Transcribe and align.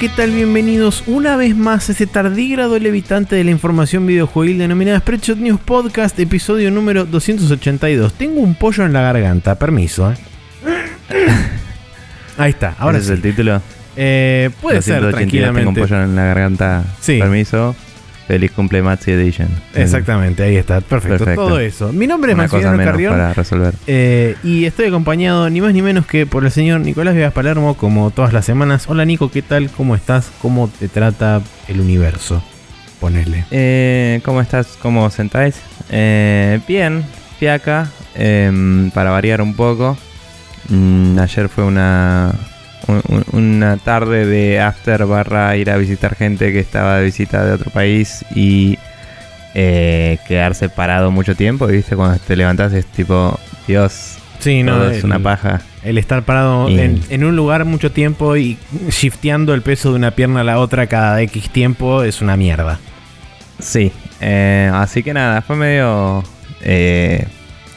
¿qué 0.00 0.08
tal? 0.08 0.30
Bienvenidos 0.30 1.04
una 1.06 1.36
vez 1.36 1.54
más 1.54 1.90
a 1.90 1.92
este 1.92 2.06
tardígrado 2.06 2.78
levitante 2.78 3.36
de 3.36 3.44
la 3.44 3.50
información 3.50 4.06
videojuegil 4.06 4.56
denominada 4.56 4.98
Spreadshot 5.00 5.36
News 5.36 5.60
Podcast, 5.60 6.18
episodio 6.18 6.70
número 6.70 7.04
282. 7.04 8.14
Tengo 8.14 8.40
un 8.40 8.54
pollo 8.54 8.86
en 8.86 8.94
la 8.94 9.02
garganta, 9.02 9.58
permiso. 9.58 10.10
¿eh? 10.10 10.14
Ahí 12.38 12.52
está, 12.52 12.74
ahora 12.78 12.96
¿Ese 12.96 13.08
sí. 13.08 13.12
es 13.12 13.16
el 13.18 13.22
título? 13.22 13.60
Eh, 13.94 14.48
puede 14.62 14.80
ser 14.80 15.02
282, 15.02 15.14
tranquilamente. 15.14 15.60
Tengo 15.60 15.82
un 15.82 15.86
pollo 15.86 16.02
en 16.02 16.16
la 16.16 16.24
garganta. 16.24 16.84
Sí. 17.02 17.18
Permiso. 17.18 17.76
Feliz 18.30 18.52
cumple 18.52 18.80
Maxi 18.80 19.10
Edition. 19.10 19.48
Exactamente, 19.74 20.44
ahí 20.44 20.54
está, 20.54 20.80
perfecto, 20.82 21.18
Perfecto. 21.24 21.48
todo 21.48 21.58
eso. 21.58 21.92
Mi 21.92 22.06
nombre 22.06 22.30
es 22.30 22.38
Maximiliano 22.38 22.76
Carrión. 22.84 23.12
para 23.12 23.32
resolver. 23.32 23.74
Eh, 23.88 24.36
y 24.44 24.66
estoy 24.66 24.86
acompañado 24.86 25.50
ni 25.50 25.60
más 25.60 25.72
ni 25.74 25.82
menos 25.82 26.06
que 26.06 26.26
por 26.26 26.44
el 26.44 26.52
señor 26.52 26.78
Nicolás 26.80 27.14
Viegas 27.16 27.32
Palermo, 27.32 27.74
como 27.76 28.12
todas 28.12 28.32
las 28.32 28.44
semanas. 28.44 28.84
Hola 28.86 29.04
Nico, 29.04 29.32
¿qué 29.32 29.42
tal? 29.42 29.68
¿Cómo 29.76 29.96
estás? 29.96 30.30
¿Cómo 30.40 30.68
te 30.68 30.86
trata 30.86 31.42
el 31.66 31.80
universo? 31.80 32.40
Ponele. 33.00 33.46
Eh, 33.50 34.20
¿Cómo 34.24 34.40
estás? 34.40 34.78
¿Cómo 34.80 35.10
sentáis? 35.10 35.56
Eh, 35.90 36.60
bien, 36.68 37.02
fiaca. 37.40 37.90
em, 38.14 38.92
para 38.92 39.10
variar 39.10 39.42
un 39.42 39.54
poco. 39.54 39.98
Mm, 40.68 41.18
ayer 41.18 41.48
fue 41.48 41.64
una, 41.64 42.30
un- 42.90 43.02
un- 43.08 43.24
una 43.32 43.76
tarde 43.76 44.26
de 44.26 44.60
after 44.60 45.04
barra 45.06 45.56
ir 45.56 45.70
a 45.70 45.76
visitar 45.76 46.14
gente 46.16 46.52
que 46.52 46.60
estaba 46.60 46.96
de 46.98 47.04
visita 47.04 47.44
de 47.44 47.52
otro 47.52 47.70
país 47.70 48.24
y 48.34 48.78
eh, 49.54 50.18
quedarse 50.28 50.68
parado 50.68 51.10
mucho 51.10 51.34
tiempo. 51.34 51.66
Viste, 51.66 51.96
cuando 51.96 52.18
te 52.18 52.36
levantás 52.36 52.72
es 52.72 52.86
tipo, 52.86 53.38
Dios, 53.66 54.16
Sí, 54.38 54.62
no, 54.62 54.84
es 54.88 54.98
el, 54.98 55.04
una 55.06 55.18
paja. 55.18 55.60
el 55.82 55.98
estar 55.98 56.22
parado 56.22 56.68
Y- 56.70 56.78
en, 56.80 57.02
en 57.10 57.24
un 57.24 57.36
lugar 57.36 57.64
mucho 57.64 57.90
tiempo 57.92 58.36
y 58.36 58.58
shifteando 58.88 59.52
el 59.54 59.62
peso 59.62 59.90
de 59.90 59.96
una 59.96 60.12
pierna 60.12 60.40
a 60.40 60.44
la 60.44 60.58
otra 60.58 60.86
cada 60.86 61.20
X 61.22 61.50
tiempo 61.50 62.02
es 62.04 62.20
una 62.22 62.36
mierda. 62.36 62.78
Sí, 63.58 63.92
eh, 64.20 64.70
así 64.72 65.02
que 65.02 65.12
nada, 65.12 65.42
fue 65.42 65.56
medio 65.56 66.22
eh, 66.62 67.26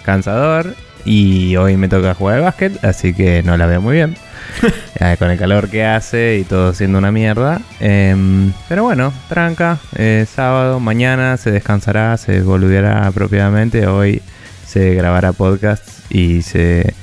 cansador 0.04 0.76
y 1.06 1.56
hoy 1.58 1.76
me 1.76 1.90
toca 1.90 2.14
jugar 2.14 2.38
al 2.38 2.44
básquet, 2.44 2.84
así 2.86 3.14
que 3.14 3.44
no 3.44 3.58
la 3.58 3.66
veo 3.66 3.82
muy 3.82 3.96
bien. 3.96 4.16
Eh, 5.00 5.18
con 5.18 5.30
el 5.32 5.40
calor 5.40 5.70
que 5.70 5.84
hace 5.84 6.38
y 6.38 6.44
todo 6.44 6.74
siendo 6.74 6.98
una 6.98 7.12
mierda. 7.12 7.60
Em, 7.80 8.54
pero 8.70 8.84
bueno, 8.84 9.12
tranca, 9.28 9.80
eh, 9.96 10.26
sábado, 10.34 10.80
mañana 10.80 11.36
se 11.36 11.52
descansará, 11.52 12.16
se 12.18 12.42
boludeará 12.42 13.08
apropiadamente, 13.08 13.88
hoy 13.88 14.22
se 14.66 14.94
grabará 14.94 15.34
podcast 15.34 15.84
y 16.10 16.42
se 16.44 16.94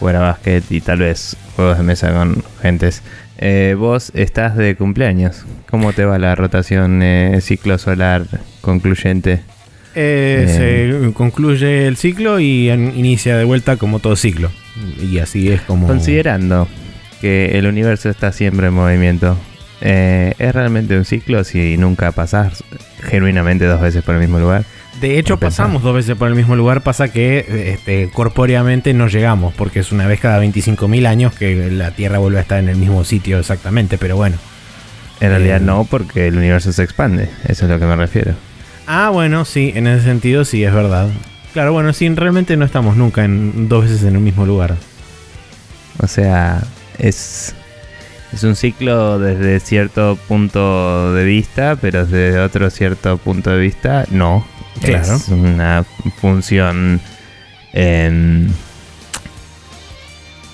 jugará 0.00 0.20
básquet 0.20 0.64
y 0.70 0.80
tal 0.80 1.00
vez 1.00 1.36
juegos 1.54 1.76
de 1.76 1.84
mesa 1.84 2.12
con 2.12 2.42
gentes. 2.62 3.02
Eh, 3.38 3.76
vos 3.78 4.10
estás 4.14 4.56
de 4.56 4.74
cumpleaños. 4.74 5.44
¿Cómo 5.70 5.92
te 5.92 6.04
va 6.04 6.18
la 6.18 6.34
rotación 6.34 7.02
ciclo 7.40 7.78
solar 7.78 8.24
concluyente? 8.60 9.42
Eh, 9.98 11.00
se 11.08 11.12
concluye 11.14 11.86
el 11.86 11.96
ciclo 11.96 12.38
y 12.38 12.70
inicia 12.70 13.36
de 13.36 13.44
vuelta 13.44 13.76
como 13.78 13.98
todo 13.98 14.14
ciclo. 14.14 14.50
Y 15.02 15.18
así 15.18 15.50
es 15.50 15.62
como... 15.62 15.86
Considerando 15.86 16.68
que 17.22 17.58
el 17.58 17.66
universo 17.66 18.10
está 18.10 18.30
siempre 18.30 18.66
en 18.66 18.74
movimiento, 18.74 19.38
eh, 19.80 20.34
¿es 20.38 20.54
realmente 20.54 20.98
un 20.98 21.06
ciclo 21.06 21.42
si 21.44 21.78
nunca 21.78 22.12
pasás 22.12 22.62
genuinamente 23.04 23.64
dos 23.64 23.80
veces 23.80 24.04
por 24.04 24.14
el 24.16 24.20
mismo 24.20 24.38
lugar? 24.38 24.64
De 25.00 25.18
hecho, 25.18 25.38
pasamos 25.38 25.82
dos 25.82 25.94
veces 25.94 26.14
por 26.16 26.28
el 26.28 26.34
mismo 26.34 26.56
lugar. 26.56 26.82
Pasa 26.82 27.08
que 27.08 27.72
este, 27.72 28.10
corpóreamente 28.10 28.92
no 28.92 29.08
llegamos, 29.08 29.54
porque 29.54 29.80
es 29.80 29.92
una 29.92 30.06
vez 30.06 30.20
cada 30.20 30.42
25.000 30.42 31.06
años 31.06 31.34
que 31.34 31.70
la 31.70 31.90
Tierra 31.90 32.18
vuelve 32.18 32.38
a 32.38 32.42
estar 32.42 32.58
en 32.58 32.68
el 32.68 32.76
mismo 32.76 33.02
sitio 33.04 33.38
exactamente. 33.38 33.96
Pero 33.98 34.16
bueno. 34.16 34.36
En 35.20 35.30
realidad 35.30 35.58
Eh. 35.58 35.64
no, 35.64 35.84
porque 35.84 36.26
el 36.26 36.36
universo 36.36 36.72
se 36.72 36.82
expande, 36.82 37.30
eso 37.48 37.64
es 37.64 37.70
lo 37.70 37.78
que 37.78 37.86
me 37.86 37.96
refiero. 37.96 38.34
Ah, 38.86 39.10
bueno, 39.10 39.44
sí, 39.44 39.72
en 39.74 39.86
ese 39.86 40.04
sentido 40.04 40.44
sí 40.44 40.62
es 40.64 40.72
verdad. 40.72 41.08
Claro, 41.52 41.72
bueno, 41.72 41.92
sí, 41.92 42.08
realmente 42.08 42.56
no 42.56 42.64
estamos 42.64 42.96
nunca 42.96 43.24
en 43.24 43.68
dos 43.68 43.84
veces 43.84 44.02
en 44.04 44.14
el 44.14 44.20
mismo 44.20 44.46
lugar. 44.46 44.76
O 45.98 46.06
sea, 46.06 46.62
es, 46.98 47.54
es 48.32 48.44
un 48.44 48.54
ciclo 48.54 49.18
desde 49.18 49.60
cierto 49.60 50.18
punto 50.28 51.14
de 51.14 51.24
vista, 51.24 51.76
pero 51.80 52.06
desde 52.06 52.38
otro 52.40 52.70
cierto 52.70 53.18
punto 53.18 53.50
de 53.50 53.58
vista, 53.58 54.04
no. 54.10 54.46
Claro. 54.80 55.16
Es 55.16 55.28
una 55.28 55.84
función 56.20 57.00
em, 57.72 58.48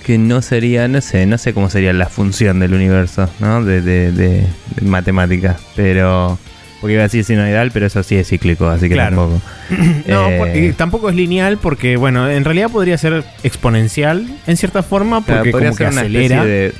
que 0.06 0.16
no 0.18 0.40
sería, 0.40 0.86
no 0.88 1.00
sé, 1.00 1.26
no 1.26 1.36
sé 1.36 1.52
cómo 1.52 1.68
sería 1.68 1.92
la 1.92 2.06
función 2.06 2.60
del 2.60 2.74
universo, 2.74 3.28
¿no? 3.40 3.64
De, 3.64 3.82
de, 3.82 4.12
de, 4.12 4.46
de 4.76 4.86
matemáticas, 4.86 5.60
pero... 5.74 6.38
Porque 6.82 6.94
iba 6.94 7.02
a 7.02 7.04
decir 7.04 7.24
sinoidal, 7.24 7.70
pero 7.70 7.86
eso 7.86 8.02
sí 8.02 8.16
es 8.16 8.28
cíclico, 8.28 8.68
así 8.68 8.88
que 8.88 8.94
Claro. 8.94 9.16
tampoco. 9.16 9.40
No, 10.08 10.28
Eh, 10.28 10.74
tampoco 10.76 11.08
es 11.08 11.14
lineal 11.16 11.56
porque, 11.58 11.96
bueno, 11.96 12.28
en 12.28 12.44
realidad 12.44 12.68
podría 12.70 12.98
ser 12.98 13.24
exponencial 13.44 14.26
en 14.46 14.56
cierta 14.58 14.82
forma 14.82 15.22
Claro, 15.24 15.38
porque 15.40 15.50
podría 15.52 15.68
como 15.70 15.78
que 15.78 15.84
ser 15.84 15.92
una 15.92 16.00
acelera. 16.02 16.36
especie 16.42 16.72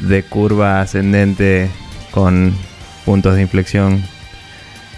de, 0.00 0.14
de 0.14 0.22
curva 0.24 0.80
ascendente 0.80 1.68
con 2.10 2.54
puntos 3.04 3.36
de 3.36 3.42
inflexión 3.42 4.02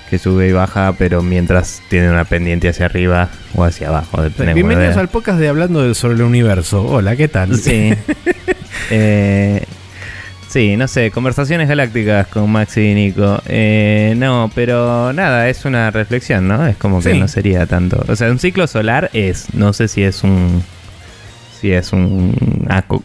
que 0.08 0.18
sube 0.18 0.48
y 0.48 0.52
baja, 0.52 0.94
pero 0.96 1.20
mientras 1.20 1.82
tiene 1.90 2.08
una 2.08 2.24
pendiente 2.24 2.68
hacia 2.68 2.86
arriba 2.86 3.28
o 3.54 3.64
hacia 3.64 3.88
abajo. 3.88 4.22
Bienvenidos 4.54 4.96
al 4.96 5.08
podcast 5.08 5.38
de 5.38 5.48
Hablando 5.48 5.92
sobre 5.94 6.14
el 6.14 6.22
Universo. 6.22 6.82
Hola, 6.86 7.14
¿qué 7.16 7.28
tal? 7.28 7.56
Sí. 7.58 7.92
Eh, 8.90 9.64
sí, 10.48 10.76
no 10.76 10.88
sé, 10.88 11.10
conversaciones 11.10 11.68
galácticas 11.68 12.26
con 12.28 12.50
Maxi 12.50 12.80
y 12.80 12.94
Nico. 12.94 13.40
Eh, 13.46 14.14
no, 14.16 14.50
pero 14.54 15.12
nada, 15.12 15.48
es 15.48 15.64
una 15.64 15.90
reflexión, 15.90 16.48
¿no? 16.48 16.66
Es 16.66 16.76
como 16.76 17.00
que 17.00 17.12
Sí. 17.12 17.18
no 17.18 17.28
sería 17.28 17.66
tanto. 17.66 18.04
O 18.08 18.16
sea, 18.16 18.30
un 18.30 18.38
ciclo 18.38 18.66
solar 18.66 19.10
es, 19.12 19.54
no 19.54 19.72
sé 19.72 19.88
si 19.88 20.02
es 20.02 20.22
un. 20.24 20.62
Si 21.60 21.72
es 21.72 21.92
un, 21.92 22.36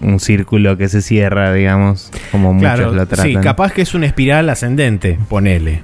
un 0.01 0.19
círculo 0.19 0.77
que 0.77 0.87
se 0.87 1.01
cierra, 1.01 1.51
digamos, 1.53 2.11
como 2.31 2.55
Claro, 2.59 2.83
muchos 2.83 2.95
lo 2.95 3.05
tratan. 3.07 3.25
sí, 3.25 3.35
capaz 3.37 3.73
que 3.73 3.81
es 3.81 3.95
una 3.95 4.05
espiral 4.05 4.47
ascendente, 4.49 5.17
ponele. 5.27 5.81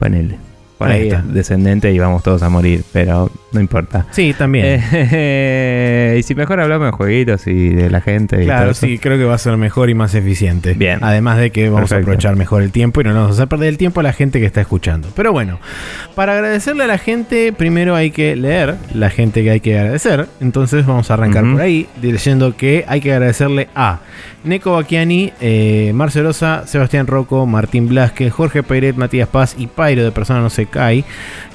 Ponele. 0.00 0.36
Por 0.78 0.88
Ahí 0.90 1.02
ahí, 1.02 1.08
es 1.10 1.32
descendente 1.32 1.92
y 1.92 1.98
vamos 2.00 2.22
todos 2.24 2.42
a 2.42 2.48
morir, 2.48 2.82
pero 2.92 3.30
no 3.52 3.60
importa. 3.60 4.06
Sí, 4.10 4.34
también. 4.36 4.82
Eh, 4.92 6.16
y 6.18 6.22
si 6.22 6.34
mejor 6.34 6.60
hablamos 6.60 6.86
de 6.86 6.92
jueguitos 6.92 7.46
y 7.46 7.70
de 7.70 7.90
la 7.90 8.00
gente 8.00 8.36
y 8.36 8.38
todo 8.40 8.46
Claro, 8.46 8.70
eso. 8.72 8.86
sí, 8.86 8.98
creo 8.98 9.18
que 9.18 9.24
va 9.24 9.34
a 9.34 9.38
ser 9.38 9.56
mejor 9.56 9.90
y 9.90 9.94
más 9.94 10.14
eficiente. 10.14 10.74
Bien. 10.74 10.98
Además 11.02 11.38
de 11.38 11.50
que 11.50 11.68
vamos 11.68 11.92
a 11.92 11.96
aprovechar 11.96 12.36
mejor 12.36 12.62
el 12.62 12.70
tiempo 12.72 13.00
y 13.00 13.04
no 13.04 13.10
nos 13.12 13.22
vamos 13.22 13.40
a 13.40 13.46
perder 13.46 13.68
el 13.68 13.78
tiempo 13.78 14.00
a 14.00 14.02
la 14.02 14.12
gente 14.12 14.40
que 14.40 14.46
está 14.46 14.60
escuchando. 14.60 15.08
Pero 15.14 15.32
bueno, 15.32 15.58
para 16.14 16.32
agradecerle 16.34 16.84
a 16.84 16.86
la 16.86 16.98
gente, 16.98 17.52
primero 17.52 17.94
hay 17.96 18.10
que 18.10 18.36
leer 18.36 18.76
la 18.94 19.10
gente 19.10 19.42
que 19.42 19.50
hay 19.50 19.60
que 19.60 19.78
agradecer. 19.78 20.26
Entonces 20.40 20.86
vamos 20.86 21.10
a 21.10 21.14
arrancar 21.14 21.44
por 21.50 21.60
ahí, 21.60 21.86
diciendo 22.00 22.56
que 22.56 22.84
hay 22.88 23.00
que 23.00 23.12
agradecerle 23.12 23.68
a 23.74 24.00
Neko 24.44 24.72
Bacchiani, 24.72 25.32
eh, 25.40 25.92
Marcelosa, 25.94 26.66
Sebastián 26.66 27.06
Rocco, 27.06 27.46
Martín 27.46 27.88
Blasque, 27.88 28.30
Jorge 28.30 28.62
Peiret, 28.62 28.96
Matías 28.96 29.28
Paz 29.28 29.54
y 29.58 29.66
Pairo 29.66 30.02
de 30.04 30.12
Persona 30.12 30.40
No 30.40 30.50
Se 30.50 30.66
Cae. 30.66 31.04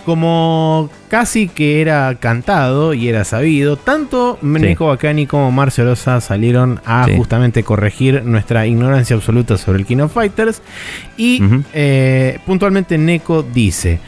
Como 0.05 0.89
casi 1.09 1.47
que 1.47 1.81
era 1.81 2.13
cantado 2.19 2.93
y 2.93 3.09
era 3.09 3.23
sabido, 3.23 3.75
tanto 3.75 4.37
Neko 4.43 4.85
Bacani 4.87 5.25
como 5.25 5.51
Marcelosa 5.51 6.21
salieron 6.21 6.79
a 6.85 7.05
Sí. 7.05 7.13
justamente 7.17 7.63
corregir 7.63 8.23
nuestra 8.23 8.67
ignorancia 8.67 9.15
absoluta 9.15 9.57
sobre 9.57 9.79
el 9.79 9.85
King 9.87 9.97
of 9.97 10.13
Fighters. 10.13 10.61
Y 11.17 11.41
eh, 11.73 12.37
puntualmente 12.45 12.97
Neko 12.99 13.41
dice: 13.41 13.99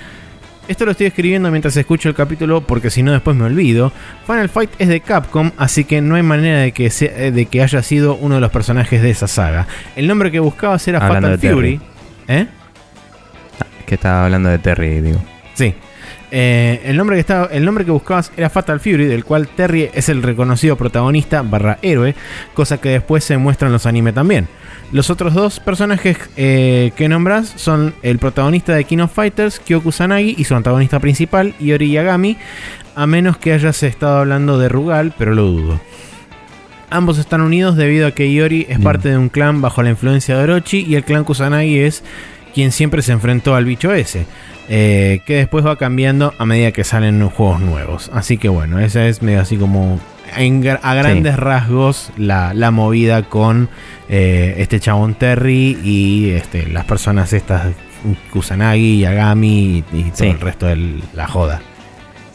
Esto 0.68 0.86
lo 0.86 0.92
estoy 0.92 1.08
escribiendo 1.08 1.50
mientras 1.50 1.76
escucho 1.78 2.10
el 2.10 2.16
capítulo 2.16 2.62
porque 2.62 2.92
si 2.92 3.02
no 3.02 3.12
después 3.12 3.36
me 3.36 3.46
olvido. 3.46 3.92
Final 4.28 4.50
Fight 4.50 4.70
es 4.78 4.90
de 4.90 5.00
Capcom, 5.02 5.52
así 5.58 5.84
que 5.84 6.00
no 6.02 6.14
hay 6.16 6.24
manera 6.24 6.60
de 6.60 6.74
que, 6.74 6.90
sea- 6.92 7.12
eh, 7.18 7.32
de 7.32 7.46
que 7.48 7.64
haya 7.64 7.82
sido 7.82 8.16
uno 8.16 8.36
de 8.36 8.42
los 8.42 8.52
personajes 8.52 9.02
de 9.02 9.10
esa 9.10 9.28
saga. 9.28 9.66
El 9.96 10.08
nombre 10.08 10.30
que 10.30 10.40
buscabas 10.40 10.88
era 10.88 11.00
Hablando 11.00 11.30
Fatal 11.32 11.52
Fury. 11.54 11.82
¿Eh? 12.28 12.46
Que 13.88 13.96
estaba 13.96 14.26
hablando 14.26 14.50
de 14.50 14.60
Terry, 14.60 15.02
digo. 15.02 15.20
Sí. 15.54 15.74
Eh, 16.30 16.82
el, 16.84 16.98
nombre 16.98 17.16
que 17.16 17.22
estaba, 17.22 17.46
el 17.48 17.64
nombre 17.64 17.86
que 17.86 17.92
buscabas 17.92 18.32
era 18.36 18.50
Fatal 18.50 18.80
Fury, 18.80 19.06
del 19.06 19.24
cual 19.24 19.48
Terry 19.48 19.90
es 19.94 20.10
el 20.10 20.22
reconocido 20.24 20.76
protagonista 20.76 21.42
barra 21.42 21.80
héroe, 21.82 22.16
cosa 22.54 22.80
que 22.80 22.90
después 22.90 23.24
se 23.24 23.38
muestra 23.38 23.68
en 23.68 23.74
los 23.74 23.86
anime 23.86 24.12
también. 24.12 24.48
Los 24.92 25.10
otros 25.10 25.34
dos 25.34 25.60
personajes 25.60 26.18
eh, 26.36 26.92
que 26.96 27.08
nombras 27.08 27.54
son 27.56 27.94
el 28.04 28.20
protagonista 28.20 28.74
de 28.74 28.84
King 28.84 29.00
of 29.00 29.14
Fighters, 29.14 29.60
Kyoku 29.60 29.92
Sanagi, 29.92 30.36
y 30.38 30.44
su 30.44 30.56
antagonista 30.56 31.00
principal, 31.00 31.54
Iori 31.60 31.92
Yagami, 31.92 32.38
a 32.96 33.08
menos 33.08 33.38
que 33.38 33.54
hayas 33.54 33.82
estado 33.84 34.20
hablando 34.20 34.58
de 34.58 34.70
Rugal, 34.70 35.14
pero 35.18 35.34
lo 35.34 35.44
dudo. 35.44 35.80
Ambos 36.90 37.18
están 37.18 37.42
unidos 37.42 37.76
debido 37.76 38.08
a 38.08 38.12
que 38.12 38.32
Iori 38.32 38.62
es 38.62 38.78
Bien. 38.78 38.84
parte 38.84 39.10
de 39.10 39.18
un 39.18 39.30
clan 39.30 39.62
bajo 39.62 39.84
la 39.84 39.90
influencia 39.90 40.38
de 40.38 40.44
Orochi 40.44 40.86
y 40.88 40.96
el 40.96 41.04
clan 41.04 41.26
Kusanagi 41.26 41.80
es 41.80 42.04
quien 42.54 42.72
siempre 42.72 43.02
se 43.02 43.12
enfrentó 43.12 43.56
al 43.56 43.66
bicho 43.66 43.94
ese. 43.94 44.26
Eh, 44.70 45.22
que 45.26 45.36
después 45.36 45.66
va 45.66 45.78
cambiando 45.78 46.34
a 46.38 46.46
medida 46.46 46.72
que 46.72 46.84
salen 46.84 47.28
juegos 47.30 47.60
nuevos. 47.62 48.12
Así 48.14 48.38
que 48.38 48.50
bueno, 48.50 48.80
esa 48.80 49.06
es 49.08 49.22
medio 49.22 49.42
así 49.42 49.58
como 49.58 50.00
en 50.36 50.68
a 50.82 50.94
grandes 50.94 51.38
rasgos 51.38 52.12
la, 52.18 52.54
la 52.54 52.72
movida 52.72 53.24
con 53.24 53.70
eh, 54.10 54.56
este 54.58 54.80
chabón 54.80 55.16
Terry 55.16 55.78
y 55.84 56.32
este, 56.32 56.68
las 56.68 56.86
personas 56.86 57.32
estas, 57.34 57.68
Kusanagi, 58.32 59.00
Yagami 59.00 59.84
y, 59.92 59.98
y 59.98 60.04
todo 60.04 60.14
Sí. 60.16 60.26
el 60.28 60.40
resto 60.40 60.66
de 60.68 61.00
la 61.14 61.28
joda. 61.28 61.62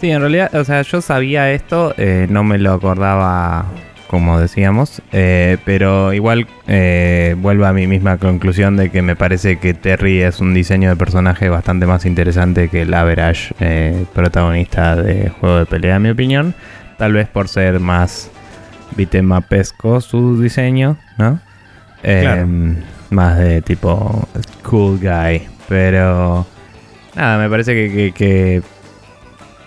Sí, 0.01 0.11
en 0.11 0.21
realidad, 0.21 0.53
o 0.55 0.65
sea, 0.65 0.83
yo 0.83 1.01
sabía 1.01 1.53
esto, 1.53 1.95
eh, 1.97 2.27
no 2.29 2.43
me 2.43 2.59
lo 2.59 2.73
acordaba 2.73 3.67
como 4.13 4.39
decíamos, 4.39 5.01
eh, 5.11 5.57
pero 5.65 6.13
igual 6.13 6.47
eh, 6.69 7.35
vuelvo 7.39 7.65
a 7.65 7.73
mi 7.73 7.87
misma 7.87 8.19
conclusión 8.19 8.77
de 8.77 8.91
que 8.91 9.01
me 9.01 9.17
parece 9.17 9.57
que 9.57 9.73
Terry 9.73 10.21
es 10.21 10.39
un 10.39 10.53
diseño 10.53 10.91
de 10.91 10.97
personaje 10.97 11.49
bastante 11.49 11.87
más 11.87 12.05
interesante 12.05 12.69
que 12.69 12.83
el 12.83 12.93
average 12.93 13.55
eh, 13.59 14.05
protagonista 14.15 14.97
de 14.97 15.31
juego 15.31 15.61
de 15.61 15.65
pelea, 15.67 15.97
en 15.97 16.03
mi 16.03 16.11
opinión. 16.11 16.55
Tal 16.99 17.15
vez 17.15 17.27
por 17.27 17.49
ser 17.49 17.81
más 17.81 18.31
bitemapesco 18.97 20.03
su 20.03 20.41
diseño, 20.41 20.99
¿no? 21.17 21.41
Claro. 22.03 22.47
Más 23.09 23.39
de 23.39 23.63
tipo 23.63 24.29
cool 24.63 24.99
guy, 24.99 25.43
pero 25.71 26.47
nada, 27.17 27.39
me 27.39 27.49
parece 27.49 27.75
que- 27.75 28.13
que- 28.13 28.63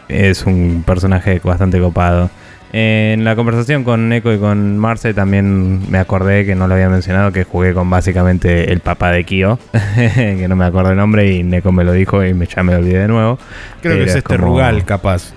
que 0.08 0.30
es 0.30 0.46
un 0.46 0.84
personaje 0.86 1.42
bastante 1.44 1.80
copado. 1.80 2.30
En 2.78 3.24
la 3.24 3.38
conversación 3.38 3.86
con 3.86 4.10
Neko 4.10 4.34
y 4.34 4.38
con 4.38 4.78
Marce 4.78 5.14
también 5.14 5.90
me 5.90 5.98
acordé 5.98 6.46
que 6.46 6.56
no 6.56 6.68
lo 6.68 6.74
había 6.74 6.90
mencionado, 6.90 7.32
que 7.32 7.46
jugué 7.46 7.74
con 7.74 7.90
básicamente 7.90 8.70
el 8.74 8.82
papá 8.82 9.12
de 9.12 9.24
Kyo, 9.24 9.58
que 9.96 10.46
no 10.50 10.58
me 10.58 10.66
acuerdo 10.66 10.92
el 10.92 10.98
nombre 10.98 11.32
y 11.32 11.42
Neko 11.44 11.72
me 11.72 11.86
lo 11.86 11.94
dijo 11.94 12.22
y 12.26 12.34
me, 12.34 12.48
ya 12.48 12.64
me 12.64 12.74
lo 12.74 12.80
olvidé 12.80 13.00
de 13.00 13.08
nuevo. 13.08 13.40
Creo 13.82 13.96
que 13.96 14.04
es 14.04 14.10
es 14.10 14.16
este 14.18 14.36
como- 14.36 14.48
Rugal, 14.50 14.84
capaz. 14.84 15.34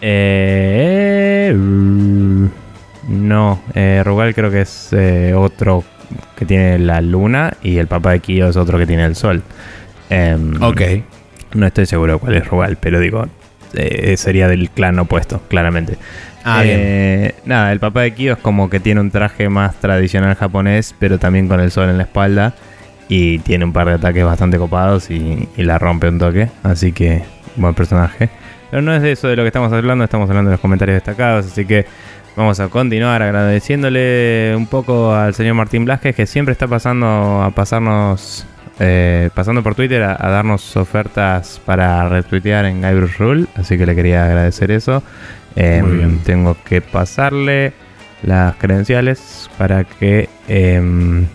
Eh, 0.00 1.52
no, 3.08 3.60
eh, 3.74 4.02
Rugal 4.04 4.32
creo 4.34 4.50
que 4.52 4.60
es 4.60 4.90
eh, 4.92 5.34
otro 5.34 5.82
que 6.36 6.44
tiene 6.46 6.78
la 6.78 7.00
luna 7.00 7.54
y 7.60 7.78
el 7.78 7.88
papá 7.88 8.12
de 8.12 8.20
Kyo 8.20 8.46
es 8.48 8.56
otro 8.56 8.78
que 8.78 8.86
tiene 8.86 9.04
el 9.04 9.16
sol. 9.16 9.42
Em, 10.10 10.62
Ok. 10.62 10.80
No 11.54 11.66
estoy 11.66 11.86
seguro 11.86 12.20
cuál 12.20 12.36
es 12.36 12.46
Rugal, 12.46 12.76
pero 12.78 13.00
digo, 13.00 13.26
eh, 13.74 14.16
sería 14.16 14.46
del 14.48 14.70
clan 14.70 14.98
opuesto, 14.98 15.40
claramente. 15.48 15.96
Ah, 16.44 16.62
bien. 16.62 16.76
Eh, 16.80 17.34
Nada, 17.44 17.72
el 17.72 17.80
papá 17.80 18.02
de 18.02 18.12
Kyo 18.14 18.32
es 18.32 18.38
como 18.38 18.70
que 18.70 18.80
tiene 18.80 19.00
un 19.00 19.10
traje 19.10 19.48
más 19.48 19.74
tradicional 19.76 20.34
japonés, 20.34 20.94
pero 20.98 21.18
también 21.18 21.48
con 21.48 21.60
el 21.60 21.70
sol 21.70 21.88
en 21.88 21.96
la 21.98 22.04
espalda. 22.04 22.54
Y 23.08 23.38
tiene 23.40 23.64
un 23.64 23.72
par 23.72 23.86
de 23.86 23.94
ataques 23.94 24.24
bastante 24.24 24.58
copados 24.58 25.10
y, 25.10 25.48
y 25.56 25.62
la 25.62 25.78
rompe 25.78 26.08
un 26.08 26.18
toque. 26.18 26.48
Así 26.62 26.92
que, 26.92 27.22
buen 27.56 27.74
personaje. 27.74 28.28
Pero 28.70 28.82
no 28.82 28.94
es 28.94 29.02
de 29.02 29.12
eso 29.12 29.28
de 29.28 29.36
lo 29.36 29.42
que 29.42 29.48
estamos 29.48 29.72
hablando, 29.72 30.04
estamos 30.04 30.28
hablando 30.28 30.50
de 30.50 30.54
los 30.54 30.60
comentarios 30.60 30.96
destacados. 30.96 31.46
Así 31.46 31.64
que 31.64 31.86
vamos 32.36 32.60
a 32.60 32.68
continuar 32.68 33.22
agradeciéndole 33.22 34.54
un 34.56 34.66
poco 34.66 35.14
al 35.14 35.34
señor 35.34 35.54
Martín 35.54 35.84
Blasquez, 35.86 36.14
que 36.14 36.26
siempre 36.26 36.52
está 36.52 36.66
pasando 36.68 37.42
a 37.42 37.50
pasarnos. 37.50 38.46
Eh, 38.80 39.30
pasando 39.34 39.62
por 39.62 39.74
Twitter 39.74 40.02
a, 40.02 40.16
a 40.18 40.30
darnos 40.30 40.76
ofertas 40.76 41.60
para 41.64 42.08
retuitear 42.08 42.64
en 42.64 42.82
Guybrush 42.82 43.16
Rule, 43.18 43.46
así 43.54 43.76
que 43.76 43.86
le 43.86 43.94
quería 43.94 44.24
agradecer 44.24 44.70
eso. 44.70 45.02
Eh, 45.56 45.82
Muy 45.82 45.96
bien. 45.96 46.18
Tengo 46.24 46.56
que 46.64 46.80
pasarle 46.80 47.72
las 48.22 48.56
credenciales 48.56 49.50
para 49.58 49.84
que 49.84 50.28
eh, 50.48 51.26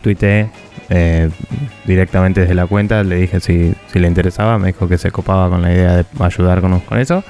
tuitee 0.00 0.50
eh, 0.90 1.28
directamente 1.84 2.42
desde 2.42 2.54
la 2.54 2.66
cuenta. 2.66 3.02
Le 3.02 3.16
dije 3.16 3.40
si, 3.40 3.74
si 3.92 3.98
le 3.98 4.06
interesaba, 4.08 4.58
me 4.58 4.68
dijo 4.68 4.88
que 4.88 4.98
se 4.98 5.10
copaba 5.10 5.48
con 5.48 5.62
la 5.62 5.72
idea 5.72 5.96
de 5.96 6.04
ayudar 6.20 6.60
con, 6.60 6.78
con 6.80 6.98
eso. 6.98 7.24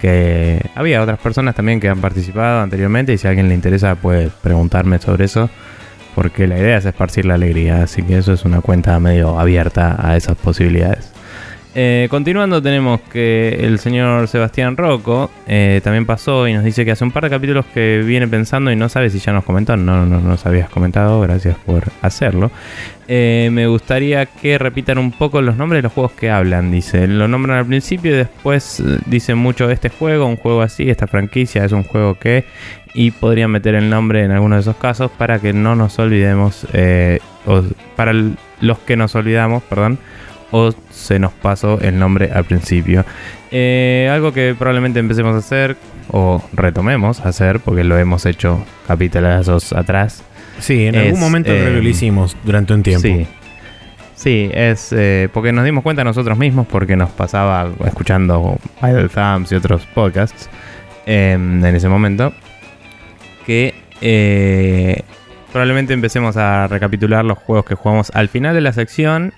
Que 0.00 0.60
había 0.74 1.02
otras 1.02 1.18
personas 1.18 1.54
también 1.54 1.80
que 1.80 1.88
han 1.88 2.00
participado 2.00 2.60
anteriormente 2.60 3.12
y 3.12 3.18
si 3.18 3.26
a 3.26 3.30
alguien 3.30 3.48
le 3.48 3.54
interesa 3.54 3.94
puede 3.94 4.30
preguntarme 4.42 4.98
sobre 4.98 5.24
eso. 5.24 5.48
Porque 6.16 6.46
la 6.46 6.58
idea 6.58 6.78
es 6.78 6.86
esparcir 6.86 7.26
la 7.26 7.34
alegría, 7.34 7.82
así 7.82 8.02
que 8.02 8.16
eso 8.16 8.32
es 8.32 8.46
una 8.46 8.62
cuenta 8.62 8.98
medio 8.98 9.38
abierta 9.38 9.96
a 10.00 10.16
esas 10.16 10.34
posibilidades. 10.38 11.12
Eh, 11.78 12.06
continuando 12.08 12.62
tenemos 12.62 13.02
que 13.02 13.50
el 13.60 13.78
señor 13.78 14.28
Sebastián 14.28 14.78
Rocco 14.78 15.30
eh, 15.46 15.82
también 15.84 16.06
pasó 16.06 16.48
y 16.48 16.54
nos 16.54 16.64
dice 16.64 16.86
que 16.86 16.92
hace 16.92 17.04
un 17.04 17.10
par 17.10 17.24
de 17.24 17.28
capítulos 17.28 17.66
que 17.66 18.02
viene 18.02 18.26
pensando 18.26 18.72
y 18.72 18.76
no 18.76 18.88
sabe 18.88 19.10
si 19.10 19.18
ya 19.18 19.34
nos 19.34 19.44
comentó. 19.44 19.76
No, 19.76 20.06
no 20.06 20.18
nos 20.18 20.46
habías 20.46 20.70
comentado, 20.70 21.20
gracias 21.20 21.54
por 21.66 21.82
hacerlo. 22.00 22.50
Eh, 23.08 23.50
me 23.52 23.66
gustaría 23.66 24.24
que 24.24 24.56
repitan 24.56 24.96
un 24.96 25.12
poco 25.12 25.42
los 25.42 25.58
nombres 25.58 25.80
de 25.80 25.82
los 25.82 25.92
juegos 25.92 26.12
que 26.12 26.30
hablan. 26.30 26.70
Dice, 26.70 27.06
lo 27.06 27.28
nombran 27.28 27.58
al 27.58 27.66
principio 27.66 28.12
y 28.12 28.16
después 28.16 28.82
dicen 29.04 29.36
mucho 29.36 29.70
este 29.70 29.90
juego, 29.90 30.24
un 30.24 30.36
juego 30.36 30.62
así, 30.62 30.88
esta 30.88 31.06
franquicia 31.06 31.62
es 31.62 31.72
un 31.72 31.82
juego 31.82 32.14
que... 32.14 32.46
Y 32.94 33.10
podrían 33.10 33.50
meter 33.50 33.74
el 33.74 33.90
nombre 33.90 34.24
en 34.24 34.30
alguno 34.30 34.54
de 34.54 34.62
esos 34.62 34.76
casos 34.76 35.10
para 35.10 35.38
que 35.40 35.52
no 35.52 35.76
nos 35.76 35.98
olvidemos, 35.98 36.66
para 37.94 38.14
los 38.62 38.78
que 38.78 38.96
nos 38.96 39.14
olvidamos, 39.14 39.62
perdón, 39.64 39.98
o 40.50 40.72
se 40.90 41.18
nos 41.18 41.32
pasó 41.32 41.80
el 41.80 41.98
nombre 41.98 42.30
al 42.32 42.44
principio. 42.44 43.04
Eh, 43.50 44.08
algo 44.12 44.32
que 44.32 44.54
probablemente 44.58 44.98
empecemos 44.98 45.34
a 45.34 45.38
hacer 45.38 45.76
o 46.10 46.42
retomemos 46.52 47.20
a 47.20 47.28
hacer 47.28 47.60
porque 47.60 47.84
lo 47.84 47.98
hemos 47.98 48.26
hecho 48.26 48.64
capítulos 48.86 49.72
atrás. 49.72 50.22
Sí, 50.58 50.86
en 50.86 50.94
es, 50.94 51.06
algún 51.06 51.20
momento 51.20 51.50
que 51.50 51.66
eh, 51.66 51.82
lo 51.82 51.88
hicimos 51.88 52.36
durante 52.44 52.74
un 52.74 52.82
tiempo. 52.82 53.06
Sí. 53.06 53.26
Sí, 54.14 54.50
es 54.54 54.94
eh, 54.96 55.28
porque 55.32 55.52
nos 55.52 55.64
dimos 55.64 55.82
cuenta 55.82 56.02
nosotros 56.02 56.38
mismos 56.38 56.66
porque 56.66 56.96
nos 56.96 57.10
pasaba 57.10 57.70
escuchando 57.84 58.58
Idle 58.82 59.10
Thumbs 59.10 59.52
y 59.52 59.56
otros 59.56 59.84
podcasts 59.94 60.48
em, 61.04 61.62
en 61.62 61.76
ese 61.76 61.88
momento 61.90 62.32
que 63.44 63.74
probablemente 65.52 65.92
empecemos 65.92 66.38
a 66.38 66.66
recapitular 66.66 67.26
los 67.26 67.36
juegos 67.36 67.66
que 67.66 67.74
jugamos 67.74 68.10
al 68.14 68.28
final 68.28 68.54
de 68.54 68.62
la 68.62 68.72
sección 68.72 69.34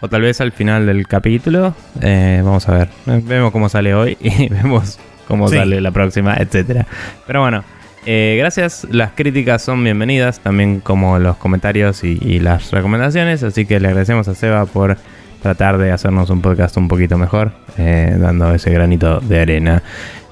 o 0.00 0.08
tal 0.08 0.22
vez 0.22 0.40
al 0.40 0.52
final 0.52 0.86
del 0.86 1.06
capítulo. 1.06 1.74
Eh, 2.00 2.40
vamos 2.44 2.68
a 2.68 2.72
ver, 2.74 2.88
vemos 3.06 3.52
cómo 3.52 3.68
sale 3.68 3.94
hoy 3.94 4.16
y 4.20 4.48
vemos 4.48 4.98
cómo 5.28 5.48
Sí. 5.48 5.56
sale 5.56 5.80
la 5.80 5.90
próxima, 5.90 6.36
etcétera. 6.36 6.86
Pero 7.26 7.40
bueno, 7.40 7.62
eh, 8.06 8.36
gracias, 8.38 8.86
las 8.90 9.10
críticas 9.12 9.62
son 9.62 9.84
bienvenidas, 9.84 10.40
también 10.40 10.80
como 10.80 11.18
los 11.18 11.36
comentarios 11.36 12.02
y, 12.02 12.18
y 12.20 12.40
las 12.40 12.70
recomendaciones, 12.72 13.42
así 13.42 13.66
que 13.66 13.78
le 13.78 13.88
agradecemos 13.88 14.26
a 14.28 14.34
Seba 14.34 14.64
por 14.66 14.96
tratar 15.42 15.78
de 15.78 15.90
hacernos 15.92 16.28
un 16.30 16.40
podcast 16.42 16.76
un 16.76 16.88
poquito 16.88 17.16
mejor, 17.18 17.52
eh, 17.78 18.14
dando 18.18 18.52
ese 18.54 18.70
granito 18.72 19.20
de 19.20 19.40
arena. 19.40 19.82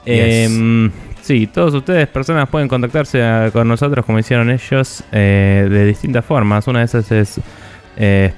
Yes. 0.04 0.50
Em, 0.50 0.90
sí, 1.22 1.46
todos 1.46 1.74
ustedes, 1.74 2.08
personas, 2.08 2.48
pueden 2.48 2.68
contactarse 2.68 3.22
a- 3.22 3.50
con 3.52 3.68
nosotros 3.68 4.04
como 4.04 4.18
hicieron 4.18 4.50
ellos 4.50 5.04
de 5.12 5.84
distintas 5.86 6.24
formas. 6.24 6.66
Una 6.66 6.78
de 6.80 6.84
esas 6.86 7.10
es 7.12 7.40
eh, 7.98 8.32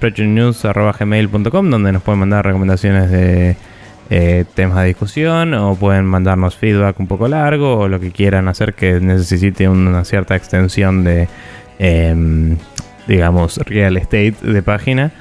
donde 1.71 1.93
nos 1.93 2.03
pueden 2.03 2.19
mandar 2.19 2.47
recomendaciones 2.47 3.11
de 3.11 3.57
eh, 4.09 4.45
temas 4.55 4.79
de 4.79 4.87
discusión 4.87 5.55
o 5.55 5.77
pueden 5.77 6.07
mandarnos 6.07 6.57
feedback 6.57 6.99
un 6.99 7.07
poco 7.07 7.29
largo 7.29 7.77
o 7.77 7.89
lo 7.89 8.01
que 8.01 8.11
quieran 8.11 8.49
hacer 8.49 8.75
que 8.75 9.01
necesite 9.01 9.69
una 9.69 10.05
cierta 10.05 10.35
extensión 10.35 11.05
de, 11.05 11.29
em, 11.79 12.57
digamos, 13.07 13.59
real 13.59 13.99
estate 13.99 14.35
de 14.43 14.63
página. 14.63 15.13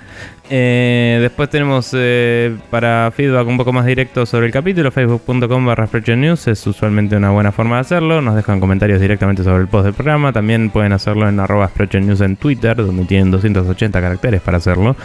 Eh, 0.52 1.20
después 1.22 1.48
tenemos 1.50 1.92
eh, 1.94 2.58
para 2.72 3.12
feedback 3.16 3.48
un 3.48 3.58
poco 3.58 3.72
más 3.72 3.86
directo 3.86 4.26
sobre 4.26 4.48
el 4.48 4.52
capítulo, 4.52 4.92
facebook.com 4.92 5.64
barra 5.64 5.88
News 6.16 6.48
es 6.48 6.66
usualmente 6.66 7.16
una 7.16 7.30
buena 7.30 7.52
forma 7.52 7.76
de 7.76 7.82
hacerlo. 7.82 8.22
Nos 8.22 8.36
dejan 8.36 8.60
comentarios 8.60 9.00
directamente 9.00 9.44
sobre 9.44 9.62
el 9.62 9.68
post 9.68 9.86
del 9.86 9.94
programa. 9.94 10.34
También 10.34 10.72
pueden 10.72 10.92
hacerlo 10.94 11.30
en 11.30 11.40
arroba 11.40 11.70
News 12.02 12.22
en 12.22 12.36
Twitter, 12.36 12.76
donde 12.76 13.06
tienen 13.06 13.30
280 13.30 14.02
caracteres 14.02 14.42
para 14.42 14.58
hacerlo. 14.58 14.96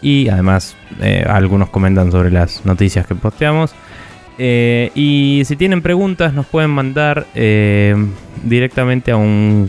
Y 0.00 0.28
además 0.28 0.74
eh, 1.02 1.24
algunos 1.28 1.68
comentan 1.68 2.10
sobre 2.10 2.30
las 2.30 2.64
noticias 2.64 3.06
que 3.06 3.14
posteamos. 3.14 3.74
Y 4.38 5.42
si 5.44 5.56
tienen 5.56 5.82
preguntas 5.82 6.32
nos 6.32 6.46
pueden 6.46 6.70
mandar 6.70 7.26
directamente 8.44 9.10
a 9.10 9.16
un 9.16 9.68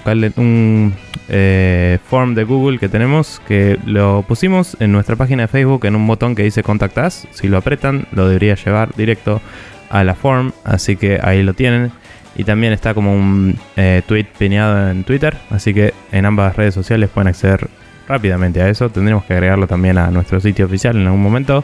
eh, 1.30 2.00
form 2.10 2.34
de 2.34 2.44
Google 2.44 2.80
que 2.80 2.90
tenemos 2.90 3.42
que 3.48 3.78
lo 3.86 4.24
pusimos 4.28 4.76
en 4.80 4.92
nuestra 4.92 5.16
página 5.16 5.44
de 5.44 5.48
Facebook 5.48 5.86
en 5.86 5.96
un 5.96 6.08
botón 6.08 6.36
que 6.36 6.44
dice 6.44 6.64
Contact 6.64 6.98
Us. 6.98 7.28
Si 7.32 7.48
lo 7.48 7.58
apretan 7.58 8.08
lo 8.12 8.28
debería 8.28 8.56
llevar 8.56 8.96
directo 8.96 9.42
a 9.90 10.04
la 10.04 10.16
form, 10.16 10.52
así 10.64 10.96
que 10.96 11.20
ahí 11.22 11.44
lo 11.44 11.54
tienen. 11.54 11.92
Y 12.36 12.44
también 12.46 12.74
está 12.74 12.94
como 12.94 13.14
un 13.14 13.58
eh, 13.76 14.02
tweet 14.08 14.28
pineado 14.38 14.90
en 14.90 15.04
Twitter, 15.04 15.38
así 15.50 15.74
que 15.74 15.94
en 16.12 16.26
ambas 16.26 16.56
redes 16.56 16.74
sociales 16.74 17.10
pueden 17.14 17.28
acceder 17.28 17.68
rápidamente 18.08 18.62
a 18.62 18.70
eso. 18.70 18.90
Tendremos 18.90 19.26
que 19.26 19.34
agregarlo 19.34 19.68
también 19.68 19.98
a 19.98 20.10
nuestro 20.10 20.40
sitio 20.40 20.66
oficial 20.66 20.96
en 20.96 21.06
algún 21.06 21.22
momento, 21.22 21.64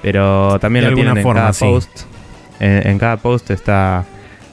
pero 0.00 0.58
también 0.60 0.84
De 0.84 0.90
lo 0.90 0.96
tienen 0.96 1.18
en 1.18 1.32
cada 1.32 1.52
sí. 1.52 1.64
post. 1.64 2.02
En, 2.60 2.86
en 2.86 2.98
cada 2.98 3.16
post 3.16 3.50
está 3.50 4.04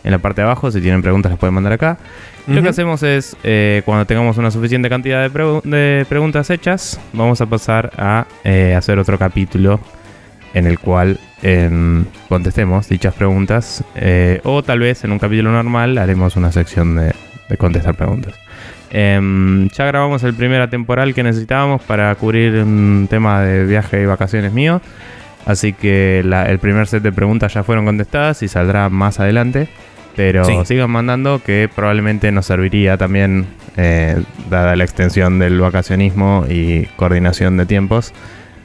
en 0.04 0.12
la 0.12 0.18
parte 0.18 0.42
de 0.42 0.46
abajo. 0.48 0.72
Si 0.72 0.82
tienen 0.82 1.02
preguntas, 1.02 1.32
las 1.32 1.40
pueden 1.40 1.54
mandar 1.54 1.74
acá. 1.74 1.98
Lo 2.56 2.62
que 2.62 2.70
hacemos 2.70 3.04
es, 3.04 3.36
eh, 3.44 3.82
cuando 3.86 4.06
tengamos 4.06 4.38
una 4.38 4.52
suficiente 4.52 4.90
cantidad 4.90 5.22
de, 5.22 5.32
pregu- 5.32 5.62
de 5.64 6.06
preguntas 6.10 6.50
hechas, 6.50 7.00
vamos 7.14 7.42
a 7.42 7.46
pasar 7.46 7.92
a 7.98 8.26
eh, 8.44 8.74
hacer 8.78 8.98
otro 9.00 9.18
capítulo 9.18 9.80
en 10.54 10.66
el 10.66 10.80
cual 10.80 11.20
em, 11.44 12.06
contestemos 12.28 12.90
dichas 12.90 13.14
preguntas. 13.14 13.84
eh, 13.96 14.42
o 14.44 14.64
tal 14.64 14.80
vez 14.80 15.04
en 15.04 15.12
un 15.12 15.20
capítulo 15.20 15.52
normal 15.52 15.98
haremos 15.98 16.36
una 16.36 16.52
sección 16.52 16.96
de, 16.96 17.14
de 17.50 17.58
contestar 17.58 17.96
preguntas. 17.96 18.34
Em, 18.92 19.70
ya 19.70 19.86
grabamos 19.86 20.24
el 20.24 20.34
primer 20.34 20.68
temporal 20.70 21.14
que 21.14 21.22
necesitábamos 21.22 21.84
para 21.84 22.14
cubrir 22.16 22.56
un 22.64 23.08
tema 23.10 23.42
de 23.42 23.66
viaje 23.66 24.02
y 24.02 24.06
vacaciones 24.06 24.52
mío. 24.52 24.82
Así 25.46 25.74
que 25.74 26.22
la- 26.26 26.48
el 26.50 26.58
primer 26.60 26.88
set 26.88 27.04
de 27.04 27.12
preguntas 27.12 27.54
ya 27.54 27.64
fueron 27.64 27.86
contestadas 27.86 28.42
y 28.44 28.48
saldrá 28.48 28.90
más 28.90 29.20
adelante. 29.20 29.70
Pero 30.20 30.44
Sí. 30.44 30.54
sigan 30.66 30.92
mandando 30.92 31.42
que 31.42 31.70
probablemente 31.74 32.30
nos 32.34 32.46
serviría 32.46 32.98
también, 32.98 33.46
eh, 33.78 34.22
dada 34.50 34.76
la 34.76 34.84
extensión 34.84 35.40
del 35.40 35.58
vacacionismo 35.62 36.46
y 36.50 36.88
coordinación 36.98 37.56
de 37.56 37.66
tiempos, 37.66 38.12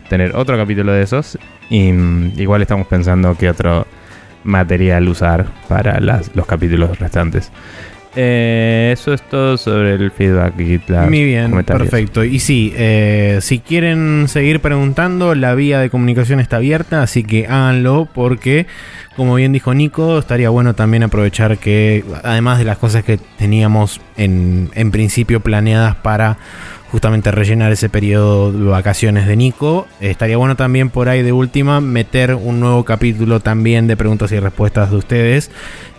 tener 0.09 0.35
otro 0.35 0.57
capítulo 0.57 0.91
de 0.91 1.03
esos. 1.05 1.39
Y 1.71 1.93
mm, 1.93 2.33
igual 2.39 2.61
estamos 2.63 2.89
pensando 2.89 3.37
qué 3.39 3.49
otro 3.51 3.87
material 4.43 5.07
usar 5.09 5.47
para 5.69 6.01
las- 6.01 6.35
los 6.35 6.45
capítulos 6.45 6.99
restantes. 6.99 7.53
Eh, 8.17 8.91
eso 8.93 9.13
es 9.13 9.23
todo 9.23 9.57
sobre 9.57 9.95
el 9.95 10.11
feedback 10.11 10.55
y 10.61 10.81
Muy 11.09 11.25
bien, 11.25 11.65
perfecto. 11.65 12.23
Y 12.25 12.39
sí, 12.39 12.73
eh, 12.77 13.39
si 13.41 13.59
quieren 13.59 14.27
seguir 14.29 14.61
preguntando, 14.61 15.35
la 15.35 15.55
vía 15.55 15.81
de 15.81 15.91
comunicación 15.91 16.41
está 16.41 16.57
abierta, 16.57 17.03
así 17.03 17.25
que 17.25 17.47
háganlo 17.47 18.09
porque, 18.13 18.67
como 19.17 19.35
bien 19.35 19.53
dijo 19.53 19.75
Nico, 19.75 20.19
estaría 20.19 20.49
bueno 20.51 20.75
también 20.75 21.03
aprovechar 21.03 21.59
que, 21.59 22.05
además 22.23 22.59
de 22.59 22.65
las 22.65 22.79
cosas 22.79 23.03
que 23.05 23.19
teníamos 23.39 24.01
en, 24.17 24.71
en 24.75 24.91
principio 24.91 25.41
planeadas 25.41 25.97
para 25.97 26.39
justamente 26.95 27.33
rellenar 27.33 27.73
ese 27.73 27.89
periodo 27.89 28.53
de 28.53 28.67
vacaciones 28.67 29.27
de 29.27 29.35
Nico, 29.35 29.89
eh, 30.01 30.11
estaría 30.11 30.37
bueno 30.37 30.55
también 30.55 30.91
por 30.91 31.09
ahí 31.09 31.25
de 31.25 31.33
última 31.33 31.81
meter 31.81 32.37
un 32.37 32.61
nuevo 32.61 32.85
capítulo 32.85 33.41
también 33.41 33.89
de 33.89 33.97
preguntas 33.97 34.31
y 34.31 34.39
respuestas 34.39 34.93
de 34.93 34.97
ustedes. 34.99 35.51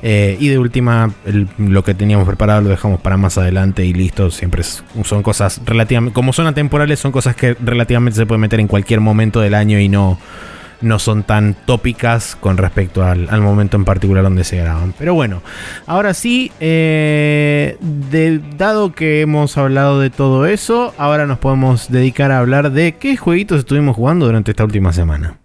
Eh, 0.03 0.37
y 0.39 0.47
de 0.47 0.57
última, 0.57 1.11
lo 1.57 1.83
que 1.83 1.95
teníamos 1.95 2.25
preparado 2.25 2.61
lo 2.61 2.69
dejamos 2.69 3.01
para 3.01 3.17
más 3.17 3.37
adelante 3.37 3.83
y 3.83 3.91
listo. 3.91 4.31
Siempre 4.31 4.63
son 4.63 5.21
cosas 5.21 5.59
relativamente. 5.65 6.13
Como 6.13 6.31
son 6.31 6.47
atemporales, 6.47 6.97
son 6.97 7.11
cosas 7.11 7.35
que 7.35 7.57
relativamente 7.59 8.15
se 8.15 8.25
pueden 8.25 8.39
meter 8.39 8.61
en 8.61 8.67
cualquier 8.67 9.01
momento 9.01 9.41
del 9.41 9.53
año 9.53 9.77
y 9.81 9.89
no, 9.89 10.17
no 10.81 10.99
son 10.99 11.23
tan 11.23 11.55
tópicas 11.65 12.35
con 12.39 12.57
respecto 12.57 13.03
al, 13.03 13.27
al 13.29 13.41
momento 13.41 13.77
en 13.77 13.85
particular 13.85 14.23
donde 14.23 14.43
se 14.43 14.57
graban. 14.57 14.93
Pero 14.97 15.13
bueno, 15.13 15.41
ahora 15.87 16.13
sí, 16.13 16.51
eh, 16.59 17.77
de- 17.81 18.39
dado 18.57 18.93
que 18.93 19.21
hemos 19.21 19.57
hablado 19.57 19.99
de 19.99 20.09
todo 20.09 20.45
eso, 20.45 20.93
ahora 20.97 21.25
nos 21.25 21.39
podemos 21.39 21.89
dedicar 21.91 22.31
a 22.31 22.39
hablar 22.39 22.71
de 22.71 22.95
qué 22.95 23.17
jueguitos 23.17 23.59
estuvimos 23.59 23.95
jugando 23.95 24.25
durante 24.25 24.51
esta 24.51 24.63
última 24.63 24.93
semana. 24.93 25.37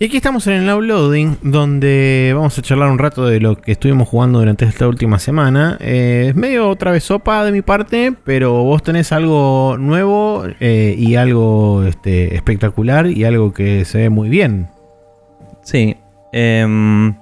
Y 0.00 0.04
aquí 0.04 0.16
estamos 0.16 0.46
en 0.46 0.52
el 0.62 0.72
uploading, 0.72 1.38
donde 1.42 2.30
vamos 2.32 2.56
a 2.56 2.62
charlar 2.62 2.88
un 2.88 3.00
rato 3.00 3.26
de 3.26 3.40
lo 3.40 3.56
que 3.56 3.72
estuvimos 3.72 4.06
jugando 4.06 4.38
durante 4.38 4.64
esta 4.64 4.86
última 4.86 5.18
semana. 5.18 5.76
Eh, 5.80 6.26
es 6.28 6.36
medio 6.36 6.68
otra 6.68 6.92
vez 6.92 7.02
sopa 7.02 7.44
de 7.44 7.50
mi 7.50 7.62
parte, 7.62 8.14
pero 8.22 8.62
vos 8.62 8.84
tenés 8.84 9.10
algo 9.10 9.74
nuevo 9.76 10.44
eh, 10.60 10.94
y 10.96 11.16
algo 11.16 11.82
este, 11.82 12.36
espectacular 12.36 13.08
y 13.08 13.24
algo 13.24 13.52
que 13.52 13.84
se 13.84 13.98
ve 13.98 14.08
muy 14.08 14.28
bien. 14.28 14.68
Sí. 15.64 15.96
em, 16.32 17.16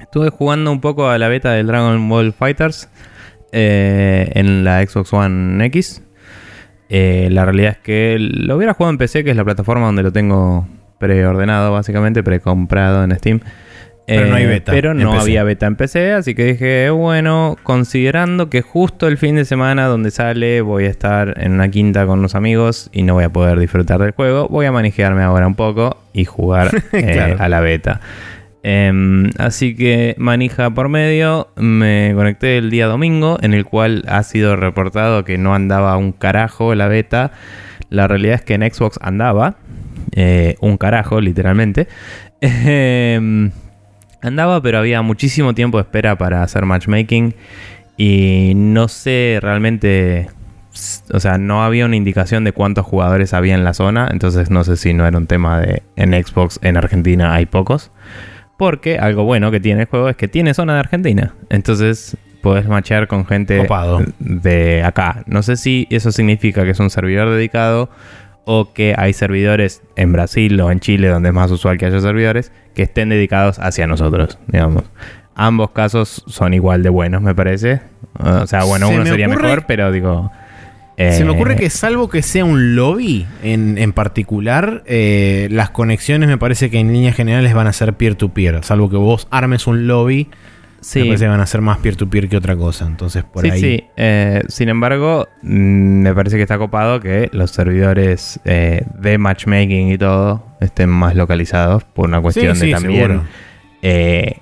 estuve 0.00 0.30
jugando 0.30 0.70
un 0.70 0.80
poco 0.80 1.08
a 1.08 1.18
la 1.18 1.26
beta 1.26 1.50
del 1.50 1.66
Dragon 1.66 2.08
Ball 2.08 2.32
Fighters 2.32 2.88
eh, 3.50 4.30
en 4.36 4.62
la 4.62 4.86
Xbox 4.86 5.12
One 5.12 5.66
X. 5.66 6.00
La 6.88 7.44
realidad 7.44 7.72
es 7.72 7.78
que 7.78 8.18
lo 8.20 8.56
hubiera 8.56 8.74
jugado 8.74 8.92
en 8.92 8.98
PC, 8.98 9.24
que 9.24 9.30
es 9.30 9.36
la 9.36 9.44
plataforma 9.44 9.86
donde 9.86 10.04
lo 10.04 10.12
tengo 10.12 10.68
preordenado, 11.00 11.72
básicamente, 11.72 12.22
precomprado 12.22 13.02
en 13.02 13.16
Steam. 13.16 13.40
Pero 14.06 14.26
no 14.26 14.34
hay 14.36 14.42
Eh, 14.44 14.46
beta 14.48 14.72
Pero 14.72 14.92
no 14.94 15.10
PC. 15.12 15.22
había 15.22 15.44
beta 15.44 15.66
en 15.66 15.76
PC, 15.76 16.12
así 16.12 16.34
que 16.34 16.44
dije, 16.44 16.90
bueno, 16.90 17.56
considerando 17.62 18.50
que 18.50 18.60
justo 18.60 19.06
el 19.06 19.18
fin 19.18 19.36
de 19.36 19.44
semana 19.44 19.86
donde 19.86 20.10
sale 20.10 20.62
voy 20.62 20.84
a 20.86 20.88
estar 20.90 21.34
en 21.40 21.52
una 21.52 21.68
quinta 21.68 22.06
con 22.06 22.18
unos 22.18 22.34
amigos 22.34 22.88
y 22.92 23.02
no 23.04 23.14
voy 23.14 23.24
a 23.24 23.28
poder 23.30 23.58
disfrutar 23.60 24.00
del 24.00 24.10
juego, 24.10 24.48
voy 24.48 24.66
a 24.66 24.72
manejarme 24.72 25.22
ahora 25.22 25.46
un 25.46 25.54
poco 25.54 25.96
y 26.12 26.24
jugar 26.24 26.70
eh, 26.92 27.12
Claro. 27.12 27.36
a 27.38 27.48
la 27.48 27.60
beta. 27.60 28.00
Em, 28.64 29.30
así 29.38 29.74
que 29.76 30.14
manija 30.18 30.70
por 30.70 30.88
medio, 30.88 31.48
me 31.56 32.12
conecté 32.16 32.58
el 32.58 32.68
día 32.70 32.86
domingo, 32.86 33.38
en 33.40 33.54
el 33.54 33.64
cual 33.64 34.02
ha 34.08 34.22
sido 34.24 34.56
reportado 34.56 35.24
que 35.24 35.38
no 35.38 35.54
andaba 35.54 35.96
un 35.96 36.10
carajo 36.12 36.74
la 36.74 36.88
beta. 36.88 37.30
La 37.88 38.06
realidad 38.08 38.34
es 38.34 38.42
que 38.42 38.54
en 38.54 38.62
Xbox 38.70 38.98
andaba, 39.02 39.54
eh, 40.12 40.56
un 40.60 40.76
carajo, 40.76 41.20
literalmente. 41.20 41.88
Em, 42.42 43.50
andaba, 44.22 44.62
pero 44.62 44.78
había 44.78 45.02
muchísimo 45.02 45.54
tiempo 45.54 45.76
de 45.76 45.82
espera 45.82 46.16
para 46.16 46.42
hacer 46.42 46.64
matchmaking. 46.64 47.34
Y 47.96 48.52
no 48.56 48.88
sé 48.88 49.38
realmente. 49.42 50.28
O 51.12 51.20
sea, 51.20 51.36
no 51.36 51.62
había 51.62 51.84
una 51.84 51.96
indicación 51.96 52.44
de 52.44 52.52
cuántos 52.52 52.86
jugadores 52.86 53.34
había 53.34 53.54
en 53.54 53.64
la 53.64 53.74
zona. 53.74 54.08
Entonces 54.10 54.50
no 54.50 54.64
sé 54.64 54.76
si 54.76 54.94
no 54.94 55.06
era 55.06 55.18
un 55.18 55.26
tema 55.26 55.60
de. 55.60 55.82
En 55.96 56.12
Xbox, 56.12 56.58
en 56.62 56.78
Argentina 56.78 57.34
hay 57.34 57.44
pocos. 57.44 57.90
Porque 58.56 58.98
algo 58.98 59.24
bueno 59.24 59.50
que 59.50 59.60
tiene 59.60 59.82
el 59.82 59.86
juego 59.86 60.08
es 60.08 60.16
que 60.16 60.28
tiene 60.28 60.54
zona 60.54 60.74
de 60.74 60.80
Argentina. 60.80 61.34
Entonces 61.50 62.16
podés 62.40 62.66
matchear 62.66 63.06
con 63.06 63.26
gente 63.26 63.58
Copado. 63.58 64.02
de 64.18 64.82
acá. 64.82 65.22
No 65.26 65.42
sé 65.42 65.56
si 65.56 65.86
eso 65.90 66.12
significa 66.12 66.64
que 66.64 66.70
es 66.70 66.80
un 66.80 66.90
servidor 66.90 67.30
dedicado 67.30 67.90
o 68.52 68.72
que 68.72 68.94
hay 68.98 69.12
servidores 69.12 69.80
en 69.94 70.12
Brasil 70.12 70.60
o 70.60 70.72
en 70.72 70.80
Chile, 70.80 71.06
donde 71.06 71.28
es 71.28 71.34
más 71.34 71.52
usual 71.52 71.78
que 71.78 71.86
haya 71.86 72.00
servidores, 72.00 72.50
que 72.74 72.82
estén 72.82 73.08
dedicados 73.08 73.60
hacia 73.60 73.86
nosotros, 73.86 74.38
digamos. 74.48 74.82
Ambos 75.36 75.70
casos 75.70 76.24
son 76.26 76.52
igual 76.52 76.82
de 76.82 76.88
buenos, 76.88 77.22
me 77.22 77.32
parece. 77.32 77.80
O 78.18 78.48
sea, 78.48 78.64
bueno, 78.64 78.88
Se 78.88 78.94
uno 78.94 79.04
me 79.04 79.10
sería 79.10 79.28
ocurre- 79.28 79.42
mejor, 79.42 79.64
pero 79.68 79.92
digo... 79.92 80.32
Se 80.98 81.24
me 81.24 81.30
eh, 81.30 81.34
ocurre 81.34 81.54
que 81.56 81.70
salvo 81.70 82.10
que 82.10 82.20
sea 82.22 82.44
un 82.44 82.74
lobby 82.74 83.24
en, 83.42 83.78
en 83.78 83.92
particular, 83.92 84.82
eh, 84.86 85.46
las 85.50 85.70
conexiones 85.70 86.28
me 86.28 86.36
parece 86.36 86.68
que 86.70 86.78
en 86.80 86.92
líneas 86.92 87.14
generales 87.14 87.54
van 87.54 87.68
a 87.68 87.72
ser 87.72 87.94
peer-to-peer. 87.94 88.64
Salvo 88.64 88.90
que 88.90 88.96
vos 88.96 89.26
armes 89.30 89.66
un 89.68 89.86
lobby, 89.86 90.28
me 90.80 90.84
Sí, 90.84 91.04
parece 91.04 91.24
que 91.24 91.28
van 91.28 91.40
a 91.40 91.46
ser 91.46 91.60
más 91.60 91.78
peer-to-peer 91.78 92.28
que 92.28 92.36
otra 92.36 92.56
cosa. 92.56 92.86
Entonces 92.86 93.22
por 93.24 93.44
sí, 93.44 93.50
ahí... 93.50 93.60
sí. 93.60 93.84
Eh, 93.96 94.42
sin 94.48 94.68
embargo, 94.70 95.28
mm, 95.42 96.02
me 96.02 96.14
parece 96.14 96.36
que 96.36 96.42
está 96.42 96.58
copado 96.58 97.00
que 97.00 97.28
los 97.32 97.50
servidores 97.50 98.40
eh, 98.44 98.82
de 98.98 99.18
matchmaking 99.18 99.90
y 99.92 99.98
todo 99.98 100.42
estén 100.60 100.88
más 100.88 101.14
localizados 101.14 101.84
por 101.84 102.08
una 102.08 102.20
cuestión 102.20 102.56
Sí, 102.56 102.66
de 102.66 102.72
también... 102.72 103.22
eh, 103.82 104.38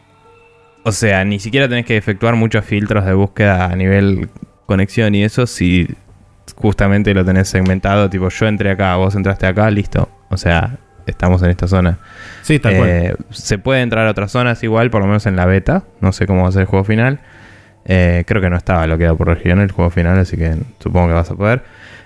o 0.85 0.92
sea, 0.92 1.25
ni 1.25 1.38
siquiera 1.38 1.68
tenés 1.68 1.85
que 1.85 1.97
efectuar 1.97 2.35
muchos 2.37 2.64
filtros 2.64 3.04
de 3.04 3.12
búsqueda 3.12 3.66
a 3.66 3.76
nivel 3.76 4.30
conexión 4.66 5.14
y 5.14 5.23
eso 5.25 5.47
si 5.47 5.87
justamente 6.57 7.12
lo 7.14 7.25
tenés 7.25 7.49
segmentado, 7.49 8.09
tipo 8.09 8.28
yo 8.28 8.47
entré 8.47 8.71
acá, 8.71 8.97
vos 8.97 9.14
entraste 9.14 9.47
acá, 9.47 9.71
listo. 9.71 10.09
O 10.30 10.37
sea, 10.37 10.78
estamos 11.10 11.42
en 11.42 11.50
esta 11.50 11.66
zona. 11.68 11.98
Sí, 12.42 12.58
tal 12.58 12.76
cual. 12.76 12.88
Eh, 12.88 13.14
se 13.30 13.58
puede 13.58 13.82
entrar 13.82 14.06
a 14.06 14.10
otras 14.10 14.30
zonas 14.32 14.62
igual, 14.62 14.90
por 14.90 15.00
lo 15.00 15.06
menos 15.06 15.26
en 15.26 15.36
la 15.36 15.46
beta. 15.46 15.84
No 16.00 16.12
sé 16.12 16.26
cómo 16.26 16.42
va 16.42 16.48
a 16.48 16.52
ser 16.52 16.62
el 16.62 16.66
juego 16.66 16.84
final. 16.84 17.20
Eh, 17.84 18.24
creo 18.26 18.42
que 18.42 18.50
no 18.50 18.56
estaba 18.56 18.84
bloqueado 18.86 19.16
por 19.16 19.28
región 19.28 19.60
el 19.60 19.70
juego 19.72 19.90
final, 19.90 20.18
así 20.18 20.36
que 20.36 20.54
supongo 20.78 21.08
que 21.08 21.14
vas 21.14 21.30
a 21.30 21.34
poder. 21.34 21.62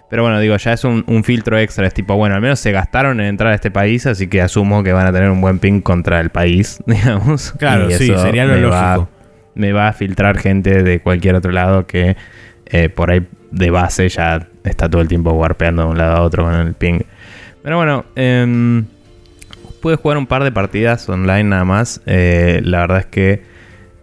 Pero 0.08 0.22
bueno, 0.22 0.38
digo, 0.40 0.54
ya 0.56 0.74
es 0.74 0.84
un, 0.84 1.04
un 1.06 1.24
filtro 1.24 1.58
extra. 1.58 1.86
Es 1.86 1.94
tipo, 1.94 2.14
bueno, 2.16 2.34
al 2.34 2.40
menos 2.42 2.60
se 2.60 2.70
gastaron 2.70 3.18
en 3.20 3.26
entrar 3.26 3.50
a 3.52 3.54
este 3.54 3.70
país, 3.70 4.06
así 4.06 4.28
que 4.28 4.42
asumo 4.42 4.82
que 4.82 4.92
van 4.92 5.06
a 5.06 5.12
tener 5.12 5.30
un 5.30 5.40
buen 5.40 5.58
ping 5.58 5.80
contra 5.80 6.20
el 6.20 6.30
país, 6.30 6.82
digamos. 6.86 7.52
Claro, 7.58 7.90
Y 7.90 7.94
sí, 7.94 8.12
sería 8.16 8.44
lo 8.44 8.54
me 8.54 8.62
va- 8.66 8.96
lógico. 8.96 9.10
me 9.54 9.72
va 9.72 9.88
a 9.88 9.92
filtrar 9.94 10.38
gente 10.38 10.82
de 10.82 11.00
cualquier 11.00 11.34
otro 11.34 11.50
lado 11.50 11.86
que 11.86 12.16
eh, 12.66 12.88
por 12.90 13.10
ahí 13.10 13.26
de 13.50 13.70
base 13.70 14.08
ya 14.08 14.46
está 14.64 14.88
todo 14.88 15.02
el 15.02 15.08
tiempo 15.08 15.32
warpeando 15.32 15.82
de 15.84 15.88
un 15.88 15.98
lado 15.98 16.16
a 16.16 16.20
otro 16.22 16.44
con 16.44 16.54
el 16.54 16.74
ping. 16.74 17.00
Pero 17.62 17.76
bueno, 17.76 18.04
em, 18.16 18.84
pude 19.80 19.96
jugar 19.96 20.18
un 20.18 20.26
par 20.26 20.44
de 20.44 20.52
partidas 20.52 21.08
online 21.08 21.44
nada 21.44 21.64
más. 21.64 22.00
Eh, 22.06 22.60
la 22.64 22.80
verdad 22.80 22.98
es 22.98 23.06
que 23.06 23.52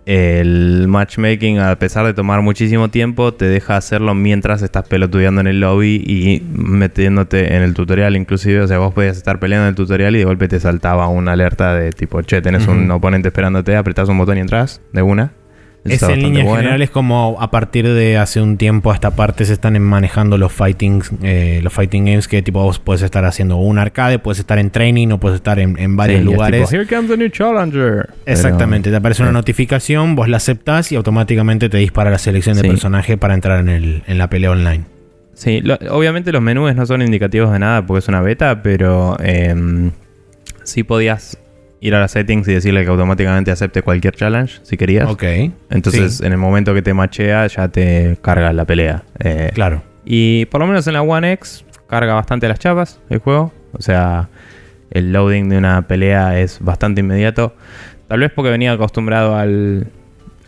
el 0.05 0.87
matchmaking, 0.87 1.59
a 1.59 1.75
pesar 1.77 2.05
de 2.05 2.15
tomar 2.15 2.41
muchísimo 2.41 2.89
tiempo, 2.89 3.33
te 3.33 3.45
deja 3.45 3.77
hacerlo 3.77 4.15
mientras 4.15 4.63
estás 4.63 4.87
pelotudeando 4.87 5.41
en 5.41 5.47
el 5.47 5.59
lobby 5.59 6.03
y 6.03 6.41
metiéndote 6.51 7.55
en 7.55 7.61
el 7.61 7.75
tutorial, 7.75 8.15
inclusive. 8.15 8.61
O 8.61 8.67
sea, 8.67 8.79
vos 8.79 8.93
podías 8.93 9.17
estar 9.17 9.39
peleando 9.39 9.65
en 9.65 9.69
el 9.69 9.75
tutorial 9.75 10.15
y 10.15 10.19
de 10.19 10.25
golpe 10.25 10.47
te 10.47 10.59
saltaba 10.59 11.07
una 11.09 11.33
alerta 11.33 11.75
de 11.75 11.91
tipo, 11.91 12.21
che, 12.23 12.41
tenés 12.41 12.67
un 12.67 12.89
oponente 12.89 13.27
esperándote, 13.27 13.75
apretás 13.75 14.09
un 14.09 14.17
botón 14.17 14.37
y 14.37 14.41
entras 14.41 14.81
de 14.93 15.01
una. 15.03 15.33
Es 15.86 16.03
en 16.03 16.21
líneas 16.21 16.45
generales 16.45 16.89
como 16.89 17.38
a 17.39 17.51
partir 17.51 17.88
de 17.88 18.17
hace 18.17 18.41
un 18.41 18.57
tiempo 18.57 18.91
a 18.91 18.95
esta 18.95 19.12
parte 19.12 19.45
se 19.45 19.53
están 19.53 19.81
manejando 19.81 20.38
los 20.38 20.51
fighting, 20.51 21.01
eh, 21.24 21.62
los 21.63 21.71
fighting 21.71 22.05
games 22.05 22.27
que 22.27 22.41
tipo 22.41 22.62
vos 22.62 22.79
puedes 22.79 23.01
estar 23.01 23.24
haciendo 23.25 23.57
un 23.57 23.77
arcade, 23.77 24.19
puedes 24.19 24.39
estar 24.39 24.59
en 24.59 24.71
training 24.71 25.09
o 25.12 25.19
puedes 25.19 25.38
estar 25.38 25.59
en, 25.59 25.95
varios 25.95 26.24
lugares. 26.24 26.71
Here 26.71 26.86
comes 26.86 27.09
the 27.09 27.17
new 27.17 27.29
challenger. 27.29 28.09
Exactamente, 28.25 28.89
te 28.89 28.95
aparece 28.95 29.24
una 29.24 29.31
notificación, 29.31 30.15
vos 30.15 30.27
la 30.27 30.38
aceptás 30.38 30.91
y 30.91 30.95
automáticamente 30.95 31.69
te 31.69 31.77
dispara 31.77 32.12
la 32.12 32.19
selección 32.19 32.57
de 32.57 32.67
personaje 32.67 33.17
para 33.17 33.33
entrar 33.33 33.59
en, 33.59 33.69
el, 33.69 34.03
en 34.07 34.17
la 34.17 34.29
pelea 34.29 34.51
online. 34.51 34.83
Sí, 35.33 35.63
obviamente 35.89 36.33
los 36.33 36.41
menús 36.41 36.75
no 36.75 36.86
son 36.86 37.01
indicativos 37.01 37.53
de 37.53 37.59
nada 37.59 37.86
porque 37.86 38.00
es 38.00 38.07
una 38.09 38.21
beta, 38.21 38.62
pero 38.62 39.15
eh, 39.24 39.55
sí 40.63 40.83
podías 40.83 41.38
ir 41.81 41.95
a 41.95 42.00
las 42.00 42.12
settings 42.12 42.48
y 42.48 42.53
decirle 42.53 42.83
que 42.83 42.89
automáticamente 42.89 43.51
acepte 43.51 43.81
cualquier 43.81 44.15
challenge 44.15 44.59
si 44.63 44.77
querías. 44.77 45.09
Ok. 45.09 45.24
Entonces, 45.69 46.21
en 46.21 46.31
el 46.31 46.38
momento 46.38 46.74
que 46.74 46.81
te 46.81 46.93
machea, 46.93 47.48
ya 47.48 47.67
te 47.69 48.17
carga 48.21 48.51
la 48.53 48.65
pelea. 48.65 49.03
Eh, 49.19 49.51
claro. 49.53 49.81
Y 50.05 50.45
por 50.45 50.62
lo 50.62 50.67
menos 50.67 50.88
en 50.88 50.93
la 50.93 51.01
One 51.01 51.31
X 51.33 51.63
carga 51.88 52.13
bastante 52.13 52.48
las 52.48 52.59
chapas 52.59 53.00
el 53.09 53.19
juego. 53.19 53.53
O 53.74 53.81
sea, 53.81 54.29
el 54.91 55.13
loading 55.13 55.50
de 55.50 55.57
una 55.57 55.83
pelea 55.83 56.39
es 56.39 56.59
bastante 56.59 57.01
inmediato. 57.01 57.55
Tal 58.07 58.19
vez 58.19 58.31
porque 58.33 58.50
venía 58.50 58.71
acostumbrado 58.71 59.36
al, 59.36 59.88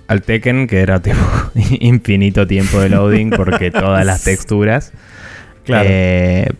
al 0.07 0.21
Tekken, 0.23 0.67
que 0.67 0.81
era 0.81 0.99
tipo 0.99 1.19
infinito 1.79 2.47
tiempo 2.47 2.79
de 2.79 2.89
loading 2.89 3.29
porque 3.29 3.71
todas 3.71 4.05
las 4.05 4.23
texturas. 4.25 4.91
Claro. 5.63 5.87
Eh, 5.89 6.51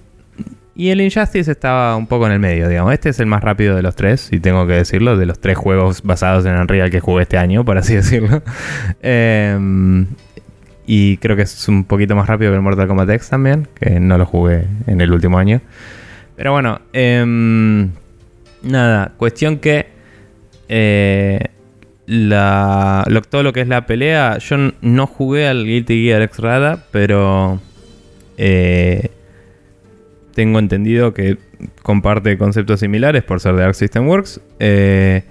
y 0.74 0.90
el 0.90 1.02
Injustice 1.02 1.52
estaba 1.52 1.96
un 1.98 2.08
poco 2.08 2.28
en 2.28 2.32
el 2.32 2.40
medio, 2.40 2.70
digamos. 2.70 2.94
Este 2.94 3.10
es 3.10 3.20
el 3.20 3.26
más 3.26 3.44
rápido 3.44 3.76
de 3.76 3.82
los 3.82 3.96
tres, 3.96 4.30
y 4.32 4.40
tengo 4.40 4.66
que 4.68 4.74
decirlo, 4.74 5.18
de 5.18 5.26
los 5.26 5.40
tres 5.40 5.58
juegos 5.58 6.02
basados 6.04 6.46
en 6.46 6.56
Unreal 6.56 6.90
que 6.90 7.02
jugué 7.02 7.24
este 7.24 7.38
año, 7.38 7.66
por 7.66 7.78
así 7.78 7.96
decirlo. 7.96 8.42
Em, 9.02 10.08
y 10.88 11.18
creo 11.18 11.36
que 11.36 11.44
es 11.44 11.68
un 11.68 11.84
poquito 11.84 12.16
más 12.16 12.28
rápido 12.28 12.52
que 12.52 12.56
el 12.56 12.62
Mortal 12.62 12.88
Kombat 12.88 13.10
X 13.10 13.30
también, 13.30 13.68
que 13.76 14.00
no 14.00 14.18
lo 14.18 14.26
jugué 14.26 14.66
en 14.88 15.02
el 15.02 15.12
último 15.12 15.38
año. 15.38 15.62
Pero 16.38 16.54
bueno, 16.54 16.80
em, 16.94 17.92
nada, 18.64 19.14
cuestión 19.18 19.60
que 19.60 19.88
eh, 20.70 21.48
la, 22.06 23.06
todo 23.30 23.44
lo 23.44 23.52
que 23.52 23.62
es 23.62 23.68
la 23.68 23.86
pelea, 23.86 24.38
yo 24.38 24.56
no 24.82 25.06
jugué 25.06 25.48
al 25.48 25.66
Guilty 25.66 26.06
Gear 26.06 26.22
X-Rada, 26.22 26.86
pero... 26.92 27.60
Eh, 28.38 29.12
tengo 30.34 30.60
entendido 30.60 31.14
que 31.14 31.38
comparte 31.84 32.38
conceptos 32.38 32.80
similares 32.80 33.24
por 33.24 33.40
ser 33.40 33.56
de 33.56 33.64
Arc 33.64 33.74
System 33.74 34.08
Works. 34.08 34.42
Eh, 34.60 35.24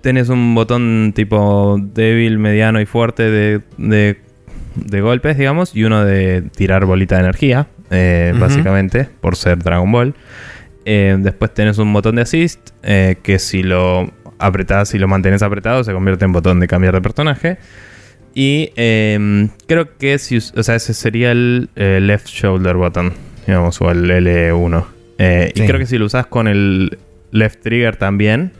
tenés 0.00 0.28
un 0.28 0.54
botón 0.54 1.12
tipo 1.14 1.78
débil, 1.80 2.38
mediano 2.38 2.80
y 2.80 2.86
fuerte 2.86 3.30
de, 3.30 3.60
de, 3.76 5.00
golpes, 5.00 5.38
digamos, 5.38 5.74
y 5.74 5.84
uno 5.84 6.04
de 6.04 6.42
tirar 6.56 6.84
bolita 6.84 7.16
de 7.16 7.22
energía, 7.22 7.68
eh, 7.90 8.34
básicamente, 8.38 9.08
por 9.20 9.36
ser 9.36 9.58
Dragon 9.58 9.90
Ball. 9.90 10.14
Eh, 10.86 11.16
después 11.18 11.54
tenés 11.54 11.78
un 11.78 11.92
botón 11.92 12.16
de 12.16 12.22
assist, 12.22 12.70
que 12.82 13.38
si 13.38 13.62
lo 13.62 14.12
apretás 14.38 14.94
y 14.94 14.98
lo 14.98 15.08
mantenés 15.08 15.42
apretado, 15.42 15.84
se 15.84 15.92
convierte 15.92 16.24
en 16.24 16.32
botón 16.32 16.60
de 16.60 16.68
cambiar 16.68 16.94
de 16.94 17.00
personaje. 17.00 17.58
Y 18.34 18.70
creo 19.66 19.96
que 19.96 20.18
si, 20.18 20.38
o 20.38 20.62
sea, 20.62 20.74
ese 20.74 20.92
sería 20.92 21.30
el 21.32 21.70
left 21.76 22.26
shoulder 22.26 22.76
button 22.76 23.12
digamos, 23.46 23.80
o 23.80 23.90
el 23.90 24.10
L1. 24.10 24.84
Eh, 25.18 25.52
y 25.54 25.66
creo 25.66 25.78
que 25.78 25.86
si 25.86 25.98
lo 25.98 26.06
usas 26.06 26.26
con 26.26 26.48
el 26.48 26.98
left 27.30 27.62
trigger 27.62 27.96
también, 27.96 28.52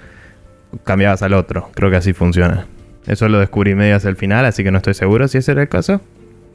cambiabas 0.84 1.22
al 1.22 1.34
otro. 1.34 1.70
Creo 1.74 1.90
que 1.90 1.96
así 1.96 2.12
funciona. 2.12 2.66
Eso 3.06 3.28
lo 3.28 3.38
descubrí 3.38 3.74
medio 3.74 3.96
hacia 3.96 4.10
el 4.10 4.16
final, 4.16 4.44
así 4.44 4.64
que 4.64 4.70
no 4.70 4.78
estoy 4.78 4.94
seguro 4.94 5.28
si 5.28 5.38
ese 5.38 5.52
era 5.52 5.62
el 5.62 5.68
caso. 5.68 6.00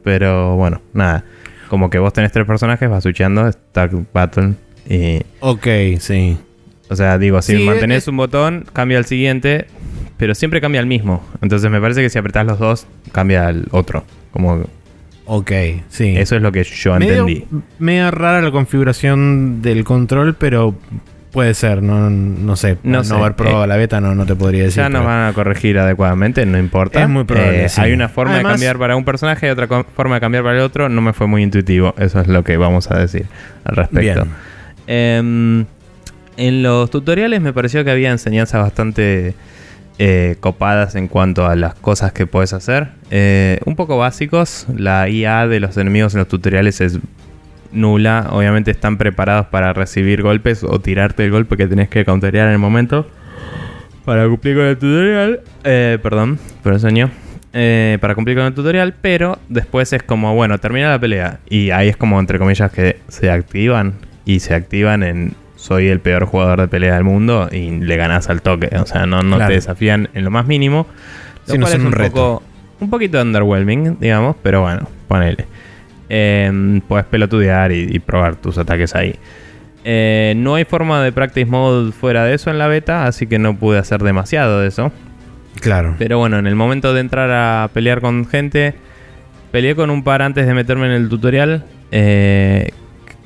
Pero 0.04 0.56
bueno, 0.56 0.82
nada. 0.94 1.26
Como 1.70 1.90
que 1.90 2.00
vos 2.00 2.14
tenés 2.14 2.32
tres 2.32 2.46
personajes, 2.46 2.90
vas 2.90 3.04
switchando, 3.04 3.52
Stack 3.52 3.92
Battle 4.12 4.54
y... 4.90 5.22
Ok, 5.40 5.68
sí. 6.00 6.38
O 6.90 6.96
sea, 6.96 7.20
digo, 7.20 7.42
si 7.44 7.64
mantenés 7.64 8.08
un 8.08 8.18
botón, 8.18 8.66
cambia 8.74 8.98
al 8.98 9.06
siguiente, 9.06 9.68
pero 10.18 10.34
siempre 10.34 10.60
cambia 10.60 10.82
al 10.82 10.88
mismo. 10.88 11.24
Entonces 11.42 11.70
me 11.70 11.80
parece 11.80 12.02
que 12.02 12.10
si 12.10 12.18
apretás 12.18 12.48
los 12.48 12.58
dos, 12.58 12.88
cambia 13.12 13.46
al 13.48 13.68
otro. 13.70 14.04
Como 14.32 14.66
Ok, 15.32 15.52
sí. 15.90 16.16
Eso 16.18 16.36
es 16.36 16.42
lo 16.42 16.52
que 16.52 16.64
yo 16.64 16.96
entendí. 16.96 17.46
Medio 17.78 18.10
rara 18.10 18.42
la 18.42 18.50
configuración 18.50 19.62
del 19.62 19.84
control, 19.84 20.34
pero 20.34 20.74
puede 21.32 21.54
ser, 21.54 21.84
no, 21.84 22.10
no 22.10 22.56
sé. 22.56 22.78
No, 22.82 23.02
haber 23.02 23.36
probado 23.36 23.64
eh, 23.64 23.68
la 23.68 23.78
beta 23.78 24.02
no, 24.02 24.16
no 24.16 24.26
te 24.26 24.36
podría 24.36 24.64
decir. 24.64 24.82
Ya 24.82 24.90
nos 24.90 25.06
van 25.06 25.28
a 25.28 25.34
corregir 25.34 25.78
adecuadamente, 25.78 26.48
no 26.48 26.58
importa. 26.58 27.04
Es 27.04 27.10
muy 27.10 27.26
probable. 27.26 27.64
Eh, 27.64 27.70
hay 27.78 27.94
una 27.94 28.10
forma 28.10 28.38
de 28.38 28.44
cambiar 28.44 28.80
para 28.80 28.96
un 28.96 29.06
personaje 29.06 29.46
y 29.46 29.50
otra 29.52 29.68
forma 29.68 30.16
de 30.16 30.22
cambiar 30.22 30.44
para 30.44 30.58
el 30.58 30.64
otro. 30.64 30.90
No 30.90 31.00
me 31.00 31.14
fue 31.14 31.28
muy 31.28 31.44
intuitivo. 31.44 31.94
Eso 32.00 32.22
es 32.22 32.28
lo 32.28 32.44
que 32.44 32.58
vamos 32.58 32.90
a 32.90 32.98
decir 32.98 33.28
al 33.66 33.76
respecto. 33.76 34.26
Em, 34.88 35.64
en 36.38 36.64
los 36.64 36.90
tutoriales 36.90 37.40
me 37.40 37.54
pareció 37.54 37.84
que 37.84 37.92
había 37.92 38.10
enseñanzas 38.10 38.64
bastante 38.64 39.36
eh, 40.02 40.38
copadas 40.40 40.96
en 40.96 41.10
cuanto 41.10 41.46
a 41.46 41.58
las 41.58 41.76
cosas 41.76 42.14
que 42.14 42.26
puedes 42.26 42.54
hacer. 42.54 42.88
Eh, 43.12 43.60
un 43.66 43.76
poco 43.76 43.98
básicos, 43.98 44.66
la 44.74 45.10
IA 45.10 45.46
de 45.46 45.60
los 45.60 45.76
enemigos 45.76 46.14
en 46.14 46.20
los 46.20 46.30
tutoriales 46.30 46.80
es 46.80 47.00
nula. 47.74 48.30
Obviamente 48.32 48.72
están 48.72 48.98
preparados 48.98 49.48
para 49.48 49.74
recibir 49.74 50.22
golpes 50.22 50.64
o 50.64 50.80
tirarte 50.80 51.26
el 51.26 51.32
golpe 51.32 51.58
que 51.58 51.68
tenés 51.68 51.90
que 51.90 52.06
counterear 52.06 52.48
en 52.48 52.54
el 52.54 52.60
momento. 52.60 53.10
Para 54.06 54.26
cumplir 54.26 54.56
con 54.56 54.68
el 54.68 54.78
tutorial. 54.78 55.42
Eh, 55.66 56.00
perdón, 56.02 56.40
por 56.64 56.72
el 56.72 56.80
sueño. 56.80 57.12
para 57.52 58.16
cumplir 58.16 58.38
con 58.38 58.46
el 58.46 58.54
tutorial, 58.54 58.96
pero 59.02 59.38
después 59.50 59.92
es 59.92 60.02
como, 60.02 60.34
bueno, 60.34 60.60
termina 60.60 60.92
la 60.92 61.00
pelea. 61.00 61.42
Y 61.50 61.72
ahí 61.72 61.90
es 61.90 61.98
como, 61.98 62.22
entre 62.22 62.40
comillas, 62.40 62.72
que 62.72 63.02
se 63.10 63.30
activan. 63.30 63.96
Y 64.24 64.40
se 64.40 64.54
activan 64.54 65.04
en 65.04 65.34
soy 65.60 65.90
el 65.90 66.00
peor 66.00 66.26
jugador 66.26 66.62
de 66.62 66.68
pelea 66.70 66.96
del 66.96 67.04
mundo 67.04 67.50
y 67.52 67.70
le 67.72 67.98
ganas 67.98 68.30
al 68.30 68.42
toque. 68.42 68.70
O 68.78 68.86
sea, 68.86 69.06
no, 69.06 69.22
no 69.22 69.38
te 69.38 69.54
desafían 69.54 70.10
en 70.14 70.24
lo 70.24 70.32
más 70.32 70.48
mínimo. 70.48 70.88
Lo 71.48 71.58
no 71.58 71.68
es 71.68 71.76
un, 71.76 71.92
reto. 71.92 72.42
un 72.80 72.90
poquito 72.90 73.22
underwhelming, 73.22 73.98
digamos, 74.00 74.38
pero 74.42 74.62
bueno, 74.62 74.88
ponele. 75.10 75.46
Eh, 76.08 76.82
puedes 76.88 77.06
pelotudear 77.08 77.74
y, 77.74 78.00
probar 78.00 78.38
tus 78.38 78.58
ataques 78.58 78.96
ahí. 78.96 79.16
Eh, 79.84 80.34
no 80.38 80.56
hay 80.56 80.64
forma 80.64 81.04
de 81.04 81.12
practice 81.12 81.46
mode 81.46 81.92
fuera 81.92 82.24
de 82.24 82.36
eso 82.36 82.50
en 82.50 82.58
la 82.58 82.68
beta, 82.68 83.06
así 83.06 83.28
que 83.28 83.38
no 83.38 83.58
pude 83.58 83.80
hacer 83.80 84.02
demasiado 84.02 84.62
de 84.62 84.70
eso. 84.70 84.94
Claro. 85.60 85.96
Pero 86.00 86.20
bueno, 86.20 86.40
en 86.40 86.48
el 86.48 86.56
momento 86.56 86.94
de 86.94 87.02
entrar 87.02 87.30
a 87.32 87.70
pelear 87.74 88.00
con 88.00 88.26
gente, 88.26 88.76
peleé 89.52 89.76
con 89.76 89.90
un 89.90 90.04
par 90.04 90.22
antes 90.22 90.48
de 90.48 90.54
meterme 90.54 90.86
en 90.86 90.94
el 90.94 91.10
tutorial. 91.10 91.66
Eh, 91.92 92.72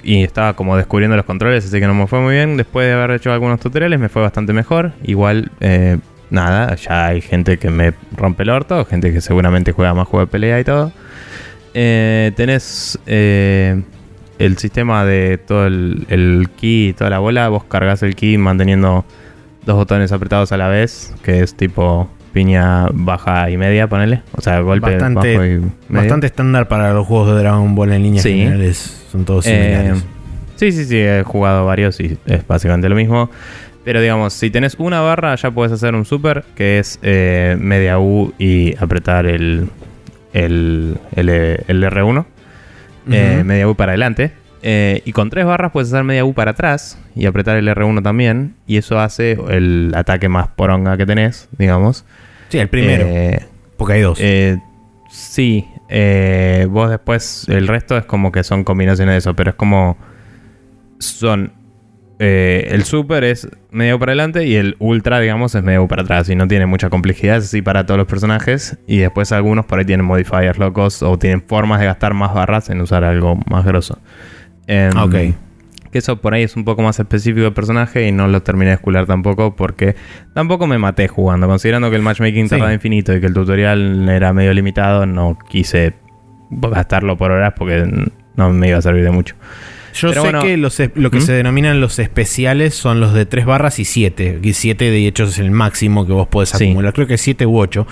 y 0.03 0.23
estaba 0.23 0.53
como 0.53 0.77
descubriendo 0.77 1.15
los 1.15 1.25
controles, 1.25 1.65
así 1.65 1.79
que 1.79 1.87
no 1.87 1.93
me 1.93 2.07
fue 2.07 2.19
muy 2.19 2.33
bien. 2.35 2.57
Después 2.57 2.87
de 2.87 2.93
haber 2.93 3.11
hecho 3.11 3.31
algunos 3.31 3.59
tutoriales 3.59 3.99
me 3.99 4.09
fue 4.09 4.21
bastante 4.21 4.53
mejor. 4.53 4.91
Igual, 5.03 5.51
eh, 5.61 5.97
nada, 6.29 6.75
ya 6.75 7.07
hay 7.07 7.21
gente 7.21 7.57
que 7.57 7.69
me 7.69 7.93
rompe 8.15 8.43
el 8.43 8.49
orto, 8.49 8.85
gente 8.85 9.13
que 9.13 9.21
seguramente 9.21 9.71
juega 9.71 9.93
más 9.93 10.07
juego 10.07 10.25
de 10.25 10.31
pelea 10.31 10.59
y 10.59 10.63
todo. 10.63 10.91
Eh, 11.73 12.31
tenés 12.35 12.99
eh, 13.05 13.81
el 14.39 14.57
sistema 14.57 15.05
de 15.05 15.37
todo 15.37 15.65
el, 15.67 16.05
el, 16.09 16.49
y 16.61 16.93
toda 16.93 17.09
la 17.09 17.19
bola. 17.19 17.49
Vos 17.49 17.63
cargas 17.63 18.03
el 18.03 18.15
ki 18.15 18.37
manteniendo 18.37 19.05
dos 19.65 19.75
botones 19.75 20.11
apretados 20.11 20.51
a 20.51 20.57
la 20.57 20.67
vez, 20.67 21.13
que 21.23 21.41
es 21.41 21.55
tipo 21.55 22.09
piña 22.33 22.87
baja 22.91 23.49
y 23.49 23.57
media, 23.57 23.87
ponele. 23.87 24.23
O 24.35 24.41
sea, 24.41 24.59
golpe 24.59 24.91
bastante, 24.91 25.37
bajo 25.37 25.45
y 25.45 25.61
Bastante 25.87 26.27
estándar 26.27 26.67
para 26.67 26.93
los 26.93 27.07
juegos 27.07 27.35
de 27.35 27.41
Dragon 27.41 27.75
Ball 27.75 27.93
en 27.93 28.03
líneas 28.03 28.23
generales. 28.23 29.05
Son 29.11 29.23
todos 29.23 29.45
similares. 29.45 29.99
Eh, 29.99 30.03
sí, 30.55 30.71
sí, 30.71 30.85
sí. 30.85 30.97
He 30.97 31.23
jugado 31.23 31.65
varios 31.65 31.99
y 31.99 32.17
es 32.25 32.45
básicamente 32.45 32.89
lo 32.89 32.95
mismo. 32.95 33.29
Pero 33.85 34.01
digamos, 34.01 34.33
si 34.33 34.49
tenés 34.49 34.75
una 34.79 35.01
barra, 35.01 35.35
ya 35.35 35.51
puedes 35.51 35.71
hacer 35.71 35.93
un 35.93 36.05
super, 36.05 36.43
que 36.55 36.79
es 36.79 36.99
eh, 37.03 37.55
media 37.59 37.99
U 37.99 38.33
y 38.39 38.75
apretar 38.77 39.25
el, 39.25 39.69
el, 40.33 40.97
el, 41.15 41.83
R1. 41.83 42.25
Eh, 43.11 43.43
media 43.45 43.67
U 43.67 43.75
para 43.75 43.91
adelante. 43.91 44.31
Y 44.63 45.12
con 45.12 45.30
tres 45.30 45.45
barras 45.45 45.71
puedes 45.71 45.91
hacer 45.91 46.04
media 46.04 46.26
U 46.26 46.34
para 46.34 46.52
atrás 46.52 46.97
y 47.15 47.26
apretar 47.26 47.58
el 47.58 47.67
R1 47.67 48.02
también. 48.02 48.56
Y 48.65 48.78
eso 48.78 48.99
hace 48.99 49.38
el 49.49 49.91
ataque 49.95 50.30
más 50.30 50.47
poronga 50.47 50.97
que 50.97 51.06
tenés, 51.06 51.49
digamos. 51.58 52.06
Sí, 52.49 52.60
el 52.60 52.69
primero. 52.69 53.06
Eh, 53.08 53.45
porque 53.78 53.93
hay 53.93 54.02
dos. 54.02 54.19
Eh, 54.21 54.60
sí. 55.10 55.67
Eh, 55.89 56.67
vos 56.69 56.89
después, 56.89 57.47
el 57.49 57.67
resto 57.67 57.97
es 57.97 58.06
como 58.06 58.32
que 58.32 58.43
son 58.43 58.63
combinaciones 58.63 59.13
de 59.13 59.17
eso, 59.17 59.36
pero 59.36 59.52
es 59.52 59.56
como. 59.56 59.97
Son 60.99 61.52
eh, 62.19 62.67
el 62.69 62.86
Super 62.86 63.23
es 63.23 63.49
medio 63.71 63.99
para 63.99 64.12
adelante 64.12 64.45
y 64.45 64.56
el 64.56 64.76
Ultra, 64.80 65.19
digamos, 65.19 65.56
es 65.56 65.63
medio 65.63 65.88
para 65.88 66.04
atrás 66.04 66.30
y 66.30 66.36
no 66.36 66.47
tiene 66.47 66.65
mucha 66.65 66.89
complejidad, 66.89 67.38
es 67.38 67.45
así 67.45 67.62
para 67.62 67.86
todos 67.86 67.97
los 67.97 68.08
personajes. 68.08 68.78
Y 68.88 68.99
después 68.99 69.32
algunos 69.32 69.65
por 69.65 69.80
ahí 69.80 69.86
tienen 69.86 70.06
modifiers 70.06 70.58
locos 70.58 71.04
o 71.04 71.17
tienen 71.17 71.41
formas 71.41 71.80
de 71.80 71.88
gastar 71.88 72.13
más 72.13 72.34
barras 72.34 72.69
en 72.69 72.82
usar 72.82 73.04
algo 73.04 73.38
más 73.49 73.65
grosso. 73.65 73.99
Em, 74.67 74.95
Ok. 74.97 75.15
Que 75.91 75.99
eso 75.99 76.19
por 76.19 76.34
ahí 76.34 76.41
es 76.41 76.56
un 76.56 76.65
poco 76.65 76.82
más 76.82 76.99
específico 76.99 77.43
del 77.43 77.54
personaje 77.54 78.08
y 78.08 78.12
no 78.12 78.28
lo 78.28 78.41
terminé 78.41 78.69
de 78.71 78.76
escular 78.76 79.06
tampoco 79.06 79.56
porque 79.56 79.95
tampoco 80.34 80.65
me 80.65 80.80
maté 80.80 81.08
jugando. 81.08 81.47
Considerando 81.47 81.91
que 81.91 81.97
el 81.97 82.02
matchmaking 82.02 82.45
Sí. 82.45 82.49
tardaba 82.49 82.73
infinito 82.73 83.15
y 83.15 83.19
que 83.21 83.28
el 83.28 83.34
tutorial 83.36 84.10
era 84.10 84.34
medio 84.34 84.54
limitado, 84.56 85.06
no 85.06 85.38
quise 85.49 85.93
gastarlo 86.49 87.15
por 87.15 87.30
horas 87.32 87.54
porque 87.56 87.86
no 88.36 88.49
me 88.52 88.69
iba 88.69 88.80
a 88.80 88.82
servir 88.82 89.04
de 89.04 89.12
mucho. 89.12 89.36
Yo 89.93 90.10
Pero 90.10 90.21
sé 90.23 90.28
bueno. 90.32 90.41
que 90.41 90.58
los, 90.58 90.82
lo 90.95 91.12
que 91.12 91.19
¿Mm? 91.19 91.21
se 91.21 91.34
denominan 91.34 91.80
los 91.80 91.99
especiales 91.99 92.73
son 92.73 92.99
los 92.99 93.13
de 93.13 93.28
3 93.28 93.45
barras 93.45 93.78
y 93.78 93.86
7. 93.86 94.39
Y 94.41 94.54
7 94.54 94.89
de 94.89 95.06
hecho 95.08 95.26
es 95.26 95.38
el 95.38 95.52
máximo 95.52 96.08
que 96.08 96.13
vos 96.13 96.28
podés 96.28 96.49
Sí. 96.49 96.63
acumular. 96.65 96.93
Creo 96.93 97.06
que 97.06 97.19
7 97.19 97.45
u 97.45 97.60
8. 97.60 97.86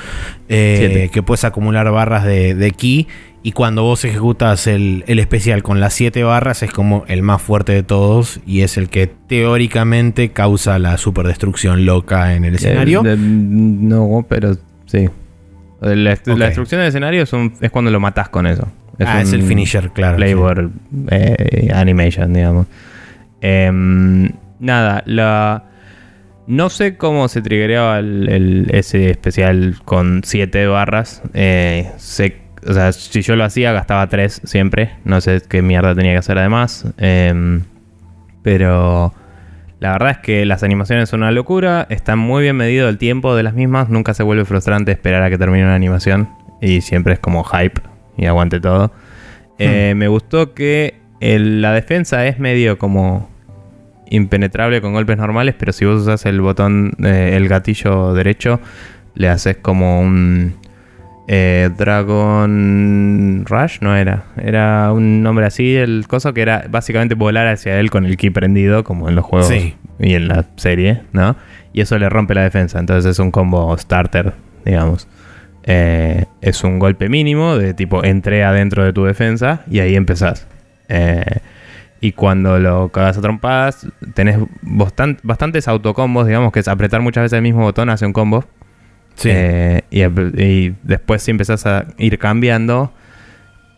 Siete. 0.48 1.10
que 1.14 1.22
puedes 1.22 1.44
acumular 1.44 1.92
barras 1.92 2.24
de, 2.26 2.56
de 2.56 2.72
ki. 2.72 3.08
Y 3.44 3.54
cuando 3.54 3.82
vos 3.84 4.06
ejecutas 4.06 4.68
el, 4.68 5.04
el 5.08 5.18
especial 5.18 5.64
con 5.64 5.80
las 5.80 5.94
7 5.96 6.24
barras 6.24 6.62
es 6.62 6.72
como 6.72 7.06
el 7.08 7.24
más 7.24 7.42
fuerte 7.42 7.72
de 7.74 7.82
todos. 7.84 8.40
Y 8.46 8.62
es 8.62 8.78
el 8.78 8.88
que 8.90 9.08
teóricamente 9.08 10.30
causa 10.30 10.78
la 10.78 10.98
superdestrucción 10.98 11.86
loca 11.86 12.36
en 12.36 12.46
el 12.46 12.56
escenario. 12.56 13.02
Eh, 13.04 13.10
de- 13.10 13.18
no, 13.18 14.26
pero 14.30 14.56
sí. 14.86 15.10
La, 15.82 16.12
destrucción 16.12 16.82
del 16.82 16.90
escenario 16.90 17.24
es, 17.24 17.34
un- 17.34 17.54
es 17.60 17.72
cuando 17.72 17.90
lo 17.90 18.00
matas 18.00 18.30
con 18.30 18.46
eso. 18.46 18.68
ah, 19.00 19.22
es 19.22 19.34
el 19.34 19.42
finisher, 19.42 19.90
claro. 19.90 20.18
Flavor 20.18 20.70
eh, 21.10 21.72
animation, 21.74 22.32
digamos. 22.34 22.68
Em, 23.42 24.30
nada, 24.60 25.02
la. 25.08 25.64
No 26.48 26.70
sé 26.70 26.98
cómo 26.98 27.28
se 27.28 27.42
triggereaba 27.42 28.00
el, 28.00 28.28
el- 28.30 28.68
ese 28.72 29.10
especial 29.10 29.78
con 29.86 30.22
7 30.24 30.68
barras. 30.68 31.24
Eh, 31.34 31.90
sé- 31.98 32.41
o 32.68 32.74
sea, 32.74 32.92
si 32.92 33.22
yo 33.22 33.36
lo 33.36 33.44
hacía, 33.44 33.72
gastaba 33.74 34.08
3 34.08 34.42
siempre. 34.44 34.92
No 35.04 35.20
sé 35.22 35.42
qué 35.48 35.62
mierda 35.62 35.96
tenía 35.96 36.12
que 36.14 36.18
hacer 36.20 36.38
además. 36.38 36.86
Em, 36.98 37.62
pero 38.44 39.14
la 39.80 39.94
verdad 39.94 40.12
es 40.12 40.18
que 40.20 40.46
las 40.46 40.64
animaciones 40.64 41.10
son 41.10 41.22
una 41.22 41.32
locura. 41.32 41.88
Está 41.90 42.16
muy 42.16 42.44
bien 42.44 42.56
medido 42.56 42.90
el 42.90 42.98
tiempo 42.98 43.36
de 43.36 43.44
las 43.44 43.54
mismas. 43.54 43.90
Nunca 43.90 44.14
se 44.14 44.24
vuelve 44.24 44.46
frustrante 44.46 44.92
esperar 44.92 45.24
a 45.24 45.30
que 45.30 45.38
termine 45.38 45.64
una 45.64 45.76
animación. 45.76 46.30
Y 46.62 46.82
siempre 46.82 47.14
es 47.14 47.20
como 47.20 47.44
hype 47.44 47.82
y 48.18 48.26
aguante 48.26 48.60
todo. 48.60 48.92
Eh, 49.58 49.94
me 49.96 50.08
gustó 50.08 50.54
que 50.54 50.96
el- 51.20 51.62
la 51.62 51.72
defensa 51.74 52.26
es 52.28 52.40
medio 52.40 52.78
como 52.78 53.30
impenetrable 54.10 54.82
con 54.82 54.94
golpes 54.94 55.18
normales, 55.18 55.56
pero 55.58 55.72
si 55.72 55.86
vos 55.86 56.02
usas 56.02 56.26
el 56.26 56.42
botón, 56.42 56.94
eh, 57.04 57.34
el 57.36 57.48
gatillo 57.48 58.14
derecho, 58.14 58.60
le 59.16 59.30
haces 59.30 59.58
como 59.58 60.02
un 60.02 60.56
eh, 61.28 61.70
Dragon 61.78 63.46
Rush, 63.48 63.80
no 63.82 63.96
era, 63.96 64.24
era 64.42 64.92
un 64.92 65.24
nombre 65.24 65.46
así, 65.46 65.76
el 65.76 66.06
coso 66.08 66.34
que 66.34 66.42
era 66.42 66.66
básicamente 66.70 67.16
volar 67.16 67.48
hacia 67.48 67.80
él 67.80 67.90
con 67.90 68.06
el 68.06 68.18
ki 68.18 68.30
prendido, 68.32 68.84
como 68.84 69.10
en 69.10 69.16
los 69.16 69.26
juegos 69.26 69.48
Sí. 69.48 69.76
y 70.00 70.14
en 70.16 70.28
la 70.28 70.46
serie, 70.56 71.02
¿no? 71.14 71.36
Y 71.74 71.82
eso 71.82 71.98
le 71.98 72.10
rompe 72.10 72.34
la 72.36 72.42
defensa, 72.44 72.80
entonces 72.80 73.10
es 73.12 73.20
un 73.20 73.32
combo 73.32 73.78
starter, 73.78 74.34
digamos. 74.66 75.08
Eh, 75.64 76.26
es 76.42 76.64
un 76.64 76.80
golpe 76.80 77.08
mínimo 77.08 77.56
de 77.58 77.74
tipo 77.76 78.04
entré 78.04 78.44
adentro 78.44 78.84
de 78.84 78.94
tu 78.94 79.04
defensa 79.06 79.62
y 79.70 79.80
ahí 79.80 79.96
empezás. 79.96 80.48
Eh, 80.90 81.24
y 82.02 82.14
cuando 82.14 82.58
lo 82.58 82.90
cagas 82.90 83.20
a 83.20 83.22
trompadas, 83.22 83.88
tenés 84.16 84.38
bastan- 84.64 85.20
bastantes 85.22 85.68
autocombos, 85.68 86.26
digamos 86.26 86.52
que 86.52 86.60
es 86.62 86.68
apretar 86.68 87.00
muchas 87.02 87.22
veces 87.24 87.38
el 87.38 87.44
mismo 87.44 87.62
botón 87.62 87.90
hace 87.92 88.06
un 88.08 88.12
combo. 88.14 88.44
Sí. 89.16 89.30
Eh, 89.32 89.82
y, 89.92 90.02
y 90.04 90.76
después 90.84 91.22
si 91.22 91.32
empezás 91.32 91.66
a 91.66 91.86
ir 91.98 92.18
cambiando, 92.18 92.92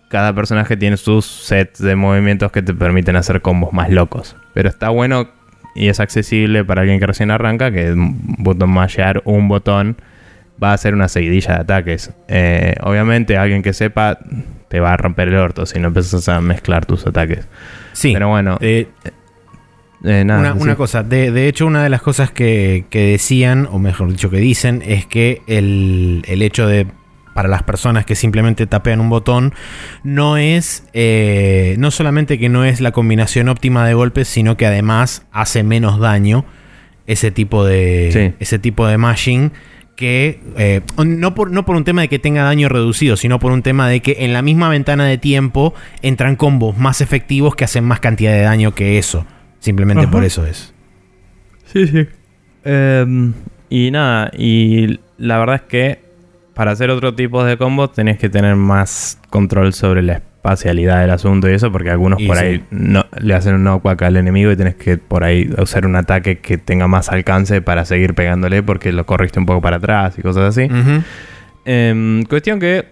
cada 0.09 0.33
personaje 0.33 0.77
tiene 0.77 0.97
sus 0.97 1.25
sets 1.25 1.79
de 1.81 1.95
movimientos 1.95 2.51
que 2.51 2.61
te 2.61 2.73
permiten 2.73 3.15
hacer 3.15 3.41
combos 3.41 3.73
más 3.73 3.89
locos. 3.89 4.35
Pero 4.53 4.69
está 4.69 4.89
bueno 4.89 5.27
y 5.75 5.87
es 5.89 5.99
accesible 5.99 6.63
para 6.63 6.81
alguien 6.81 6.99
que 6.99 7.07
recién 7.07 7.31
arranca, 7.31 7.71
que 7.71 7.91
un 7.93 8.35
botón 8.37 8.69
mashear 8.69 9.21
un 9.25 9.47
botón 9.47 9.97
va 10.63 10.69
a 10.69 10.73
hacer 10.73 10.93
una 10.93 11.07
seguidilla 11.07 11.55
de 11.55 11.61
ataques. 11.61 12.11
Eh, 12.27 12.75
obviamente 12.81 13.37
alguien 13.37 13.63
que 13.63 13.73
sepa 13.73 14.19
te 14.67 14.79
va 14.79 14.93
a 14.93 14.97
romper 14.97 15.29
el 15.29 15.35
orto 15.35 15.65
si 15.65 15.79
no 15.79 15.87
empiezas 15.87 16.29
a 16.29 16.39
mezclar 16.41 16.85
tus 16.85 17.05
ataques. 17.07 17.47
sí. 17.93 18.13
Pero 18.13 18.29
bueno, 18.29 18.57
Eh, 18.61 18.87
eh, 20.03 20.23
nada, 20.25 20.39
una, 20.39 20.53
sí. 20.53 20.59
una 20.61 20.75
cosa, 20.75 21.03
de, 21.03 21.31
de 21.31 21.47
hecho 21.47 21.65
una 21.65 21.83
de 21.83 21.89
las 21.89 22.01
cosas 22.01 22.31
que, 22.31 22.85
que 22.89 23.11
decían, 23.11 23.67
o 23.71 23.79
mejor 23.79 24.09
dicho 24.09 24.29
que 24.29 24.37
dicen, 24.37 24.83
es 24.85 25.05
que 25.05 25.41
el, 25.47 26.23
el 26.27 26.41
hecho 26.41 26.67
de, 26.67 26.87
para 27.33 27.49
las 27.49 27.63
personas 27.63 28.05
que 28.05 28.15
simplemente 28.15 28.67
tapean 28.67 28.99
un 29.01 29.09
botón, 29.09 29.53
no 30.03 30.37
es, 30.37 30.85
eh, 30.93 31.75
no 31.79 31.89
solamente 31.91 32.37
que 32.37 32.49
no 32.49 32.65
es 32.65 32.81
la 32.81 32.91
combinación 32.91 33.49
óptima 33.49 33.87
de 33.87 33.93
golpes, 33.93 34.27
sino 34.27 34.57
que 34.57 34.65
además 34.65 35.25
hace 35.31 35.63
menos 35.63 35.99
daño 35.99 36.45
ese 37.07 37.31
tipo 37.31 37.65
de, 37.65 38.09
Sí. 38.13 38.35
ese 38.39 38.59
tipo 38.59 38.87
de 38.87 38.97
mashing. 38.97 39.51
Que 39.95 40.41
eh, 40.57 40.81
no, 41.05 41.35
por, 41.35 41.51
no 41.51 41.65
por 41.65 41.75
un 41.75 41.83
tema 41.83 42.01
de 42.01 42.07
que 42.07 42.17
tenga 42.17 42.43
daño 42.43 42.67
reducido, 42.67 43.15
sino 43.15 43.37
por 43.37 43.51
un 43.51 43.61
tema 43.61 43.87
de 43.87 43.99
que 43.99 44.17
en 44.21 44.33
la 44.33 44.41
misma 44.41 44.67
ventana 44.67 45.05
de 45.05 45.19
tiempo 45.19 45.75
entran 46.01 46.35
combos 46.35 46.75
más 46.79 46.99
efectivos 46.99 47.55
que 47.55 47.63
hacen 47.63 47.83
más 47.83 47.99
cantidad 47.99 48.31
de 48.31 48.41
daño 48.41 48.73
que 48.73 48.97
eso. 48.97 49.27
Simplemente 49.63 50.03
Ajá. 50.03 50.11
por 50.11 50.23
eso 50.25 50.45
es. 50.45 50.73
Sí, 51.65 51.87
sí. 51.87 52.05
Em, 52.65 53.33
y 53.69 53.91
nada, 53.91 54.29
y 54.37 54.99
la 55.17 55.37
verdad 55.39 55.55
es 55.55 55.61
que 55.63 55.99
para 56.53 56.71
hacer 56.71 56.89
otro 56.89 57.15
tipo 57.15 57.43
de 57.45 57.57
combos 57.57 57.93
tenés 57.93 58.17
que 58.19 58.29
tener 58.29 58.55
más 58.57 59.19
control 59.29 59.73
sobre 59.73 60.01
la 60.01 60.13
espacialidad 60.15 60.99
del 60.99 61.11
asunto 61.11 61.49
y 61.49 61.53
eso, 61.53 61.71
porque 61.71 61.89
algunos 61.89 62.19
Y 62.19 62.27
por 62.27 62.35
sí. 62.37 62.43
ahí 62.43 62.63
no, 62.71 63.05
le 63.19 63.33
hacen 63.33 63.55
un 63.55 63.63
knockback 63.63 64.01
al 64.01 64.17
enemigo 64.17 64.51
y 64.51 64.57
tenés 64.57 64.75
que 64.75 64.97
por 64.97 65.23
ahí 65.23 65.49
usar 65.57 65.85
un 65.85 65.95
ataque 65.95 66.39
que 66.39 66.57
tenga 66.57 66.87
más 66.89 67.07
alcance 67.09 67.61
para 67.61 67.85
seguir 67.85 68.13
pegándole 68.15 68.61
porque 68.63 68.91
lo 68.91 69.05
corriste 69.05 69.39
un 69.39 69.45
poco 69.45 69.61
para 69.61 69.77
atrás 69.77 70.19
y 70.19 70.21
cosas 70.21 70.55
así. 70.57 70.67
Em, 71.65 72.23
cuestión 72.25 72.59
que. 72.59 72.85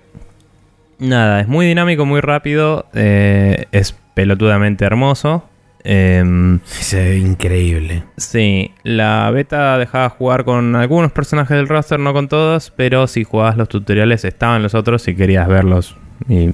Nada, 1.00 1.42
es 1.42 1.48
muy 1.48 1.66
dinámico, 1.66 2.06
muy 2.06 2.22
rápido. 2.22 2.86
eh, 2.94 3.66
es 3.74 3.96
pelotudamente 4.14 4.86
hermoso. 4.86 5.44
Em, 5.84 6.60
Se 6.66 6.98
ve 7.04 7.18
increíble. 7.18 8.04
sí, 8.18 8.72
la 8.84 9.30
beta 9.32 9.78
dejaba 9.78 10.10
jugar 10.10 10.44
con 10.46 10.76
algunos 10.76 11.12
personajes 11.12 11.58
del 11.58 11.68
roster, 11.68 12.00
no 12.00 12.14
con 12.14 12.28
todos. 12.28 12.72
Pero 12.76 13.08
si 13.08 13.24
jugabas 13.24 13.58
los 13.58 13.70
tutoriales, 13.70 14.24
estaban 14.26 14.62
los 14.64 14.76
otros 14.76 15.02
si 15.02 15.16
querías 15.16 15.48
verlos 15.48 15.96
y 16.30 16.52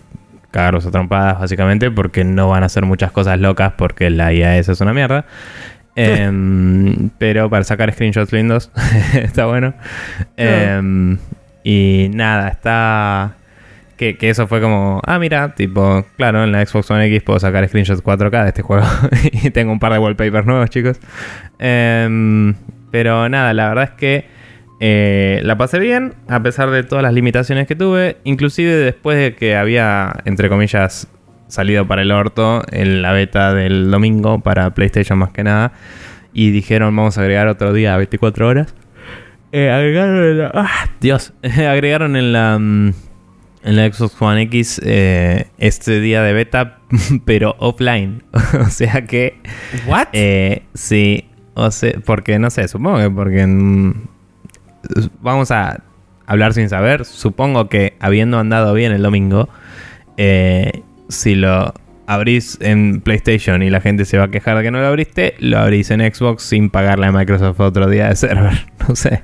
cagarlos 0.51 0.85
a 0.85 0.91
trompadas, 0.91 1.39
básicamente. 1.39 1.91
Porque 1.91 2.23
no 2.23 2.49
van 2.49 2.63
a 2.63 2.67
hacer 2.67 2.85
muchas 2.85 3.11
cosas 3.11 3.39
locas 3.39 3.73
porque 3.77 4.09
la 4.09 4.31
IAS 4.33 4.69
es 4.69 4.81
una 4.81 4.93
mierda. 4.93 5.25
Em, 5.95 7.09
pero 7.17 7.49
para 7.49 7.63
sacar 7.63 7.91
screenshots 7.91 8.31
lindos 8.31 8.71
está 9.13 9.45
bueno. 9.47 9.73
Em, 10.37 11.17
y 11.63 12.09
nada, 12.13 12.49
está. 12.49 13.35
Que, 13.97 14.15
eso 14.21 14.47
fue 14.47 14.61
como, 14.61 15.01
ah, 15.05 15.17
mira, 15.17 15.55
tipo, 15.55 16.05
claro, 16.17 16.43
en 16.43 16.51
la 16.51 16.63
Xbox 16.65 16.91
One 16.91 17.07
X 17.07 17.23
puedo 17.23 17.39
sacar 17.39 17.67
screenshots 17.67 18.03
4K 18.03 18.43
de 18.43 18.47
este 18.49 18.61
juego. 18.61 18.85
y 19.31 19.49
tengo 19.49 19.71
un 19.71 19.79
par 19.79 19.91
de 19.93 19.99
wallpapers 19.99 20.45
nuevos, 20.45 20.69
chicos. 20.69 20.99
Em, 21.57 22.53
pero 22.91 23.27
nada, 23.27 23.53
la 23.53 23.69
verdad 23.69 23.83
es 23.85 23.91
que 23.91 24.25
eh, 24.79 25.41
la 25.43 25.57
pasé 25.57 25.79
bien, 25.79 26.13
a 26.27 26.43
pesar 26.43 26.69
de 26.69 26.83
todas 26.83 27.01
las 27.01 27.13
limitaciones 27.13 27.67
que 27.67 27.75
tuve. 27.75 28.17
Inclusive 28.23 28.71
después 28.71 29.17
de 29.17 29.35
que 29.35 29.55
había, 29.55 30.13
entre 30.25 30.49
comillas, 30.49 31.07
salido 31.47 31.87
para 31.87 32.03
el 32.03 32.11
orto 32.11 32.61
en 32.71 33.01
la 33.01 33.13
beta 33.13 33.53
del 33.53 33.89
domingo 33.89 34.39
para 34.41 34.73
PlayStation 34.73 35.17
más 35.17 35.31
que 35.31 35.43
nada. 35.43 35.71
Y 36.33 36.51
dijeron, 36.51 36.95
vamos 36.95 37.17
a 37.17 37.21
agregar 37.21 37.47
otro 37.47 37.73
día 37.73 37.95
a 37.95 37.97
24 37.97 38.47
horas. 38.47 38.75
Eh, 39.51 39.71
agregaron 39.71 40.17
en 40.17 40.37
la... 40.37 40.51
¡Ah! 40.53 40.89
Dios. 40.99 41.33
agregaron 41.41 42.15
en 42.15 42.33
la... 42.33 42.59
En 43.63 43.75
la 43.75 43.91
Xbox 43.91 44.21
One 44.21 44.43
X 44.43 44.81
eh, 44.83 45.47
este 45.57 45.99
día 45.99 46.21
de 46.21 46.33
beta, 46.33 46.79
pero 47.25 47.55
offline. 47.59 48.23
o 48.59 48.69
sea 48.69 49.05
que... 49.05 49.39
¿What? 49.87 50.07
Eh, 50.13 50.63
sí, 50.73 51.29
o 51.53 51.71
sea, 51.71 51.93
porque 52.05 52.39
no 52.39 52.49
sé, 52.49 52.67
supongo 52.67 52.99
que 52.99 53.09
porque 53.09 53.45
mm, 53.45 53.93
vamos 55.21 55.51
a 55.51 55.83
hablar 56.27 56.53
sin 56.53 56.69
saber. 56.69 57.05
Supongo 57.05 57.67
que 57.69 57.95
habiendo 57.99 58.37
andado 58.37 58.73
bien 58.73 58.91
el 58.91 59.01
domingo, 59.01 59.49
eh, 60.17 60.83
si 61.09 61.35
lo 61.35 61.73
abrís 62.05 62.57
en 62.61 63.01
PlayStation 63.01 63.63
y 63.63 63.69
la 63.69 63.81
gente 63.81 64.05
se 64.05 64.17
va 64.17 64.25
a 64.25 64.31
quejar 64.31 64.57
de 64.57 64.63
que 64.63 64.71
no 64.71 64.79
lo 64.79 64.87
abriste, 64.87 65.35
lo 65.39 65.57
abrís 65.57 65.91
en 65.91 66.01
Xbox 66.01 66.43
sin 66.43 66.69
pagarle 66.69 67.07
a 67.07 67.11
Microsoft 67.11 67.59
otro 67.59 67.89
día 67.89 68.09
de 68.09 68.15
server. 68.15 68.67
No 68.87 68.95
sé. 68.95 69.23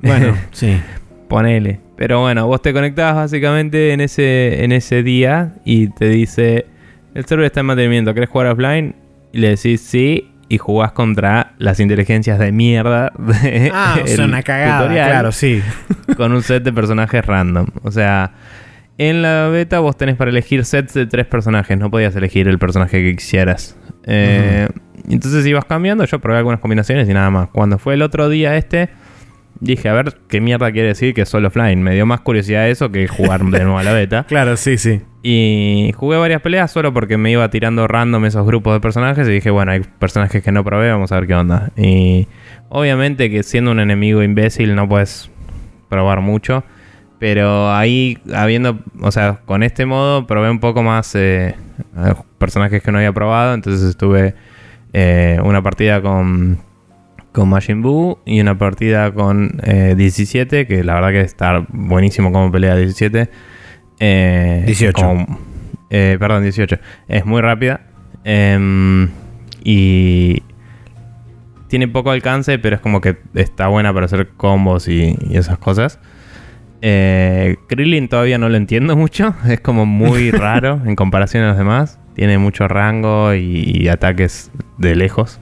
bueno, 0.00 0.36
sí. 0.52 0.80
Ponele. 1.26 1.80
Pero 2.00 2.22
bueno, 2.22 2.46
vos 2.46 2.62
te 2.62 2.72
conectás 2.72 3.14
básicamente 3.14 3.92
en 3.92 4.00
ese, 4.00 4.64
en 4.64 4.72
ese 4.72 5.02
día 5.02 5.52
y 5.66 5.88
te 5.88 6.08
dice, 6.08 6.64
el 7.14 7.26
server 7.26 7.44
está 7.44 7.60
en 7.60 7.66
mantenimiento, 7.66 8.14
¿querés 8.14 8.30
jugar 8.30 8.46
offline? 8.46 8.94
Y 9.34 9.38
le 9.40 9.50
decís 9.50 9.82
sí. 9.82 10.32
y 10.48 10.56
jugás 10.56 10.92
contra 10.92 11.52
las 11.58 11.78
inteligencias 11.78 12.38
de 12.38 12.52
mierda 12.52 13.12
de 13.18 13.70
Ah, 13.74 13.98
o 14.02 14.06
sea, 14.06 14.24
una 14.24 14.42
cagada, 14.42 14.78
tutorial 14.80 15.10
claro, 15.10 15.30
sí. 15.30 15.60
con 16.16 16.32
un 16.32 16.42
set 16.42 16.62
de 16.62 16.72
personajes 16.72 17.22
random. 17.22 17.66
O 17.82 17.90
sea, 17.90 18.32
en 18.96 19.20
la 19.20 19.48
beta 19.48 19.80
vos 19.80 19.94
tenés 19.98 20.16
para 20.16 20.30
elegir 20.30 20.64
sets 20.64 20.94
de 20.94 21.04
tres 21.04 21.26
personajes, 21.26 21.76
no 21.76 21.90
podías 21.90 22.16
elegir 22.16 22.48
el 22.48 22.58
personaje 22.58 23.02
que 23.02 23.14
quisieras. 23.14 23.76
Eh, 24.04 24.68
Entonces 25.06 25.44
ibas 25.44 25.66
cambiando, 25.66 26.06
yo 26.06 26.18
probé 26.18 26.38
algunas 26.38 26.60
combinaciones 26.60 27.06
y 27.10 27.12
nada 27.12 27.28
más. 27.28 27.50
Cuando 27.50 27.78
fue 27.78 27.92
el 27.92 28.00
otro 28.00 28.30
día 28.30 28.56
este, 28.56 28.88
dije, 29.60 29.88
a 29.88 29.92
ver 29.92 30.16
qué 30.28 30.40
mierda 30.40 30.72
quiere 30.72 30.88
decir 30.88 31.14
que 31.14 31.26
solo 31.26 31.48
offline. 31.48 31.82
Me 31.82 31.94
dio 31.94 32.06
más 32.06 32.20
curiosidad 32.20 32.68
eso 32.68 32.90
que 32.90 33.06
jugar 33.06 33.44
de 33.44 33.60
nuevo 33.64 33.78
a 33.78 33.82
la 33.82 33.92
beta. 33.92 34.26
Claro, 34.28 34.56
sí, 34.56 34.78
sí. 34.78 35.00
Y 35.22 35.92
jugué 35.96 36.16
varias 36.16 36.40
peleas 36.40 36.70
solo 36.70 36.94
porque 36.94 37.18
me 37.18 37.30
iba 37.30 37.48
tirando 37.50 37.86
random 37.86 38.24
esos 38.24 38.46
grupos 38.46 38.74
de 38.74 38.80
personajes 38.80 39.28
y 39.28 39.32
dije, 39.32 39.50
bueno, 39.50 39.72
hay 39.72 39.80
personajes 39.98 40.42
que 40.42 40.52
no 40.52 40.64
probé, 40.64 40.90
vamos 40.90 41.12
a 41.12 41.16
ver 41.16 41.26
qué 41.26 41.34
onda. 41.34 41.70
Y 41.76 42.26
obviamente 42.68 43.30
que 43.30 43.42
siendo 43.42 43.70
un 43.70 43.80
enemigo 43.80 44.22
imbécil 44.22 44.74
no 44.74 44.88
puedes 44.88 45.30
probar 45.88 46.20
mucho. 46.20 46.64
Pero 47.18 47.70
ahí, 47.70 48.16
habiendo, 48.34 48.78
o 49.02 49.12
sea, 49.12 49.40
con 49.44 49.62
este 49.62 49.84
modo 49.84 50.26
probé 50.26 50.50
un 50.50 50.58
poco 50.58 50.82
más 50.82 51.14
eh, 51.14 51.48
eh, 51.48 52.14
personajes 52.38 52.82
que 52.82 52.90
no 52.90 52.96
había 52.96 53.12
probado. 53.12 53.52
Entonces 53.52 53.86
estuve 53.86 54.34
eh, 54.94 55.38
una 55.44 55.60
partida 55.62 56.00
con, 56.00 56.58
con 57.32 57.48
Majin 57.48 57.80
Buu 57.82 58.18
y 58.24 58.40
una 58.40 58.58
partida 58.58 59.12
con 59.12 59.60
eh, 59.62 59.94
17, 59.96 60.66
que 60.66 60.82
la 60.84 60.94
verdad 60.94 61.10
que 61.10 61.20
está 61.20 61.64
buenísimo 61.68 62.32
como 62.32 62.50
pelea 62.50 62.76
17. 62.76 63.30
Eh, 64.00 64.62
18. 64.66 64.92
como- 65.02 65.38
eh, 65.90 66.16
perdón, 66.18 66.42
18. 66.42 66.78
Es 67.08 67.24
muy 67.26 67.40
rápida. 67.40 67.82
Em, 68.24 69.08
y 69.64 70.42
tiene 71.68 71.86
poco 71.88 72.10
alcance, 72.10 72.58
pero 72.58 72.76
es 72.76 72.82
como 72.82 73.00
que 73.00 73.16
está 73.34 73.68
buena 73.68 73.92
para 73.94 74.06
hacer 74.06 74.28
combos 74.36 74.88
y, 74.88 75.16
y 75.28 75.36
esas 75.36 75.58
cosas. 75.58 75.98
Eh, 76.82 77.56
Krillin 77.68 78.08
todavía 78.08 78.38
no 78.38 78.48
lo 78.48 78.56
entiendo 78.56 78.96
mucho. 78.96 79.34
Es 79.48 79.60
como 79.60 79.86
muy 79.86 80.30
raro 80.32 80.80
en 80.84 80.96
comparación 80.96 81.44
a 81.44 81.48
los 81.48 81.58
demás. 81.58 81.98
Tiene 82.14 82.38
mucho 82.38 82.66
rango 82.68 83.34
y, 83.34 83.62
y 83.82 83.88
ataques 83.88 84.50
de 84.78 84.96
lejos. 84.96 85.40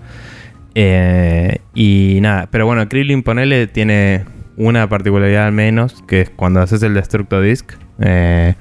Eh, 0.81 1.59
y 1.75 2.21
nada, 2.23 2.47
pero 2.53 2.65
bueno, 2.65 2.89
Krillin, 2.89 3.25
ponele, 3.25 3.67
tiene 3.67 4.25
una 4.57 4.89
particularidad 4.89 5.47
al 5.47 5.53
menos, 5.53 6.05
que 6.07 6.21
es 6.21 6.31
cuando 6.31 6.61
haces 6.61 6.85
el 6.85 6.95
Destructo 6.95 7.41
Disc, 7.41 7.73
eh, 7.99 8.55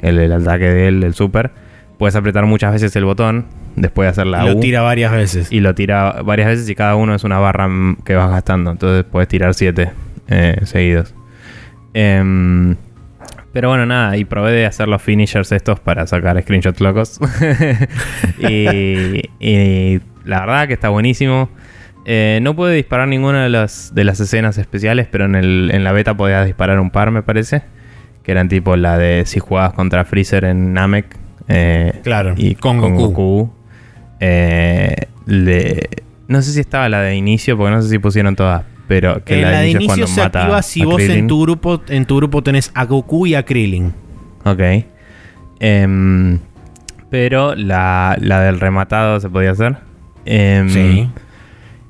el, 0.00 0.18
el 0.20 0.32
ataque 0.32 0.70
de 0.70 0.88
él, 0.88 1.02
el 1.02 1.12
super, 1.12 1.50
puedes 1.98 2.16
apretar 2.16 2.46
muchas 2.46 2.72
veces 2.72 2.96
el 2.96 3.04
botón 3.04 3.44
después 3.76 4.06
de 4.06 4.10
hacer 4.10 4.26
la 4.26 4.44
Lo 4.44 4.56
U 4.56 4.60
tira 4.60 4.80
varias 4.80 5.12
veces. 5.12 5.52
y 5.52 5.60
lo 5.60 5.74
tira 5.74 6.22
varias 6.22 6.48
veces 6.48 6.66
y 6.70 6.74
cada 6.74 6.96
uno 6.96 7.14
es 7.14 7.24
una 7.24 7.38
barra 7.38 7.68
que 8.06 8.14
vas 8.14 8.30
gastando. 8.30 8.70
Entonces 8.70 9.04
puedes 9.04 9.28
tirar 9.28 9.52
siete 9.52 9.90
eh, 10.28 10.60
seguidos. 10.64 11.14
Em, 11.92 12.74
pero 13.52 13.68
bueno, 13.68 13.84
nada, 13.84 14.16
y 14.16 14.24
probé 14.24 14.52
de 14.52 14.64
hacer 14.64 14.88
los 14.88 15.02
finishers 15.02 15.52
estos 15.52 15.78
para 15.78 16.06
sacar 16.06 16.40
screenshots 16.40 16.80
locos. 16.80 17.20
y, 18.48 19.28
y 19.38 20.00
la 20.24 20.40
verdad 20.40 20.66
que 20.68 20.74
está 20.74 20.88
buenísimo. 20.88 21.48
Eh, 22.06 22.38
no 22.42 22.56
pude 22.56 22.74
disparar 22.74 23.08
ninguna 23.08 23.42
de 23.42 23.50
las, 23.50 23.94
de 23.94 24.04
las 24.04 24.18
escenas 24.20 24.56
especiales, 24.58 25.06
pero 25.10 25.26
en, 25.26 25.34
el, 25.34 25.70
en 25.72 25.84
la 25.84 25.92
beta 25.92 26.16
podías 26.16 26.46
disparar 26.46 26.80
un 26.80 26.90
par, 26.90 27.10
me 27.10 27.22
parece. 27.22 27.62
Que 28.22 28.32
eran 28.32 28.48
tipo 28.48 28.76
la 28.76 28.98
de 28.98 29.24
si 29.26 29.38
jugabas 29.40 29.72
contra 29.74 30.04
Freezer 30.04 30.44
en 30.44 30.72
Namek. 30.72 31.06
eh, 31.48 32.00
Claro, 32.02 32.34
y 32.36 32.54
con 32.54 32.80
con, 32.80 32.94
Goku. 32.94 33.08
Goku. 33.08 33.52
Eh, 34.20 34.94
le- 35.26 35.88
no 36.28 36.42
sé 36.42 36.52
si 36.52 36.60
estaba 36.60 36.88
la 36.88 37.00
de 37.02 37.16
inicio, 37.16 37.56
porque 37.56 37.70
no 37.74 37.82
sé 37.82 37.88
si 37.88 37.98
pusieron 37.98 38.36
todas. 38.36 38.62
Pero 38.88 39.22
que 39.24 39.40
la, 39.42 39.60
de 39.60 39.70
inicio 39.70 40.06
se 40.06 40.20
mata 40.20 40.40
activa 40.42 40.62
si 40.62 40.84
vos 40.84 41.00
en 41.00 41.26
tu 41.28 41.40
grupo 41.42 41.80
en 41.88 42.06
tu 42.06 42.16
grupo 42.16 42.42
tenés 42.42 42.70
a 42.74 42.84
Goku 42.86 43.26
y 43.26 43.34
a 43.36 43.44
Krillin. 43.44 43.92
Ok. 44.44 44.60
Em, 45.60 46.38
pero 47.10 47.54
la, 47.54 48.16
la 48.20 48.40
del 48.40 48.58
rematado 48.60 49.20
se 49.20 49.28
podía 49.28 49.52
hacer. 49.52 49.76
Em, 50.32 50.68
Sí. 50.68 51.08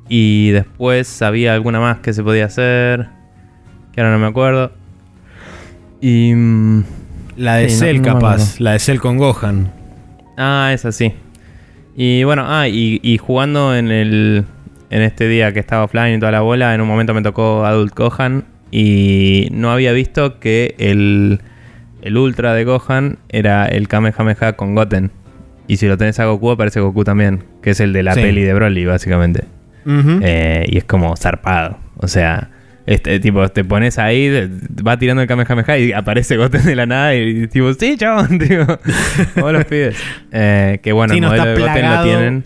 Y 0.08 0.50
después 0.50 1.22
había 1.22 1.54
alguna 1.54 1.78
más 1.80 1.98
que 1.98 2.12
se 2.12 2.22
podía 2.22 2.46
hacer. 2.46 3.08
Que 3.92 4.00
ahora 4.00 4.12
no 4.12 4.18
me 4.18 4.26
acuerdo. 4.26 4.72
Y. 6.00 6.32
mm, 6.34 6.82
La 7.36 7.56
de 7.56 7.68
Sí, 7.68 7.78
Cell, 7.78 7.98
no 7.98 8.02
capaz. 8.14 8.58
la 8.60 8.72
de 8.72 8.78
Cell 8.78 8.98
con 8.98 9.18
Gohan. 9.18 9.70
Ah, 10.36 10.70
es 10.74 10.84
así. 10.84 11.12
Y 11.96 12.24
bueno, 12.24 12.44
ah, 12.46 12.66
y, 12.68 12.98
y 13.02 13.18
jugando 13.18 13.74
en 13.76 13.90
el. 13.90 14.44
En 14.90 15.02
este 15.02 15.28
día 15.28 15.52
que 15.52 15.60
estaba 15.60 15.84
offline 15.84 16.16
y 16.16 16.18
toda 16.18 16.32
la 16.32 16.40
bola, 16.40 16.74
en 16.74 16.80
un 16.80 16.88
momento 16.88 17.14
me 17.14 17.22
tocó 17.22 17.64
Adult 17.64 17.94
Gohan. 17.94 18.44
Y 18.72 19.48
no 19.52 19.70
había 19.70 19.92
visto 19.92 20.40
que 20.40 20.74
el. 20.78 21.40
El 22.02 22.16
ultra 22.16 22.54
de 22.54 22.64
Gohan 22.64 23.18
era 23.28 23.66
el 23.66 23.86
Kamehameha 23.86 24.54
con 24.54 24.74
Goten. 24.74 25.10
Y 25.70 25.76
si 25.76 25.86
lo 25.86 25.96
tenés 25.96 26.18
a 26.18 26.24
Goku, 26.24 26.50
aparece 26.50 26.80
Goku 26.80 27.04
también. 27.04 27.44
Que 27.62 27.70
es 27.70 27.80
el 27.80 27.92
de 27.92 28.02
la 28.02 28.14
Sí. 28.14 28.22
peli 28.22 28.42
de 28.42 28.54
Broly, 28.54 28.84
básicamente. 28.86 29.44
Eh, 29.86 30.64
y 30.68 30.78
es 30.78 30.84
como 30.84 31.16
zarpado. 31.16 31.78
O 31.96 32.08
sea, 32.08 32.50
este 32.86 33.20
tipo, 33.20 33.46
te 33.50 33.62
pones 33.64 33.98
ahí, 33.98 34.28
va 34.86 34.98
tirando 34.98 35.22
el 35.22 35.28
Kamehameha 35.28 35.78
y 35.78 35.92
aparece 35.92 36.36
Goten 36.36 36.64
de 36.64 36.74
la 36.74 36.86
nada 36.86 37.14
y, 37.14 37.46
tipo, 37.46 37.72
sí, 37.74 37.96
chabón, 37.96 38.38
tío. 38.48 38.66
¿Cómo 39.34 39.52
los 39.52 39.64
pides? 39.66 39.96
Eh, 40.32 40.80
que 40.82 40.92
bueno, 40.92 41.12
Sí, 41.14 41.18
el 41.20 41.24
modelo 41.26 41.42
está 41.42 41.50
de 41.54 41.60
Goten 41.60 41.74
lo 41.74 41.80
plagado. 41.80 42.04
tienen. 42.04 42.44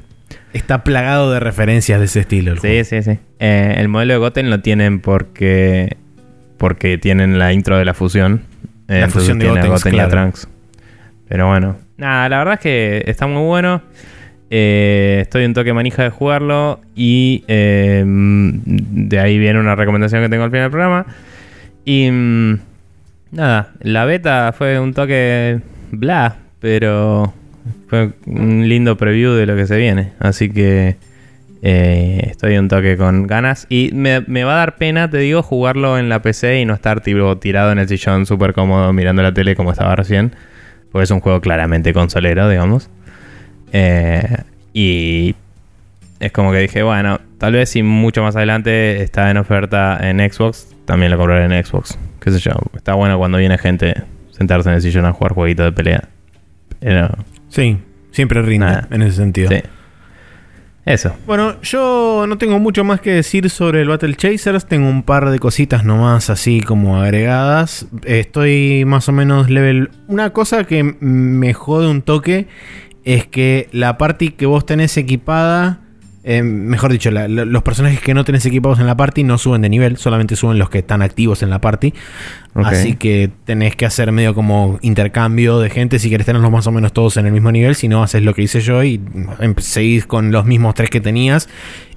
Está 0.53 0.85
plagado 0.85 1.33
de 1.33 1.41
referencias 1.41 1.99
de 2.01 2.05
ese 2.07 2.21
estilo. 2.21 2.53
el 2.53 2.59
Sí, 2.59 2.69
juego. 2.69 2.85
sí, 2.85 3.03
sí. 3.03 3.19
Eh, 3.39 3.75
el 3.79 3.89
modelo 3.89 4.13
de 4.13 4.19
Goten 4.19 4.51
lo 4.51 4.61
tienen 4.61 5.01
porque 5.01 5.97
porque 6.59 6.99
tienen 6.99 7.39
la 7.39 7.53
intro 7.53 7.77
de 7.79 7.85
la 7.85 7.95
fusión. 7.95 8.43
Eh, 8.89 9.01
La 9.01 9.09
fusión 9.09 9.39
de 9.39 9.49
Goten 9.49 9.93
claro. 9.93 10.11
Trunks. 10.11 10.49
Pero 11.29 11.49
bueno, 11.49 11.77
nada, 11.97 12.29
la 12.29 12.39
verdad 12.39 12.55
es 12.55 12.61
que 12.61 13.05
está 13.07 13.27
muy 13.27 13.43
bueno. 13.43 13.83
Eh, 14.51 15.19
estoy 15.23 15.45
un 15.45 15.55
toque 15.55 15.73
manija 15.73 16.03
de 16.03 16.11
jugarlo 16.11 16.81
y 16.95 17.45
eh, 17.49 18.05
de 18.07 19.19
ahí 19.19 19.39
viene 19.39 19.59
una 19.59 19.75
recomendación 19.75 20.23
que 20.23 20.29
tengo 20.29 20.45
al 20.45 20.51
final 20.51 20.65
del 20.65 20.71
programa. 20.71 21.07
Y 21.85 22.11
mm, 22.11 22.59
nada, 23.33 23.73
la 23.81 24.05
beta 24.05 24.53
fue 24.57 24.79
un 24.79 24.95
toque 24.95 25.61
bla, 25.91 26.37
pero 26.61 27.33
fue 27.89 28.11
un 28.27 28.69
lindo 28.69 28.97
preview 28.97 29.33
de 29.33 29.47
lo 29.47 29.57
que 29.57 29.67
se 29.67 29.77
viene. 29.77 30.13
Así 30.19 30.51
que 30.51 30.97
eh, 31.63 32.29
estoy 32.31 32.59
un 32.59 32.69
toque 32.69 32.97
con 32.97 33.27
ganas. 33.27 33.67
Y 33.71 33.91
me, 33.95 34.21
me 34.27 34.45
va 34.45 34.55
a 34.55 34.59
dar 34.59 34.77
pena, 34.77 35.09
te 35.09 35.19
digo, 35.19 35.43
jugarlo 35.43 35.99
en 35.99 36.09
la 36.09 36.23
PC 36.23 36.61
y 36.61 36.65
no 36.65 36.75
estar 36.75 37.01
tipo, 37.01 37.39
tirado 37.39 37.73
en 37.73 37.79
el 37.79 37.89
sillón 37.89 38.27
súper 38.27 38.53
cómodo 38.53 38.93
mirando 38.93 39.23
la 39.23 39.33
tele 39.33 39.57
como 39.57 39.73
estaba 39.73 39.97
recién. 39.97 40.33
Porque 40.95 41.03
es 41.03 41.11
un 41.11 41.19
juego 41.19 41.41
claramente 41.41 41.93
consolero, 41.93 42.49
digamos. 42.49 42.89
Eh, 43.73 44.23
y 44.73 45.35
es 46.21 46.31
como 46.31 46.53
que 46.53 46.59
dije, 46.59 46.85
bueno, 46.85 47.21
tal 47.39 47.55
vez 47.55 47.69
si 47.71 47.83
mucho 47.83 48.23
más 48.23 48.37
adelante 48.37 49.03
está 49.03 49.29
en 49.29 49.39
oferta 49.39 49.99
en 50.09 50.21
Xbox, 50.21 50.69
también 50.85 51.11
lo 51.11 51.19
compraré 51.19 51.53
en 51.53 51.65
Xbox. 51.65 51.99
Qué 52.21 52.31
sé 52.31 52.39
yo, 52.39 52.53
está 52.77 52.95
bueno 52.95 53.19
cuando 53.19 53.39
viene 53.39 53.59
gente 53.59 54.05
sentarse 54.31 54.69
en 54.69 54.77
el 54.77 54.83
sillón 54.83 55.05
a 55.05 55.13
jugar 55.13 55.33
jueguitos 55.33 55.67
de 55.67 55.73
pelea. 55.73 56.05
Pero, 56.79 57.09
Sí, 57.49 57.77
siempre 58.13 58.41
rinde 58.43 58.67
Nada. 58.67 58.87
en 58.93 59.03
ese 59.03 59.17
sentido. 59.17 59.49
sí. 59.51 59.63
Eso. 60.87 61.17
Bueno, 61.27 61.61
yo 61.63 62.27
no 62.29 62.37
tengo 62.37 62.59
mucho 62.59 62.85
más 62.85 63.01
que 63.01 63.13
decir 63.13 63.49
sobre 63.49 63.81
el 63.81 63.89
Battle 63.89 64.15
Chasers. 64.17 64.67
Tengo 64.67 64.89
un 64.89 65.03
par 65.03 65.31
de 65.31 65.39
cositas 65.39 65.85
nomás 65.85 66.29
así 66.29 66.61
como 66.61 67.01
agregadas. 67.01 67.87
Estoy 68.05 68.85
más 68.85 69.09
o 69.09 69.13
menos 69.13 69.49
level. 69.49 69.91
Una 70.09 70.31
cosa 70.31 70.65
que 70.65 70.83
me 70.83 71.55
jode 71.55 71.89
un 71.89 72.03
toque 72.03 72.49
es 73.05 73.27
que 73.27 73.69
la 73.73 73.97
party 73.97 74.31
que 74.31 74.45
vos 74.45 74.67
tenés 74.67 74.97
equipada. 74.99 75.81
Eh, 76.27 76.43
mejor 76.43 76.91
dicho, 76.91 77.11
la- 77.11 77.29
la- 77.29 77.45
los 77.45 77.63
personajes 77.63 78.01
que 78.01 78.15
no 78.15 78.25
tenés 78.25 78.47
equipados 78.47 78.81
en 78.81 78.87
la 78.87 78.97
party 78.97 79.23
no 79.25 79.37
suben 79.37 79.61
de 79.63 79.69
nivel, 79.69 79.99
solamente 79.99 80.37
suben 80.37 80.59
los 80.59 80.71
que 80.71 80.79
están 80.79 81.03
activos 81.03 81.43
en 81.43 81.51
la 81.51 81.61
party. 81.61 81.93
Así 82.55 82.95
que 82.97 83.31
tenés 83.45 83.77
que 83.77 83.85
hacer 83.85 84.11
medio 84.13 84.35
como 84.35 84.79
intercambio 84.81 85.59
de 85.61 85.69
gente 85.71 85.99
si 85.99 86.09
querés 86.09 86.25
tenerlos 86.27 86.51
más 86.51 86.67
o 86.67 86.73
menos 86.73 86.93
todos 86.93 87.17
en 87.19 87.27
el 87.27 87.33
mismo 87.33 87.53
nivel. 87.53 87.75
Si 87.75 87.89
no, 87.89 88.03
haces 88.03 88.23
lo 88.23 88.33
que 88.33 88.43
hice 88.43 88.61
yo 88.61 88.83
y 88.85 89.01
em- 89.41 89.55
seguís 89.59 90.07
con 90.07 90.33
los 90.33 90.45
mismos 90.47 90.75
tres 90.75 90.89
que 90.89 91.01
tenías. 91.01 91.49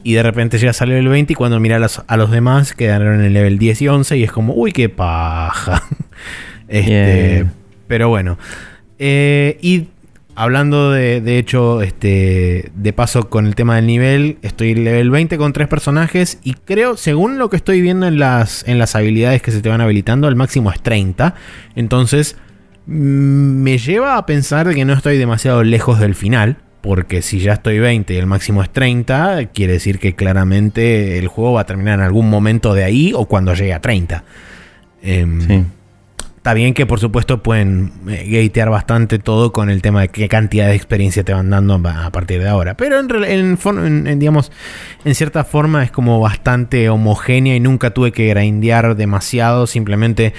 Y 0.04 0.13
de 0.13 0.24
repente 0.24 0.58
llegas 0.58 0.82
al 0.82 0.90
level 0.90 1.08
20 1.10 1.34
y 1.34 1.36
cuando 1.36 1.60
mirás 1.60 2.04
a 2.08 2.18
los, 2.18 2.32
demás 2.32 2.74
quedaron 2.74 3.16
en 3.20 3.22
el 3.26 3.34
level 3.34 3.58
10 3.60 3.82
y 3.82 3.88
11 3.88 4.18
y 4.18 4.24
es 4.24 4.32
como, 4.32 4.54
uy, 4.54 4.72
qué 4.72 4.90
paja. 4.90 5.84
este. 6.68 7.46
Pero 7.88 8.10
bueno. 8.10 8.38
Eh, 9.00 9.58
y 9.62 9.88
hablando 10.38 10.91
de, 10.91 11.19
de 11.19 11.39
hecho, 11.39 11.82
este, 11.82 12.71
de 12.76 12.93
paso 12.93 13.28
con 13.28 13.47
el 13.47 13.56
tema 13.56 13.76
del 13.78 13.88
nivel, 13.88 14.38
estoy 14.43 14.76
level 14.76 15.10
20 15.10 15.36
con 15.39 15.52
tres 15.52 15.67
personajes 15.67 16.39
y 16.43 16.54
creo, 16.54 16.95
según 16.95 17.39
lo 17.39 17.50
que 17.50 17.56
estoy 17.58 17.82
viendo 17.82 18.06
en 18.06 18.19
las, 18.19 18.63
en 18.67 18.78
las 18.78 18.95
habilidades 18.95 19.41
que 19.41 19.52
se 19.52 19.62
te 19.62 19.69
van 19.69 19.82
habilitando, 19.82 20.28
el 20.28 20.36
máximo 20.36 20.71
es 20.71 20.80
30. 20.80 21.34
Entonces, 21.76 22.38
mm, 22.86 22.91
me 23.63 23.80
lleva 23.80 24.15
a 24.17 24.28
pensar 24.28 24.73
que 24.76 24.86
no 24.86 24.93
estoy 24.93 25.17
demasiado 25.17 25.63
lejos 25.63 26.00
del 26.00 26.13
final. 26.15 26.58
porque 26.80 27.21
si 27.21 27.39
ya 27.39 27.54
estoy 27.54 27.80
20 27.80 28.13
y 28.13 28.17
el 28.17 28.28
máximo 28.28 28.63
es 28.63 28.69
30, 28.69 29.47
quiere 29.47 29.73
decir 29.73 30.00
que 30.00 30.15
claramente 30.15 31.17
el 31.17 31.28
juego 31.28 31.54
va 31.54 31.62
a 31.62 31.65
terminar 31.65 31.95
en 32.00 32.06
algún 32.06 32.30
momento 32.30 32.73
de 32.73 32.86
ahí 32.86 33.12
o 33.13 33.26
cuando 33.26 33.54
llegue 33.56 33.73
a 33.73 33.82
30. 33.82 34.23
Em, 35.02 35.41
Sí. 35.41 35.65
Está 36.47 36.53
bien 36.53 36.73
que 36.73 36.86
por 36.86 37.01
supuesto 37.01 37.43
pueden 37.43 37.91
eh, 38.07 38.25
gatear 38.25 38.69
bastante 38.69 39.19
todo 39.19 39.51
con 39.51 39.69
el 39.69 39.81
tema 39.81 39.99
de 39.99 40.07
qué 40.07 40.29
cantidad 40.29 40.67
de 40.67 40.75
experiencia 40.75 41.25
te 41.25 41.33
van 41.33 41.49
dando 41.49 41.73
a 41.86 42.10
partir 42.12 42.39
de 42.41 42.47
ahora. 42.47 42.77
Pero 42.77 43.01
en, 43.01 43.12
en 43.25 43.57
en- 43.65 44.07
en, 44.07 44.17
digamos, 44.19 44.49
en 45.03 45.13
cierta 45.13 45.43
forma 45.43 45.83
es 45.83 45.91
como 45.91 46.21
bastante 46.21 46.88
homogénea 46.88 47.53
y 47.53 47.60
nunca 47.60 47.89
tuve 47.89 48.13
que 48.13 48.29
grindear 48.29 48.95
demasiado. 48.95 49.67
Simplemente 49.67 50.33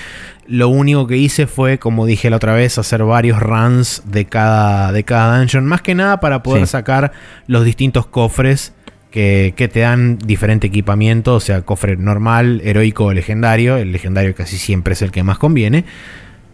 lo 0.47 0.71
único 0.71 1.07
que 1.07 1.19
hice 1.19 1.47
fue, 1.47 1.79
como 1.79 2.07
dije 2.07 2.31
la 2.31 2.37
otra 2.37 2.55
vez, 2.55 2.79
hacer 2.79 3.05
varios 3.05 3.39
runs 3.39 4.01
de 4.07 4.25
cada, 4.25 4.93
de 4.93 5.05
cada 5.05 5.37
dungeon. 5.37 5.67
Más 5.67 5.83
que 5.83 5.95
nada 5.95 6.21
para 6.21 6.43
poder 6.43 6.63
Sí. 6.67 6.71
sacar 6.73 7.13
los 7.47 7.67
distintos 7.67 8.07
cofres 8.07 8.73
que, 9.11 9.55
que 9.57 9.69
te 9.69 9.81
dan 9.81 10.19
diferente 10.19 10.67
equipamiento, 10.67 11.35
o 11.35 11.41
sea, 11.41 11.63
cofre 11.63 11.97
normal, 11.97 12.61
heroico 12.65 13.07
o 13.07 13.13
legendario. 13.13 13.77
El 13.77 13.93
legendario 13.93 14.35
casi 14.35 14.59
siempre 14.59 14.93
es 14.93 15.03
el 15.03 15.11
que 15.11 15.23
más 15.23 15.39
conviene. 15.39 15.85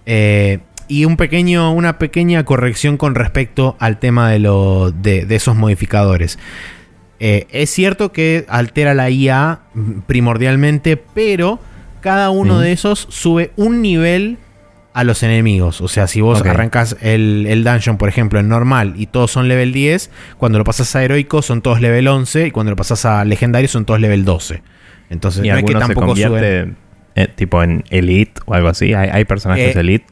Eh, 0.06 0.58
y 0.86 1.06
un 1.06 1.16
pequeño, 1.16 1.72
una 1.72 1.98
pequeña 1.98 2.44
corrección 2.44 2.96
con 2.98 3.14
respecto 3.14 3.74
al 3.80 3.98
tema 3.98 4.30
de, 4.30 4.38
lo, 4.38 4.92
de, 4.92 5.24
de 5.24 5.34
esos 5.34 5.56
modificadores. 5.56 6.38
Eh, 7.20 7.46
es 7.50 7.70
cierto 7.70 8.12
que 8.12 8.44
altera 8.48 8.92
la 8.92 9.08
IA 9.08 9.60
primordialmente, 10.06 10.96
pero 10.96 11.58
cada 12.00 12.30
uno 12.30 12.58
Sí. 12.58 12.64
de 12.64 12.72
esos 12.72 13.06
sube 13.08 13.52
un 13.56 13.80
nivel 13.82 14.36
a 14.94 15.04
los 15.04 15.22
enemigos. 15.22 15.80
O 15.83 15.88
sea, 15.88 16.07
si 16.07 16.20
vos 16.22 16.40
arrancas 16.42 16.96
el, 17.02 17.46
el 17.48 17.64
dungeon, 17.64 17.98
por 17.98 18.09
ejemplo, 18.09 18.38
en 18.40 18.48
normal 18.48 18.94
y 18.96 19.07
todos 19.07 19.30
son 19.30 19.48
level 19.48 19.72
10, 19.72 20.11
cuando 20.38 20.59
lo 20.59 20.64
pasas 20.64 20.94
a 20.96 21.04
heroico 21.04 21.42
son 21.42 21.61
todos 21.62 21.80
level 21.80 22.07
11 22.09 22.46
y 22.46 22.50
cuando 22.52 22.70
lo 22.70 22.76
pasas 22.76 23.04
a 23.04 23.24
legendario 23.24 23.68
son 23.68 23.85
todos 23.85 24.00
level 24.00 24.24
12. 24.24 24.62
Entonces 25.11 25.44
Y 25.44 25.48
no 25.48 25.57
es 25.57 25.64
que 25.64 25.72
se 25.72 25.78
tampoco 25.78 26.14
suben. 26.16 26.76
eh, 27.16 27.28
tipo 27.35 27.62
en 27.62 27.85
Elite 27.90 28.40
o 28.46 28.54
algo 28.54 28.68
así. 28.68 28.94
Hay, 28.94 29.11
hay 29.12 29.24
personajes 29.24 29.76
Eh, 29.76 29.80
Elite. 29.80 30.07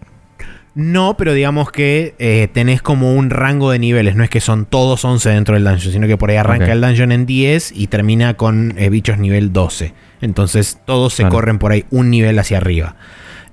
No, 0.74 1.16
pero 1.18 1.34
digamos 1.34 1.70
que 1.70 2.14
eh, 2.18 2.48
tenés 2.52 2.80
como 2.80 3.14
un 3.14 3.28
rango 3.30 3.70
de 3.70 3.78
niveles. 3.78 4.16
No 4.16 4.24
es 4.24 4.30
que 4.30 4.40
son 4.40 4.64
todos 4.64 5.04
11 5.04 5.28
dentro 5.28 5.54
del 5.54 5.64
dungeon, 5.64 5.92
sino 5.92 6.06
que 6.06 6.16
por 6.16 6.30
ahí 6.30 6.36
arranca 6.38 6.72
el 6.72 6.80
dungeon 6.80 7.12
en 7.12 7.26
10 7.26 7.72
y 7.76 7.88
termina 7.88 8.34
con 8.34 8.74
eh, 8.78 8.88
bichos 8.88 9.18
nivel 9.18 9.52
12. 9.52 9.92
Entonces 10.22 10.78
todos 10.86 11.12
se 11.12 11.24
Claro. 11.24 11.34
corren 11.34 11.58
por 11.58 11.72
ahí 11.72 11.84
un 11.90 12.08
nivel 12.10 12.38
hacia 12.38 12.56
arriba. 12.56 12.96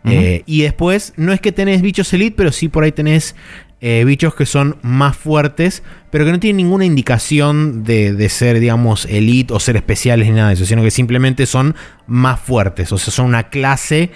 Eh, 0.05 0.43
y 0.45 0.61
después, 0.61 1.13
no 1.17 1.33
es 1.33 1.41
que 1.41 1.51
tenés 1.51 1.81
bichos 1.81 2.11
elite, 2.13 2.35
pero 2.35 2.51
sí 2.51 2.67
por 2.69 2.83
ahí 2.83 2.91
tenés 2.91 3.35
eh, 3.81 4.03
bichos 4.05 4.33
que 4.33 4.45
son 4.45 4.77
más 4.81 5.15
fuertes, 5.15 5.83
pero 6.09 6.25
que 6.25 6.31
no 6.31 6.39
tienen 6.39 6.57
ninguna 6.57 6.85
indicación 6.85 7.83
de, 7.83 8.13
de 8.13 8.29
ser, 8.29 8.59
digamos, 8.59 9.05
elite 9.05 9.53
o 9.53 9.59
ser 9.59 9.75
especiales 9.75 10.27
ni 10.27 10.33
nada 10.35 10.47
de 10.49 10.53
eso, 10.55 10.65
sino 10.65 10.81
que 10.81 10.91
simplemente 10.91 11.45
son 11.45 11.75
más 12.07 12.39
fuertes. 12.39 12.91
O 12.91 12.97
sea, 12.97 13.13
son 13.13 13.27
una 13.27 13.49
clase 13.49 14.11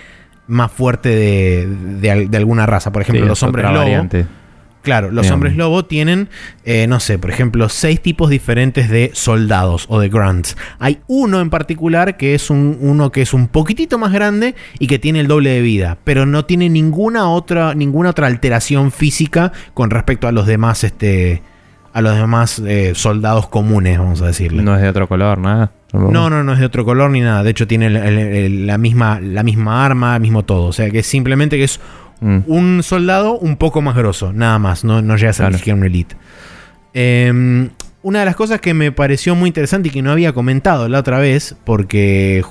más 0.48 0.72
fuerte 0.72 1.10
de, 1.10 1.68
de 1.68 2.12
al- 2.12 2.30
de 2.32 2.38
alguna 2.38 2.66
raza. 2.66 2.92
Por 2.92 3.02
ejemplo, 3.02 3.24
Sí, 3.26 3.28
los 3.30 3.40
es 3.40 3.44
hombres 3.44 3.66
lobo. 3.66 3.78
variante. 3.78 4.26
Claro, 4.84 5.12
los 5.12 5.26
hombres 5.34 5.56
lobo 5.56 5.86
tienen, 5.86 6.28
eh, 6.66 6.88
no 6.88 7.00
sé, 7.00 7.18
por 7.18 7.30
ejemplo, 7.32 7.70
seis 7.70 8.02
tipos 8.02 8.30
diferentes 8.30 8.90
de 8.90 9.12
soldados 9.14 9.86
o 9.88 10.00
de 10.00 10.10
grunts. 10.10 10.58
Hay 10.78 11.00
uno 11.08 11.40
en 11.40 11.50
particular 11.50 12.18
que 12.18 12.36
es 12.36 12.50
un, 12.50 12.78
uno 12.82 13.10
que 13.12 13.22
es 13.22 13.34
un 13.34 13.48
poquitito 13.48 13.98
más 13.98 14.12
grande 14.12 14.56
y 14.80 14.88
que 14.88 15.00
tiene 15.00 15.22
el 15.22 15.28
doble 15.28 15.52
de 15.52 15.62
vida, 15.62 15.98
pero 16.04 16.26
no 16.26 16.44
tiene 16.46 16.70
ninguna 16.70 17.30
otra, 17.30 17.74
ninguna 17.74 18.10
otra 18.10 18.28
alteración 18.28 18.92
física 18.92 19.54
con 19.74 19.90
respecto 19.90 20.28
a 20.28 20.34
los 20.34 20.46
demás, 20.48 20.84
este, 20.84 21.42
a 21.94 22.02
los 22.02 22.18
demás 22.18 22.60
eh, 22.66 22.92
soldados 22.94 23.48
comunes, 23.48 23.98
vamos 24.00 24.22
a 24.22 24.28
decirle. 24.28 24.64
No 24.64 24.76
es 24.76 24.82
de 24.82 24.90
otro 24.90 25.08
color, 25.08 25.38
nada. 25.38 25.72
No, 25.94 26.30
no, 26.30 26.44
no 26.44 26.54
es 26.54 26.60
de 26.60 26.66
otro 26.66 26.84
color 26.86 27.12
ni 27.12 27.22
nada. 27.22 27.44
De 27.44 27.52
hecho, 27.52 27.68
tiene 27.68 27.86
el- 27.86 27.96
el- 27.98 28.18
el- 28.18 28.68
la, 28.68 28.80
misma, 28.80 29.20
la 29.22 29.44
misma 29.44 29.86
arma, 29.86 30.16
el 30.16 30.22
mismo 30.24 30.44
todo. 30.44 30.66
O 30.66 30.74
sea, 30.74 30.90
que 30.90 31.04
simplemente 31.04 31.56
que 31.56 31.66
es 31.66 31.80
Mm. 32.22 32.40
un 32.48 32.84
soldado 32.84 33.38
un 33.38 33.58
poco 33.58 33.82
más 33.82 33.96
grosso, 33.96 34.32
nada 34.34 34.60
más. 34.60 34.84
No, 34.84 35.02
no 35.02 35.16
llega 35.18 35.32
a 35.32 35.34
ser 35.34 35.44
Claro. 35.44 35.54
ni 35.54 35.58
siquiera 35.60 35.78
un 35.78 35.86
elite. 35.86 36.16
Eh, 36.94 37.70
una 38.04 38.20
de 38.20 38.26
las 38.26 38.36
cosas 38.36 38.60
que 38.60 38.74
me 38.74 38.92
pareció 38.92 39.34
muy 39.36 39.48
interesante 39.48 39.88
y 39.88 39.92
que 39.92 40.02
no 40.02 40.12
había 40.12 40.34
comentado 40.34 40.90
la 40.90 41.00
otra 41.00 41.20
vez, 41.20 41.56
porque 41.64 42.44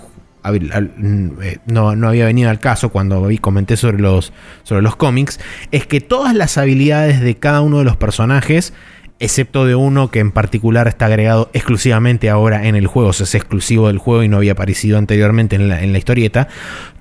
mm, 0.44 1.42
eh, 1.42 1.59
no, 1.66 1.94
no 1.94 2.09
había 2.09 2.25
venido 2.27 2.51
al 2.51 2.59
caso 2.59 2.88
cuando 2.88 3.29
comenté 3.40 3.77
sobre 3.77 3.98
los, 3.98 4.33
sobre 4.62 4.83
los 4.83 4.96
cómics, 4.96 5.38
es 5.70 5.87
que 5.87 6.01
todas 6.01 6.35
las 6.35 6.57
habilidades 6.59 7.20
de 7.20 7.37
cada 7.37 7.61
uno 7.61 7.79
de 7.79 7.85
los 7.85 7.96
personajes, 7.96 8.72
excepto 9.18 9.66
de 9.66 9.75
uno 9.75 10.11
que 10.11 10.18
en 10.20 10.33
particular 10.33 10.88
está 10.88 11.07
agregado 11.07 11.51
exclusivamente 11.53 12.29
ahora 12.31 12.66
en 12.66 12.75
el 12.75 12.87
juego, 12.87 13.11
o 13.11 13.12
sea, 13.12 13.25
es 13.25 13.35
exclusivo 13.35 13.87
del 13.88 13.98
juego 13.98 14.22
y 14.25 14.29
no 14.29 14.38
había 14.38 14.53
aparecido 14.53 14.98
anteriormente 14.98 15.55
en 15.55 15.68
la, 15.68 15.83
en 15.83 15.92
la 15.92 15.98
historieta, 15.98 16.48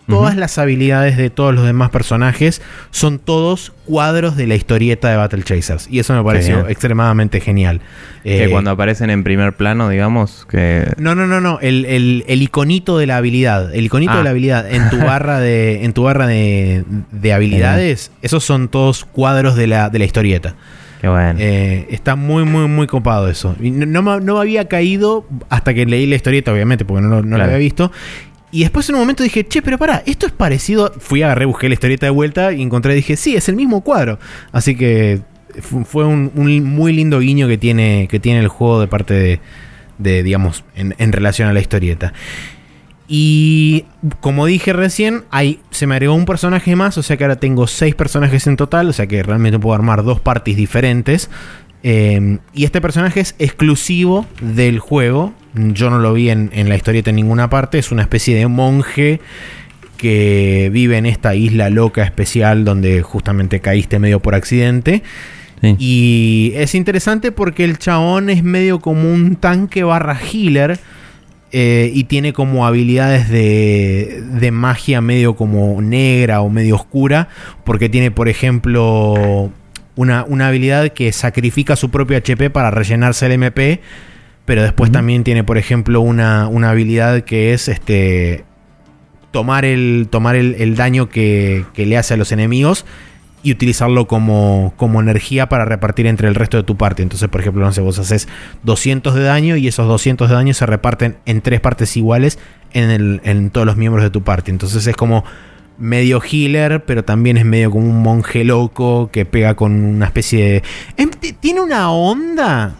todas 0.07 0.35
las 0.35 0.57
habilidades 0.57 1.15
de 1.17 1.29
todos 1.29 1.53
los 1.55 1.65
demás 1.65 1.89
personajes 1.89 2.61
son 2.91 3.17
todos 3.19 3.71
cuadros 3.85 4.35
de 4.35 4.47
la 4.47 4.55
historieta 4.55 5.09
de 5.09 5.15
Battle 5.17 5.43
Chasers. 5.43 5.87
Y 5.89 5.99
eso 5.99 6.13
me 6.13 6.23
pareció 6.23 6.55
Genial. 6.55 6.71
extremadamente 6.71 7.39
genial. 7.39 7.81
Que 8.23 8.45
Eh, 8.45 8.49
cuando 8.49 8.71
aparecen 8.71 9.09
en 9.09 9.23
primer 9.23 9.53
plano, 9.53 9.87
digamos, 9.89 10.45
que... 10.49 10.91
no, 10.97 11.15
no, 11.15 11.27
no, 11.27 11.39
no. 11.41 11.59
El, 11.61 11.85
el- 11.85 12.23
el 12.27 12.41
iconito 12.41 12.97
de 12.97 13.07
la 13.07 13.17
habilidad. 13.17 13.73
El 13.73 13.85
iconito 13.85 14.11
Ah. 14.13 14.17
de 14.17 14.23
la 14.23 14.29
habilidad 14.31 14.71
en 14.71 14.89
tu 14.89 14.97
barra 14.97 15.39
de. 15.39 15.83
En 15.85 15.93
tu 15.93 16.03
barra 16.03 16.27
de, 16.27 16.83
de 17.11 17.33
habilidades. 17.33 18.11
Esos 18.21 18.43
son 18.43 18.67
todos 18.67 19.05
cuadros 19.05 19.55
de 19.55 19.67
la, 19.67 19.89
de 19.89 19.99
la 19.99 20.05
historieta. 20.05 20.55
Qué 20.99 21.07
bueno. 21.07 21.39
Eh, 21.39 21.87
está 21.89 22.15
muy, 22.15 22.43
muy, 22.43 22.67
muy 22.67 22.85
copado 22.85 23.27
eso. 23.27 23.55
No, 23.59 23.85
no 23.87 24.01
me, 24.03 24.23
no 24.23 24.35
me 24.35 24.39
había 24.41 24.67
caído 24.67 25.25
hasta 25.49 25.73
que 25.73 25.85
leí 25.87 26.05
la 26.05 26.15
historieta, 26.15 26.53
obviamente, 26.53 26.85
porque 26.85 27.01
no, 27.07 27.23
no 27.23 27.37
la 27.39 27.45
había 27.45 27.57
visto. 27.57 27.91
Y 28.51 28.61
después 28.61 28.87
en 28.89 28.95
un 28.95 29.01
momento 29.01 29.23
dije, 29.23 29.47
che, 29.47 29.61
pero 29.61 29.77
pará, 29.77 30.03
esto 30.05 30.25
es 30.25 30.31
parecido. 30.33 30.93
Fui, 30.99 31.21
agarré, 31.23 31.45
busqué 31.45 31.67
la 31.69 31.73
historieta 31.75 32.05
de 32.05 32.09
vuelta 32.11 32.51
y 32.51 32.61
encontré, 32.61 32.93
dije, 32.93 33.15
sí, 33.15 33.35
es 33.35 33.47
el 33.47 33.55
mismo 33.55 33.81
cuadro. 33.81 34.19
Así 34.51 34.75
que 34.75 35.21
fu- 35.61 35.85
fue 35.85 36.05
un, 36.05 36.31
muy 36.35 36.91
lindo 36.93 37.19
guiño 37.19 37.47
que 37.47 37.57
tiene, 37.57 38.07
que 38.09 38.19
tiene 38.19 38.39
el 38.41 38.49
juego 38.49 38.81
de 38.81 38.87
parte 38.87 39.39
de, 39.97 40.23
digamos, 40.23 40.63
en, 40.75 40.95
en 40.97 41.11
relación 41.13 41.47
a 41.47 41.53
la 41.53 41.61
historieta. 41.61 42.11
Y 43.07 43.85
como 44.21 44.45
dije 44.45 44.73
recién, 44.73 45.23
hay, 45.31 45.59
se 45.69 45.85
me 45.87 45.95
agregó 45.95 46.13
un 46.13 46.25
personaje 46.25 46.75
más, 46.75 46.97
o 46.97 47.03
sea 47.03 47.17
que 47.17 47.23
ahora 47.25 47.35
tengo 47.37 47.67
seis 47.67 47.93
personajes 47.95 48.47
en 48.47 48.55
total, 48.55 48.87
o 48.89 48.93
sea 48.93 49.07
que 49.07 49.21
realmente 49.21 49.59
puedo 49.59 49.75
armar 49.75 50.03
dos 50.03 50.19
parties 50.21 50.55
diferentes. 50.57 51.29
Eh, 51.83 52.37
y 52.53 52.63
este 52.63 52.79
personaje 52.79 53.19
es 53.19 53.35
exclusivo 53.39 54.25
del 54.41 54.79
juego. 54.79 55.33
Yo 55.53 55.89
no 55.89 55.99
lo 55.99 56.13
vi 56.13 56.29
en, 56.29 56.49
en 56.53 56.69
la 56.69 56.75
historieta 56.75 57.09
en 57.09 57.17
ninguna 57.17 57.49
parte. 57.49 57.77
Es 57.79 57.91
una 57.91 58.01
especie 58.03 58.35
de 58.35 58.47
monje 58.47 59.19
que 59.97 60.69
vive 60.73 60.97
en 60.97 61.05
esta 61.05 61.35
isla 61.35 61.69
loca 61.69 62.03
especial 62.03 62.65
donde 62.65 63.01
justamente 63.03 63.59
caíste 63.59 63.99
medio 63.99 64.19
por 64.19 64.33
accidente. 64.33 65.03
Sí. 65.61 65.75
Y 65.77 66.53
es 66.55 66.73
interesante 66.73 67.31
porque 67.31 67.63
el 67.65 67.77
chabón 67.77 68.29
es 68.31 68.43
medio 68.43 68.79
como 68.79 69.13
un 69.13 69.35
tanque 69.35 69.83
barra 69.83 70.17
healer. 70.19 70.79
eh, 71.51 71.91
y 71.93 72.05
tiene 72.05 72.31
como 72.33 72.65
habilidades 72.65 73.29
de, 73.29 74.23
de 74.39 74.51
magia 74.51 75.01
medio 75.01 75.35
como 75.35 75.81
negra 75.81 76.41
o 76.41 76.49
medio 76.49 76.75
oscura. 76.77 77.27
Porque 77.63 77.89
tiene, 77.89 78.09
por 78.09 78.27
ejemplo, 78.29 79.51
una, 79.95 80.23
una 80.23 80.47
habilidad 80.47 80.89
que 80.93 81.11
sacrifica 81.11 81.75
su 81.75 81.91
propio 81.91 82.17
HP 82.17 82.49
para 82.49 82.71
rellenarse 82.71 83.25
el 83.27 83.33
MP. 83.33 83.81
Pero 84.51 84.63
después 84.63 84.91
también 84.91 85.23
tiene, 85.23 85.45
por 85.45 85.57
ejemplo, 85.57 86.01
una, 86.01 86.49
una 86.49 86.71
habilidad 86.71 87.21
que 87.21 87.53
es 87.53 87.69
este. 87.69 88.43
Tomar 89.31 89.63
el. 89.63 90.09
Tomar 90.11 90.35
el, 90.35 90.55
el 90.59 90.75
daño 90.75 91.07
que, 91.07 91.63
que 91.73 91.85
le 91.85 91.97
hace 91.97 92.15
a 92.15 92.17
los 92.17 92.33
enemigos 92.33 92.85
y 93.43 93.53
utilizarlo 93.53 94.07
como, 94.07 94.73
como 94.75 94.99
energía 94.99 95.47
para 95.47 95.63
repartir 95.63 96.05
entre 96.05 96.27
el 96.27 96.35
resto 96.35 96.57
de 96.57 96.63
tu 96.63 96.75
parte. 96.75 97.01
Entonces, 97.01 97.29
por 97.29 97.39
ejemplo, 97.39 97.63
no 97.63 97.71
sé, 97.71 97.79
vos 97.79 97.97
haces 97.97 98.27
200 98.63 99.15
de 99.15 99.23
daño 99.23 99.55
y 99.55 99.69
esos 99.69 99.87
200 99.87 100.27
de 100.27 100.35
daño 100.35 100.53
se 100.53 100.65
reparten 100.65 101.15
en 101.25 101.39
tres 101.39 101.61
partes 101.61 101.95
iguales 101.95 102.37
en, 102.73 102.89
el- 102.91 103.21
en 103.23 103.51
todos 103.51 103.65
los 103.65 103.77
miembros 103.77 104.03
de 104.03 104.09
tu 104.09 104.21
parte. 104.21 104.51
Entonces 104.51 104.85
es 104.85 104.97
como 104.97 105.23
medio 105.77 106.21
healer, 106.21 106.83
pero 106.83 107.05
también 107.05 107.37
es 107.37 107.45
medio 107.45 107.71
como 107.71 107.89
un 107.89 108.01
monje 108.03 108.43
loco 108.43 109.09
que 109.13 109.23
pega 109.25 109.55
con 109.55 109.71
una 109.81 110.07
especie 110.07 110.43
de... 110.45 110.63
em, 110.97 111.09
Tiene 111.39 111.61
una 111.61 111.89
onda, 111.89 112.75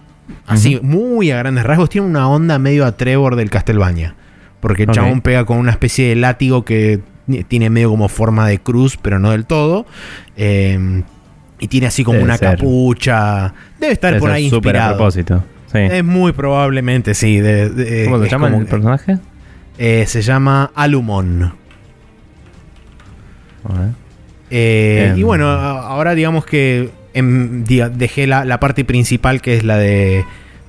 así, 0.47 0.79
muy 0.82 1.32
a 1.32 1.38
grandes 1.38 1.63
rasgos, 1.63 1.89
tiene 1.89 2.07
una 2.07 2.27
onda 2.29 2.59
medio 2.59 2.86
a 2.86 2.91
Trevor 2.97 3.36
del 3.36 3.49
Castlevania. 3.49 4.15
Porque 4.59 4.84
el 4.84 4.91
chabón 4.91 5.21
pega 5.21 5.43
con 5.45 5.57
una 5.57 5.71
especie 5.71 6.09
de 6.09 6.15
látigo 6.15 6.63
que 6.65 6.99
tiene 7.47 7.69
medio 7.69 7.89
como 7.89 8.07
forma 8.09 8.47
de 8.47 8.59
cruz, 8.59 8.97
pero 9.01 9.17
no 9.19 9.32
del 9.32 9.45
todo. 9.45 9.86
Eh, 10.38 11.03
y 11.59 11.67
tiene 11.67 11.88
así 11.88 12.03
como 12.03 12.15
Debe 12.17 12.25
una 12.25 12.38
ser. 12.38 12.57
capucha. 12.57 13.53
Debe 13.79 13.93
estar 13.93 14.11
Debe 14.11 14.19
por 14.19 14.32
ahí 14.32 14.49
súper 14.49 14.75
a 14.75 14.79
inspirado. 14.79 14.97
propósito. 14.97 15.43
Sí. 15.71 15.77
Es 15.79 16.03
muy 16.03 16.32
probablemente, 16.34 17.13
sí. 17.13 17.39
de- 17.39 17.69
de- 17.69 18.05
¿Cómo 18.05 18.21
se 18.23 18.29
llama 18.29 18.49
como- 18.49 18.61
el 18.61 18.67
personaje? 18.67 19.17
eh, 19.77 20.03
se 20.07 20.21
llama 20.21 20.71
Alumon. 20.75 21.53
Eh, 24.49 25.07
Em. 25.11 25.19
Y 25.19 25.23
bueno, 25.23 25.47
a- 25.49 25.88
ahora 25.88 26.13
digamos 26.13 26.45
que 26.45 26.89
em, 27.14 27.64
diga, 27.64 27.89
dejé 27.89 28.28
la, 28.28 28.45
la 28.45 28.59
parte 28.59 28.86
principal 28.86 29.41
que 29.41 29.55
es 29.57 29.64
la 29.64 29.78
de 29.78 30.26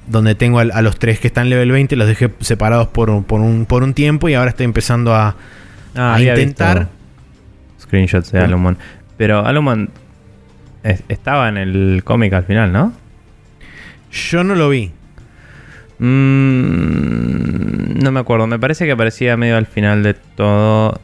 donde 0.09 0.35
tengo 0.35 0.59
a, 0.59 0.63
a 0.63 0.83
los 0.83 0.99
tres 0.99 1.21
que 1.21 1.29
están 1.29 1.49
level 1.49 1.71
20, 1.71 1.95
los 1.97 2.09
dejé 2.09 2.31
separados 2.41 2.89
por, 2.89 3.25
por, 3.25 3.41
un, 3.41 3.67
por 3.67 3.83
un 3.85 3.95
tiempo 3.95 4.29
y 4.29 4.35
ahora 4.35 4.51
estoy 4.51 4.65
empezando 4.65 5.15
a, 5.15 5.37
Ah, 5.95 6.15
a 6.15 6.21
intentar. 6.23 6.89
Screenshots 7.81 8.33
de 8.33 8.39
Sí. 8.41 8.45
Alumon. 8.45 8.79
Pero 9.17 9.45
Alumon 9.47 9.91
es- 10.83 11.03
estaba 11.09 11.49
en 11.49 11.57
el 11.59 12.03
cómic 12.05 12.33
al 12.33 12.45
final, 12.45 12.73
¿no? 12.73 12.93
Yo 14.11 14.43
no 14.43 14.55
lo 14.55 14.69
vi. 14.71 14.91
Mm, 16.63 17.99
no 18.03 18.13
me 18.13 18.21
acuerdo. 18.21 18.47
Me 18.47 18.59
parece 18.59 18.85
que 18.87 18.93
aparecía 18.93 19.37
medio 19.37 19.57
al 19.57 19.67
final 19.67 20.03
de 20.03 20.15
todo. 20.15 21.01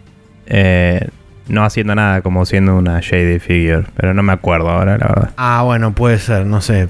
eh, 0.47 1.07
no 1.49 1.64
haciendo 1.64 1.94
nada, 1.94 2.20
como 2.22 2.44
siendo 2.46 2.76
una 2.76 3.01
shady 3.01 3.38
figure. 3.38 3.84
Pero 3.96 4.14
no 4.14 4.22
me 4.22 4.32
acuerdo 4.32 4.68
ahora, 4.70 4.99
la 4.99 5.07
verdad. 5.09 5.30
Ah, 5.36 5.62
bueno, 5.64 5.94
puede 5.94 6.18
ser, 6.18 6.46
no 6.46 6.61
sé. 6.61 6.88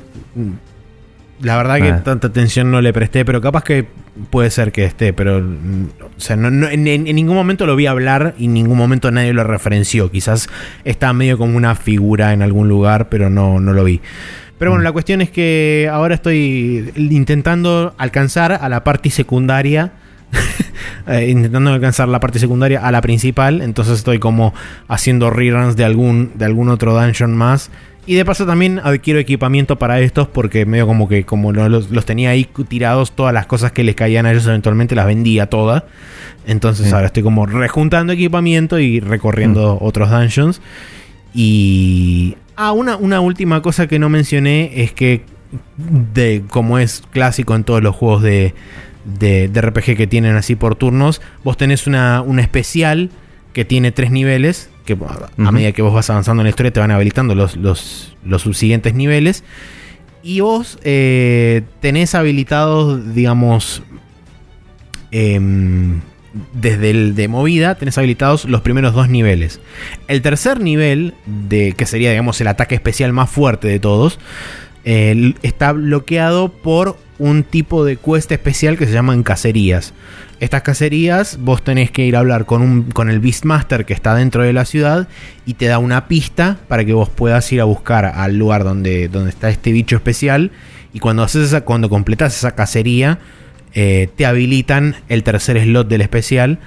La 1.40 1.56
verdad 1.56 1.76
que 1.76 1.90
Ah. 1.90 2.02
tanta 2.02 2.26
atención 2.26 2.70
no 2.72 2.80
le 2.80 2.92
presté, 2.92 3.24
pero 3.24 3.40
capaz 3.40 3.62
que 3.62 3.86
puede 4.30 4.50
ser 4.50 4.72
que 4.72 4.84
esté, 4.84 5.12
pero 5.12 5.40
mm, 5.40 5.84
o 6.16 6.20
sea, 6.20 6.34
no- 6.34 6.50
no- 6.50 6.68
en, 6.68 6.88
en- 6.88 7.06
en 7.06 7.14
ningún 7.14 7.36
momento 7.36 7.64
lo 7.64 7.76
vi 7.76 7.86
hablar 7.86 8.34
y 8.38 8.46
en 8.46 8.54
ningún 8.54 8.76
momento 8.76 9.12
nadie 9.12 9.32
lo 9.32 9.44
referenció. 9.44 10.10
Quizás 10.10 10.48
está 10.84 11.12
medio 11.12 11.38
como 11.38 11.56
una 11.56 11.76
figura 11.76 12.32
en 12.32 12.42
algún 12.42 12.68
lugar, 12.68 13.08
pero 13.08 13.30
no, 13.30 13.60
no 13.60 13.72
lo 13.72 13.84
vi. 13.84 14.00
Pero 14.58 14.72
bueno, 14.72 14.82
Mm. 14.82 14.86
la 14.86 14.92
cuestión 14.92 15.20
es 15.20 15.30
que 15.30 15.88
ahora 15.92 16.16
estoy 16.16 16.92
intentando 16.96 17.94
alcanzar 17.98 18.58
a 18.60 18.68
la 18.68 18.82
parte 18.82 19.08
secundaria. 19.10 19.92
eh, 21.08 21.28
intentando 21.30 21.70
alcanzar 21.72 22.08
la 22.08 22.20
parte 22.20 22.38
secundaria 22.38 22.80
a 22.86 22.92
la 22.92 23.00
principal. 23.00 23.62
Entonces 23.62 23.98
estoy 23.98 24.18
como 24.18 24.54
haciendo 24.88 25.30
reruns 25.30 25.76
de 25.76 25.84
algún, 25.84 26.32
de 26.34 26.44
algún 26.44 26.68
otro 26.68 26.94
dungeon 27.00 27.34
más. 27.36 27.70
Y 28.06 28.14
de 28.14 28.24
paso 28.24 28.46
también 28.46 28.80
adquiero 28.82 29.18
equipamiento 29.20 29.76
para 29.76 30.00
estos 30.00 30.28
porque 30.28 30.64
medio 30.64 30.86
como 30.86 31.08
que 31.08 31.24
como 31.24 31.52
lo- 31.52 31.68
los, 31.68 31.90
los 31.90 32.06
tenía 32.06 32.30
ahí 32.30 32.48
tirados, 32.66 33.12
todas 33.12 33.34
las 33.34 33.44
cosas 33.46 33.72
que 33.72 33.84
les 33.84 33.94
caían 33.96 34.24
a 34.24 34.30
ellos 34.32 34.46
eventualmente 34.46 34.94
las 34.94 35.04
vendía 35.06 35.46
todas. 35.50 35.82
Entonces 36.46 36.86
Sí. 36.88 36.94
ahora 36.94 37.08
estoy 37.08 37.22
como 37.22 37.44
rejuntando 37.44 38.14
equipamiento 38.14 38.78
y 38.78 39.00
recorriendo 39.00 39.76
otros 39.80 40.10
dungeons. 40.10 40.62
Y... 41.34 42.36
Ah, 42.56 42.72
una, 42.72 42.96
una 42.96 43.20
última 43.20 43.62
cosa 43.62 43.86
que 43.86 43.98
no 44.00 44.08
mencioné 44.08 44.82
es 44.82 44.92
que, 44.92 45.22
de 45.76 46.42
como 46.48 46.78
es 46.78 47.02
clásico 47.10 47.54
en 47.54 47.62
todos 47.62 47.82
los 47.82 47.94
juegos 47.94 48.22
de, 48.22 48.52
de, 49.18 49.48
de 49.48 49.60
RPG 49.60 49.96
que 49.96 50.06
tienen 50.06 50.36
así 50.36 50.54
por 50.56 50.74
turnos, 50.76 51.20
vos 51.44 51.56
tenés 51.56 51.86
una, 51.86 52.22
una 52.22 52.42
especial 52.42 53.10
que 53.52 53.64
tiene 53.64 53.90
tres 53.92 54.10
niveles, 54.10 54.70
que 54.84 54.96
a- 55.46 55.52
medida 55.52 55.72
que 55.72 55.82
vos 55.82 55.92
vas 55.94 56.08
avanzando 56.10 56.42
en 56.42 56.44
la 56.44 56.50
historia 56.50 56.72
te 56.72 56.80
van 56.80 56.90
habilitando 56.90 57.34
los, 57.34 57.56
los, 57.56 58.16
los 58.24 58.42
subsiguientes 58.42 58.94
niveles. 58.94 59.44
Y 60.22 60.40
vos 60.40 60.78
eh, 60.84 61.62
tenés 61.80 62.14
habilitados, 62.14 63.14
digamos, 63.14 63.82
em, 65.10 66.00
desde 66.52 66.90
el 66.90 67.14
de 67.14 67.28
movida, 67.28 67.74
tenés 67.76 67.96
habilitados 67.98 68.44
los 68.44 68.60
primeros 68.60 68.94
dos 68.94 69.08
niveles. 69.08 69.60
El 70.08 70.20
tercer 70.22 70.60
nivel, 70.60 71.14
de, 71.26 71.72
que 71.72 71.86
sería, 71.86 72.10
digamos, 72.10 72.40
el 72.40 72.48
ataque 72.48 72.74
especial 72.74 73.12
más 73.12 73.30
fuerte 73.30 73.68
de 73.68 73.80
todos, 73.80 74.18
está 74.84 75.72
bloqueado 75.72 76.50
por 76.50 76.96
un 77.18 77.42
tipo 77.42 77.84
de 77.84 77.96
quest 77.96 78.30
especial 78.32 78.78
que 78.78 78.86
se 78.86 78.92
llaman 78.92 79.22
cacerías. 79.22 79.92
Estas 80.40 80.62
cacerías 80.62 81.38
vos 81.40 81.62
tenés 81.64 81.90
que 81.90 82.04
ir 82.04 82.14
a 82.14 82.20
hablar 82.20 82.46
con, 82.46 82.62
un, 82.62 82.82
con 82.84 83.10
el 83.10 83.18
Beastmaster 83.18 83.84
que 83.84 83.92
está 83.92 84.14
dentro 84.14 84.42
de 84.42 84.52
la 84.52 84.64
ciudad 84.64 85.08
y 85.46 85.54
te 85.54 85.66
da 85.66 85.78
una 85.78 86.06
pista 86.06 86.58
para 86.68 86.84
que 86.84 86.92
vos 86.92 87.08
puedas 87.08 87.50
ir 87.52 87.60
a 87.60 87.64
buscar 87.64 88.04
al 88.06 88.36
lugar 88.36 88.62
donde, 88.62 89.08
donde 89.08 89.30
está 89.30 89.50
este 89.50 89.72
bicho 89.72 89.96
especial. 89.96 90.52
Y 90.92 91.00
cuando, 91.00 91.24
haces 91.24 91.46
esa, 91.46 91.62
cuando 91.62 91.88
completas 91.88 92.36
esa 92.36 92.54
cacería, 92.54 93.18
eh, 93.74 94.08
te 94.16 94.26
habilitan 94.26 94.94
el 95.08 95.24
tercer 95.24 95.60
slot 95.60 95.88
del 95.88 96.02
especial. 96.02 96.60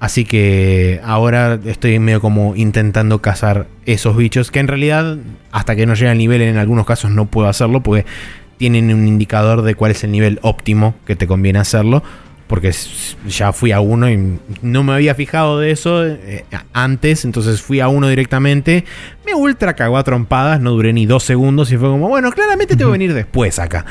Así 0.00 0.24
que 0.24 1.00
ahora 1.04 1.58
estoy 1.64 1.98
medio 1.98 2.20
como 2.20 2.56
intentando 2.56 3.22
cazar 3.22 3.66
esos 3.86 4.16
bichos. 4.16 4.50
Que 4.50 4.60
en 4.60 4.68
realidad, 4.68 5.16
hasta 5.50 5.76
que 5.76 5.86
no 5.86 5.94
llegue 5.94 6.10
al 6.10 6.18
nivel, 6.18 6.42
en 6.42 6.58
algunos 6.58 6.86
casos 6.86 7.10
no 7.10 7.26
puedo 7.26 7.48
hacerlo. 7.48 7.82
Porque 7.82 8.04
tienen 8.58 8.92
un 8.92 9.08
indicador 9.08 9.62
de 9.62 9.74
cuál 9.74 9.92
es 9.92 10.04
el 10.04 10.12
nivel 10.12 10.38
óptimo 10.42 10.94
que 11.06 11.16
te 11.16 11.26
conviene 11.26 11.58
hacerlo. 11.58 12.02
Porque 12.46 12.72
ya 13.26 13.52
fui 13.52 13.72
a 13.72 13.80
uno 13.80 14.10
y 14.10 14.38
no 14.60 14.82
me 14.82 14.92
había 14.92 15.14
fijado 15.14 15.58
de 15.58 15.70
eso 15.70 16.06
eh, 16.06 16.44
antes. 16.74 17.24
Entonces 17.24 17.62
fui 17.62 17.80
a 17.80 17.88
uno 17.88 18.08
directamente. 18.08 18.84
Me 19.24 19.34
ultra 19.34 19.74
cagó 19.74 19.96
a 19.96 20.04
trompadas. 20.04 20.60
No 20.60 20.72
duré 20.72 20.92
ni 20.92 21.06
dos 21.06 21.22
segundos. 21.22 21.72
Y 21.72 21.78
fue 21.78 21.88
como, 21.88 22.08
bueno, 22.08 22.30
claramente 22.30 22.76
tengo 22.76 22.90
que 22.90 22.98
venir 22.98 23.14
después 23.14 23.58
acá. 23.58 23.86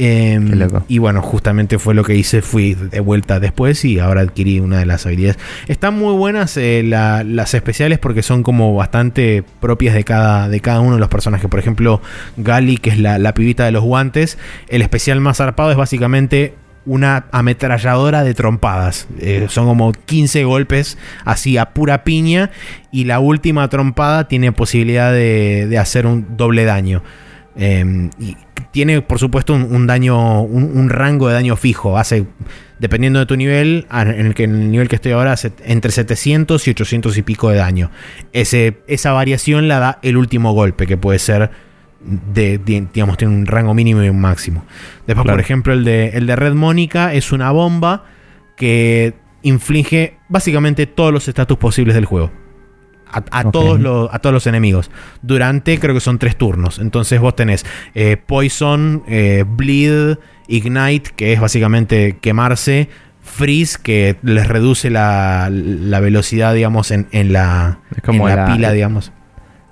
Em, 0.00 0.50
Qué 0.50 0.56
loco. 0.56 0.84
y 0.86 0.98
bueno, 0.98 1.22
justamente 1.22 1.78
fue 1.80 1.92
lo 1.94 2.04
que 2.04 2.14
hice. 2.14 2.40
Fui 2.40 2.74
de 2.74 3.00
vuelta 3.00 3.40
después 3.40 3.84
y 3.84 3.98
ahora 3.98 4.20
adquirí 4.20 4.60
una 4.60 4.78
de 4.78 4.86
las 4.86 5.04
habilidades. 5.06 5.38
Están 5.66 5.98
muy 5.98 6.14
buenas 6.14 6.56
eh, 6.56 6.82
la- 6.84 7.24
las 7.24 7.52
especiales 7.54 7.98
porque 7.98 8.22
son 8.22 8.42
como 8.44 8.74
bastante 8.74 9.42
propias 9.60 9.94
de 9.94 10.04
cada, 10.04 10.48
de 10.48 10.60
cada 10.60 10.80
uno 10.80 10.94
de 10.94 11.00
los 11.00 11.08
personajes. 11.08 11.50
Por 11.50 11.58
ejemplo, 11.58 12.00
Gali, 12.36 12.76
que 12.76 12.90
es 12.90 12.98
la, 12.98 13.18
la 13.18 13.34
pibita 13.34 13.64
de 13.64 13.72
los 13.72 13.82
guantes. 13.82 14.38
El 14.68 14.82
especial 14.82 15.20
más 15.20 15.38
zarpado 15.38 15.70
es 15.72 15.76
básicamente 15.76 16.54
una 16.86 17.26
ametralladora 17.32 18.22
de 18.22 18.34
trompadas. 18.34 19.08
Eh, 19.18 19.46
son 19.50 19.66
como 19.66 19.92
15 19.92 20.44
golpes 20.44 20.96
así 21.24 21.58
a 21.58 21.70
pura 21.70 22.04
piña. 22.04 22.50
Y 22.92 23.04
la 23.04 23.18
última 23.18 23.68
trompada 23.68 24.28
tiene 24.28 24.52
posibilidad 24.52 25.12
de, 25.12 25.66
de 25.68 25.76
hacer 25.78 26.06
un 26.06 26.36
doble 26.36 26.64
daño. 26.64 27.02
Eh, 27.60 28.08
y 28.20 28.36
tiene, 28.72 29.00
por 29.02 29.18
supuesto, 29.18 29.54
un, 29.54 29.62
un 29.62 29.86
daño, 29.86 30.42
un, 30.42 30.64
un 30.76 30.88
rango 30.90 31.28
de 31.28 31.34
daño 31.34 31.56
fijo. 31.56 31.96
Hace, 31.98 32.26
dependiendo 32.78 33.18
de 33.18 33.26
tu 33.26 33.36
nivel, 33.36 33.86
en 33.92 34.26
el, 34.26 34.34
que, 34.34 34.44
en 34.44 34.54
el 34.54 34.70
nivel 34.70 34.88
que 34.88 34.96
estoy 34.96 35.12
ahora, 35.12 35.32
hace 35.32 35.52
entre 35.64 35.90
700 35.90 36.66
y 36.66 36.70
800 36.70 37.16
y 37.18 37.22
pico 37.22 37.50
de 37.50 37.56
daño. 37.56 37.90
Ese, 38.32 38.78
esa 38.86 39.12
variación 39.12 39.68
la 39.68 39.78
da 39.78 39.98
el 40.02 40.16
último 40.16 40.52
golpe, 40.52 40.86
que 40.86 40.96
puede 40.96 41.18
ser, 41.18 41.50
de, 42.00 42.58
de- 42.58 42.86
digamos, 42.92 43.16
tiene 43.16 43.34
un 43.34 43.46
rango 43.46 43.74
mínimo 43.74 44.02
y 44.04 44.08
un 44.08 44.20
máximo. 44.20 44.64
Después, 45.06 45.24
Claro. 45.24 45.36
por 45.36 45.40
ejemplo, 45.40 45.72
el 45.72 45.84
de, 45.84 46.08
el 46.10 46.26
de 46.26 46.36
Red 46.36 46.54
Mónica 46.54 47.12
es 47.14 47.32
una 47.32 47.50
bomba 47.50 48.04
que 48.56 49.14
inflige 49.42 50.14
básicamente 50.28 50.86
todos 50.86 51.12
los 51.12 51.26
estatus 51.28 51.56
posibles 51.58 51.94
del 51.94 52.04
juego. 52.04 52.30
A, 53.10 53.42
todos 53.50 53.80
los, 53.80 54.08
a 54.12 54.18
todos 54.18 54.32
los 54.34 54.46
enemigos. 54.46 54.90
Durante, 55.22 55.78
creo 55.78 55.94
que 55.94 56.00
son 56.00 56.18
tres 56.18 56.36
turnos. 56.36 56.78
Entonces 56.78 57.20
vos 57.20 57.34
tenés 57.36 57.64
eh, 57.94 58.16
Poison, 58.16 59.02
eh, 59.08 59.44
Bleed, 59.46 60.18
Ignite, 60.48 61.10
que 61.16 61.32
es 61.32 61.40
básicamente 61.40 62.18
quemarse. 62.20 62.88
Freeze, 63.20 63.78
que 63.82 64.16
les 64.22 64.46
reduce 64.46 64.88
la, 64.90 65.50
la 65.52 66.00
velocidad, 66.00 66.54
digamos, 66.54 66.90
en, 66.90 67.08
en 67.12 67.32
la, 67.34 67.80
como 68.04 68.26
en 68.28 68.36
la 68.36 68.46
la- 68.46 68.54
pila, 68.54 68.72
digamos. 68.72 69.12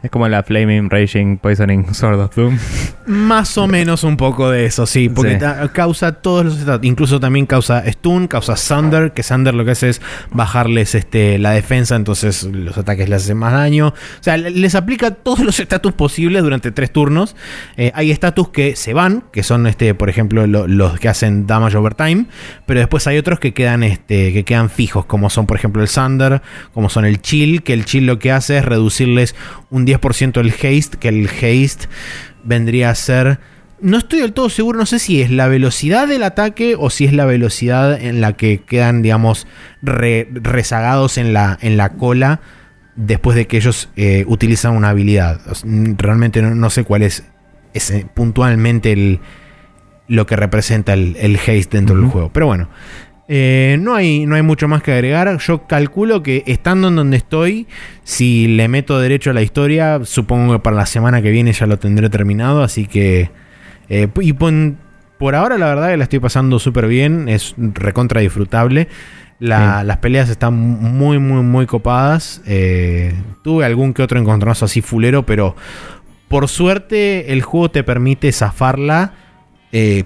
Es 0.07 0.11
como 0.13 0.29
la 0.29 0.45
Flaming, 0.45 0.89
Raging, 0.89 1.39
Poisoning, 1.39 1.93
Sword 1.95 2.21
of 2.21 2.37
Doom. 2.37 2.57
Más 3.07 3.59
o 3.59 3.67
menos 3.67 4.05
un 4.05 4.17
poco 4.17 4.51
de 4.51 4.67
eso, 4.67 4.87
sí. 4.87 5.09
Porque 5.09 5.39
Sí. 5.41 5.69
causa 5.73 6.13
todos 6.13 6.45
los 6.45 6.59
estados. 6.59 6.81
Incluso 6.85 7.19
también 7.21 7.47
causa 7.47 7.83
stun, 7.91 8.29
causa 8.29 8.57
Sunder. 8.57 9.13
Que 9.13 9.23
Sunder 9.25 9.53
lo 9.55 9.65
que 9.65 9.73
hace 9.73 9.89
es 9.89 10.01
bajarles 10.31 10.95
este, 10.95 11.39
la 11.39 11.51
defensa. 11.51 11.97
Entonces 11.97 12.45
los 12.45 12.79
ataques 12.79 13.09
les 13.09 13.25
hacen 13.25 13.37
más 13.37 13.53
daño. 13.53 13.89
O 13.89 13.95
sea, 14.23 14.37
le- 14.37 14.51
les 14.51 14.75
aplica 14.77 15.11
todos 15.13 15.41
los 15.41 15.59
estatus 15.61 15.93
posibles 15.93 16.43
durante 16.45 16.71
tres 16.71 16.93
turnos. 16.93 17.35
Eh, 17.77 17.91
hay 17.95 18.11
estatus 18.13 18.51
que 18.51 18.77
se 18.77 18.93
van. 18.95 19.25
Que 19.33 19.43
son, 19.43 19.67
este, 19.67 19.93
por 19.95 20.09
ejemplo, 20.09 20.47
lo- 20.47 20.69
los 20.69 21.01
que 21.01 21.09
hacen 21.09 21.47
damage 21.49 21.77
over 21.77 21.95
time. 21.95 22.27
Pero 22.67 22.79
después 22.81 23.07
hay 23.09 23.19
otros 23.19 23.41
que 23.41 23.53
quedan, 23.55 23.83
este, 23.83 24.33
que 24.33 24.45
quedan 24.45 24.71
fijos. 24.71 25.05
Como 25.07 25.31
son, 25.31 25.47
por 25.47 25.57
ejemplo, 25.57 25.83
el 25.83 25.89
Sunder. 25.89 26.43
Como 26.75 26.91
son 26.91 27.05
el 27.05 27.21
Chill. 27.21 27.63
Que 27.65 27.73
el 27.73 27.85
Chill 27.85 28.07
lo 28.07 28.21
que 28.21 28.31
hace 28.31 28.59
es 28.59 28.65
reducirles 28.65 29.35
un 29.71 29.85
10% 29.87 29.96
el 30.41 30.51
haste. 30.51 30.99
Que 30.99 31.09
el 31.09 31.27
haste 31.27 31.89
vendría 32.45 32.91
a 32.91 32.95
ser. 32.95 33.39
No 33.79 33.99
estoy 33.99 34.21
del 34.21 34.33
todo 34.33 34.49
seguro, 34.49 34.79
no 34.79 34.87
sé 34.87 34.99
si 34.99 35.21
es 35.21 35.31
la 35.31 35.49
velocidad 35.49 36.09
del 36.09 36.23
ataque 36.23 36.77
o 36.79 36.89
si 36.89 37.05
es 37.05 37.13
la 37.13 37.27
velocidad 37.27 38.01
en 38.01 38.23
la 38.23 38.33
que 38.33 38.63
quedan, 38.63 39.03
digamos, 39.03 39.47
re- 39.83 40.29
rezagados 40.33 41.19
en 41.19 41.35
la, 41.35 41.59
en 41.61 41.77
la 41.77 41.91
cola 41.91 42.41
después 42.95 43.37
de 43.37 43.47
que 43.47 43.59
ellos 43.59 43.91
eh, 43.97 44.25
utilizan 44.29 44.75
una 44.75 44.89
habilidad. 44.89 45.41
Realmente 45.99 46.41
no, 46.41 46.55
no 46.55 46.71
sé 46.71 46.85
cuál 46.85 47.03
es 47.03 47.25
ese, 47.75 48.07
puntualmente 48.15 48.93
el, 48.93 49.21
lo 50.09 50.25
que 50.25 50.37
representa 50.37 50.95
el, 50.95 51.15
el 51.21 51.37
haste 51.37 51.69
dentro 51.73 51.97
del 51.97 52.07
juego. 52.07 52.31
Pero 52.33 52.47
bueno, 52.47 52.71
eh, 53.29 53.77
no, 53.81 53.95
hay, 53.95 54.25
no 54.27 54.37
hay 54.37 54.43
mucho 54.43 54.69
más 54.69 54.83
que 54.83 54.93
agregar. 54.93 55.37
Yo 55.39 55.67
calculo 55.67 56.23
que 56.23 56.45
estando 56.47 56.89
en 56.89 56.97
donde 56.97 57.17
estoy, 57.17 57.67
si 58.05 58.47
le 58.49 58.69
meto 58.69 58.99
derecho 59.01 59.31
a 59.31 59.35
la 59.35 59.43
historia, 59.43 60.01
supongo 60.05 60.53
que 60.55 60.59
para 60.61 60.77
la 60.77 60.87
semana 60.87 61.21
que 61.23 61.31
viene 61.31 61.53
ya 61.53 61.67
lo 61.67 61.79
tendré 61.79 62.09
terminado. 62.11 62.63
Así 62.63 62.87
que. 62.87 63.31
eh, 63.89 64.09
y 64.21 64.33
pon- 64.33 64.79
por 65.19 65.35
ahora, 65.35 65.57
la 65.59 65.67
verdad 65.67 65.91
que 65.91 65.97
la 65.97 66.05
estoy 66.05 66.19
pasando 66.21 66.59
súper 66.59 66.87
bien. 66.89 67.29
Es 67.29 67.55
recontra 67.57 68.21
disfrutable. 68.21 68.89
La- 69.39 69.81
Sí. 69.81 69.87
Las 69.87 69.97
peleas 69.99 70.29
están 70.31 70.55
muy, 70.55 71.19
muy, 71.19 71.43
muy 71.43 71.67
copadas. 71.67 72.43
Eh, 72.47 73.13
tuve 73.43 73.65
algún 73.65 73.93
que 73.95 74.03
otro 74.03 74.19
encontronazo 74.21 74.65
así 74.67 74.83
fulero, 74.83 75.25
pero 75.27 75.57
por 76.29 76.49
suerte, 76.49 77.33
el 77.33 77.43
juego 77.43 77.71
te 77.71 77.83
permite 77.83 78.31
zafarla. 78.33 79.13
eh, 79.73 80.05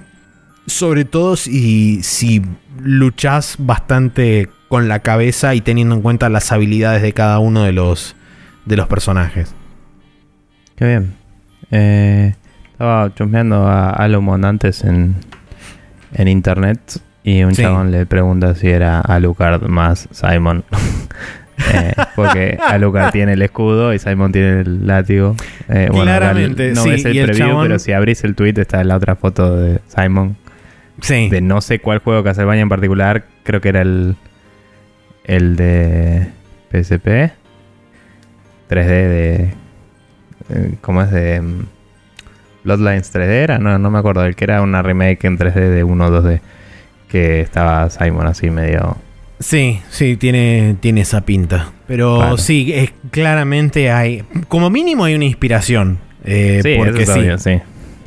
sobre 0.70 1.04
todo 1.04 1.36
si, 1.36 2.02
si 2.02 2.42
luchas 2.82 3.56
bastante 3.58 4.48
con 4.68 4.88
la 4.88 5.00
cabeza 5.00 5.54
y 5.54 5.60
teniendo 5.60 5.94
en 5.96 6.02
cuenta 6.02 6.28
las 6.28 6.52
habilidades 6.52 7.02
de 7.02 7.12
cada 7.12 7.38
uno 7.40 7.62
de 7.64 7.72
los, 7.72 8.16
de 8.66 8.76
los 8.76 8.86
personajes. 8.86 9.54
Qué 10.76 10.86
bien. 10.86 11.14
Eh, 11.70 12.34
estaba 12.72 13.12
chusmeando 13.14 13.66
a 13.66 13.90
Alumon 13.90 14.44
antes 14.44 14.84
en, 14.84 15.14
en 16.14 16.28
internet 16.28 16.80
y 17.22 17.42
un 17.42 17.54
Sí. 17.54 17.62
chabón 17.62 17.90
le 17.90 18.06
pregunta 18.06 18.54
si 18.54 18.68
era 18.68 19.00
Alucard 19.00 19.62
más 19.68 20.08
Simon. 20.12 20.64
Eh, 21.74 21.92
porque 22.16 22.58
Alucard 22.66 23.12
tiene 23.12 23.34
el 23.34 23.42
escudo 23.42 23.92
y 23.92 23.98
Simon 23.98 24.32
tiene 24.32 24.60
el 24.62 24.86
látigo. 24.86 25.36
Eh, 25.68 25.88
bueno, 25.90 26.04
Claramente, 26.04 26.72
no 26.72 26.82
sí, 26.82 26.88
ves 26.92 27.04
el 27.04 27.12
preview, 27.26 27.48
chabón- 27.48 27.62
pero 27.64 27.78
si 27.78 27.92
abrís 27.92 28.24
el 28.24 28.34
tweet 28.34 28.54
está 28.56 28.82
la 28.82 28.96
otra 28.96 29.14
foto 29.14 29.56
de 29.58 29.78
Simon. 29.94 30.38
Sí. 31.02 31.28
De 31.28 31.40
no 31.40 31.60
sé 31.60 31.78
cuál 31.80 31.98
juego 31.98 32.22
Castlevania 32.24 32.62
en 32.62 32.68
particular. 32.68 33.24
Creo 33.44 33.60
que 33.60 33.68
era 33.70 33.82
el, 33.82 34.16
el 35.24 35.56
de 35.56 36.28
PSP. 36.72 37.32
3D 38.68 38.86
de... 38.86 39.34
eh, 40.50 40.74
¿Cómo 40.80 41.02
es? 41.02 41.10
De... 41.10 41.40
mm, 41.40 41.64
Bloodlines 42.64 43.12
3D 43.14 43.22
era, 43.28 43.58
no, 43.58 43.78
no 43.78 43.90
me 43.90 43.98
acuerdo, 43.98 44.24
el 44.24 44.36
que 44.36 44.44
era 44.44 44.60
una 44.60 44.82
remake 44.82 45.24
en 45.24 45.38
3D 45.38 45.54
de 45.54 45.82
1 45.84 46.06
o 46.06 46.10
2D. 46.22 46.40
Que 47.08 47.40
estaba 47.40 47.88
Simon 47.90 48.26
así 48.26 48.50
medio... 48.50 48.96
Sí, 49.40 49.80
sí, 49.88 50.18
tiene, 50.18 50.76
tiene 50.80 51.00
esa 51.00 51.22
pinta. 51.22 51.72
Pero 51.86 52.18
Claro. 52.18 52.36
sí, 52.36 52.72
es, 52.74 52.92
claramente 53.10 53.90
hay. 53.90 54.22
Como 54.48 54.68
mínimo 54.68 55.04
hay 55.04 55.14
una 55.14 55.24
inspiración. 55.24 55.98
eh, 56.24 56.60
sí, 56.62 56.74
porque 56.76 57.04
eso 57.04 57.14
sí. 57.14 57.20
obvio, 57.20 57.38
sí. 57.38 57.58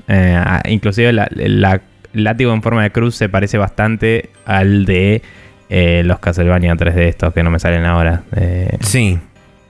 Eh, 0.08 0.44
inclusive 0.70 1.12
la, 1.12 1.28
la- 1.32 1.82
látigo 2.14 2.54
en 2.54 2.62
forma 2.62 2.84
de 2.84 2.92
cruz 2.92 3.16
se 3.16 3.30
parece 3.30 3.58
bastante 3.58 4.30
al 4.46 4.86
de 4.86 5.22
eh, 5.70 6.04
los 6.06 6.20
Castlevania 6.20 6.76
3D 6.76 6.98
estos 7.00 7.34
que 7.34 7.44
no 7.44 7.50
me 7.50 7.60
salen 7.60 7.86
ahora. 7.86 8.24
Eh, 8.36 8.78
Sí. 8.82 9.20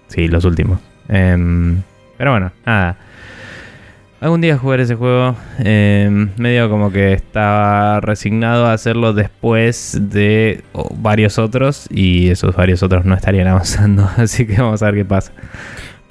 Sí, 0.08 0.28
los 0.28 0.46
últimos. 0.46 0.80
Em, 1.10 1.82
pero 2.18 2.32
bueno, 2.32 2.52
nada. 2.66 2.98
Algún 4.22 4.40
día 4.42 4.58
jugaré 4.58 4.84
ese 4.84 4.96
juego. 4.96 5.36
Em, 5.60 6.30
medio 6.38 6.70
como 6.70 6.92
que 6.92 7.14
estaba 7.14 8.00
resignado 8.00 8.68
a 8.68 8.74
hacerlo 8.74 9.14
después 9.14 9.98
de 10.00 10.64
varios 10.96 11.40
otros. 11.40 11.88
Y 11.90 12.30
esos 12.30 12.56
varios 12.56 12.84
otros 12.84 13.06
no 13.06 13.16
estarían 13.16 13.48
avanzando. 13.50 14.10
Así 14.18 14.46
que 14.46 14.62
vamos 14.62 14.82
a 14.84 14.86
ver 14.88 14.96
qué 14.96 15.06
pasa. 15.06 15.32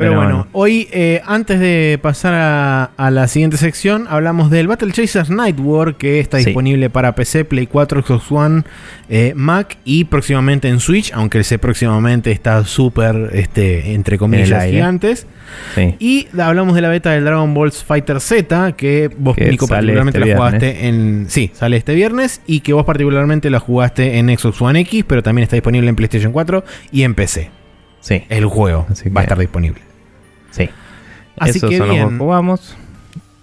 Pero, 0.09 0.17
bueno, 0.17 0.47
hoy, 0.53 0.89
eh, 0.93 1.21
antes 1.25 1.61
de 1.61 1.99
pasar 2.03 2.35
a, 2.35 2.85
a 2.97 3.11
la 3.11 3.29
siguiente 3.29 3.57
sección, 3.57 4.07
hablamos 4.09 4.51
del 4.51 4.69
Battle 4.69 4.93
Chasers 4.93 5.31
Night 5.31 5.59
War, 5.61 5.97
que 5.97 6.21
está 6.21 6.39
Sí. 6.39 6.47
disponible 6.47 6.91
para 6.91 7.15
PC, 7.15 7.45
Play 7.45 7.67
4, 7.67 8.03
Xbox 8.03 8.31
One, 8.31 8.63
eh, 9.09 9.33
Mac 9.37 9.77
y 9.85 10.05
próximamente 10.05 10.69
en 10.69 10.81
Switch, 10.81 11.13
aunque 11.15 11.41
ese 11.41 11.59
próximamente 11.59 12.31
está 12.31 12.65
súper, 12.65 13.31
este, 13.35 13.95
entre 13.95 14.19
comillas, 14.19 14.65
gigantes. 14.67 15.27
Sí. 15.75 15.97
Y 15.99 16.29
hablamos 16.41 16.75
de 16.75 16.81
la 16.81 16.89
beta 16.89 17.11
del 17.11 17.25
Dragon 17.25 17.53
Ball 17.53 17.73
Fighter 17.73 18.21
Z, 18.21 18.73
que 18.73 19.11
vos, 19.19 19.37
Que 19.37 19.51
Nico, 19.51 19.67
sale 19.67 19.93
particularmente 19.93 20.19
este 20.19 20.31
la 20.31 20.37
jugaste 20.37 20.89
en. 20.89 21.27
Sí, 21.29 21.51
sale 21.53 21.77
este 21.77 21.95
viernes. 21.95 22.41
Y 22.47 22.61
que 22.61 22.73
vos, 22.73 22.85
particularmente, 22.87 23.51
la 23.51 23.59
jugaste 23.61 24.19
en 24.19 24.29
Xbox 24.37 24.63
One 24.63 24.81
X, 24.81 25.05
pero 25.07 25.23
también 25.23 25.43
está 25.45 25.57
disponible 25.57 25.89
en 25.91 25.97
PlayStation 25.97 26.33
4 26.33 26.65
y 26.91 27.03
en 27.03 27.15
PC. 27.15 27.51
Sí. 28.01 28.25
El 28.31 28.47
juego 28.47 28.87
Así 28.91 29.09
va 29.11 29.21
a 29.21 29.25
estar 29.25 29.39
disponible. 29.39 29.81
Sí. 30.53 30.71
Así 31.39 31.59
Esos 31.59 31.69
que 31.71 31.79
son 31.79 31.91
bien. 31.91 32.19
jugamos. 32.19 32.77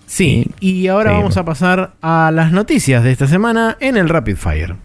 Sí, 0.05 0.49
y 0.59 0.87
ahora 0.87 1.09
seguimos. 1.11 1.23
vamos 1.35 1.37
a 1.37 1.45
pasar 1.45 1.91
a 2.01 2.31
las 2.33 2.51
noticias 2.51 3.03
de 3.03 3.11
esta 3.11 3.27
semana 3.27 3.77
en 3.79 3.95
el 3.97 4.09
Rapid 4.09 4.37
Fire. 4.37 4.75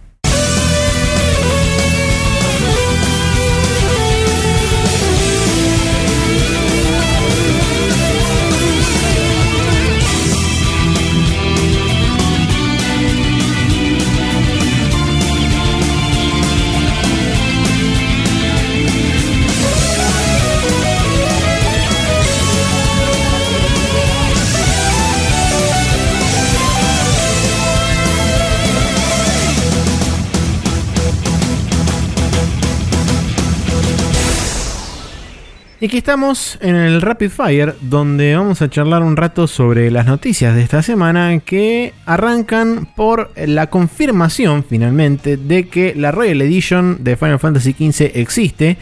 Y 35.84 35.88
aquí 35.88 35.98
estamos 35.98 36.56
en 36.62 36.76
el 36.76 37.02
Rapid 37.02 37.28
Fire, 37.28 37.74
donde 37.82 38.34
vamos 38.34 38.62
a 38.62 38.70
charlar 38.70 39.02
un 39.02 39.18
rato 39.18 39.46
sobre 39.46 39.90
las 39.90 40.06
noticias 40.06 40.54
de 40.54 40.62
esta 40.62 40.82
semana 40.82 41.38
que 41.40 41.92
arrancan 42.06 42.88
por 42.96 43.30
la 43.36 43.66
confirmación 43.66 44.64
finalmente 44.64 45.36
de 45.36 45.68
que 45.68 45.92
la 45.94 46.10
Royal 46.10 46.40
Edition 46.40 47.04
de 47.04 47.18
Final 47.18 47.38
Fantasy 47.38 47.72
XV 47.72 48.12
existe 48.14 48.78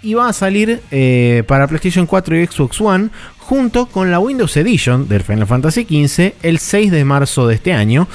y 0.00 0.14
va 0.14 0.28
a 0.28 0.32
salir 0.32 0.80
eh, 0.92 1.42
para 1.48 1.66
PlayStation 1.66 2.06
4 2.06 2.36
y 2.36 2.46
Xbox 2.46 2.80
One 2.80 3.08
junto 3.38 3.86
con 3.86 4.12
la 4.12 4.20
Windows 4.20 4.56
Edition 4.56 5.08
del 5.08 5.24
Final 5.24 5.48
Fantasy 5.48 5.82
XV 5.82 6.34
el 6.44 6.60
6 6.60 6.92
de 6.92 7.04
marzo 7.04 7.48
de 7.48 7.56
este 7.56 7.72
año. 7.72 8.06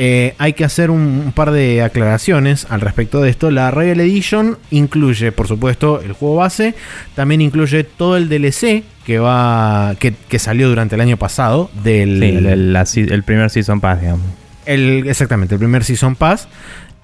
Eh, 0.00 0.34
hay 0.38 0.52
que 0.52 0.64
hacer 0.64 0.90
un, 0.92 1.00
un 1.26 1.32
par 1.32 1.50
de 1.50 1.82
aclaraciones 1.82 2.66
al 2.70 2.80
respecto 2.80 3.20
de 3.20 3.30
esto. 3.30 3.50
La 3.50 3.70
Royal 3.72 3.98
Edition 3.98 4.56
incluye, 4.70 5.32
por 5.32 5.48
supuesto, 5.48 6.00
el 6.00 6.12
juego 6.12 6.36
base. 6.36 6.74
También 7.16 7.40
incluye 7.40 7.82
todo 7.82 8.16
el 8.16 8.28
DLC 8.28 8.84
que 9.04 9.18
va. 9.18 9.96
que, 9.98 10.14
que 10.28 10.38
salió 10.38 10.68
durante 10.68 10.94
el 10.94 11.00
año 11.00 11.16
pasado. 11.16 11.68
Del, 11.82 12.20
Sí, 12.20 12.26
el, 12.46 12.72
la 12.72 13.22
primer 13.26 13.50
Season 13.50 13.80
Pass, 13.80 14.00
digamos. 14.00 14.24
el- 14.66 15.04
exactamente, 15.08 15.54
el 15.56 15.58
primer 15.58 15.82
Season 15.82 16.14
Pass. 16.14 16.46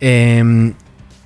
Eh, 0.01 0.72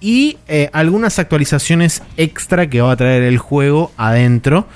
y 0.00 0.38
eh, 0.46 0.70
algunas 0.72 1.18
actualizaciones 1.18 2.02
extra 2.16 2.70
que 2.70 2.80
va 2.80 2.92
a 2.92 2.96
traer 2.96 3.24
el 3.24 3.36
juego 3.36 3.92
adentro. 3.98 4.66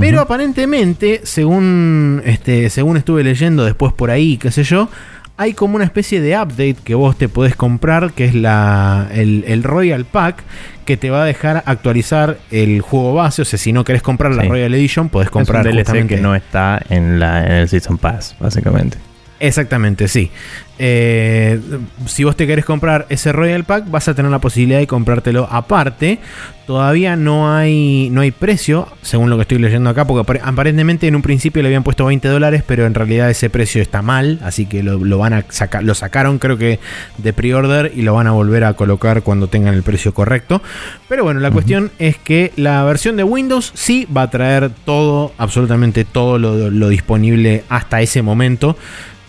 Pero 0.00 0.20
aparentemente, 0.20 1.20
según, 1.22 2.20
este, 2.24 2.68
según 2.70 2.96
estuve 2.96 3.22
leyendo 3.22 3.64
después 3.64 3.92
por 3.92 4.10
ahí, 4.10 4.38
qué 4.38 4.50
sé 4.50 4.64
yo, 4.64 4.88
hay 5.36 5.52
como 5.54 5.76
una 5.76 5.84
especie 5.84 6.20
de 6.20 6.36
update 6.36 6.76
que 6.84 6.94
vos 6.94 7.16
te 7.16 7.28
podés 7.28 7.56
comprar, 7.56 8.12
que 8.12 8.24
es 8.24 8.34
la, 8.34 9.08
el, 9.12 9.44
el 9.48 9.62
Royal 9.64 10.04
Pack, 10.04 10.42
que 10.84 10.96
te 10.96 11.10
va 11.10 11.22
a 11.22 11.26
dejar 11.26 11.62
actualizar 11.66 12.38
el 12.50 12.80
juego 12.82 13.14
base. 13.14 13.42
O 13.42 13.44
sea, 13.44 13.58
si 13.58 13.72
no 13.72 13.84
querés 13.84 14.02
comprar 14.02 14.32
la 14.32 14.42
Sí. 14.42 14.48
Royal 14.48 14.74
Edition, 14.74 15.08
podés 15.08 15.30
comprar 15.30 15.66
es 15.66 15.74
un 15.74 15.82
DLC 15.82 16.06
que 16.06 16.18
no 16.18 16.34
está 16.34 16.80
en, 16.88 17.18
la, 17.18 17.44
en 17.44 17.52
el 17.52 17.68
Season 17.68 17.98
Pass, 17.98 18.36
básicamente. 18.38 18.98
Exactamente, 19.46 20.08
sí. 20.08 20.30
Eh, 20.78 21.60
si 22.06 22.24
vos 22.24 22.34
te 22.34 22.46
querés 22.46 22.64
comprar 22.64 23.06
ese 23.10 23.30
Royal 23.30 23.62
Pack, 23.64 23.90
vas 23.90 24.08
a 24.08 24.14
tener 24.14 24.30
la 24.30 24.38
posibilidad 24.40 24.78
de 24.78 24.86
comprártelo 24.86 25.46
aparte. 25.50 26.18
Todavía 26.66 27.14
no 27.14 27.54
hay, 27.54 28.08
no 28.10 28.22
hay 28.22 28.30
precio, 28.30 28.88
según 29.02 29.28
lo 29.28 29.36
que 29.36 29.42
estoy 29.42 29.58
leyendo 29.58 29.90
acá, 29.90 30.06
porque 30.06 30.26
apare- 30.26 30.40
aparentemente 30.42 31.06
en 31.06 31.14
un 31.14 31.20
principio 31.20 31.60
le 31.62 31.68
habían 31.68 31.82
puesto 31.84 32.06
20 32.06 32.26
dólares, 32.26 32.64
pero 32.66 32.86
en 32.86 32.94
realidad 32.94 33.28
ese 33.30 33.50
precio 33.50 33.82
está 33.82 34.00
mal, 34.00 34.40
así 34.42 34.64
que 34.64 34.82
lo, 34.82 34.96
lo 35.04 35.18
van 35.18 35.34
a 35.34 35.44
sacar, 35.50 35.84
lo 35.84 35.94
sacaron 35.94 36.38
creo 36.38 36.56
que 36.56 36.80
de 37.18 37.32
pre-order 37.34 37.92
y 37.94 38.00
lo 38.00 38.14
van 38.14 38.26
a 38.26 38.32
volver 38.32 38.64
a 38.64 38.72
colocar 38.72 39.20
cuando 39.22 39.48
tengan 39.48 39.74
el 39.74 39.82
precio 39.82 40.14
correcto. 40.14 40.62
Pero 41.06 41.22
bueno, 41.22 41.38
la 41.40 41.50
cuestión 41.50 41.92
es 41.98 42.16
que 42.16 42.50
la 42.56 42.82
versión 42.84 43.16
de 43.18 43.24
Windows 43.24 43.70
sí 43.74 44.08
va 44.16 44.22
a 44.22 44.30
traer 44.30 44.70
todo, 44.86 45.32
absolutamente 45.36 46.06
todo 46.06 46.38
lo, 46.38 46.70
lo 46.70 46.88
disponible 46.88 47.62
hasta 47.68 48.00
ese 48.00 48.22
momento 48.22 48.76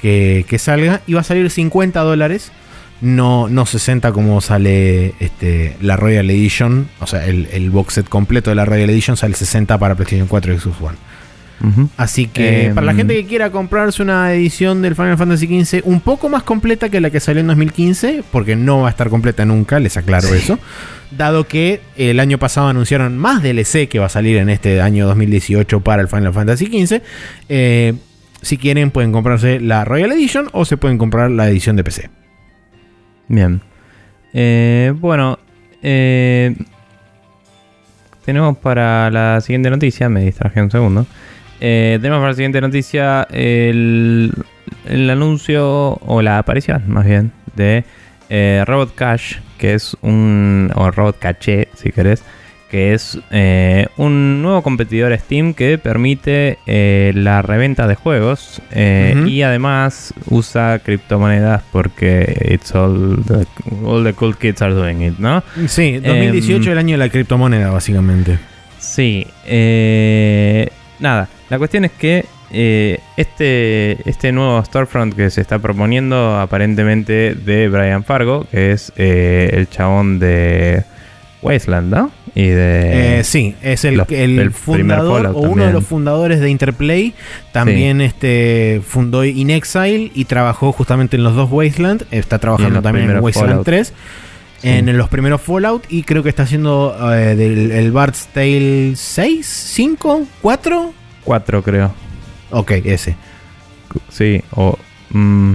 que, 0.06 0.46
que 0.48 0.60
salga 0.60 1.02
y 1.08 1.14
va 1.14 1.22
a 1.22 1.24
salir 1.24 1.50
50 1.50 2.00
dólares. 2.02 2.52
No, 3.02 3.50
no 3.50 3.66
60 3.66 4.12
como 4.12 4.40
sale 4.40 5.16
este, 5.20 5.76
la 5.82 5.96
Royal 5.98 6.30
Edition. 6.30 6.88
O 7.00 7.08
sea, 7.08 7.26
el, 7.26 7.48
el 7.52 7.72
box 7.72 7.96
set 7.96 8.08
completo 8.08 8.52
de 8.52 8.56
la 8.56 8.66
Royal 8.66 8.88
Edition 8.90 9.18
sale 9.18 9.34
60 9.34 9.78
para 9.80 9.96
PlayStation 9.96 10.28
4 10.28 10.54
y 10.54 10.60
Xbox 10.60 10.82
One. 10.82 10.98
Así 11.98 12.28
que 12.28 12.66
Em. 12.66 12.76
para 12.76 12.86
la 12.86 12.94
gente 12.94 13.16
que 13.16 13.26
quiera 13.26 13.50
comprarse 13.50 14.04
una 14.04 14.32
edición 14.34 14.82
del 14.84 14.94
Final 14.94 15.18
Fantasy 15.18 15.48
XV 15.48 15.82
un 15.86 16.00
poco 16.02 16.30
más 16.30 16.44
completa 16.44 16.90
que 16.90 17.02
la 17.02 17.10
que 17.10 17.20
salió 17.20 17.42
en 17.42 17.48
2015, 17.48 18.24
porque 18.32 18.56
no 18.56 18.82
va 18.82 18.88
a 18.88 18.92
estar 18.92 19.10
completa 19.10 19.46
nunca, 19.46 19.80
les 19.80 19.98
aclaro 19.98 20.32
eso. 20.34 20.60
Dado 21.12 21.48
que 21.48 21.82
el 21.98 22.20
año 22.20 22.38
pasado 22.38 22.68
anunciaron 22.68 23.18
más 23.18 23.42
DLC 23.42 23.88
que 23.90 23.98
va 24.00 24.06
a 24.06 24.10
salir 24.10 24.38
en 24.38 24.50
este 24.50 24.80
año 24.82 25.08
2018 25.08 25.80
para 25.80 26.02
el 26.04 26.08
Final 26.08 26.34
Fantasy 26.34 26.66
XV. 26.68 27.02
eh, 27.50 27.94
si 28.46 28.58
quieren 28.58 28.92
pueden 28.92 29.12
comprarse 29.12 29.60
la 29.60 29.86
Royal 29.86 30.12
Edition 30.12 30.50
o 30.52 30.66
se 30.66 30.78
pueden 30.78 31.00
comprar 31.00 31.32
la 31.32 31.50
edición 31.50 31.76
de 31.76 31.84
PC. 31.84 32.12
Bien. 33.28 33.60
Eh, 34.34 34.94
bueno, 34.96 35.40
eh, 35.82 36.56
tenemos 38.24 38.56
para 38.60 39.10
la 39.10 39.42
siguiente 39.42 39.72
noticia, 39.72 40.10
me 40.10 40.24
distraje 40.24 40.62
un 40.62 40.70
segundo. 40.70 41.08
Eh, 41.60 41.98
tenemos 42.00 42.20
para 42.20 42.30
la 42.30 42.36
siguiente 42.36 42.62
noticia 42.62 43.28
el, 43.32 44.32
el 44.88 45.10
anuncio 45.10 45.96
o 46.06 46.22
la 46.22 46.38
aparición, 46.38 46.84
más 46.88 47.06
bien, 47.06 47.32
de 47.56 47.84
Robot 48.68 48.94
Cash, 48.94 49.38
que 49.58 49.74
es 49.74 49.98
un. 50.04 50.72
o 50.76 50.92
Robot 50.92 51.18
Caché, 51.18 51.70
si 51.74 51.92
querés, 51.92 52.24
que 52.70 52.94
es 52.94 53.20
eh, 53.32 53.88
un 53.98 54.42
nuevo 54.42 54.62
competidor 54.64 55.18
Steam 55.18 55.54
que 55.54 55.78
permite 55.78 56.58
eh, 56.66 57.12
la 57.16 57.42
reventa 57.42 57.88
de 57.88 57.96
juegos 57.96 58.62
eh, 58.72 59.24
y 59.28 59.44
además 59.44 60.14
usa 60.30 60.80
criptomonedas 60.80 61.64
porque 61.72 62.50
it's 62.52 62.74
all 62.74 63.24
the, 63.26 63.46
all 63.86 64.04
the 64.04 64.14
cool 64.14 64.36
kids 64.36 64.62
are 64.62 64.74
doing 64.74 65.02
it, 65.02 65.18
¿no? 65.20 65.44
Sí, 65.68 66.00
2018 66.00 66.64
Em, 66.66 66.72
el 66.72 66.78
año 66.78 66.92
de 66.94 66.98
la 66.98 67.10
criptomoneda, 67.10 67.72
básicamente. 67.72 68.40
Sí, 68.80 69.28
eh, 69.46 70.70
nada, 71.00 71.30
la 71.50 71.58
cuestión 71.58 71.86
es 71.86 71.92
que 71.92 72.26
eh, 72.52 73.00
este, 73.18 73.98
este 74.10 74.32
nuevo 74.32 74.64
storefront 74.64 75.16
que 75.16 75.30
se 75.30 75.42
está 75.42 75.60
proponiendo 75.60 76.40
aparentemente 76.40 77.36
de 77.36 77.68
Brian 77.68 78.04
Fargo, 78.04 78.48
que 78.50 78.72
es 78.72 78.92
el 78.96 79.70
chabón 79.70 80.20
de 80.20 80.84
Wasteland, 81.46 81.94
¿no? 81.94 82.12
Y 82.34 82.48
de... 82.48 83.20
Eh, 83.20 83.24
sí, 83.24 83.56
es 83.62 83.86
el, 83.86 83.96
los- 83.98 84.10
el 84.10 84.40
el 84.40 84.52
fundador 84.52 85.28
o 85.28 85.30
uno 85.40 85.42
de 85.42 85.50
también. 85.50 85.74
los 85.74 85.86
fundadores 85.86 86.40
de 86.42 86.50
Interplay. 86.50 87.14
También 87.54 88.02
este 88.02 88.82
fundó 88.86 89.24
In 89.24 89.50
Exile 89.52 90.12
y 90.14 90.26
trabajó 90.26 90.72
justamente 90.72 91.16
en 91.16 91.24
los 91.24 91.36
dos 91.36 91.50
Wasteland. 91.52 92.06
Está 92.12 92.40
trabajando 92.40 92.82
también 92.82 93.10
en 93.10 93.20
Wasteland 93.20 93.50
Fallout. 93.52 93.66
3. 93.66 93.94
Sí. 94.62 94.68
En 94.70 94.98
los 94.98 95.10
primeros 95.10 95.42
Fallout 95.42 95.84
y 95.90 96.04
creo 96.04 96.24
que 96.24 96.30
está 96.30 96.44
haciendo 96.44 96.96
eh, 97.14 97.36
del, 97.36 97.72
el 97.72 97.92
Bard's 97.92 98.28
Tale 98.34 98.94
6, 98.96 99.46
5, 99.46 100.28
4. 100.42 100.94
4 101.24 101.64
creo. 101.64 101.94
Ok, 102.52 102.72
ese. 102.84 103.16
Sí, 104.10 104.42
o... 104.52 104.78
mm, 105.12 105.54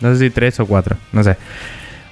no 0.00 0.12
sé 0.14 0.18
si 0.18 0.30
3 0.30 0.60
o 0.60 0.66
4, 0.66 0.96
no 1.12 1.24
sé. 1.24 1.36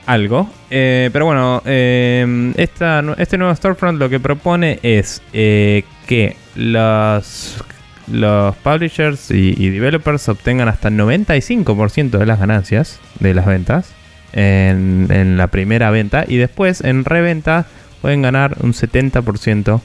Algo. 0.07 0.48
Eh, 0.70 1.11
pero 1.12 1.26
bueno, 1.26 1.62
eh, 1.64 2.52
esta 2.57 3.02
este 3.18 3.38
nuevo 3.38 3.54
storefront 3.54 3.98
lo 3.98 4.09
que 4.09 4.20
propone 4.20 4.78
es 4.82 5.20
eh, 5.32 5.82
que 6.07 6.36
los, 6.54 7.62
los 8.11 8.54
publishers 8.57 9.30
y, 9.32 9.54
y 9.57 9.70
developers 9.70 10.28
obtengan 10.28 10.68
hasta 10.68 10.90
95% 10.90 12.18
de 12.18 12.26
las 12.26 12.38
ganancias 12.38 13.00
de 13.18 13.34
las 13.34 13.46
ventas 13.46 13.92
en, 14.32 15.09
en 15.11 15.36
la 15.36 15.48
primera 15.48 15.90
venta 15.90 16.24
y 16.26 16.36
después 16.36 16.82
en 16.82 17.04
reventa 17.04 17.66
pueden 18.00 18.22
ganar 18.22 18.57
un 18.61 18.74
70% 18.74 19.80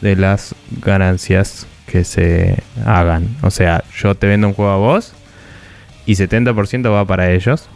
de 0.00 0.16
las 0.16 0.54
ganancias 0.82 1.66
que 1.86 2.04
se 2.04 2.62
hagan. 2.84 3.36
O 3.42 3.50
sea, 3.50 3.84
yo 3.96 4.14
te 4.14 4.26
vendo 4.26 4.48
un 4.48 4.54
juego 4.54 4.70
a 4.70 4.76
vos 4.76 5.14
y 6.04 6.14
70% 6.14 6.92
va 6.92 7.04
para 7.04 7.32
ellos. 7.32 7.68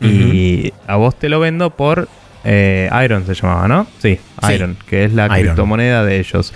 Y 0.00 0.72
a 0.86 0.96
vos 0.96 1.18
te 1.18 1.28
lo 1.28 1.40
vendo 1.40 1.70
por 1.70 2.08
eh, 2.44 2.90
Iron, 3.04 3.26
se 3.26 3.34
llamaba, 3.34 3.66
¿no? 3.68 3.86
Sí, 3.98 4.18
Sí. 4.46 4.52
Iron, 4.52 4.76
que 4.88 5.04
es 5.04 5.12
la 5.12 5.24
Iron. 5.26 5.38
criptomoneda 5.40 6.04
de 6.04 6.18
ellos. 6.18 6.52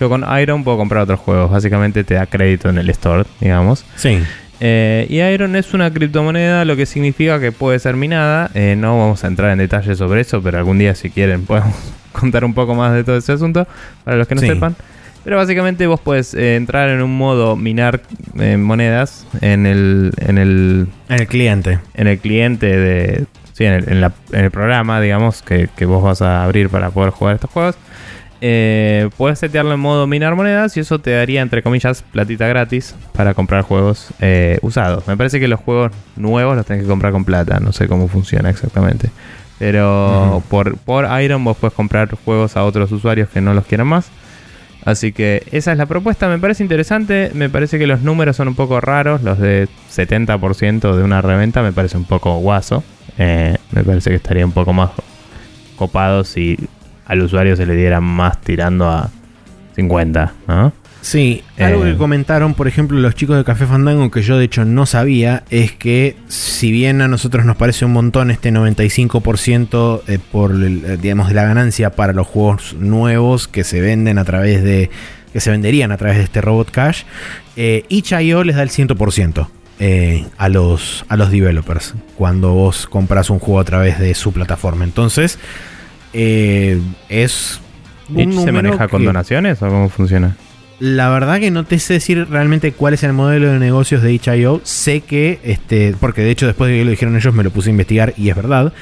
Yo 0.00 0.08
con 0.08 0.24
Iron 0.40 0.64
puedo 0.64 0.76
comprar 0.78 1.02
otros 1.02 1.20
juegos. 1.20 1.50
Básicamente 1.50 2.02
te 2.04 2.14
da 2.14 2.26
crédito 2.26 2.68
en 2.68 2.78
el 2.78 2.88
store, 2.90 3.24
digamos. 3.40 3.84
Sí. 3.96 4.18
Eh, 4.60 5.06
y 5.10 5.20
Iron 5.20 5.56
es 5.56 5.74
una 5.74 5.92
criptomoneda, 5.92 6.64
lo 6.64 6.76
que 6.76 6.86
significa 6.86 7.40
que 7.40 7.52
puede 7.52 7.78
ser 7.78 7.96
minada. 7.96 8.50
Eh, 8.54 8.74
no 8.78 8.98
vamos 8.98 9.22
a 9.24 9.26
entrar 9.26 9.50
en 9.50 9.58
detalles 9.58 9.98
sobre 9.98 10.20
eso, 10.22 10.40
pero 10.42 10.58
algún 10.58 10.78
día, 10.78 10.94
si 10.94 11.10
quieren, 11.10 11.44
podemos 11.46 11.74
contar 12.12 12.44
un 12.44 12.54
poco 12.54 12.74
más 12.74 12.92
de 12.94 13.04
todo 13.04 13.16
ese 13.16 13.32
asunto 13.32 13.66
para 14.04 14.16
los 14.16 14.26
que 14.28 14.34
no 14.36 14.40
Sí. 14.40 14.46
sepan. 14.48 14.76
Pero 15.24 15.36
básicamente 15.38 15.86
vos 15.86 16.00
puedes 16.00 16.34
eh, 16.34 16.56
entrar 16.56 16.90
en 16.90 17.00
un 17.02 17.16
modo 17.16 17.56
minar 17.56 18.02
eh, 18.38 18.56
monedas 18.58 19.26
en 19.40 19.64
el, 19.66 20.12
en 20.18 20.36
el 20.38 20.86
En 21.08 21.20
el 21.20 21.26
cliente. 21.26 21.78
en 21.94 22.06
el 22.08 22.18
cliente 22.18 22.66
de. 22.76 23.26
Sí, 23.54 23.64
en 23.64 23.72
el, 23.72 23.88
en 23.88 24.00
la- 24.00 24.12
en 24.32 24.44
el 24.44 24.50
programa, 24.50 25.00
digamos, 25.00 25.40
que, 25.42 25.68
que 25.76 25.86
vos 25.86 26.02
vas 26.02 26.20
a 26.22 26.42
abrir 26.44 26.68
para 26.68 26.90
poder 26.90 27.10
jugar 27.10 27.36
estos 27.36 27.50
juegos. 27.50 27.76
Eh, 28.46 29.08
puedes 29.16 29.38
setearlo 29.38 29.72
en 29.72 29.80
modo 29.80 30.06
minar 30.06 30.34
monedas 30.34 30.76
y 30.76 30.80
eso 30.80 30.98
te 30.98 31.12
daría, 31.12 31.40
entre 31.40 31.62
comillas, 31.62 32.02
platita 32.02 32.46
gratis 32.46 32.94
para 33.14 33.32
comprar 33.32 33.62
juegos 33.62 34.08
eh, 34.20 34.58
usados. 34.60 35.06
Me 35.06 35.16
parece 35.16 35.40
que 35.40 35.48
los 35.48 35.60
juegos 35.60 35.92
nuevos 36.16 36.54
los 36.56 36.66
tenés 36.66 36.82
que 36.82 36.88
comprar 36.88 37.12
con 37.12 37.24
plata. 37.24 37.60
No 37.60 37.72
sé 37.72 37.88
cómo 37.88 38.08
funciona 38.08 38.50
exactamente. 38.50 39.10
Pero 39.58 40.42
por, 40.50 40.76
por 40.76 41.06
Iron 41.22 41.42
vos 41.44 41.56
puedes 41.56 41.74
comprar 41.74 42.10
juegos 42.24 42.56
a 42.56 42.64
otros 42.64 42.90
usuarios 42.92 43.28
que 43.30 43.40
no 43.40 43.54
los 43.54 43.64
quieran 43.64 43.86
más. 43.86 44.10
Así 44.84 45.12
que 45.12 45.42
esa 45.50 45.72
es 45.72 45.78
la 45.78 45.86
propuesta, 45.86 46.28
me 46.28 46.38
parece 46.38 46.62
interesante, 46.62 47.30
me 47.34 47.48
parece 47.48 47.78
que 47.78 47.86
los 47.86 48.02
números 48.02 48.36
son 48.36 48.48
un 48.48 48.54
poco 48.54 48.80
raros, 48.80 49.22
los 49.22 49.38
de 49.38 49.68
70% 49.90 50.94
de 50.94 51.02
una 51.02 51.22
reventa 51.22 51.62
me 51.62 51.72
parece 51.72 51.96
un 51.96 52.04
poco 52.04 52.38
guaso, 52.38 52.82
Eh, 53.16 53.56
me 53.70 53.84
parece 53.84 54.10
que 54.10 54.16
estaría 54.16 54.44
un 54.44 54.50
poco 54.50 54.72
más 54.72 54.90
copado 55.76 56.24
si 56.24 56.58
al 57.06 57.22
usuario 57.22 57.54
se 57.54 57.64
le 57.64 57.76
diera 57.76 58.00
más 58.00 58.40
tirando 58.40 58.90
a 58.90 59.08
50, 59.76 60.32
¿no? 60.48 60.72
Sí, 61.04 61.42
algo 61.58 61.84
Eh. 61.84 61.92
que 61.92 61.98
comentaron, 61.98 62.54
por 62.54 62.66
ejemplo, 62.66 62.98
los 62.98 63.14
chicos 63.14 63.36
de 63.36 63.44
Café 63.44 63.66
Fandango, 63.66 64.10
que 64.10 64.22
yo 64.22 64.38
de 64.38 64.46
hecho 64.46 64.64
no 64.64 64.86
sabía, 64.86 65.44
es 65.50 65.72
que 65.72 66.16
si 66.28 66.72
bien 66.72 67.02
a 67.02 67.08
nosotros 67.08 67.44
nos 67.44 67.56
parece 67.56 67.84
un 67.84 67.92
montón 67.92 68.30
este 68.30 68.50
95% 68.50 70.00
eh, 70.08 70.18
por, 70.32 70.52
el, 70.52 70.82
eh, 70.82 70.96
digamos, 70.96 71.28
de 71.28 71.34
la 71.34 71.44
ganancia 71.44 71.90
para 71.90 72.14
los 72.14 72.26
juegos 72.26 72.74
nuevos 72.78 73.48
que 73.48 73.64
se 73.64 73.82
venden 73.82 74.16
a 74.16 74.24
través 74.24 74.64
de, 74.64 74.88
que 75.34 75.40
se 75.40 75.50
venderían 75.50 75.92
a 75.92 75.98
través 75.98 76.16
de 76.16 76.24
este 76.24 76.40
Robot 76.40 76.70
Cash, 76.70 77.02
eh, 77.56 77.84
itch.io 77.90 78.42
les 78.42 78.56
da 78.56 78.62
el 78.62 78.70
100%. 78.70 79.46
eh, 79.80 80.24
a, 80.38 80.48
los, 80.48 81.04
a 81.08 81.16
los 81.18 81.30
developers 81.30 81.94
cuando 82.16 82.52
vos 82.54 82.86
compras 82.86 83.28
un 83.28 83.40
juego 83.40 83.60
a 83.60 83.64
través 83.64 83.98
de 83.98 84.14
su 84.14 84.32
plataforma. 84.32 84.84
Entonces, 84.84 85.38
eh, 86.14 86.80
es 87.10 87.60
un 88.08 88.20
¿Itch 88.20 88.38
se 88.44 88.52
maneja 88.52 88.88
con 88.88 89.04
donaciones 89.04 89.60
o 89.60 89.68
cómo 89.68 89.88
funciona? 89.90 90.36
La 90.80 91.08
verdad 91.08 91.40
que 91.40 91.50
no 91.50 91.64
te 91.64 91.78
sé 91.78 91.94
decir 91.94 92.26
realmente 92.28 92.72
cuál 92.72 92.94
es 92.94 93.02
el 93.02 93.12
modelo 93.12 93.50
de 93.50 93.58
negocios 93.58 94.02
de 94.02 94.12
itch.io. 94.12 94.60
Sé 94.64 95.00
que, 95.00 95.38
este, 95.44 95.94
porque 95.98 96.22
de 96.22 96.30
hecho 96.30 96.46
después 96.46 96.70
de 96.70 96.78
que 96.78 96.84
lo 96.84 96.90
dijeron 96.90 97.16
ellos 97.16 97.34
me 97.34 97.44
lo 97.44 97.50
puse 97.50 97.70
a 97.70 97.72
investigar 97.72 98.14
y 98.16 98.30
es 98.30 98.36
verdad. 98.36 98.72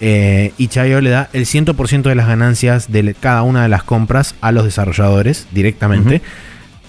Eh, 0.00 0.52
itch.io 0.58 1.00
le 1.00 1.10
da 1.10 1.28
el 1.32 1.46
100% 1.46 2.02
de 2.02 2.14
las 2.14 2.26
ganancias 2.26 2.90
de 2.90 3.14
cada 3.14 3.42
una 3.42 3.62
de 3.62 3.68
las 3.68 3.82
compras 3.82 4.34
a 4.40 4.52
los 4.52 4.64
desarrolladores 4.64 5.46
directamente. 5.50 6.22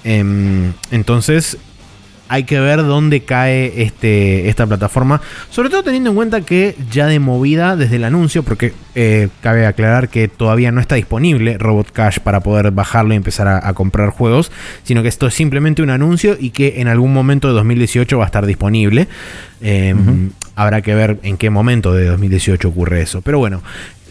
Em, 0.04 0.74
entonces 0.92 1.58
hay 2.32 2.46
que 2.46 2.62
ver 2.62 2.78
dónde 2.78 3.26
cae 3.26 3.84
este, 3.84 4.48
esta 4.48 4.66
plataforma. 4.66 5.22
Sobre 5.50 5.70
todo 5.70 5.84
teniendo 5.84 6.12
en 6.12 6.16
cuenta 6.16 6.40
que 6.40 6.78
ya 6.90 7.08
de 7.08 7.20
movida 7.20 7.76
desde 7.76 7.98
el 7.98 8.06
anuncio, 8.06 8.42
porque 8.42 8.72
eh, 8.96 9.28
cabe 9.42 9.66
aclarar 9.66 10.08
que 10.08 10.30
todavía 10.30 10.72
no 10.72 10.80
está 10.80 10.96
disponible 10.96 11.58
Robot 11.58 11.92
Cash 11.92 12.20
para 12.20 12.40
poder 12.40 12.72
bajarlo 12.72 13.14
y 13.14 13.18
empezar 13.18 13.50
a, 13.50 13.68
a 13.68 13.74
comprar 13.74 14.12
juegos, 14.12 14.50
sino 14.84 15.02
que 15.04 15.10
esto 15.10 15.28
es 15.28 15.34
simplemente 15.34 15.82
un 15.82 15.90
anuncio 15.90 16.38
y 16.40 16.52
que 16.52 16.80
en 16.80 16.88
algún 16.88 17.12
momento 17.14 17.50
de 17.50 17.54
2018 17.54 18.18
va 18.18 18.24
a 18.24 18.28
estar 18.28 18.46
disponible. 18.46 19.10
Eh, 19.62 19.94
Ujú. 19.94 20.32
Habrá 20.56 20.82
que 20.82 20.96
ver 20.96 21.20
en 21.24 21.36
qué 21.36 21.50
momento 21.50 21.94
de 21.94 22.06
2018 22.06 22.68
ocurre 22.70 23.02
eso. 23.02 23.22
Pero 23.22 23.40
bueno, 23.40 23.62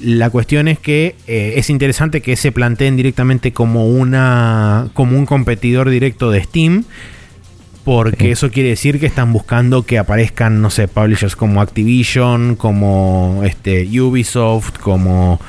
la 0.00 0.28
cuestión 0.28 0.68
es 0.68 0.78
que 0.78 1.14
eh, 1.26 1.54
es 1.56 1.70
interesante 1.70 2.20
que 2.20 2.36
se 2.36 2.52
planteen 2.52 2.96
directamente 2.96 3.52
como, 3.52 3.86
una, 3.86 4.88
como 4.92 5.16
un 5.16 5.26
competidor 5.26 5.88
directo 5.88 6.30
de 6.30 6.42
Steam. 6.42 6.84
Porque 7.84 8.26
Sí. 8.26 8.30
eso 8.32 8.50
quiere 8.50 8.68
decir 8.70 9.00
que 9.00 9.06
están 9.06 9.32
buscando 9.32 9.84
que 9.84 9.98
aparezcan, 9.98 10.60
no 10.60 10.68
sé, 10.70 10.86
publishers 10.86 11.34
como 11.34 11.60
Activision, 11.62 12.56
como 12.56 13.40
este, 13.44 13.84
Ubisoft, 14.00 14.78
como 14.78 15.40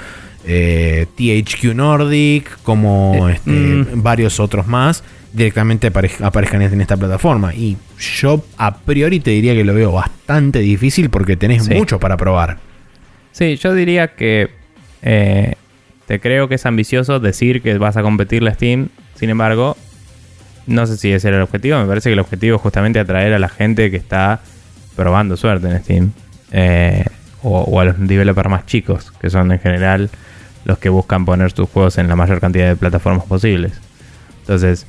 eh, 0.45 1.05
THQ 1.17 1.75
Nordic, 1.75 2.57
como 2.63 3.29
Eh, 3.29 3.34
este, 3.34 3.51
mm. 3.51 4.01
varios 4.01 4.39
otros 4.39 4.65
más, 4.65 5.03
directamente 5.34 5.91
apare- 5.93 6.19
aparezcan 6.23 6.61
en 6.63 6.82
esta 6.82 6.97
plataforma. 6.97 7.53
Y 7.53 7.77
yo 8.19 8.43
a 8.57 8.75
priori 8.77 9.19
te 9.19 9.29
diría 9.32 9.53
que 9.53 9.63
lo 9.63 9.73
veo 9.75 9.91
bastante 9.91 10.59
difícil 10.59 11.09
porque 11.11 11.38
tenés 11.38 11.65
Sí. 11.65 11.73
mucho 11.75 11.99
para 11.99 12.17
probar. 12.17 12.57
Sí, 13.34 13.55
yo 13.57 13.73
diría 13.75 14.15
que 14.15 14.49
eh, 15.03 15.53
te 16.07 16.19
creo 16.19 16.47
que 16.47 16.55
es 16.55 16.65
ambicioso 16.65 17.19
decir 17.19 17.61
que 17.61 17.77
vas 17.77 17.95
a 17.97 18.01
competirle 18.01 18.49
a 18.49 18.53
Steam. 18.55 18.89
Sin 19.15 19.29
embargo, 19.29 19.77
no 20.68 20.86
sé 20.86 20.97
si 20.97 21.12
ese 21.12 21.28
era 21.28 21.38
el 21.38 21.43
objetivo. 21.43 21.80
Me 21.80 21.86
parece 21.86 22.09
que 22.09 22.14
el 22.14 22.20
objetivo 22.20 22.55
es 22.57 22.62
justamente 22.62 22.99
atraer 22.99 23.34
a 23.34 23.39
la 23.39 23.49
gente 23.49 23.91
que 23.91 23.97
está 23.97 24.41
probando 24.95 25.38
suerte 25.38 25.68
en 25.70 25.84
Steam. 25.84 26.12
Eh, 26.51 27.05
o, 27.43 27.80
a 27.80 27.86
los 27.86 27.95
developers 27.99 28.49
más 28.49 28.66
chicos, 28.66 29.12
que 29.20 29.30
son 29.30 29.51
en 29.51 29.59
general 29.59 30.09
los 30.66 30.78
que 30.78 30.89
buscan 30.89 31.26
poner 31.26 31.51
sus 31.51 31.70
juegos 31.70 31.97
en 31.97 32.07
la 32.07 32.16
mayor 32.16 32.39
cantidad 32.39 32.68
de 32.68 32.76
plataformas 32.76 33.26
posibles. 33.26 33.74
Entonces, 34.41 34.86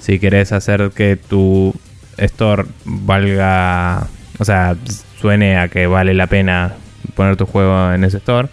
si 0.00 0.18
querés 0.18 0.52
hacer 0.52 0.90
que 0.94 1.16
tu 1.16 1.74
store 2.16 2.64
valga, 2.84 4.06
o 4.38 4.44
sea, 4.44 4.76
suene 5.20 5.58
a 5.58 5.68
que 5.68 5.86
vale 5.86 6.14
la 6.14 6.26
pena 6.26 6.72
poner 7.14 7.36
tu 7.36 7.44
juego 7.44 7.92
en 7.92 8.04
ese 8.04 8.16
store, 8.16 8.48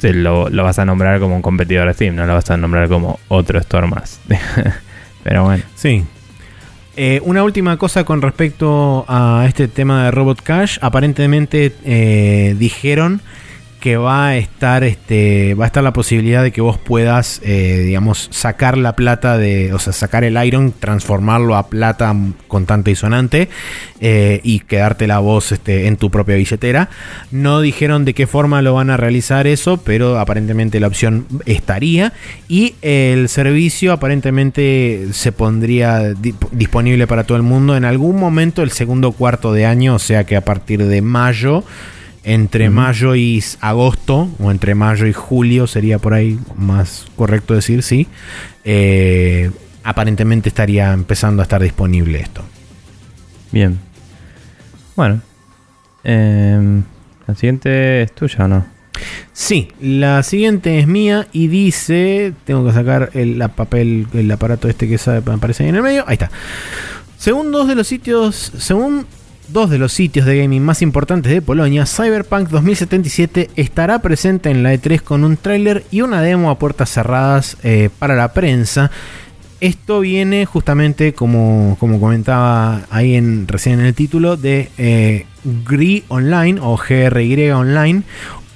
te 0.00 0.12
lo, 0.12 0.48
lo 0.48 0.64
vas 0.64 0.78
a 0.78 0.84
nombrar 0.84 1.18
como 1.20 1.36
un 1.36 1.42
competidor 1.42 1.88
de 1.88 1.94
Steam, 1.94 2.14
no 2.14 2.26
lo 2.26 2.34
vas 2.34 2.50
a 2.50 2.56
nombrar 2.56 2.88
como 2.88 3.18
otro 3.28 3.58
store 3.58 3.88
más. 3.88 4.20
Pero 5.22 5.44
bueno, 5.44 5.62
Sí, 5.74 6.04
Eh, 7.00 7.20
una 7.24 7.44
última 7.44 7.76
cosa 7.76 8.02
con 8.02 8.20
respecto 8.22 9.04
a 9.06 9.44
este 9.46 9.68
tema 9.68 10.04
de 10.04 10.10
Robot 10.10 10.42
Cash. 10.42 10.78
Aparentemente 10.80 11.72
eh, 11.84 12.56
dijeron 12.58 13.20
que 13.80 13.96
va 13.96 14.28
a 14.28 14.36
estar 14.36 14.84
este 14.84 15.54
va 15.54 15.64
a 15.64 15.66
estar 15.66 15.82
la 15.82 15.92
posibilidad 15.92 16.42
de 16.42 16.50
que 16.50 16.60
vos 16.60 16.78
puedas 16.78 17.40
eh, 17.44 17.82
digamos 17.86 18.28
sacar 18.32 18.76
la 18.76 18.96
plata 18.96 19.38
de 19.38 19.72
o 19.72 19.78
sea 19.78 19.92
sacar 19.92 20.24
el 20.24 20.42
iron 20.44 20.72
transformarlo 20.72 21.56
a 21.56 21.68
plata 21.68 22.14
contante 22.48 22.90
y 22.90 22.96
sonante 22.96 23.48
eh, 24.00 24.40
y 24.42 24.60
quedarte 24.60 25.06
la 25.06 25.18
voz 25.18 25.52
este, 25.52 25.86
en 25.86 25.96
tu 25.96 26.10
propia 26.10 26.36
billetera. 26.36 26.88
No 27.30 27.60
dijeron 27.60 28.04
de 28.04 28.14
qué 28.14 28.26
forma 28.26 28.62
lo 28.62 28.74
van 28.74 28.90
a 28.90 28.96
realizar 28.96 29.46
eso 29.46 29.78
pero 29.78 30.18
aparentemente 30.18 30.80
la 30.80 30.86
opción 30.86 31.26
estaría. 31.46 32.12
Y 32.48 32.74
el 32.82 33.28
servicio 33.28 33.92
aparentemente 33.92 35.08
se 35.12 35.32
pondría 35.32 36.14
disponible 36.52 37.06
para 37.06 37.24
todo 37.24 37.36
el 37.36 37.42
mundo 37.42 37.76
en 37.76 37.84
algún 37.84 38.16
momento 38.16 38.62
el 38.62 38.70
segundo 38.70 39.12
cuarto 39.12 39.52
de 39.52 39.66
año 39.66 39.94
o 39.94 39.98
sea 39.98 40.24
que 40.24 40.36
a 40.36 40.40
partir 40.40 40.84
de 40.84 41.02
mayo 41.02 41.64
entre 42.24 42.70
mayo 42.70 43.14
y 43.14 43.42
agosto, 43.60 44.28
o 44.38 44.50
entre 44.50 44.74
mayo 44.74 45.06
y 45.06 45.12
julio 45.12 45.66
sería 45.66 45.98
por 45.98 46.14
ahí 46.14 46.38
más 46.56 47.06
correcto 47.16 47.54
decir, 47.54 47.82
sí, 47.82 48.06
eh, 48.64 49.50
aparentemente 49.84 50.48
estaría 50.48 50.92
empezando 50.92 51.42
a 51.42 51.44
estar 51.44 51.62
disponible 51.62 52.20
esto. 52.20 52.42
Bien. 53.52 53.78
Bueno. 54.96 55.22
Em, 56.04 56.82
la 57.26 57.34
siguiente 57.34 58.02
es 58.02 58.14
tuya 58.14 58.44
o 58.44 58.48
no? 58.48 58.66
Sí, 59.32 59.68
la 59.80 60.22
siguiente 60.22 60.78
es 60.78 60.86
mía 60.86 61.28
y 61.32 61.46
dice, 61.46 62.32
tengo 62.44 62.66
que 62.66 62.72
sacar 62.72 63.10
el 63.14 63.38
papel, 63.50 64.08
el 64.12 64.30
aparato 64.30 64.68
este 64.68 64.88
que 64.88 64.98
aparece 65.30 65.62
ahí 65.62 65.68
en 65.68 65.76
el 65.76 65.82
medio, 65.82 66.04
ahí 66.06 66.14
está. 66.14 66.30
Según 67.16 67.52
dos 67.52 67.68
de 67.68 67.74
los 67.74 67.86
sitios, 67.86 68.52
según 68.58 69.06
dos 69.48 69.70
de 69.70 69.78
los 69.78 69.92
sitios 69.92 70.26
de 70.26 70.38
gaming 70.38 70.62
más 70.62 70.82
importantes 70.82 71.32
de 71.32 71.42
Polonia, 71.42 71.86
Cyberpunk 71.86 72.48
2077 72.48 73.50
estará 73.56 74.00
presente 74.00 74.50
en 74.50 74.62
la 74.62 74.74
E3 74.74 75.00
con 75.00 75.24
un 75.24 75.36
tráiler 75.36 75.84
y 75.90 76.02
una 76.02 76.22
demo 76.22 76.50
a 76.50 76.58
puertas 76.58 76.90
cerradas 76.90 77.56
eh, 77.62 77.90
para 77.98 78.14
la 78.14 78.32
prensa. 78.32 78.90
Esto 79.60 80.00
viene 80.00 80.46
justamente, 80.46 81.14
como, 81.14 81.76
como 81.80 81.98
comentaba 81.98 82.82
ahí 82.90 83.16
en, 83.16 83.48
recién 83.48 83.80
en 83.80 83.86
el 83.86 83.94
título, 83.94 84.36
de 84.36 84.70
eh, 84.78 85.26
GRI 85.44 86.04
Online 86.08 86.60
o 86.62 86.76
GRY 86.76 87.50
Online. 87.50 88.02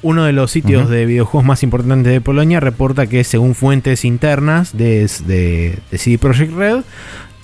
Uno 0.02 0.24
de 0.24 0.32
los 0.32 0.50
sitios 0.50 0.88
de 0.90 1.06
videojuegos 1.06 1.46
más 1.46 1.62
importantes 1.62 2.12
de 2.12 2.20
Polonia 2.20 2.60
reporta 2.60 3.06
que 3.06 3.22
según 3.24 3.54
fuentes 3.54 4.04
internas 4.04 4.76
de, 4.76 5.06
CD 5.08 6.18
Projekt 6.18 6.52
Red, 6.52 6.78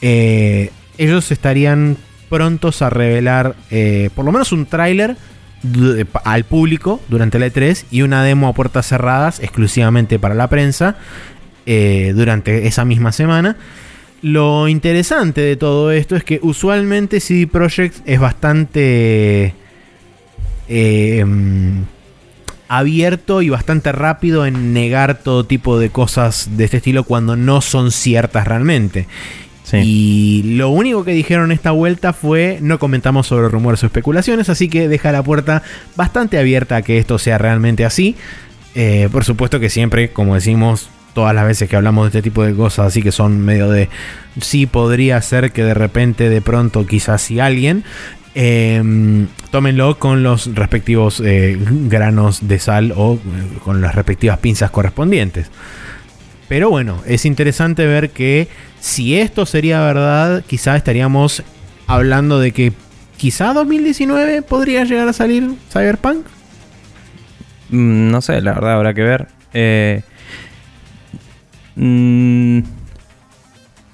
eh, 0.02 0.70
ellos 0.98 1.30
estarían 1.30 1.96
prontos 2.28 2.82
a 2.82 2.90
revelar 2.90 3.56
eh, 3.70 4.10
por 4.14 4.24
lo 4.24 4.32
menos 4.32 4.52
un 4.52 4.66
tráiler 4.66 5.16
al 6.24 6.44
público 6.44 7.00
durante 7.08 7.38
la 7.38 7.48
E3 7.48 7.84
y 7.90 8.02
una 8.02 8.22
demo 8.22 8.48
a 8.48 8.52
puertas 8.52 8.86
cerradas 8.86 9.40
exclusivamente 9.40 10.18
para 10.18 10.34
la 10.34 10.48
prensa 10.48 10.96
eh, 11.66 12.12
durante 12.14 12.66
esa 12.66 12.84
misma 12.84 13.12
semana. 13.12 13.56
Lo 14.22 14.68
interesante 14.68 15.40
de 15.40 15.56
todo 15.56 15.90
esto 15.90 16.16
es 16.16 16.24
que 16.24 16.40
usualmente 16.42 17.20
CD 17.20 17.46
Projekt 17.46 17.96
es 18.04 18.18
bastante 18.18 19.54
eh, 20.68 21.24
abierto 22.68 23.42
y 23.42 23.48
bastante 23.48 23.92
rápido 23.92 24.44
en 24.46 24.72
negar 24.72 25.18
todo 25.18 25.44
tipo 25.44 25.78
de 25.78 25.90
cosas 25.90 26.56
de 26.56 26.64
este 26.64 26.78
estilo 26.78 27.04
cuando 27.04 27.36
no 27.36 27.60
son 27.60 27.90
ciertas 27.90 28.46
realmente. 28.46 29.06
Y 29.74 30.42
lo 30.56 30.70
único 30.70 31.04
que 31.04 31.12
dijeron 31.12 31.52
esta 31.52 31.70
vuelta 31.70 32.12
fue 32.12 32.58
no 32.62 32.78
comentamos 32.78 33.26
sobre 33.26 33.48
rumores 33.48 33.82
o 33.82 33.86
especulaciones, 33.86 34.48
así 34.48 34.68
que 34.68 34.88
deja 34.88 35.12
la 35.12 35.22
puerta 35.22 35.62
bastante 35.96 36.38
abierta 36.38 36.76
a 36.76 36.82
que 36.82 36.98
esto 36.98 37.18
sea 37.18 37.38
realmente 37.38 37.84
así. 37.84 38.16
Eh, 38.74 39.08
por 39.10 39.24
supuesto 39.24 39.60
que 39.60 39.70
siempre, 39.70 40.10
como 40.10 40.34
decimos 40.34 40.88
todas 41.14 41.34
las 41.34 41.44
veces 41.44 41.68
que 41.68 41.76
hablamos 41.76 42.04
de 42.04 42.18
este 42.18 42.22
tipo 42.22 42.44
de 42.44 42.54
cosas, 42.54 42.86
así 42.86 43.02
que 43.02 43.12
son 43.12 43.40
medio 43.40 43.68
de 43.70 43.88
sí 44.40 44.66
podría 44.66 45.20
ser 45.20 45.52
que 45.52 45.64
de 45.64 45.74
repente, 45.74 46.28
de 46.28 46.40
pronto, 46.40 46.86
quizás 46.86 47.22
si 47.22 47.40
alguien, 47.40 47.82
em, 48.34 49.26
tómenlo 49.50 49.98
con 49.98 50.22
los 50.22 50.54
respectivos 50.54 51.20
eh, 51.24 51.58
granos 51.88 52.46
de 52.46 52.58
sal 52.58 52.92
o 52.96 53.14
eh, 53.14 53.58
con 53.64 53.80
las 53.80 53.94
respectivas 53.94 54.38
pinzas 54.38 54.70
correspondientes. 54.70 55.50
Pero 56.48 56.70
bueno, 56.70 57.00
es 57.06 57.26
interesante 57.26 57.86
ver 57.86 58.10
que 58.10 58.48
si 58.80 59.18
esto 59.18 59.44
sería 59.44 59.80
verdad, 59.82 60.42
quizá 60.46 60.76
estaríamos 60.76 61.42
hablando 61.86 62.40
de 62.40 62.52
que 62.52 62.72
quizá 63.16 63.52
2019 63.52 64.42
podría 64.42 64.84
llegar 64.84 65.08
a 65.08 65.12
salir 65.12 65.50
Cyberpunk. 65.70 66.26
Mm, 67.68 68.10
no 68.10 68.22
sé, 68.22 68.40
la 68.40 68.54
verdad 68.54 68.74
habrá 68.74 68.94
que 68.94 69.02
ver. 69.02 69.26
Eh, 69.52 70.02
mm, 71.76 72.60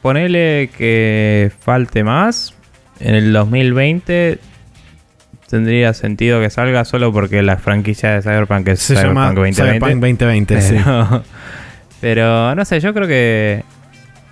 ponele 0.00 0.70
que 0.76 1.50
falte 1.60 2.04
más. 2.04 2.54
En 3.00 3.16
el 3.16 3.32
2020 3.32 4.38
tendría 5.50 5.92
sentido 5.92 6.40
que 6.40 6.50
salga 6.50 6.84
solo 6.84 7.12
porque 7.12 7.42
la 7.42 7.56
franquicia 7.56 8.10
de 8.10 8.22
Cyberpunk 8.22 8.68
es 8.68 8.86
Cyberpunk 8.86 9.34
2020. 9.34 9.54
Cyberpunk 9.54 9.92
2020, 10.00 10.60
sí. 10.60 10.76
Pero 12.04 12.54
no 12.54 12.66
sé, 12.66 12.80
yo 12.80 12.92
creo 12.92 13.08
que 13.08 13.64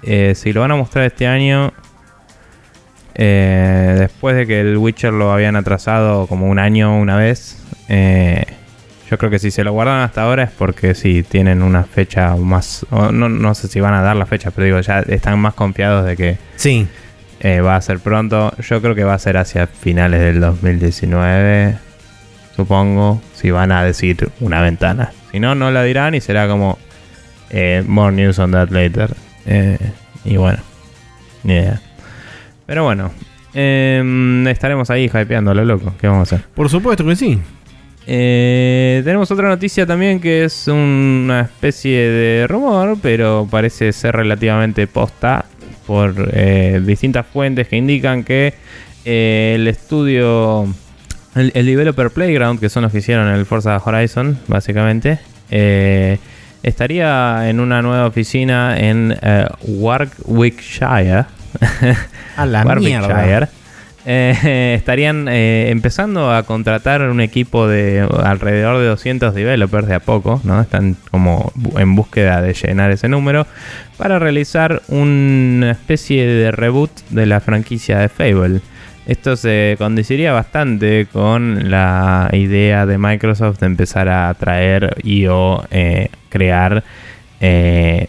eh, 0.02 0.34
si 0.36 0.52
lo 0.52 0.60
van 0.60 0.72
a 0.72 0.76
mostrar 0.76 1.06
este 1.06 1.26
año, 1.26 1.72
eh, 3.14 3.96
después 3.98 4.36
de 4.36 4.46
que 4.46 4.60
el 4.60 4.76
Witcher 4.76 5.10
lo 5.10 5.32
habían 5.32 5.56
atrasado 5.56 6.26
como 6.26 6.48
un 6.48 6.58
año 6.58 6.94
una 6.94 7.16
vez, 7.16 7.64
eh, 7.88 8.44
yo 9.10 9.16
creo 9.16 9.30
que 9.30 9.38
si 9.38 9.50
se 9.50 9.64
lo 9.64 9.72
guardan 9.72 10.00
hasta 10.00 10.20
ahora 10.20 10.42
es 10.42 10.50
porque 10.50 10.94
sí 10.94 11.22
tienen 11.22 11.62
una 11.62 11.84
fecha 11.84 12.36
más. 12.36 12.84
No, 12.90 13.10
no, 13.10 13.54
sé 13.54 13.68
si 13.68 13.80
van 13.80 13.94
a 13.94 14.02
dar 14.02 14.16
la 14.16 14.26
fecha, 14.26 14.50
pero 14.50 14.66
digo, 14.66 14.80
ya 14.80 15.00
están 15.00 15.38
más 15.38 15.54
confiados 15.54 16.04
de 16.04 16.14
que 16.14 16.36
sí. 16.56 16.86
va 17.42 17.76
a 17.76 17.80
ser 17.80 18.00
pronto. 18.00 18.52
Yo 18.58 18.82
creo 18.82 18.94
que 18.94 19.04
va 19.04 19.14
a 19.14 19.18
ser 19.18 19.38
hacia 19.38 19.66
finales 19.66 20.20
del 20.20 20.40
2019, 20.40 21.78
supongo, 22.54 23.22
si 23.34 23.50
van 23.50 23.72
a 23.72 23.82
decir 23.82 24.28
una 24.40 24.60
ventana. 24.60 25.10
Si 25.30 25.40
no, 25.40 25.54
no 25.54 25.70
la 25.70 25.82
dirán 25.84 26.14
y 26.14 26.20
será 26.20 26.46
como 26.48 26.76
more 27.86 28.12
news 28.12 28.38
on 28.38 28.52
that 28.52 28.70
later. 28.70 29.14
Eh, 29.46 29.78
y 30.24 30.36
bueno, 30.36 30.58
ni 31.44 31.54
idea. 31.54 31.80
Pero 32.66 32.84
bueno, 32.84 33.10
em, 33.54 34.46
estaremos 34.46 34.90
ahí 34.90 35.10
hypeándolo, 35.12 35.64
loco. 35.64 35.94
¿Qué 36.00 36.06
vamos 36.06 36.32
a 36.32 36.36
hacer? 36.36 36.48
Por 36.54 36.68
supuesto 36.68 37.04
que 37.04 37.16
sí. 37.16 37.38
Eh, 38.06 39.02
tenemos 39.04 39.30
otra 39.30 39.48
noticia 39.48 39.86
también 39.86 40.18
que 40.18 40.44
es 40.44 40.66
una 40.66 41.42
especie 41.42 41.98
de 41.98 42.46
rumor, 42.48 42.98
pero 43.00 43.46
parece 43.48 43.92
ser 43.92 44.16
relativamente 44.16 44.86
posta 44.88 45.44
por 45.86 46.30
eh, 46.32 46.80
distintas 46.84 47.26
fuentes 47.26 47.68
que 47.68 47.76
indican 47.76 48.24
que 48.24 48.54
el 49.04 49.66
estudio, 49.68 50.66
el, 51.34 51.66
developer 51.66 52.10
Playground, 52.10 52.60
que 52.60 52.68
son 52.68 52.84
los 52.84 52.92
que 52.92 52.98
hicieron 52.98 53.28
el 53.28 53.46
Forza 53.46 53.80
Horizon, 53.84 54.38
básicamente, 54.48 55.18
estaría 56.62 57.48
en 57.48 57.60
una 57.60 57.82
nueva 57.82 58.06
oficina 58.06 58.78
en 58.78 59.16
eh, 59.20 59.46
Warwickshire. 59.62 61.26
A 62.36 62.46
la 62.46 62.64
Warwickshire. 62.64 63.48
Eh, 64.04 64.74
estarían 64.76 65.28
eh, 65.28 65.70
empezando 65.70 66.32
a 66.32 66.42
contratar 66.42 67.02
un 67.02 67.20
equipo 67.20 67.68
de 67.68 68.06
alrededor 68.24 68.78
de 68.78 68.86
200 68.86 69.34
developers 69.34 69.86
de 69.86 69.94
a 69.94 70.00
poco, 70.00 70.40
¿no? 70.44 70.60
Están 70.60 70.96
como 71.10 71.52
en 71.76 71.94
búsqueda 71.94 72.42
de 72.42 72.54
llenar 72.54 72.90
ese 72.90 73.08
número 73.08 73.46
para 73.96 74.18
realizar 74.18 74.82
una 74.88 75.70
especie 75.70 76.26
de 76.26 76.50
reboot 76.50 76.90
de 77.10 77.26
la 77.26 77.40
franquicia 77.40 77.98
de 77.98 78.08
Fable. 78.08 78.60
Esto 79.06 79.34
se 79.34 79.74
condiciría 79.78 80.32
bastante 80.32 81.06
con 81.12 81.70
la 81.70 82.30
idea 82.32 82.86
de 82.86 82.98
Microsoft 82.98 83.58
de 83.58 83.66
empezar 83.66 84.08
a 84.08 84.32
traer 84.34 84.96
y 85.02 85.26
o 85.26 85.64
eh, 85.72 86.08
crear, 86.28 86.84
eh, 87.40 88.06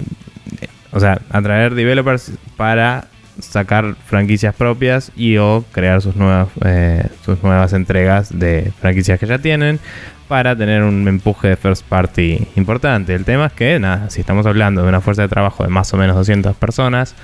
o 0.91 0.99
sea, 0.99 1.19
atraer 1.31 1.73
developers 1.73 2.33
para 2.57 3.05
sacar 3.39 3.95
franquicias 4.05 4.53
propias 4.53 5.11
y 5.15 5.37
o 5.37 5.65
crear 5.71 5.99
sus 6.01 6.15
nuevas, 6.15 6.49
eh, 6.63 7.07
sus 7.25 7.41
nuevas 7.41 7.73
entregas 7.73 8.37
de 8.37 8.71
franquicias 8.79 9.19
que 9.19 9.25
ya 9.25 9.39
tienen 9.39 9.79
para 10.27 10.55
tener 10.55 10.83
un 10.83 11.07
empuje 11.07 11.49
de 11.49 11.55
first 11.55 11.83
party 11.87 12.47
importante. 12.55 13.15
El 13.15 13.25
tema 13.25 13.47
es 13.47 13.53
que, 13.53 13.79
nada, 13.79 14.11
si 14.11 14.21
estamos 14.21 14.45
hablando 14.45 14.83
de 14.83 14.89
una 14.89 15.01
fuerza 15.01 15.23
de 15.23 15.27
trabajo 15.27 15.63
de 15.63 15.69
más 15.69 15.91
o 15.93 15.97
menos 15.97 16.15
200 16.15 16.55
personas, 16.55 17.15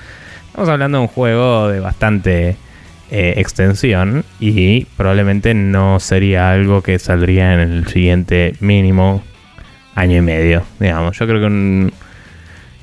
estamos 0.47 0.69
hablando 0.69 0.97
de 0.97 1.01
un 1.03 1.07
juego 1.07 1.67
de 1.69 1.79
bastante 1.79 2.57
eh, 3.11 3.35
extensión 3.37 4.23
y 4.39 4.85
probablemente 4.97 5.53
no 5.53 5.99
sería 5.99 6.51
algo 6.51 6.81
que 6.81 6.99
saldría 6.99 7.53
en 7.53 7.59
el 7.59 7.87
siguiente 7.87 8.55
mínimo 8.59 9.23
año 9.95 10.17
y 10.17 10.21
medio, 10.21 10.63
digamos. 10.79 11.17
Yo 11.17 11.27
creo 11.27 11.41
que 11.41 11.91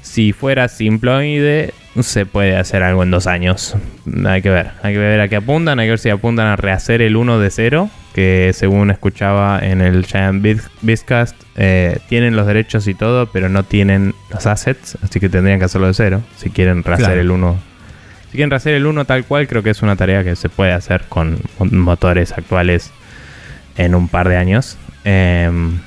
si 0.02 0.32
fuera 0.32 0.68
simploide 0.68 1.72
se 2.02 2.26
puede 2.26 2.56
hacer 2.56 2.82
algo 2.82 3.02
en 3.02 3.10
dos 3.10 3.26
años. 3.26 3.76
Hay 4.26 4.42
que 4.42 4.50
ver, 4.50 4.70
hay 4.82 4.94
que 4.94 4.98
ver 4.98 5.20
a 5.20 5.28
qué 5.28 5.36
apuntan, 5.36 5.78
hay 5.78 5.86
que 5.86 5.90
ver 5.90 5.98
si 5.98 6.10
apuntan 6.10 6.46
a 6.46 6.56
rehacer 6.56 7.02
el 7.02 7.16
1 7.16 7.38
de 7.38 7.50
cero, 7.50 7.90
que 8.14 8.52
según 8.54 8.90
escuchaba 8.90 9.60
en 9.62 9.80
el 9.80 10.04
Giant 10.04 10.44
Bizcast, 10.82 11.36
eh, 11.56 11.98
tienen 12.08 12.36
los 12.36 12.46
derechos 12.46 12.86
y 12.88 12.94
todo, 12.94 13.26
pero 13.26 13.48
no 13.48 13.62
tienen 13.62 14.14
los 14.30 14.46
assets, 14.46 14.98
así 15.02 15.20
que 15.20 15.28
tendrían 15.28 15.58
que 15.58 15.66
hacerlo 15.66 15.86
de 15.86 15.94
cero, 15.94 16.22
si 16.36 16.50
quieren 16.50 16.82
rehacer 16.82 17.18
el 17.18 17.30
1. 17.30 17.75
Si 18.36 18.38
quieren 18.38 18.50
rehacer 18.50 18.74
el 18.74 18.84
1 18.84 19.06
tal 19.06 19.24
cual, 19.24 19.48
creo 19.48 19.62
que 19.62 19.70
es 19.70 19.80
una 19.80 19.96
tarea 19.96 20.22
que 20.22 20.36
se 20.36 20.50
puede 20.50 20.72
hacer 20.72 21.04
con 21.08 21.38
motores 21.58 22.32
actuales 22.32 22.92
en 23.78 23.94
un 23.94 24.08
par 24.08 24.28
de 24.28 24.36
años. 24.36 24.76
Em, 25.04 25.78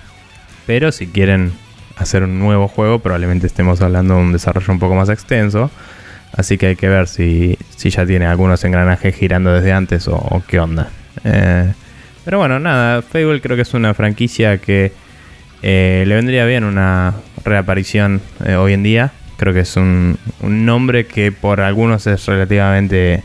pero 0.65 0.91
si 0.91 1.05
quieren 1.05 1.51
hacer 1.95 2.23
un 2.23 2.39
nuevo 2.39 2.67
juego, 2.67 2.97
probablemente 2.97 3.45
estemos 3.45 3.81
hablando 3.81 4.15
de 4.15 4.21
un 4.21 4.31
desarrollo 4.31 4.73
un 4.73 4.79
poco 4.79 4.95
más 4.95 5.09
extenso. 5.09 5.69
Así 6.35 6.57
que 6.57 6.65
hay 6.65 6.75
que 6.75 6.89
ver 6.89 7.05
si, 7.05 7.55
si 7.77 7.91
ya 7.91 8.03
tiene 8.03 8.25
algunos 8.25 8.63
engranajes 8.63 9.15
girando 9.15 9.53
desde 9.53 9.71
antes 9.71 10.07
o, 10.07 10.41
qué 10.47 10.59
onda. 10.59 10.89
Eh, 11.25 11.71
pero 12.25 12.39
bueno, 12.39 12.59
nada, 12.59 13.03
Fable 13.03 13.41
creo 13.41 13.57
que 13.57 13.61
es 13.61 13.75
una 13.75 13.93
franquicia 13.93 14.57
que 14.57 14.91
eh, 15.61 16.03
le 16.07 16.15
vendría 16.15 16.45
bien 16.45 16.63
una 16.63 17.13
reaparición 17.45 18.21
eh, 18.43 18.55
hoy 18.55 18.73
en 18.73 18.81
día. 18.81 19.11
Creo 19.39 19.53
que 19.53 19.61
es 19.61 19.75
un, 19.77 20.19
un, 20.41 20.65
nombre 20.65 21.05
que 21.05 21.31
por 21.31 21.61
algunos 21.61 22.05
es 22.05 22.25
relativamente 22.25 23.23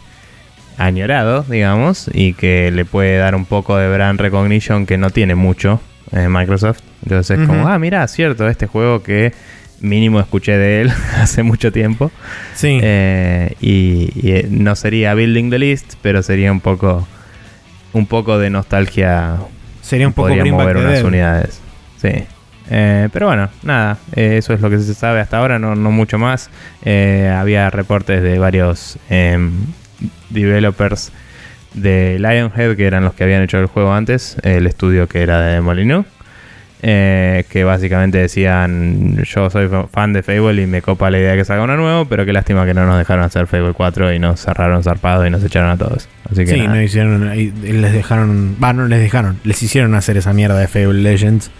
añorado, 0.78 1.44
digamos, 1.48 2.08
y 2.12 2.32
que 2.32 2.70
le 2.70 2.84
puede 2.84 3.18
dar 3.18 3.34
un 3.34 3.44
poco 3.44 3.76
de 3.76 3.92
brand 3.92 4.20
recognition 4.20 4.86
que 4.86 4.96
no 4.96 5.10
tiene 5.10 5.34
mucho 5.34 5.80
Microsoft. 6.12 6.80
Entonces 7.02 7.38
es 7.38 7.46
como, 7.46 7.68
ah, 7.68 7.78
mira, 7.78 8.06
cierto, 8.08 8.48
este 8.48 8.66
juego 8.66 9.02
que 9.02 9.32
mínimo 9.80 10.20
escuché 10.20 10.56
de 10.56 10.82
él 10.82 10.92
hace 11.16 11.42
mucho 11.42 11.72
tiempo. 11.72 12.10
Sí. 12.54 12.78
Eh, 12.82 13.54
y, 13.60 14.10
eh, 14.28 14.46
no 14.50 14.74
sería 14.76 15.14
Building 15.14 15.50
the 15.50 15.58
List, 15.58 15.94
pero 16.02 16.22
sería 16.22 16.50
un 16.50 16.60
poco 16.60 17.06
un 17.92 18.06
poco 18.06 18.38
de 18.38 18.50
nostalgia. 18.50 19.36
Sería 19.82 20.06
un 20.06 20.12
poco 20.12 20.28
Podría 20.28 20.52
mover 20.52 20.76
unas 20.78 21.02
unidades. 21.02 21.60
Sí. 22.00 22.24
Eh, 22.70 23.08
pero 23.12 23.26
bueno, 23.26 23.50
nada, 23.62 23.98
eso 24.14 24.54
es 24.54 24.60
lo 24.60 24.70
que 24.70 24.78
se 24.78 24.94
sabe 24.94 25.20
hasta 25.20 25.38
ahora, 25.38 25.58
no, 25.58 25.74
no 25.74 25.90
mucho 25.90 26.18
más. 26.18 26.50
había 26.84 27.70
reportes 27.70 28.22
de 28.22 28.38
varios 28.38 28.98
em, 29.10 29.52
developers 30.30 31.12
de 31.74 32.18
Lionhead, 32.18 32.76
que 32.76 32.86
eran 32.86 33.04
los 33.04 33.14
que 33.14 33.24
habían 33.24 33.42
hecho 33.42 33.58
el 33.58 33.66
juego 33.66 33.92
antes, 33.92 34.36
el 34.42 34.66
estudio 34.66 35.08
que 35.08 35.22
era 35.22 35.40
de 35.40 35.60
Molyneux. 35.60 36.06
Eh, 36.86 37.46
que 37.48 37.64
básicamente 37.64 38.18
decían 38.18 39.16
yo 39.24 39.48
soy 39.48 39.70
fan 39.90 40.12
de 40.12 40.22
Fable 40.22 40.60
y 40.60 40.66
me 40.66 40.82
copa 40.82 41.10
la 41.10 41.18
idea 41.18 41.30
de 41.30 41.38
que 41.38 41.44
salga 41.46 41.64
uno 41.64 41.78
nuevo, 41.78 42.04
pero 42.04 42.26
qué 42.26 42.34
lástima 42.34 42.66
que 42.66 42.74
no 42.74 42.84
nos 42.84 42.98
dejaron 42.98 43.24
hacer 43.24 43.46
Fable 43.46 43.72
4 43.72 44.12
y 44.12 44.18
nos 44.18 44.40
cerraron 44.42 44.82
zarpado 44.82 45.26
y 45.26 45.30
nos 45.30 45.42
echaron 45.42 45.70
a 45.70 45.78
todos. 45.78 46.10
Así 46.30 46.44
que 46.44 46.52
sí, 46.52 46.60
no 46.60 46.82
hicieron, 46.82 47.34
les 47.34 47.90
dejaron, 47.90 48.58
va, 48.62 48.74
no 48.74 48.86
les 48.86 49.00
dejaron, 49.00 49.40
les 49.44 49.62
hicieron 49.62 49.94
hacer 49.94 50.18
esa 50.18 50.34
mierda 50.34 50.58
de 50.58 50.68
Fable 50.68 51.00
Legends 51.00 51.50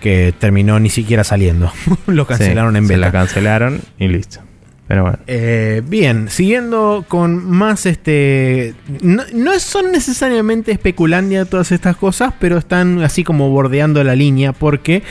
que 0.00 0.34
terminó 0.38 0.80
ni 0.80 0.90
siquiera 0.90 1.24
saliendo. 1.24 1.72
Lo 2.06 2.26
cancelaron 2.26 2.76
en 2.76 2.84
beta. 2.86 2.94
Se 2.94 3.00
la 3.00 3.12
cancelaron 3.12 3.80
y 3.98 4.08
listo. 4.08 4.40
Pero 4.88 5.02
bueno. 5.02 5.18
Eh, 5.26 5.82
bien, 5.86 6.30
siguiendo 6.30 7.04
con 7.06 7.44
más 7.44 7.84
este. 7.84 8.74
No, 9.02 9.22
son 9.58 9.92
necesariamente 9.92 10.72
especulandia 10.72 11.44
todas 11.44 11.72
estas 11.72 11.94
cosas, 11.94 12.32
pero 12.40 12.56
están 12.56 13.02
así 13.02 13.22
como 13.22 13.50
bordeando 13.50 14.02
la 14.02 14.16
línea. 14.16 14.54
Porque, 14.54 15.02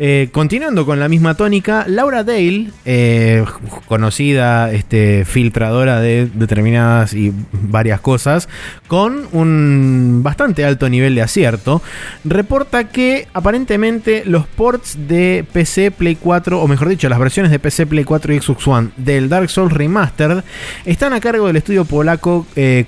eh, 0.00 0.30
continuando 0.32 0.84
con 0.84 0.98
la 0.98 1.08
misma 1.08 1.36
tónica, 1.36 1.84
Laura 1.86 2.24
Dale, 2.24 2.70
eh, 2.84 3.44
conocida 3.86 4.72
este, 4.72 5.24
filtradora 5.24 6.00
de 6.00 6.28
determinadas 6.34 7.14
y 7.14 7.32
varias 7.52 8.00
cosas, 8.00 8.48
con 8.90 9.28
un 9.30 10.20
bastante 10.24 10.64
alto 10.64 10.88
nivel 10.88 11.14
de 11.14 11.22
acierto, 11.22 11.80
reporta 12.24 12.88
que 12.88 13.28
aparentemente 13.32 14.24
los 14.26 14.48
ports 14.48 14.98
de 15.06 15.44
PC, 15.52 15.92
Play 15.92 16.16
4, 16.16 16.60
o 16.60 16.66
mejor 16.66 16.88
dicho, 16.88 17.08
las 17.08 17.20
versiones 17.20 17.52
de 17.52 17.60
PC, 17.60 17.86
Play 17.86 18.02
4 18.02 18.34
y 18.34 18.40
Xbox 18.40 18.66
One 18.66 18.88
de 18.96 19.18
el 19.18 19.28
Dark 19.28 19.48
Souls 19.48 19.72
Remastered 19.72 20.42
están 20.86 21.12
a 21.12 21.20
cargo 21.20 21.46
del 21.46 21.54
estudio 21.54 21.84
polaco 21.84 22.48
eh, 22.56 22.86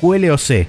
QLOC. 0.00 0.66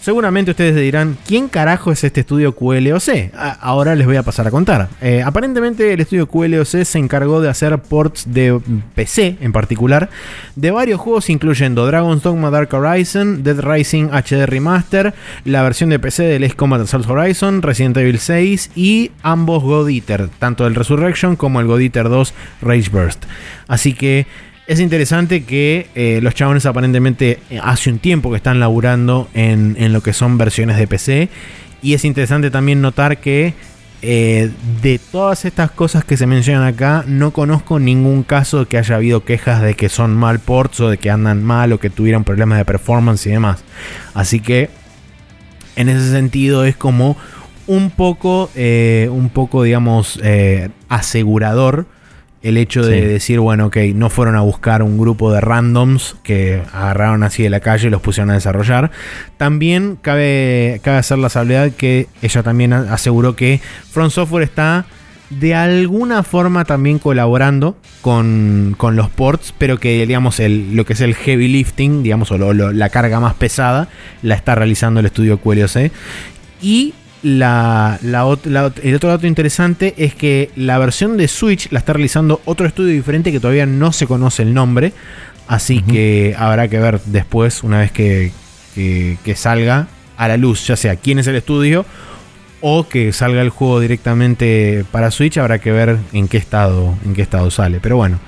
Seguramente 0.00 0.52
ustedes 0.52 0.74
dirán, 0.76 1.18
¿quién 1.26 1.48
carajo 1.48 1.92
es 1.92 2.04
este 2.04 2.20
estudio 2.20 2.54
QLOC? 2.54 3.34
ahora 3.60 3.94
les 3.94 4.06
voy 4.06 4.16
a 4.16 4.22
pasar 4.22 4.46
a 4.46 4.50
contar. 4.50 4.88
Eh, 5.02 5.22
aparentemente 5.22 5.92
el 5.92 6.00
estudio 6.00 6.26
QLOC 6.26 6.84
se 6.84 6.98
encargó 6.98 7.42
de 7.42 7.50
hacer 7.50 7.76
ports 7.78 8.32
de 8.32 8.58
PC 8.94 9.36
en 9.40 9.52
particular 9.52 10.08
de 10.56 10.70
varios 10.70 11.00
juegos 11.00 11.28
incluyendo 11.28 11.86
Dragon's 11.86 12.22
Dogma 12.22 12.50
Dark 12.50 12.72
Horizon, 12.72 13.42
Dead 13.42 13.60
Rising 13.60 14.08
HD 14.10 14.46
Remaster, 14.46 15.12
la 15.44 15.62
versión 15.62 15.90
de 15.90 15.98
PC 15.98 16.22
del 16.22 16.44
Ace 16.44 16.56
Combat 16.56 16.80
Assault 16.80 17.08
Horizon, 17.08 17.60
Resident 17.60 17.98
Evil 17.98 18.18
6 18.18 18.70
y 18.74 19.10
ambos 19.22 19.62
God 19.62 19.90
Eater, 19.90 20.28
tanto 20.38 20.66
el 20.66 20.74
Resurrection 20.74 21.36
como 21.36 21.60
el 21.60 21.66
God 21.66 21.80
Eater 21.80 22.08
2 22.08 22.34
Rage 22.62 22.88
Burst. 22.90 23.24
Así 23.68 23.92
que 23.92 24.26
es 24.70 24.78
interesante 24.78 25.42
que 25.42 25.88
eh, 25.96 26.20
los 26.22 26.32
chabones 26.32 26.64
aparentemente 26.64 27.40
eh, 27.50 27.58
hace 27.60 27.90
un 27.90 27.98
tiempo 27.98 28.30
que 28.30 28.36
están 28.36 28.60
laburando 28.60 29.28
en, 29.34 29.92
lo 29.92 30.00
que 30.00 30.12
son 30.12 30.38
versiones 30.38 30.76
de 30.76 30.86
PC. 30.86 31.28
Y 31.82 31.94
es 31.94 32.04
interesante 32.04 32.52
también 32.52 32.80
notar 32.80 33.18
que 33.18 33.54
eh, 34.00 34.48
de 34.80 35.00
todas 35.00 35.44
estas 35.44 35.72
cosas 35.72 36.04
que 36.04 36.16
se 36.16 36.24
mencionan 36.28 36.62
acá, 36.62 37.02
no 37.08 37.32
conozco 37.32 37.80
ningún 37.80 38.22
caso 38.22 38.68
que 38.68 38.78
haya 38.78 38.94
habido 38.94 39.24
quejas 39.24 39.60
de 39.60 39.74
que 39.74 39.88
son 39.88 40.14
mal 40.14 40.38
ports 40.38 40.78
o 40.78 40.88
de 40.88 40.98
que 40.98 41.10
andan 41.10 41.42
mal 41.42 41.72
o 41.72 41.80
que 41.80 41.90
tuvieran 41.90 42.22
problemas 42.22 42.56
de 42.56 42.64
performance 42.64 43.26
y 43.26 43.30
demás. 43.30 43.64
Así 44.14 44.38
que 44.38 44.70
en 45.74 45.88
ese 45.88 46.12
sentido 46.12 46.64
es 46.64 46.76
como 46.76 47.16
un 47.66 47.90
poco, 47.90 48.48
un 48.54 49.30
poco 49.34 49.64
digamos, 49.64 50.20
asegurador 50.88 51.86
el 52.42 52.56
hecho 52.56 52.82
de 52.82 53.06
decir, 53.06 53.38
bueno, 53.38 53.66
ok, 53.66 53.76
no 53.94 54.08
fueron 54.08 54.34
a 54.34 54.40
buscar 54.40 54.82
un 54.82 54.98
grupo 54.98 55.32
de 55.32 55.40
randoms 55.40 56.16
que 56.22 56.62
agarraron 56.72 57.22
así 57.22 57.42
de 57.42 57.50
la 57.50 57.60
calle 57.60 57.88
y 57.88 57.90
los 57.90 58.00
pusieron 58.00 58.30
a 58.30 58.34
desarrollar. 58.34 58.90
También 59.36 59.98
cabe, 60.00 60.80
cabe 60.82 60.98
hacer 60.98 61.18
la 61.18 61.28
salvedad 61.28 61.70
que 61.72 62.06
ella 62.22 62.42
también 62.42 62.72
aseguró 62.72 63.36
que 63.36 63.60
Front 63.90 64.12
Software 64.12 64.44
está 64.44 64.86
de 65.30 65.54
alguna 65.54 66.22
forma 66.24 66.64
también 66.64 66.98
colaborando 66.98 67.76
con, 68.00 68.76
los 68.80 69.10
ports, 69.10 69.54
pero 69.56 69.78
que 69.78 70.04
digamos 70.06 70.40
el, 70.40 70.74
lo 70.74 70.84
que 70.84 70.94
es 70.94 71.00
el 71.00 71.14
heavy 71.14 71.46
lifting, 71.46 72.02
digamos, 72.02 72.32
o 72.32 72.52
la 72.52 72.88
carga 72.88 73.20
más 73.20 73.34
pesada, 73.34 73.88
la 74.22 74.34
está 74.34 74.54
realizando 74.56 75.00
el 75.00 75.06
estudio 75.06 75.38
QLOC. 75.38 75.92
Y 76.62 76.94
la, 77.22 77.98
el 78.02 78.94
otro 78.94 79.10
dato 79.10 79.26
interesante 79.26 79.94
es 79.98 80.14
que 80.14 80.50
la 80.56 80.78
versión 80.78 81.16
de 81.16 81.28
Switch 81.28 81.70
la 81.70 81.80
está 81.80 81.92
realizando 81.92 82.40
otro 82.44 82.66
estudio 82.66 82.92
diferente 82.92 83.30
que 83.32 83.40
todavía 83.40 83.66
no 83.66 83.92
se 83.92 84.06
conoce 84.06 84.42
el 84.42 84.54
nombre. 84.54 84.92
Así 85.46 85.82
que 85.82 86.34
habrá 86.38 86.68
que 86.68 86.78
ver 86.78 87.00
después, 87.06 87.64
una 87.64 87.80
vez 87.80 87.90
que, 87.90 88.30
que, 88.74 89.34
salga 89.34 89.88
a 90.16 90.28
la 90.28 90.36
luz, 90.36 90.66
ya 90.66 90.76
sea 90.76 90.94
quién 90.96 91.18
es 91.18 91.26
el 91.26 91.34
estudio 91.34 91.84
o 92.60 92.86
que 92.86 93.12
salga 93.12 93.40
el 93.42 93.48
juego 93.50 93.80
directamente 93.80 94.84
para 94.92 95.10
Switch, 95.10 95.38
habrá 95.38 95.58
que 95.58 95.72
ver 95.72 95.98
en 96.12 96.28
qué 96.28 96.36
estado, 96.36 96.94
en 97.04 97.14
qué 97.14 97.22
estado 97.22 97.50
sale. 97.50 97.80
Pero 97.80 97.96
bueno, 97.96 98.20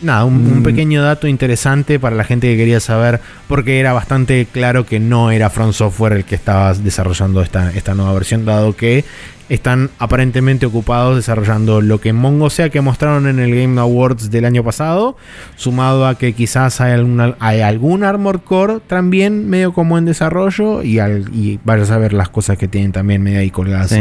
nada, 0.00 0.24
un, 0.24 0.60
mm. 0.60 0.62
pequeño 0.62 1.02
dato 1.02 1.26
interesante 1.26 1.98
para 1.98 2.16
la 2.16 2.24
gente 2.24 2.48
que 2.48 2.56
quería 2.56 2.80
saber, 2.80 3.20
porque 3.48 3.80
era 3.80 3.92
bastante 3.92 4.46
claro 4.50 4.86
que 4.86 5.00
no 5.00 5.30
era 5.30 5.50
Front 5.50 5.74
Software 5.74 6.12
el 6.12 6.24
que 6.24 6.34
estaba 6.34 6.74
desarrollando 6.74 7.42
esta, 7.42 7.70
esta 7.72 7.94
nueva 7.94 8.12
versión, 8.14 8.44
dado 8.44 8.74
que 8.76 9.04
están 9.48 9.90
aparentemente 9.98 10.64
ocupados 10.66 11.16
desarrollando 11.16 11.80
lo 11.80 12.00
que 12.00 12.12
Mongo 12.12 12.48
sea 12.48 12.70
que 12.70 12.80
mostraron 12.80 13.26
en 13.26 13.38
el 13.38 13.54
Game 13.54 13.78
Awards 13.80 14.30
del 14.30 14.44
año 14.44 14.64
pasado, 14.64 15.16
sumado 15.56 16.06
a 16.06 16.16
que 16.16 16.32
quizás 16.32 16.80
hay, 16.80 16.92
alguna, 16.92 17.36
hay 17.40 17.60
algún 17.60 18.04
Armor 18.04 18.42
Core 18.42 18.80
también 18.86 19.48
medio 19.48 19.72
como 19.72 19.98
en 19.98 20.06
desarrollo 20.06 20.82
y, 20.82 20.98
al, 20.98 21.28
y 21.34 21.60
vayas 21.64 21.90
a 21.90 21.98
ver 21.98 22.12
las 22.12 22.30
cosas 22.30 22.56
que 22.56 22.68
tienen 22.68 22.92
también 22.92 23.22
medio 23.22 23.40
ahí 23.40 23.50
colgadas 23.50 23.94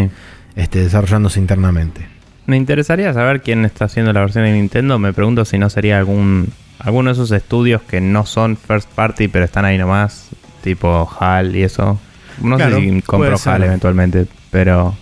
este, 0.55 0.79
desarrollándose 0.79 1.39
internamente. 1.39 2.12
Me 2.45 2.57
interesaría 2.57 3.13
saber 3.13 3.41
quién 3.41 3.65
está 3.65 3.85
haciendo 3.85 4.11
la 4.11 4.19
versión 4.19 4.43
de 4.43 4.51
Nintendo. 4.51 4.99
Me 4.99 5.13
pregunto 5.13 5.45
si 5.45 5.57
no 5.57 5.69
sería 5.69 5.97
algún 5.97 6.51
alguno 6.79 7.09
de 7.09 7.13
esos 7.13 7.31
estudios 7.31 7.81
que 7.81 8.01
no 8.01 8.25
son 8.25 8.57
first 8.57 8.89
party, 8.89 9.29
pero 9.29 9.45
están 9.45 9.65
ahí 9.65 9.77
nomás, 9.77 10.29
tipo 10.61 11.09
HAL 11.19 11.55
y 11.55 11.63
eso. 11.63 11.99
No 12.41 12.57
sé 12.57 12.75
si 12.75 13.01
compro 13.01 13.37
HAL 13.43 13.63
eventualmente, 13.63 14.27
pero. 14.51 14.95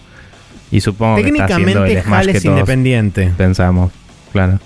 Y 0.69 0.79
supongo 0.81 1.17
que 1.17 1.29
está 1.29 1.45
haciendo 1.45 1.85
el 1.85 2.01
Smash 2.01 2.25
que 2.27 2.39
todos 2.39 2.45
independiente. 2.45 3.31
pensamos. 3.35 3.91
Claro. 4.31 4.59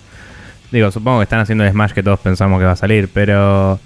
Digo, 0.71 0.91
supongo 0.91 1.19
que 1.19 1.23
están 1.23 1.39
haciendo 1.39 1.63
el 1.63 1.71
Smash 1.71 1.91
que 1.93 2.03
todos 2.03 2.19
pensamos 2.19 2.59
que 2.59 2.65
va 2.65 2.73
a 2.73 2.77
salir, 2.77 3.09
pero. 3.13 3.79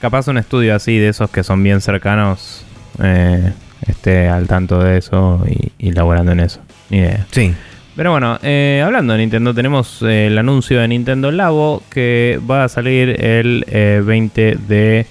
Capaz 0.00 0.26
un 0.26 0.36
estudio 0.36 0.74
así, 0.74 0.98
de 0.98 1.10
esos 1.10 1.30
que 1.30 1.44
son 1.44 1.62
bien 1.62 1.80
cercanos, 1.80 2.64
eh, 3.00 3.52
esté 3.86 4.28
al 4.28 4.48
tanto 4.48 4.80
de 4.80 4.98
eso 4.98 5.44
y, 5.48 5.70
y 5.78 5.92
laborando 5.92 6.32
en 6.32 6.40
eso. 6.40 6.58
Ni 6.90 6.98
idea. 6.98 7.24
Sí. 7.30 7.54
Pero 7.94 8.10
bueno, 8.10 8.38
eh, 8.42 8.82
hablando 8.84 9.12
de 9.12 9.20
Nintendo, 9.20 9.52
tenemos 9.54 10.00
eh, 10.02 10.26
el 10.28 10.38
anuncio 10.38 10.80
de 10.80 10.88
Nintendo 10.88 11.30
Labo 11.30 11.82
que 11.90 12.40
va 12.50 12.64
a 12.64 12.68
salir 12.68 13.22
el 13.22 13.64
eh, 13.68 14.02
20 14.04 14.56
de 14.66 15.06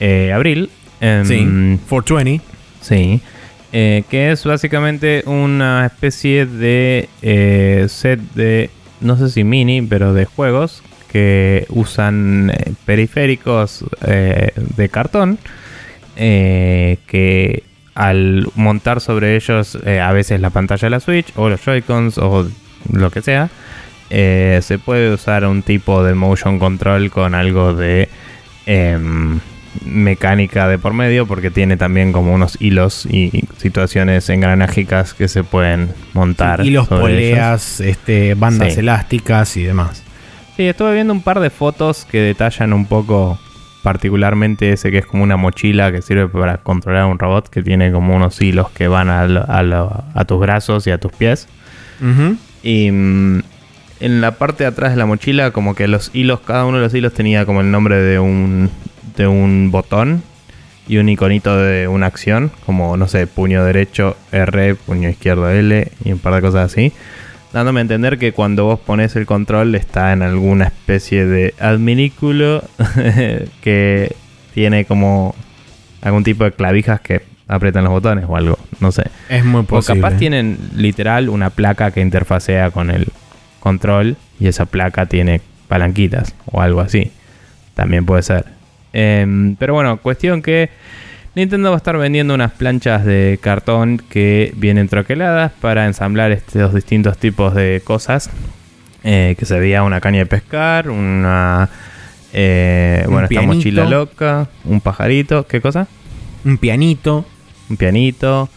eh, 0.00 0.32
abril. 0.32 0.70
Em, 1.00 1.24
Sí, 1.24 1.78
420. 1.88 2.44
Sí. 2.80 3.20
Que 3.72 4.30
es 4.32 4.42
básicamente 4.44 5.22
una 5.26 5.84
especie 5.84 6.46
de 6.46 7.08
set 7.90 8.20
de, 8.34 8.70
no 9.02 9.18
sé 9.18 9.28
si 9.28 9.44
mini, 9.44 9.82
pero 9.82 10.14
de 10.14 10.24
juegos 10.24 10.82
que 11.16 11.66
usan 11.70 12.52
periféricos 12.84 13.84
eh, 14.06 14.52
de 14.54 14.88
cartón 14.88 15.38
eh, 16.16 16.98
que 17.06 17.62
al 17.96 18.46
montar 18.54 19.00
sobre 19.00 19.34
ellos 19.34 19.76
eh, 19.84 20.00
a 20.00 20.12
veces 20.12 20.40
la 20.40 20.50
pantalla 20.50 20.86
de 20.86 20.90
la 20.90 21.00
Switch 21.00 21.32
o 21.34 21.48
los 21.48 21.60
Joy-Cons 21.64 22.18
o 22.18 22.46
lo 22.92 23.10
que 23.10 23.22
sea, 23.22 23.48
eh, 24.10 24.60
se 24.62 24.78
puede 24.78 25.12
usar 25.12 25.44
un 25.46 25.62
tipo 25.62 26.04
de 26.04 26.14
motion 26.14 26.58
control 26.60 27.10
con 27.10 27.34
algo 27.34 27.74
de 27.74 28.08
em, 28.66 29.40
mecánica 29.84 30.68
de 30.68 30.78
por 30.78 30.92
medio 30.92 31.26
porque 31.26 31.50
tiene 31.50 31.76
también 31.76 32.12
como 32.12 32.32
unos 32.32 32.56
hilos 32.60 33.06
y 33.06 33.44
situaciones 33.58 34.28
engranágicas 34.30 35.12
que 35.14 35.26
se 35.28 35.42
pueden 35.44 35.88
montar. 36.12 36.64
Y 36.64 36.70
los 36.70 36.86
sobre 36.86 37.18
ellos. 37.28 37.38
poleas, 37.38 37.80
este, 37.80 38.34
bandas 38.34 38.74
Sí. 38.74 38.80
elásticas 38.80 39.56
y 39.56 39.64
demás. 39.64 40.02
Sí, 40.56 40.64
estuve 40.66 40.94
viendo 40.94 41.12
un 41.12 41.22
par 41.22 41.40
de 41.40 41.50
fotos 41.50 42.06
que 42.10 42.20
detallan 42.20 42.72
un 42.72 42.86
poco, 42.86 43.38
particularmente 43.86 44.72
ese 44.72 44.90
que 44.90 44.98
es 44.98 45.06
como 45.06 45.22
una 45.22 45.36
mochila 45.36 45.92
que 45.92 46.02
sirve 46.02 46.26
para 46.26 46.56
controlar 46.56 47.02
a 47.02 47.06
un 47.06 47.20
robot 47.20 47.48
que 47.48 47.62
tiene 47.62 47.92
como 47.92 48.16
unos 48.16 48.42
hilos 48.42 48.68
que 48.70 48.88
van 48.88 49.08
a, 49.08 49.28
lo- 49.28 49.48
a 49.48 49.62
lo- 49.62 50.02
a 50.12 50.24
tus 50.24 50.40
brazos 50.40 50.88
y 50.88 50.90
a 50.90 50.98
tus 50.98 51.12
pies. 51.12 51.46
Y 52.64 52.90
mm, 52.90 53.42
en 54.00 54.20
la 54.20 54.32
parte 54.32 54.64
de 54.64 54.68
atrás 54.70 54.90
de 54.90 54.96
la 54.96 55.06
mochila, 55.06 55.52
como 55.52 55.76
que 55.76 55.86
los 55.86 56.10
hilos, 56.12 56.40
cada 56.40 56.64
uno 56.64 56.78
de 56.78 56.82
los 56.82 56.94
hilos 56.94 57.12
tenía 57.14 57.46
como 57.46 57.60
el 57.60 57.70
nombre 57.70 57.94
de 58.02 58.18
un, 58.18 58.70
de 59.16 59.28
un 59.28 59.70
botón 59.70 60.20
y 60.88 60.96
un 60.98 61.08
iconito 61.08 61.56
de 61.56 61.86
una 61.86 62.06
acción, 62.06 62.50
como 62.66 62.96
no 62.96 63.06
sé, 63.06 63.28
puño 63.28 63.64
derecho 63.64 64.16
R, 64.32 64.74
puño 64.74 65.08
izquierdo 65.08 65.48
L 65.48 65.92
y 66.04 66.10
un 66.12 66.18
par 66.18 66.34
de 66.34 66.40
cosas 66.40 66.72
así. 66.72 66.92
Dándome 67.56 67.80
a 67.80 67.82
entender 67.82 68.18
que 68.18 68.32
cuando 68.32 68.66
vos 68.66 68.78
pones 68.78 69.16
el 69.16 69.24
control 69.24 69.74
está 69.76 70.12
en 70.12 70.20
alguna 70.20 70.66
especie 70.66 71.24
de 71.24 71.54
adminículo 71.58 72.62
que 73.62 74.14
tiene 74.52 74.84
como 74.84 75.34
algún 76.02 76.22
tipo 76.22 76.44
de 76.44 76.52
clavijas 76.52 77.00
que 77.00 77.22
aprietan 77.48 77.84
los 77.84 77.94
botones 77.94 78.26
o 78.28 78.36
algo, 78.36 78.58
no 78.80 78.92
sé. 78.92 79.04
Es 79.30 79.42
muy 79.42 79.60
O 79.60 79.64
posible. 79.64 80.02
capaz 80.02 80.18
tienen 80.18 80.58
literal 80.74 81.30
una 81.30 81.48
placa 81.48 81.92
que 81.92 82.02
interfacea 82.02 82.70
con 82.72 82.90
el 82.90 83.06
control 83.60 84.18
y 84.38 84.48
esa 84.48 84.66
placa 84.66 85.06
tiene 85.06 85.40
palanquitas 85.66 86.34
o 86.52 86.60
algo 86.60 86.82
así. 86.82 87.10
También 87.74 88.04
puede 88.04 88.22
ser. 88.22 88.44
Em, 88.92 89.56
pero 89.56 89.72
bueno, 89.72 89.96
cuestión 89.96 90.42
que 90.42 90.68
Nintendo 91.36 91.68
va 91.68 91.76
a 91.76 91.78
estar 91.78 91.98
vendiendo 91.98 92.34
unas 92.34 92.52
planchas 92.52 93.04
de 93.04 93.38
cartón 93.42 93.98
que 94.08 94.54
vienen 94.56 94.88
troqueladas 94.88 95.52
para 95.60 95.84
ensamblar 95.84 96.32
estos 96.32 96.72
distintos 96.74 97.18
tipos 97.18 97.54
de 97.54 97.82
cosas. 97.84 98.30
Eh, 99.04 99.36
que 99.38 99.44
se 99.44 99.60
veía 99.60 99.82
una 99.84 100.00
caña 100.00 100.20
de 100.20 100.26
pescar, 100.26 100.88
una... 100.90 101.68
eh, 102.32 103.02
Un 103.06 103.12
bueno, 103.12 103.28
esta 103.30 103.42
mochila 103.42 103.84
loca, 103.84 104.48
un 104.64 104.80
pajarito, 104.80 105.46
¿qué 105.46 105.60
cosa? 105.60 105.86
Un 106.44 106.56
pianito. 106.58 107.24
un 107.68 107.76
pianito, 107.76 108.48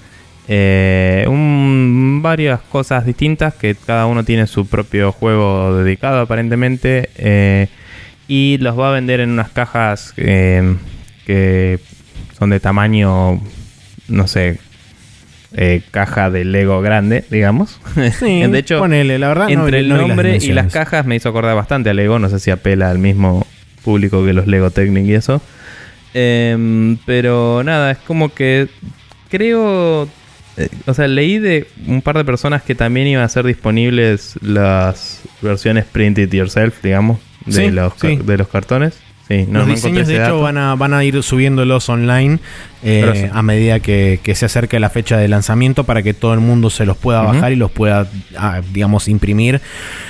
eh, 0.47 1.25
un- 1.27 2.21
varias 2.23 2.61
cosas 2.61 3.05
distintas 3.05 3.53
que 3.55 3.75
cada 3.75 4.05
uno 4.05 4.23
tiene 4.23 4.47
su 4.47 4.65
propio 4.67 5.11
juego 5.11 5.75
dedicado 5.83 6.21
aparentemente 6.21 7.09
eh, 7.17 7.67
y 8.27 8.57
los 8.59 8.79
va 8.79 8.89
a 8.89 8.93
vender 8.93 9.19
en 9.19 9.31
unas 9.31 9.49
cajas 9.49 10.13
eh, 10.17 10.75
que 11.27 11.79
son 12.39 12.49
de 12.51 12.59
tamaño, 12.59 13.41
no 14.07 14.27
sé, 14.27 14.59
eh, 15.53 15.81
caja 15.91 16.29
de 16.29 16.45
Lego 16.45 16.81
grande, 16.81 17.25
digamos. 17.29 17.79
Sí, 18.19 18.41
de 18.47 18.59
hecho, 18.59 18.79
ponele, 18.79 19.19
la 19.19 19.27
verdad, 19.29 19.49
entre 19.49 19.79
el 19.79 19.89
no 19.89 19.95
vi 19.95 19.99
las 20.01 20.07
nombre 20.07 20.37
y 20.41 20.51
las 20.53 20.71
cajas 20.71 21.05
me 21.05 21.15
hizo 21.15 21.29
acordar 21.29 21.55
bastante 21.55 21.89
a 21.89 21.93
Lego. 21.93 22.19
No 22.19 22.29
sé 22.29 22.39
si 22.39 22.51
apela 22.51 22.89
al 22.89 22.99
mismo 22.99 23.45
público 23.83 24.25
que 24.25 24.33
los 24.33 24.47
Lego 24.47 24.71
Technic 24.71 25.05
y 25.05 25.13
eso. 25.15 25.41
Em, 26.13 26.97
pero 27.05 27.61
nada, 27.63 27.91
es 27.91 27.97
como 27.99 28.29
que 28.33 28.67
creo. 29.29 30.07
eh, 30.57 30.69
o 30.85 30.93
sea, 30.93 31.07
leí 31.07 31.37
de 31.39 31.67
un 31.87 32.01
par 32.01 32.17
de 32.17 32.25
personas 32.25 32.63
que 32.63 32.75
también 32.75 33.07
iban 33.07 33.23
a 33.23 33.29
ser 33.29 33.45
disponibles 33.45 34.35
las 34.41 35.21
versiones 35.41 35.85
printed 35.85 36.29
yourself, 36.31 36.81
digamos, 36.83 37.19
de, 37.45 37.53
Sí, 37.53 37.71
los, 37.71 37.93
sí. 37.99 38.17
de 38.17 38.37
los 38.37 38.47
cartones. 38.47 38.99
Sí, 39.29 39.45
no, 39.47 39.59
Los 39.59 39.67
diseños, 39.67 40.07
de 40.07 40.15
hecho, 40.23 40.41
van 40.41 40.57
a, 40.57 40.73
van 40.75 40.91
a 40.93 41.03
ir 41.03 41.21
subiéndolos 41.21 41.87
online 41.87 42.39
eh, 42.81 43.29
a 43.31 43.41
medida 43.43 43.79
que, 43.79 44.19
que 44.23 44.33
se 44.33 44.45
acerque 44.47 44.79
la 44.79 44.89
fecha 44.89 45.17
de 45.17 45.27
lanzamiento 45.27 45.83
para 45.83 46.01
que 46.01 46.15
todo 46.15 46.33
el 46.33 46.39
mundo 46.39 46.71
se 46.71 46.85
los 46.87 46.97
pueda 46.97 47.21
bajar 47.21 47.51
y 47.51 47.55
los 47.55 47.69
pueda, 47.69 48.07
ah, 48.35 48.61
digamos, 48.73 49.07
imprimir. 49.07 49.61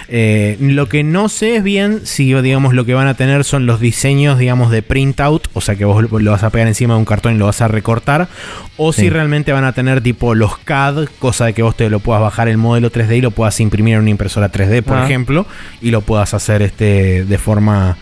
Eh, 0.08 0.56
lo 0.62 0.88
que 0.88 1.04
no 1.04 1.28
sé 1.28 1.58
es 1.58 1.64
bien 1.64 2.02
si, 2.06 2.34
digamos, 2.34 2.74
lo 2.74 2.86
que 2.86 2.94
van 2.94 3.08
a 3.08 3.16
tener 3.16 3.44
son 3.44 3.66
los 3.66 3.82
diseños, 3.82 4.40
digamos, 4.40 4.72
de 4.72 4.82
printout, 4.84 5.50
o 5.54 5.60
sea 5.60 5.76
que 5.76 5.84
vos 5.84 6.02
lo 6.10 6.32
vas 6.32 6.44
a 6.44 6.50
pegar 6.50 6.70
encima 6.70 6.94
de 6.94 7.00
un 7.00 7.06
cartón 7.06 7.36
y 7.36 7.38
lo 7.38 7.46
vas 7.48 7.60
a 7.62 7.68
recortar, 7.68 8.30
o 8.78 8.94
Sí. 8.94 9.02
si 9.02 9.10
realmente 9.10 9.52
van 9.52 9.66
a 9.66 9.74
tener 9.74 10.00
tipo 10.02 10.34
los 10.34 10.58
CAD, 10.60 11.08
cosa 11.20 11.46
de 11.48 11.54
que 11.54 11.62
vos 11.62 11.76
te 11.76 11.90
lo 11.90 12.00
puedas 12.00 12.22
bajar 12.22 12.48
el 12.48 12.58
modelo 12.58 12.90
3D 12.90 13.18
y 13.18 13.22
lo 13.22 13.32
puedas 13.32 13.60
imprimir 13.60 13.96
en 13.96 14.00
una 14.02 14.10
impresora 14.12 14.50
3D, 14.50 14.82
por 14.82 14.98
Ah. 14.98 15.04
ejemplo, 15.04 15.46
y 15.82 15.92
lo 15.92 16.00
puedas 16.02 16.34
hacer 16.34 16.62
este 16.62 17.26
de 17.26 17.38
forma 17.38 17.98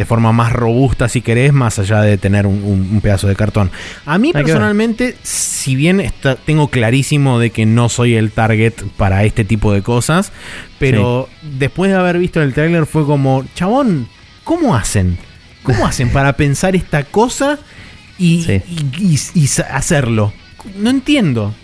de 0.00 0.06
forma 0.06 0.32
más 0.32 0.50
robusta 0.54 1.10
si 1.10 1.20
querés, 1.20 1.52
más 1.52 1.78
allá 1.78 2.00
de 2.00 2.16
tener 2.16 2.46
un, 2.46 2.54
un- 2.64 2.88
un 2.90 3.00
pedazo 3.02 3.28
de 3.28 3.36
cartón. 3.36 3.70
A 4.06 4.16
mí 4.16 4.28
Hay 4.34 4.42
personalmente, 4.44 5.14
si 5.22 5.76
bien 5.76 6.00
está- 6.00 6.36
tengo 6.36 6.68
clarísimo 6.68 7.38
de 7.38 7.50
que 7.50 7.66
no 7.66 7.90
soy 7.90 8.14
el 8.14 8.30
target 8.30 8.72
para 8.96 9.24
este 9.24 9.44
tipo 9.44 9.74
de 9.74 9.82
cosas, 9.82 10.32
pero 10.78 11.28
después 11.42 11.90
de 11.90 11.98
haber 11.98 12.16
visto 12.16 12.40
el 12.40 12.54
tráiler 12.54 12.86
fue 12.86 13.04
como, 13.04 13.44
chabón, 13.54 14.08
¿cómo 14.42 14.74
hacen? 14.74 15.18
¿Cómo 15.64 15.86
hacen 15.86 16.08
para 16.14 16.32
pensar 16.32 16.74
esta 16.74 17.04
cosa 17.04 17.58
y, 18.18 18.42
Sí. 18.44 18.62
y- 18.70 19.04
y- 19.14 19.42
y 19.42 19.46
sa- 19.48 19.76
hacerlo? 19.76 20.32
No 20.76 20.88
entiendo. 20.88 21.54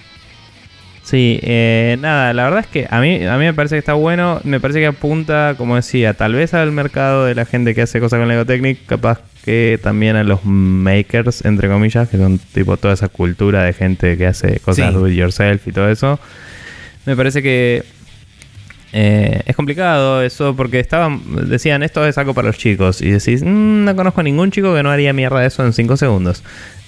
Sí, 1.07 1.39
eh, 1.45 1.97
nada, 2.01 2.33
la 2.35 2.43
verdad 2.43 2.61
es 2.61 2.67
que 2.67 2.89
a 2.91 3.01
mí, 3.01 3.25
a 3.25 3.39
mí 3.39 3.45
me 3.45 3.55
parece 3.55 3.77
que 3.77 3.79
está 3.79 3.93
bueno, 3.93 4.41
me 4.43 4.59
parece 4.59 4.81
que 4.81 4.87
apunta, 4.87 5.55
como 5.57 5.77
decía, 5.77 6.15
tal 6.15 6.35
vez 6.35 6.53
al 6.53 6.73
mercado 6.73 7.25
de 7.27 7.37
la 7.37 7.45
gente 7.45 7.77
que 7.77 7.83
hace 7.83 8.01
cosas 8.01 8.19
con 8.19 8.27
Lego 8.27 8.45
Technic, 8.45 8.85
capaz 8.87 9.21
que 9.45 9.79
también 9.81 10.17
a 10.17 10.25
los 10.25 10.45
makers, 10.45 11.45
entre 11.45 11.69
comillas, 11.69 12.09
que 12.09 12.17
son 12.17 12.41
tipo 12.53 12.77
toda 12.77 12.95
esa 12.95 13.09
cultura 13.09 13.63
de 13.63 13.73
gente 13.73 14.17
que 14.17 14.27
hace 14.27 14.59
cosas 14.59 14.89
Sí. 14.89 14.95
do 14.95 15.07
it 15.07 15.15
yourself 15.15 15.69
y 15.69 15.71
todo 15.71 15.89
eso. 15.89 16.19
Me 17.05 17.15
parece 17.15 17.41
que 17.41 17.85
eh, 18.93 19.43
es 19.47 19.55
complicado 19.55 20.23
eso 20.23 20.57
porque 20.57 20.81
estaban 20.81 21.21
decían 21.49 21.85
esto 21.85 22.05
es 22.05 22.19
algo 22.19 22.35
para 22.35 22.49
los 22.49 22.57
chicos 22.59 23.01
y 23.03 23.11
decís 23.11 23.43
"Mm, 23.45 23.85
no 23.85 23.95
conozco 23.95 24.21
a 24.23 24.25
ningún 24.25 24.51
chico 24.51 24.75
que 24.75 24.83
no 24.83 24.91
haría 24.91 25.13
mierda 25.13 25.41
de 25.41 25.47
eso 25.49 25.65
en 25.65 25.73
5 25.73 25.97
segundos 25.97 26.43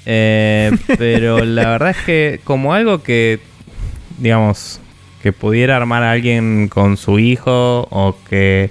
Eh, 0.07 0.71
pero 0.99 1.45
la 1.45 1.69
verdad 1.71 1.91
es 1.91 1.99
que 2.07 2.41
como 2.45 2.73
algo 2.73 3.03
que 3.03 3.41
digamos 4.19 4.81
que 5.23 5.33
pudiera 5.33 5.77
armar 5.77 6.03
a 6.03 6.12
alguien 6.12 6.69
con 6.69 6.97
su 6.97 7.19
hijo 7.19 7.89
o 7.91 8.16
que 8.29 8.71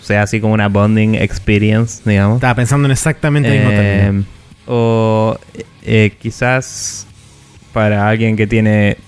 sea 0.00 0.22
así 0.22 0.40
como 0.40 0.54
una 0.54 0.68
bonding 0.68 1.14
experience 1.14 2.02
digamos 2.04 2.36
Estaba 2.36 2.54
pensando 2.54 2.86
en 2.86 2.92
exactamente 2.92 3.48
el 3.48 3.54
mismo 3.54 3.70
eh, 3.72 3.76
término. 3.76 4.24
o 4.66 5.38
eh, 5.82 6.12
quizás 6.20 7.06
para 7.72 8.08
alguien 8.08 8.36
que 8.36 8.46
tiene 8.46 8.98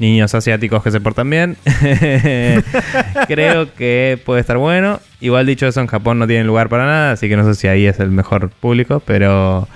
niños 0.00 0.34
asiáticos 0.34 0.82
que 0.82 0.90
se 0.90 1.00
portan 1.00 1.28
bien, 1.28 1.56
creo 3.28 3.74
que 3.74 4.18
puede 4.24 4.40
estar 4.40 4.56
bueno. 4.56 4.98
Igual 5.20 5.46
dicho 5.46 5.66
eso, 5.66 5.80
en 5.80 5.86
Japón 5.86 6.18
no 6.18 6.26
tiene 6.26 6.44
lugar 6.44 6.70
para 6.70 6.86
nada, 6.86 7.12
así 7.12 7.28
que 7.28 7.36
no 7.36 7.44
sé 7.44 7.54
si 7.54 7.68
ahí 7.68 7.86
es 7.86 8.00
el 8.00 8.10
mejor 8.10 8.48
público, 8.48 9.02
pero, 9.04 9.68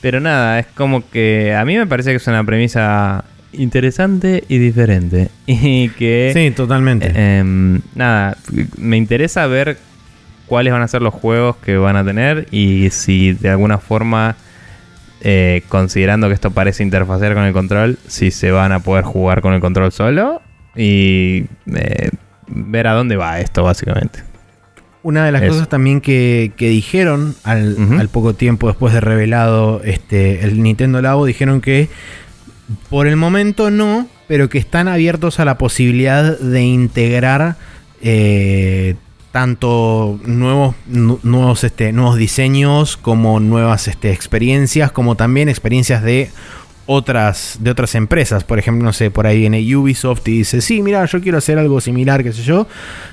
pero 0.00 0.20
nada, 0.20 0.60
es 0.60 0.66
como 0.66 1.08
que 1.10 1.54
a 1.54 1.64
mí 1.64 1.76
me 1.76 1.86
parece 1.86 2.10
que 2.10 2.16
es 2.16 2.26
una 2.28 2.44
premisa 2.44 3.24
interesante 3.52 4.44
y 4.48 4.58
diferente. 4.58 5.30
Y 5.46 5.88
que... 5.90 6.32
Sí, 6.34 6.50
totalmente. 6.50 7.08
Eh, 7.08 7.38
em, 7.38 7.80
nada, 7.94 8.36
me 8.76 8.96
interesa 8.96 9.46
ver 9.46 9.78
cuáles 10.46 10.72
van 10.72 10.82
a 10.82 10.88
ser 10.88 11.02
los 11.02 11.14
juegos 11.14 11.56
que 11.56 11.76
van 11.76 11.96
a 11.96 12.04
tener 12.04 12.46
y 12.50 12.90
si 12.90 13.32
de 13.32 13.50
alguna 13.50 13.78
forma, 13.78 14.36
eh, 15.20 15.62
considerando 15.68 16.28
que 16.28 16.34
esto 16.34 16.50
parece 16.50 16.82
interfacear 16.82 17.34
con 17.34 17.44
el 17.44 17.52
control, 17.52 17.98
si 18.06 18.30
se 18.30 18.50
van 18.50 18.72
a 18.72 18.80
poder 18.80 19.04
jugar 19.04 19.42
con 19.42 19.52
el 19.52 19.60
control 19.60 19.92
solo 19.92 20.40
y 20.74 21.44
eh, 21.74 22.10
ver 22.48 22.86
a 22.86 22.92
dónde 22.92 23.16
va 23.16 23.40
esto 23.40 23.62
básicamente. 23.62 24.20
Una 25.02 25.24
de 25.24 25.32
las 25.32 25.42
Eso. 25.42 25.52
cosas 25.52 25.68
también 25.68 26.00
que, 26.00 26.52
que 26.56 26.68
dijeron 26.68 27.34
al, 27.44 27.76
al 27.98 28.08
poco 28.08 28.34
tiempo 28.34 28.66
después 28.68 28.92
de 28.92 29.00
revelado 29.00 29.80
este, 29.84 30.44
el 30.44 30.62
Nintendo 30.62 31.00
Labo, 31.00 31.24
dijeron 31.24 31.60
que 31.60 31.88
por 32.90 33.06
el 33.06 33.16
momento 33.16 33.70
no, 33.70 34.08
pero 34.26 34.48
que 34.48 34.58
están 34.58 34.88
abiertos 34.88 35.40
a 35.40 35.44
la 35.44 35.58
posibilidad 35.58 36.38
de 36.38 36.62
integrar 36.62 37.56
eh, 38.02 38.96
tanto 39.32 40.18
nuevos, 40.24 40.74
nuevos, 40.86 41.64
este, 41.64 41.92
nuevos 41.92 42.16
diseños 42.16 42.96
como 42.96 43.40
nuevas 43.40 43.88
este, 43.88 44.12
experiencias, 44.12 44.92
como 44.92 45.16
también 45.16 45.48
experiencias 45.48 46.02
de 46.02 46.30
otras, 46.86 47.58
de 47.60 47.70
otras 47.70 47.94
empresas. 47.94 48.44
Por 48.44 48.58
ejemplo, 48.58 48.84
no 48.84 48.92
sé, 48.92 49.10
por 49.10 49.26
ahí 49.26 49.40
viene 49.40 49.76
Ubisoft 49.76 50.26
y 50.28 50.38
dice, 50.38 50.62
sí, 50.62 50.80
mira, 50.80 51.04
yo 51.04 51.20
quiero 51.20 51.38
hacer 51.38 51.58
algo 51.58 51.80
similar, 51.80 52.24
qué 52.24 52.32
sé 52.32 52.42
yo. 52.42 52.66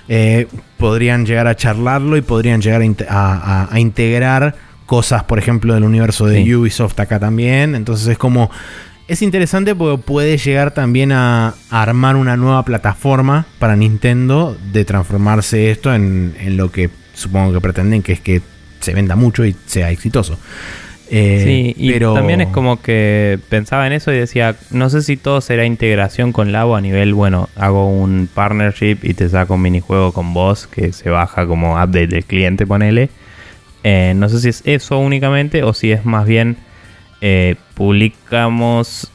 Eh, 0.07 0.47
podrían 0.77 1.25
llegar 1.25 1.47
a 1.47 1.55
charlarlo 1.55 2.15
y 2.15 2.21
podrían 2.21 2.61
llegar 2.61 2.81
a, 3.09 3.69
integrar 3.77 4.55
cosas, 4.85 5.23
por 5.23 5.39
ejemplo, 5.39 5.73
del 5.73 5.83
universo 5.83 6.25
de 6.25 6.55
Ubisoft 6.55 6.97
acá 6.99 7.19
también. 7.19 7.75
Entonces 7.75 8.07
es 8.07 8.17
como... 8.17 8.49
Es 9.07 9.21
interesante 9.21 9.75
porque 9.75 10.01
puede 10.01 10.37
llegar 10.37 10.73
también 10.73 11.11
a, 11.11 11.53
armar 11.69 12.15
una 12.15 12.37
nueva 12.37 12.63
plataforma 12.65 13.45
para 13.59 13.75
Nintendo 13.75 14.57
de 14.71 14.83
transformarse 14.85 15.69
esto 15.69 15.93
en, 15.93 16.35
en 16.39 16.57
lo 16.57 16.71
que 16.71 16.89
supongo 17.13 17.53
que 17.53 17.61
pretenden, 17.61 18.01
que 18.01 18.13
es 18.13 18.19
que 18.19 18.41
se 18.79 18.93
venda 18.93 19.15
mucho 19.15 19.45
y 19.45 19.55
sea 19.65 19.91
exitoso. 19.91 20.39
Eh, 21.09 21.41
sí, 21.45 21.75
y 21.77 21.91
pero... 21.91 22.13
también 22.13 22.41
es 22.41 22.47
como 22.47 22.81
que 22.81 23.37
pensaba 23.49 23.85
en 23.85 23.93
eso 23.93 24.11
y 24.11 24.17
decía, 24.17 24.55
no 24.71 24.89
sé 24.89 25.01
si 25.01 25.17
todo 25.17 25.39
será 25.39 25.65
integración 25.65 26.31
con 26.31 26.51
Labo 26.51 26.75
a 26.75 26.81
nivel, 26.81 27.13
bueno, 27.13 27.49
hago 27.55 27.87
un 27.87 28.27
partnership 28.33 28.97
y 29.03 29.13
te 29.13 29.29
saco 29.29 29.53
un 29.53 29.61
minijuego 29.61 30.13
con 30.13 30.33
vos 30.33 30.67
que 30.67 30.93
se 30.93 31.09
baja 31.09 31.45
como 31.45 31.73
update 31.73 32.07
del 32.07 32.25
cliente, 32.25 32.65
ponele. 32.65 33.09
Eh, 33.83 34.13
no 34.15 34.29
sé 34.29 34.39
si 34.39 34.49
es 34.49 34.63
eso 34.65 34.97
únicamente 34.97 35.61
o 35.63 35.73
si 35.73 35.91
es 35.91 36.05
más 36.05 36.25
bien 36.25 36.57
eh, 37.21 37.55
publicamos 37.73 39.11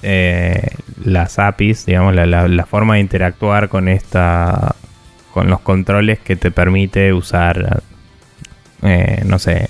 las 1.05 1.39
APIs, 1.39 1.87
digamos, 1.87 2.15
la, 2.15 2.27
la, 2.27 2.67
forma 2.67 2.95
de 2.95 3.01
interactuar 3.01 3.69
con 3.69 3.89
esta, 3.89 4.75
con 5.33 5.49
los 5.49 5.61
controles 5.61 6.19
que 6.19 6.37
te 6.37 6.51
permite 6.51 7.13
usar, 7.13 7.83
no 8.83 9.39
sé, 9.39 9.69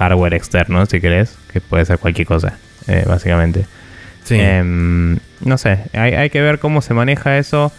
hardware 0.00 0.34
externo, 0.34 0.86
si 0.86 1.00
querés, 1.00 1.36
que 1.52 1.60
puede 1.60 1.84
ser 1.84 1.98
cualquier 1.98 2.26
cosa, 2.26 2.58
eh, 2.88 3.04
básicamente. 3.06 3.66
Sí. 4.24 4.36
Em, 4.38 5.18
no 5.40 5.58
sé, 5.58 5.78
hay, 5.92 6.30
que 6.30 6.40
ver 6.40 6.58
cómo 6.58 6.80
se 6.80 6.94
maneja 6.94 7.36
eso. 7.36 7.70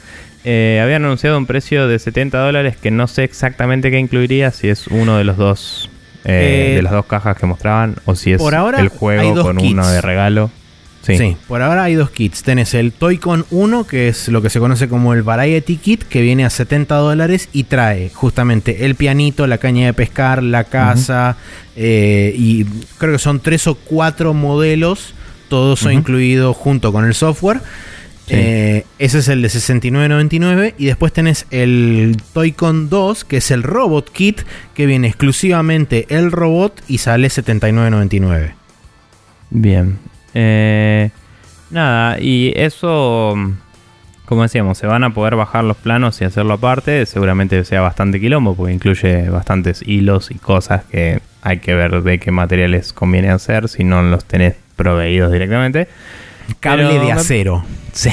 Eh, 0.43 0.79
habían 0.83 1.05
anunciado 1.05 1.37
un 1.37 1.47
precio 1.47 1.87
de 1.87 1.99
70 1.99 2.37
dólares 2.39 2.75
que 2.77 2.91
no 2.91 3.07
sé 3.07 3.23
exactamente 3.23 3.91
qué 3.91 3.99
incluiría, 3.99 4.51
si 4.51 4.69
es 4.69 4.87
uno 4.87 5.17
de 5.17 5.23
los 5.23 5.37
dos 5.37 5.89
eh, 6.23 6.73
de 6.75 6.81
las 6.81 6.91
dos 6.91 7.05
cajas 7.05 7.37
que 7.37 7.45
mostraban 7.45 7.95
o 8.05 8.15
si 8.15 8.33
es 8.33 8.41
el 8.77 8.89
juego 8.89 9.43
con 9.43 9.57
uno 9.59 9.89
de 9.89 10.01
regalo. 10.01 10.51
Sí. 11.01 11.35
por 11.47 11.61
ahora 11.61 11.83
hay 11.83 11.95
dos 11.95 12.11
kits. 12.11 12.43
Tenés 12.43 12.73
el 12.73 12.91
Toy-Con 12.91 13.45
1, 13.49 13.87
que 13.87 14.07
es 14.07 14.27
lo 14.27 14.41
que 14.41 14.49
se 14.49 14.59
conoce 14.59 14.87
como 14.87 15.13
el 15.13 15.23
Variety 15.23 15.77
Kit, 15.77 16.03
que 16.03 16.21
viene 16.21 16.45
a 16.45 16.49
70 16.49 16.95
dólares 16.95 17.49
y 17.51 17.63
trae 17.63 18.11
justamente 18.13 18.85
el 18.85 18.95
pianito, 18.95 19.47
la 19.47 19.57
caña 19.57 19.87
de 19.87 19.93
pescar, 19.93 20.43
la 20.43 20.65
casa, 20.65 21.37
eh, 21.75 22.33
y 22.37 22.65
creo 22.99 23.13
que 23.13 23.19
son 23.19 23.39
tres 23.39 23.65
o 23.65 23.75
cuatro 23.75 24.33
modelos, 24.33 25.15
todo 25.49 25.73
eso 25.73 25.89
incluido 25.89 26.53
junto 26.53 26.93
con 26.93 27.05
el 27.05 27.15
software. 27.15 27.61
Eh, 28.33 28.85
ese 28.97 29.19
es 29.19 29.27
el 29.27 29.41
de 29.41 29.49
69.99 29.49 30.75
y 30.77 30.85
después 30.85 31.11
tenés 31.11 31.45
el 31.51 32.15
Toy-Con 32.33 32.89
2, 32.89 33.25
que 33.25 33.37
es 33.37 33.51
el 33.51 33.61
Robot 33.61 34.09
Kit, 34.11 34.41
que 34.73 34.85
viene 34.85 35.07
exclusivamente 35.07 36.05
el 36.09 36.31
robot 36.31 36.81
y 36.87 36.99
sale 36.99 37.27
79.99. 37.27 38.53
Bien, 39.49 39.99
eh, 40.33 41.09
nada, 41.71 42.21
y 42.21 42.53
eso, 42.55 43.33
como 44.25 44.43
decíamos, 44.43 44.77
se 44.77 44.87
van 44.87 45.03
a 45.03 45.13
poder 45.13 45.35
bajar 45.35 45.65
los 45.65 45.75
planos 45.75 46.21
y 46.21 46.23
hacerlo 46.23 46.53
aparte. 46.53 47.05
Seguramente 47.05 47.65
sea 47.65 47.81
bastante 47.81 48.21
quilombo, 48.21 48.55
porque 48.55 48.73
incluye 48.73 49.29
bastantes 49.29 49.81
hilos 49.85 50.31
y 50.31 50.35
cosas 50.35 50.85
que 50.85 51.19
hay 51.41 51.59
que 51.59 51.75
ver 51.75 52.01
de 52.01 52.19
qué 52.19 52.31
materiales 52.31 52.93
conviene 52.93 53.29
hacer 53.29 53.67
si 53.67 53.83
no 53.83 54.01
los 54.03 54.23
tenés 54.23 54.55
proveídos 54.77 55.33
directamente. 55.33 55.89
Cable 56.59 56.99
de 56.99 57.11
acero. 57.11 57.63
sí. 57.93 58.11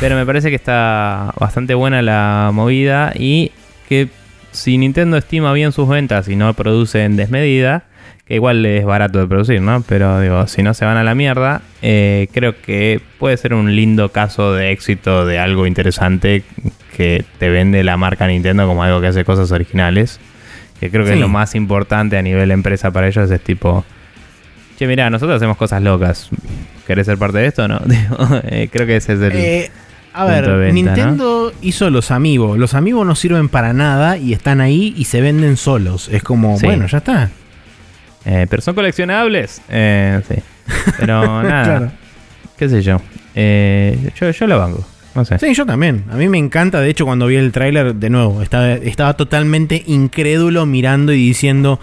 Pero 0.00 0.16
me 0.16 0.26
parece 0.26 0.50
que 0.50 0.56
está 0.56 1.32
bastante 1.38 1.74
buena 1.74 2.02
la 2.02 2.50
movida 2.52 3.12
y 3.14 3.52
que 3.88 4.08
si 4.50 4.76
Nintendo 4.76 5.16
estima 5.16 5.52
bien 5.52 5.72
sus 5.72 5.88
ventas 5.88 6.28
y 6.28 6.36
no 6.36 6.52
produce 6.54 7.04
en 7.04 7.16
desmedida, 7.16 7.84
que 8.26 8.34
igual 8.34 8.64
es 8.64 8.84
barato 8.84 9.18
de 9.18 9.26
producir, 9.26 9.60
¿no? 9.60 9.82
Pero 9.82 10.20
digo, 10.20 10.46
si 10.46 10.62
no 10.62 10.74
se 10.74 10.84
van 10.84 10.96
a 10.96 11.04
la 11.04 11.14
mierda, 11.14 11.62
eh, 11.82 12.28
creo 12.32 12.60
que 12.60 13.00
puede 13.18 13.36
ser 13.36 13.54
un 13.54 13.76
lindo 13.76 14.10
caso 14.10 14.52
de 14.54 14.72
éxito 14.72 15.26
de 15.26 15.38
algo 15.38 15.66
interesante 15.66 16.42
que 16.96 17.24
te 17.38 17.50
vende 17.50 17.84
la 17.84 17.96
marca 17.96 18.26
Nintendo 18.26 18.66
como 18.66 18.82
algo 18.82 19.00
que 19.00 19.08
hace 19.08 19.24
cosas 19.24 19.52
originales. 19.52 20.20
Que 20.80 20.90
creo 20.90 21.04
que 21.04 21.14
es 21.14 21.20
lo 21.20 21.28
más 21.28 21.54
importante 21.54 22.18
a 22.18 22.22
nivel 22.22 22.50
empresa 22.50 22.90
para 22.90 23.06
ellos, 23.06 23.30
es 23.30 23.40
tipo, 23.40 23.84
che, 24.76 24.86
mira, 24.86 25.08
nosotros 25.08 25.36
hacemos 25.36 25.56
cosas 25.56 25.82
locas. 25.82 26.30
¿Querés 26.86 27.06
ser 27.06 27.18
parte 27.18 27.38
de 27.38 27.46
esto 27.46 27.64
o 27.64 27.68
no? 27.68 27.80
Eh, 28.44 28.68
creo 28.70 28.86
que 28.86 28.96
ese 28.96 29.14
es 29.14 29.20
el... 29.20 29.32
Eh, 29.32 29.70
a 30.14 30.26
ver, 30.26 30.72
Nintendo 30.72 31.52
hizo 31.60 31.90
los 31.90 32.12
amigos. 32.12 32.56
Los 32.56 32.74
amigos 32.74 33.04
no 33.04 33.16
sirven 33.16 33.48
para 33.48 33.72
nada 33.72 34.16
y 34.16 34.32
están 34.32 34.60
ahí 34.60 34.94
y 34.96 35.06
se 35.06 35.20
venden 35.20 35.56
solos. 35.56 36.08
Es 36.08 36.22
como, 36.22 36.56
bueno, 36.60 36.86
ya 36.86 36.98
está. 36.98 37.30
Eh, 38.24 38.46
pero 38.48 38.62
son 38.62 38.76
coleccionables. 38.76 39.60
Eh, 39.68 40.20
sí. 40.28 40.36
Pero 40.98 41.42
nada. 41.42 41.92
¿Qué 42.56 42.68
sé 42.68 42.80
yo? 42.82 43.00
Eh, 43.34 44.12
yo? 44.14 44.30
Yo 44.30 44.46
lo 44.46 44.56
banco. 44.56 44.86
No 45.16 45.24
sé. 45.24 45.36
Sí, 45.40 45.52
yo 45.52 45.66
también. 45.66 46.04
A 46.10 46.14
mí 46.14 46.28
me 46.28 46.38
encanta. 46.38 46.80
De 46.80 46.90
hecho, 46.90 47.04
cuando 47.04 47.26
vi 47.26 47.34
el 47.34 47.50
tráiler, 47.50 47.96
de 47.96 48.10
nuevo, 48.10 48.40
estaba, 48.40 48.74
estaba 48.74 49.14
totalmente 49.14 49.82
incrédulo 49.86 50.64
mirando 50.64 51.12
y 51.12 51.16
diciendo... 51.16 51.80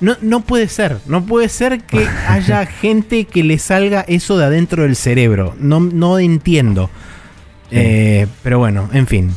No, 0.00 0.16
no 0.20 0.40
puede 0.42 0.68
ser, 0.68 0.98
no 1.06 1.24
puede 1.24 1.48
ser 1.48 1.80
que 1.80 2.06
haya 2.28 2.66
gente 2.66 3.24
que 3.24 3.42
le 3.42 3.58
salga 3.58 4.04
eso 4.08 4.36
de 4.38 4.44
adentro 4.44 4.82
del 4.82 4.96
cerebro. 4.96 5.54
No, 5.58 5.80
no 5.80 6.18
entiendo. 6.18 6.90
pero 7.70 8.58
bueno, 8.58 8.88
en 8.92 9.06
fin. 9.06 9.34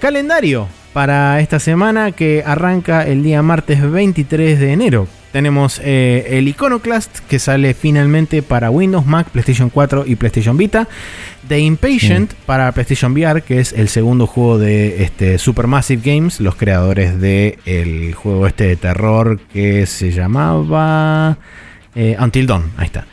calendario 0.00 0.68
para 0.96 1.40
esta 1.40 1.60
semana 1.60 2.10
que 2.12 2.42
arranca 2.46 3.06
el 3.06 3.22
día 3.22 3.42
martes 3.42 3.82
23 3.82 4.58
de 4.58 4.72
enero 4.72 5.06
tenemos 5.30 5.78
eh, 5.84 6.26
el 6.30 6.48
Iconoclast 6.48 7.18
que 7.28 7.38
sale 7.38 7.74
finalmente 7.74 8.40
para 8.40 8.70
Windows, 8.70 9.04
Mac, 9.04 9.28
PlayStation 9.28 9.68
4 9.68 10.04
y 10.06 10.16
PlayStation 10.16 10.56
Vita. 10.56 10.88
The 11.46 11.58
Impatient 11.58 12.32
para 12.46 12.72
PlayStation 12.72 13.12
VR, 13.12 13.42
que 13.42 13.60
es 13.60 13.74
el 13.74 13.88
segundo 13.90 14.26
juego 14.26 14.56
de 14.56 15.02
este, 15.02 15.36
Supermassive 15.36 16.00
Games, 16.02 16.40
los 16.40 16.56
creadores 16.56 17.20
del 17.20 18.14
juego 18.14 18.46
este 18.46 18.64
de 18.64 18.76
terror 18.76 19.38
que 19.52 19.84
se 19.84 20.12
llamaba 20.12 21.36
eh, 21.94 22.16
Until 22.18 22.46
Dawn. 22.46 22.72
Ahí 22.78 22.86
está. 22.86 23.04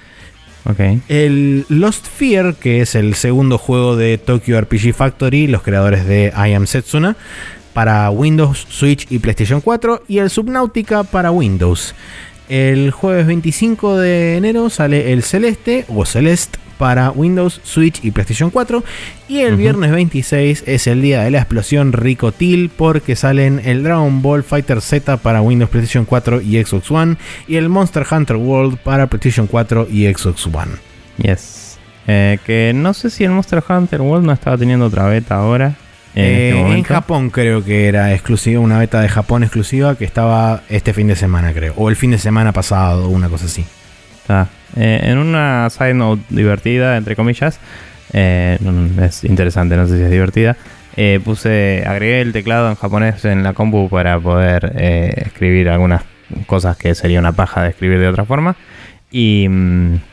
Okay. 0.64 1.02
El 1.10 1.66
Lost 1.68 2.08
Fear, 2.08 2.56
que 2.56 2.80
es 2.80 2.96
el 2.96 3.16
segundo 3.16 3.58
juego 3.58 3.98
de 3.98 4.18
Tokyo 4.18 4.62
RPG 4.62 4.94
Factory, 4.94 5.48
los 5.48 5.62
creadores 5.62 6.06
de 6.06 6.32
I 6.38 6.54
Am 6.54 6.68
Setsuna 6.68 7.18
para 7.74 8.10
Windows, 8.10 8.68
Switch 8.70 9.08
y 9.10 9.20
PlayStation 9.20 9.62
4 9.62 10.04
y 10.08 10.20
el 10.20 10.30
Subnautica 10.30 11.04
para 11.04 11.32
Windows. 11.32 11.96
El 12.50 12.92
jueves 12.92 13.26
25 13.26 13.98
de 13.98 14.38
enero 14.38 14.70
sale 14.70 15.14
el 15.14 15.24
Celeste 15.24 15.86
o 15.88 16.06
Celeste 16.06 16.60
para 16.78 17.12
Windows, 17.12 17.62
Switch 17.64 18.04
y 18.04 18.12
PlayStation 18.12 18.50
4. 18.50 18.84
Y 19.30 19.40
el 19.40 19.56
viernes 19.56 19.92
26 19.92 20.66
es 20.68 20.88
el 20.88 21.02
día 21.02 21.24
de 21.24 21.32
la 21.32 21.40
explosión 21.40 21.94
Ricotil 21.94 22.70
porque 22.70 23.16
salen 23.16 23.62
el 23.64 23.84
Dragon 23.84 24.22
Ball 24.22 24.44
Fighter 24.44 24.82
Z 24.82 25.18
para 25.18 25.42
Windows, 25.42 25.70
PlayStation 25.70 26.06
4 26.06 26.42
y 26.42 26.62
Xbox 26.64 26.92
One. 26.92 27.16
Y 27.48 27.56
el 27.56 27.70
Monster 27.70 28.06
Hunter 28.10 28.36
World 28.36 28.78
para 28.80 29.08
PlayStation 29.08 29.48
4 29.48 29.88
y 29.90 30.14
Xbox 30.14 30.46
One. 30.48 30.74
Yes. 31.18 31.78
Eh, 32.06 32.38
que 32.46 32.74
no 32.76 32.94
sé 32.94 33.10
si 33.10 33.24
el 33.24 33.32
Monster 33.32 33.64
Hunter 33.68 34.02
World 34.02 34.26
no 34.26 34.34
estaba 34.34 34.58
teniendo 34.58 34.88
otra 34.88 35.06
beta 35.06 35.36
ahora. 35.36 35.76
Este 36.16 36.52
eh, 36.52 36.74
en, 36.74 36.84
Japón 36.84 37.32
creo 37.32 37.64
que 37.64 37.88
era 37.88 38.14
exclusiva, 38.14 38.60
una 38.62 38.78
beta 38.78 39.02
de 39.02 39.10
Japón 39.10 39.44
exclusiva 39.44 39.96
que 39.96 40.06
estaba 40.06 40.62
este 40.70 40.94
fin 40.94 41.08
de 41.08 41.16
semana, 41.16 41.54
creo. 41.54 41.74
O 41.76 41.90
el 41.90 41.96
fin 41.96 42.12
de 42.12 42.20
semana 42.20 42.52
pasado, 42.52 43.10
una 43.10 43.30
cosa 43.30 43.46
así. 43.46 43.66
Eh, 44.76 45.00
en 45.04 45.18
una 45.18 45.70
side 45.70 45.96
note 45.96 46.22
divertida, 46.30 46.98
entre 46.98 47.16
comillas, 47.16 47.60
eh, 48.14 48.60
es 49.02 49.24
interesante, 49.24 49.76
no 49.76 49.88
sé 49.88 49.98
si 49.98 50.04
es 50.04 50.12
divertida. 50.12 50.56
puse, 51.24 51.84
agregué 51.88 52.22
el 52.22 52.32
teclado 52.32 52.70
en 52.70 52.76
japonés 52.76 53.26
en 53.26 53.42
la 53.42 53.54
compu 53.54 53.90
para 53.90 54.20
poder 54.20 54.74
escribir 55.16 55.70
algunas 55.70 56.04
cosas 56.46 56.78
que 56.78 56.94
sería 56.94 57.20
una 57.20 57.32
paja 57.32 57.64
de 57.64 57.70
escribir 57.70 58.00
de 58.00 58.08
otra 58.08 58.26
forma. 58.26 58.56
Y. 59.12 59.48
Mm, 59.50 60.13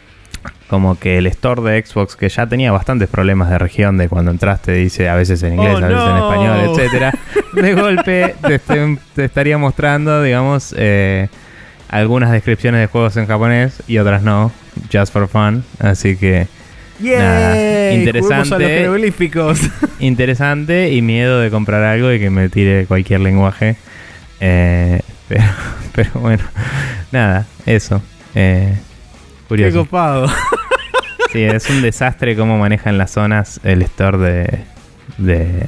como 0.69 0.99
que 0.99 1.19
el 1.19 1.27
store 1.27 1.63
de 1.63 1.85
Xbox, 1.85 2.17
que 2.17 2.29
ya 2.29 2.47
tenía 2.47 2.73
bastantes 2.73 3.09
problemas 3.09 3.51
de 3.51 3.59
región, 3.59 3.97
de 3.97 4.09
cuando 4.09 4.31
entraste 4.31 4.73
dice 4.73 5.09
a 5.09 5.15
veces 5.15 5.43
en 5.43 5.55
inglés, 5.55 5.75
oh, 5.75 5.85
a 5.85 5.89
veces 5.89 6.05
en 6.09 6.17
español, 6.17 6.71
etcétera, 6.71 7.15
de 7.55 7.75
golpe 7.75 8.35
te, 9.15 9.25
estaría 9.25 9.59
mostrando, 9.59 10.23
digamos, 10.23 10.75
eh, 10.79 11.29
algunas 11.89 12.31
descripciones 12.31 12.81
de 12.81 12.87
juegos 12.87 13.17
en 13.17 13.27
japonés 13.27 13.83
y 13.89 13.99
otras 13.99 14.23
no, 14.23 14.53
just 14.93 15.13
for 15.13 15.29
fun. 15.29 15.65
Así 15.81 16.17
que 16.17 16.47
Nada, 17.03 17.55
¡Yay! 17.55 17.99
interesante. 17.99 18.55
A 18.55 18.59
los 18.59 18.69
jeroglíficos. 18.69 19.61
Interesante 20.01 20.93
y 20.93 21.03
miedo 21.03 21.41
de 21.41 21.51
comprar 21.51 21.83
algo 21.83 22.13
y 22.13 22.21
que 22.21 22.31
me 22.31 22.49
tire 22.49 22.87
cualquier 22.87 23.21
lenguaje. 23.21 23.77
Eh, 24.41 25.01
pero, 25.29 25.45
pero 25.95 26.11
bueno, 26.15 26.45
nada, 27.11 27.47
eso. 27.67 28.03
Eh, 28.35 28.75
Qué 29.57 29.65
curioso. 29.65 29.79
copado. 29.85 30.29
Sí, 31.33 31.43
es 31.43 31.69
un 31.71 31.81
desastre 31.83 32.35
cómo 32.37 32.59
manejan 32.59 32.99
las 32.99 33.13
zonas 33.13 33.61
el 33.63 33.83
store 33.83 34.19
de, 34.19 34.65
de, 35.19 35.65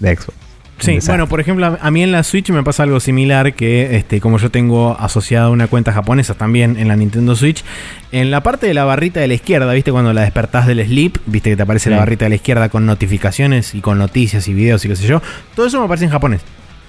de 0.00 0.16
Xbox. 0.16 0.32
Sí, 0.78 0.98
bueno, 1.06 1.28
por 1.28 1.38
ejemplo, 1.40 1.78
a- 1.80 1.90
mí 1.92 2.02
en 2.02 2.10
la 2.10 2.24
Switch 2.24 2.50
me 2.50 2.64
pasa 2.64 2.82
algo 2.82 2.98
similar 2.98 3.54
que, 3.54 3.94
este, 3.96 4.20
como 4.20 4.38
yo 4.38 4.50
tengo 4.50 4.96
asociada 4.98 5.48
una 5.50 5.68
cuenta 5.68 5.92
japonesa 5.92 6.34
también 6.34 6.76
en 6.76 6.88
la 6.88 6.96
Nintendo 6.96 7.36
Switch, 7.36 7.62
en 8.10 8.32
la 8.32 8.42
parte 8.42 8.66
de 8.66 8.74
la 8.74 8.84
barrita 8.84 9.20
de 9.20 9.28
la 9.28 9.34
izquierda, 9.34 9.72
¿viste? 9.74 9.92
Cuando 9.92 10.12
la 10.12 10.22
despertás 10.22 10.66
del 10.66 10.84
sleep, 10.84 11.18
¿viste? 11.26 11.50
Que 11.50 11.56
te 11.56 11.62
aparece 11.62 11.88
la 11.88 11.98
barrita 11.98 12.24
de 12.24 12.30
la 12.30 12.34
izquierda 12.34 12.68
con 12.68 12.84
notificaciones 12.84 13.76
y 13.76 13.80
con 13.80 13.96
noticias 13.98 14.48
y 14.48 14.54
videos 14.54 14.84
y 14.84 14.88
qué 14.88 14.96
sé 14.96 15.06
yo. 15.06 15.22
Todo 15.54 15.66
eso 15.66 15.78
me 15.78 15.84
aparece 15.84 16.06
en 16.06 16.10
japonés. 16.10 16.40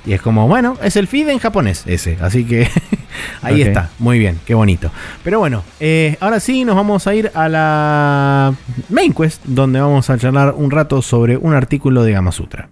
Y 0.05 0.13
es 0.13 0.21
como, 0.21 0.47
bueno, 0.47 0.77
es 0.83 0.95
el 0.95 1.07
feed 1.07 1.29
en 1.29 1.39
japonés 1.39 1.83
ese. 1.85 2.17
Así 2.21 2.45
que 2.45 2.67
ahí 3.41 3.61
está. 3.61 3.89
Muy 3.99 4.19
bien, 4.19 4.39
qué 4.45 4.53
bonito. 4.53 4.91
Pero 5.23 5.39
bueno, 5.39 5.63
eh, 5.79 6.17
ahora 6.19 6.39
sí 6.39 6.65
nos 6.65 6.75
vamos 6.75 7.07
a 7.07 7.15
ir 7.15 7.31
a 7.33 7.47
la 7.49 8.53
main 8.89 9.13
quest, 9.13 9.43
donde 9.45 9.79
vamos 9.79 10.09
a 10.09 10.17
charlar 10.17 10.53
un 10.57 10.71
rato 10.71 11.01
sobre 11.01 11.37
un 11.37 11.53
artículo 11.53 12.03
de 12.03 12.11
Gamasutra. 12.11 12.69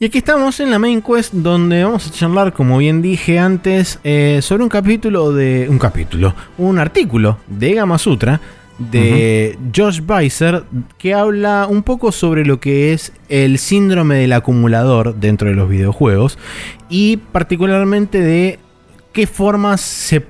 Y 0.00 0.04
aquí 0.04 0.18
estamos 0.18 0.60
en 0.60 0.70
la 0.70 0.78
main 0.78 1.02
quest 1.02 1.32
donde 1.32 1.82
vamos 1.82 2.06
a 2.06 2.12
charlar, 2.12 2.52
como 2.52 2.78
bien 2.78 3.02
dije 3.02 3.40
antes, 3.40 3.98
eh, 4.04 4.38
sobre 4.42 4.62
un 4.62 4.68
capítulo 4.68 5.32
de... 5.32 5.66
Un 5.68 5.80
capítulo, 5.80 6.36
un 6.56 6.78
artículo 6.78 7.38
de 7.48 7.74
Gama 7.74 7.98
Sutra 7.98 8.40
de 8.78 9.58
Josh 9.74 10.00
Weiser 10.06 10.62
que 10.98 11.14
habla 11.14 11.66
un 11.68 11.82
poco 11.82 12.12
sobre 12.12 12.44
lo 12.44 12.60
que 12.60 12.92
es 12.92 13.12
el 13.28 13.58
síndrome 13.58 14.14
del 14.14 14.34
acumulador 14.34 15.16
dentro 15.16 15.48
de 15.48 15.56
los 15.56 15.68
videojuegos 15.68 16.38
y 16.88 17.16
particularmente 17.16 18.20
de 18.20 18.60
qué 19.12 19.26
formas 19.26 19.80
se, 19.80 20.24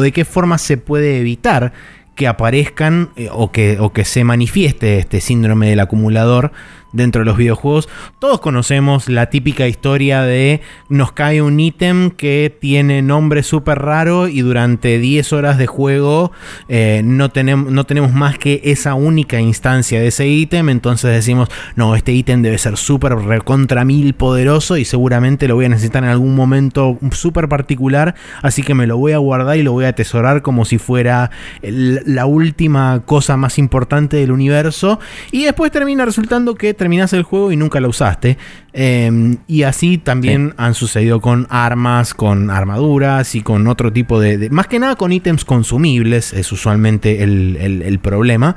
de 0.00 0.10
qué 0.12 0.24
forma 0.24 0.58
se 0.58 0.78
puede 0.78 1.20
evitar 1.20 1.72
que 2.16 2.26
aparezcan 2.26 3.10
eh, 3.14 3.28
o, 3.30 3.52
que, 3.52 3.78
o 3.78 3.92
que 3.92 4.04
se 4.04 4.24
manifieste 4.24 4.98
este 4.98 5.20
síndrome 5.20 5.70
del 5.70 5.78
acumulador 5.78 6.50
dentro 6.92 7.20
de 7.20 7.26
los 7.26 7.36
videojuegos. 7.36 7.88
Todos 8.18 8.40
conocemos 8.40 9.08
la 9.08 9.26
típica 9.26 9.66
historia 9.66 10.22
de 10.22 10.60
nos 10.88 11.12
cae 11.12 11.42
un 11.42 11.58
ítem 11.58 12.10
que 12.10 12.56
tiene 12.60 13.02
nombre 13.02 13.42
súper 13.42 13.78
raro 13.78 14.28
y 14.28 14.40
durante 14.40 14.98
10 14.98 15.32
horas 15.32 15.58
de 15.58 15.66
juego 15.66 16.32
eh, 16.68 17.02
no, 17.04 17.30
tenemos, 17.30 17.72
no 17.72 17.84
tenemos 17.84 18.12
más 18.12 18.38
que 18.38 18.60
esa 18.64 18.94
única 18.94 19.40
instancia 19.40 20.00
de 20.00 20.08
ese 20.08 20.28
ítem. 20.28 20.68
Entonces 20.68 21.12
decimos, 21.12 21.48
no, 21.76 21.94
este 21.96 22.12
ítem 22.12 22.42
debe 22.42 22.58
ser 22.58 22.76
súper 22.76 23.14
recontra 23.14 23.84
mil 23.84 24.14
poderoso 24.14 24.76
y 24.76 24.84
seguramente 24.84 25.48
lo 25.48 25.54
voy 25.54 25.66
a 25.66 25.70
necesitar 25.70 26.04
en 26.04 26.10
algún 26.10 26.34
momento 26.34 26.98
súper 27.10 27.48
particular. 27.48 28.14
Así 28.42 28.62
que 28.62 28.74
me 28.74 28.86
lo 28.86 28.96
voy 28.96 29.12
a 29.12 29.18
guardar 29.18 29.56
y 29.56 29.62
lo 29.62 29.72
voy 29.72 29.86
a 29.86 29.88
atesorar 29.88 30.42
como 30.42 30.64
si 30.64 30.78
fuera 30.78 31.30
la 31.62 32.26
última 32.26 33.02
cosa 33.04 33.36
más 33.36 33.58
importante 33.58 34.16
del 34.16 34.32
universo. 34.32 35.00
Y 35.30 35.44
después 35.44 35.70
termina 35.70 36.04
resultando 36.04 36.54
que 36.54 36.74
terminás 36.82 37.12
el 37.12 37.22
juego 37.22 37.52
y 37.52 37.56
nunca 37.56 37.78
lo 37.80 37.88
usaste. 37.88 38.36
Eh, 38.72 39.36
y 39.46 39.62
así 39.62 39.98
también 39.98 40.54
han 40.56 40.74
sucedido 40.74 41.20
con 41.20 41.46
armas, 41.50 42.12
con 42.14 42.50
armaduras 42.50 43.34
y 43.34 43.42
con 43.42 43.66
otro 43.68 43.92
tipo 43.92 44.18
de... 44.18 44.36
de- 44.38 44.50
más 44.50 44.66
que 44.66 44.78
nada 44.78 44.96
con 44.96 45.12
ítems 45.12 45.44
consumibles 45.44 46.32
es 46.32 46.50
usualmente 46.52 47.22
el, 47.22 47.56
el- 47.60 47.82
el 47.82 47.98
problema. 48.00 48.56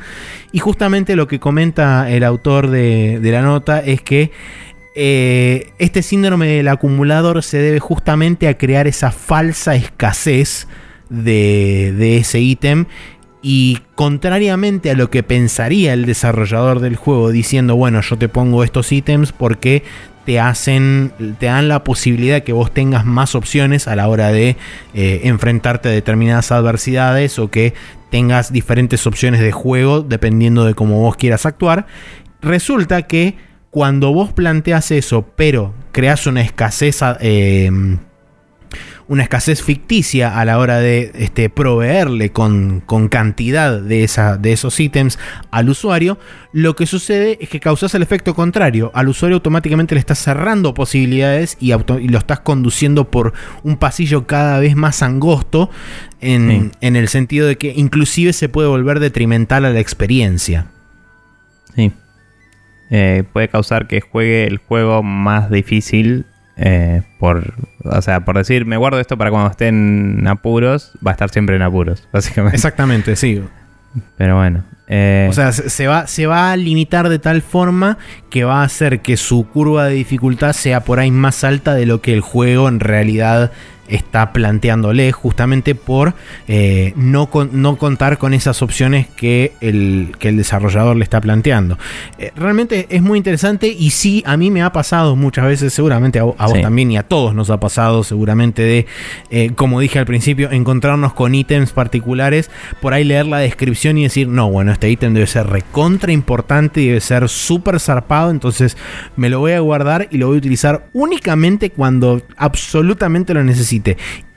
Y 0.52 0.60
justamente 0.60 1.15
lo 1.15 1.27
que 1.27 1.39
comenta 1.39 2.10
el 2.10 2.23
autor 2.23 2.69
de, 2.69 3.19
de 3.22 3.31
la 3.31 3.41
nota 3.41 3.80
es 3.80 4.02
que... 4.02 4.31
eh, 4.95 5.72
este 5.77 6.02
síndrome 6.02 6.47
del 6.47 6.68
acumulador 6.69 7.43
se 7.43 7.57
debe 7.57 7.80
justamente 7.80 8.47
a 8.47 8.57
crear 8.57 8.88
esa 8.88 9.11
falsa 9.11 9.76
escasez 9.76 10.68
de, 11.10 11.93
de 11.97 12.18
ese 12.18 12.39
ítem 12.39 12.85
y 13.48 13.78
contrariamente 13.94 14.90
a 14.90 14.96
lo 14.96 15.12
que 15.12 15.22
pensaría 15.22 15.94
el 15.94 16.08
desarrollador 16.08 16.80
del 16.80 16.96
juego 16.96 17.30
diciendo, 17.30 17.76
bueno, 17.76 18.02
yo 18.02 18.18
te 18.18 18.28
pongo 18.28 18.64
estos 18.64 18.92
ítems 18.92 19.32
porque 19.32 19.84
te 20.26 20.40
hacen, 20.40 21.12
te 21.38 21.46
dan 21.46 21.68
la 21.68 21.84
posibilidad 21.84 22.42
que 22.42 22.54
vos 22.54 22.74
tengas 22.74 23.06
más 23.06 23.36
opciones 23.36 23.88
a 23.88 23.96
la 23.96 24.08
hora 24.08 24.32
de 24.32 24.58
eh, 24.96 25.22
enfrentarte 25.26 25.90
a 25.90 25.92
determinadas 25.92 26.52
adversidades 26.52 27.38
o 27.38 27.52
que 27.52 27.76
tengas 28.10 28.52
diferentes 28.52 29.06
opciones 29.06 29.42
de 29.42 29.52
juego 29.52 30.02
dependiendo 30.02 30.66
de 30.66 30.74
cómo 30.74 31.02
vos 31.02 31.16
quieras 31.16 31.46
actuar. 31.46 31.86
Resulta 32.42 33.04
que 33.04 33.36
cuando 33.70 34.12
vos 34.12 34.34
planteas 34.34 34.90
eso, 34.90 35.24
pero 35.36 35.76
creas 35.92 36.26
una 36.26 36.42
escasez 36.42 37.00
eh, 37.20 37.70
una 39.07 39.22
escasez 39.23 39.61
ficticia 39.61 40.40
a 40.40 40.45
la 40.45 40.57
hora 40.57 40.80
de 40.80 41.11
este, 41.15 41.49
proveerle 41.49 42.32
con, 42.32 42.82
con 42.86 43.07
cantidad 43.07 43.80
de, 43.80 44.03
esa, 44.03 44.38
de 44.38 44.52
esos 44.53 44.80
ítems 44.80 45.19
al 45.52 45.69
usuario, 45.69 46.18
lo 46.53 46.76
que 46.76 46.88
sucede 46.88 47.38
es 47.40 47.49
que 47.49 47.60
causas 47.60 47.94
el 47.94 48.02
efecto 48.02 48.34
contrario. 48.34 48.91
Al 48.95 49.07
usuario 49.10 49.36
automáticamente 49.36 49.94
le 49.94 49.99
estás 49.99 50.18
cerrando 50.19 50.73
posibilidades 50.73 51.56
y, 51.60 51.72
auto- 51.72 51.99
y 51.99 52.07
lo 52.07 52.18
estás 52.18 52.40
conduciendo 52.40 53.11
por 53.11 53.34
un 53.64 53.77
pasillo 53.77 54.26
cada 54.26 54.60
vez 54.60 54.76
más 54.76 55.03
angosto 55.03 55.69
en, 56.22 56.49
Sí. 56.49 56.72
en 56.82 56.95
el 56.95 57.07
sentido 57.07 57.45
de 57.48 57.57
que 57.57 57.73
inclusive 57.76 58.34
se 58.34 58.49
puede 58.49 58.68
volver 58.69 58.99
detrimental 58.99 59.65
a 59.65 59.69
la 59.69 59.80
experiencia. 59.80 60.68
Sí. 61.76 61.91
Eh, 62.90 63.23
puede 63.34 63.49
causar 63.49 63.88
que 63.88 64.02
juegue 64.02 64.45
el 64.48 64.57
juego 64.57 65.03
más 65.03 65.49
difícil. 65.52 66.26
Eh, 66.57 67.02
por, 67.19 67.53
o 67.84 68.02
sea, 68.02 68.26
por 68.26 68.38
decir, 68.38 68.65
me 68.65 68.77
guardo 68.77 68.99
esto 68.99 69.18
para 69.18 69.30
cuando 69.32 69.49
esté 69.52 69.68
en 69.68 70.26
apuros, 70.27 70.94
va 71.06 71.11
a 71.11 71.14
estar 71.14 71.30
siempre 71.30 71.56
en 71.56 71.61
apuros, 71.61 72.07
básicamente. 72.14 72.56
Exactamente, 72.56 73.15
sí. 73.15 73.41
Pero 74.18 74.36
bueno. 74.36 74.64
eh, 74.88 75.27
O 75.30 75.34
sea, 75.34 75.52
se 75.53 75.88
va, 75.88 76.06
se 76.07 76.27
va 76.27 76.52
a 76.52 76.57
limitar 76.57 77.07
de 77.07 77.18
tal 77.19 77.41
forma 77.41 77.98
que 78.30 78.44
va 78.44 78.61
a 78.61 78.65
hacer 78.65 79.02
que 79.02 79.15
su 79.15 79.48
curva 79.48 79.86
de 79.86 79.94
dificultad 79.95 80.52
sea 80.53 80.82
por 80.82 80.99
ahí 80.99 81.11
más 81.11 81.44
alta 81.45 81.73
de 81.76 81.86
lo 81.86 82.02
que 82.02 82.14
el 82.14 82.22
juego 82.22 82.68
en 82.68 82.82
realidad 82.82 83.52
está 83.88 84.34
planteándole, 84.34 85.12
justamente 85.12 85.76
por 85.76 86.14
eh, 86.48 86.94
no, 86.95 87.28
con- 87.30 87.49
no 87.62 87.78
contar 87.78 88.18
con 88.18 88.34
esas 88.34 88.62
opciones 88.62 89.07
que 89.16 89.53
el, 89.62 90.16
que 90.20 90.30
el 90.30 90.38
desarrollador 90.38 90.95
le 90.95 91.03
está 91.03 91.22
planteando. 91.22 91.78
Eh, 92.18 92.32
realmente 92.36 92.88
es 92.90 93.02
muy 93.02 93.18
interesante 93.18 93.68
y 93.68 93.91
sí, 93.91 94.24
a 94.26 94.38
mí 94.38 94.49
me 94.52 94.62
ha 94.64 94.72
pasado 94.72 95.16
muchas 95.16 95.45
veces, 95.45 95.74
seguramente 95.74 96.20
a, 96.20 96.24
vo- 96.24 96.36
a 96.38 96.45
vos 96.48 96.56
Sí. 96.56 96.62
también 96.62 96.91
y 96.91 96.98
a 96.98 97.03
todos 97.03 97.36
nos 97.36 97.49
ha 97.49 97.60
pasado 97.60 98.03
seguramente 98.03 98.62
de, 98.62 98.86
eh, 99.30 99.52
como 99.56 99.80
dije 99.80 99.99
al 99.99 100.06
principio, 100.06 100.49
encontrarnos 100.52 101.14
con 101.14 101.36
ítems 101.36 101.72
particulares, 101.72 102.49
por 102.82 102.94
ahí 102.94 103.03
leer 103.03 103.26
la 103.26 103.40
descripción 103.40 103.98
y 103.98 104.03
decir, 104.03 104.28
no, 104.30 104.49
bueno, 104.49 104.72
este 104.72 104.90
ítem 104.90 105.14
debe 105.14 105.28
ser 105.28 105.48
recontra 105.48 106.12
importante 106.12 106.82
y 106.82 106.88
debe 106.88 107.02
ser 107.02 107.28
súper 107.30 107.80
zarpado, 107.80 108.32
entonces 108.32 108.78
me 109.16 109.30
lo 109.30 109.40
voy 109.40 109.52
a 109.52 109.60
guardar 109.60 110.07
y 110.12 110.18
lo 110.18 110.28
voy 110.28 110.38
a 110.38 110.40
utilizar 110.40 110.88
únicamente 110.94 111.70
cuando 111.72 112.22
absolutamente 112.38 113.34
lo 113.34 113.44
necesite. 113.44 113.74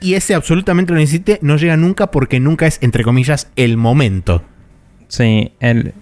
Y 0.01 0.13
ese 0.15 0.35
absolutamente 0.35 0.91
lo 0.93 0.99
necesite 0.99 1.39
no 1.41 1.57
llega 1.57 1.77
nunca 1.77 2.11
porque 2.11 2.39
nunca 2.39 2.67
es, 2.67 2.77
entre 2.81 3.03
comillas, 3.03 3.51
el 3.55 3.77
momento. 3.77 4.43
Sí, 5.07 5.51
el, 5.59 5.93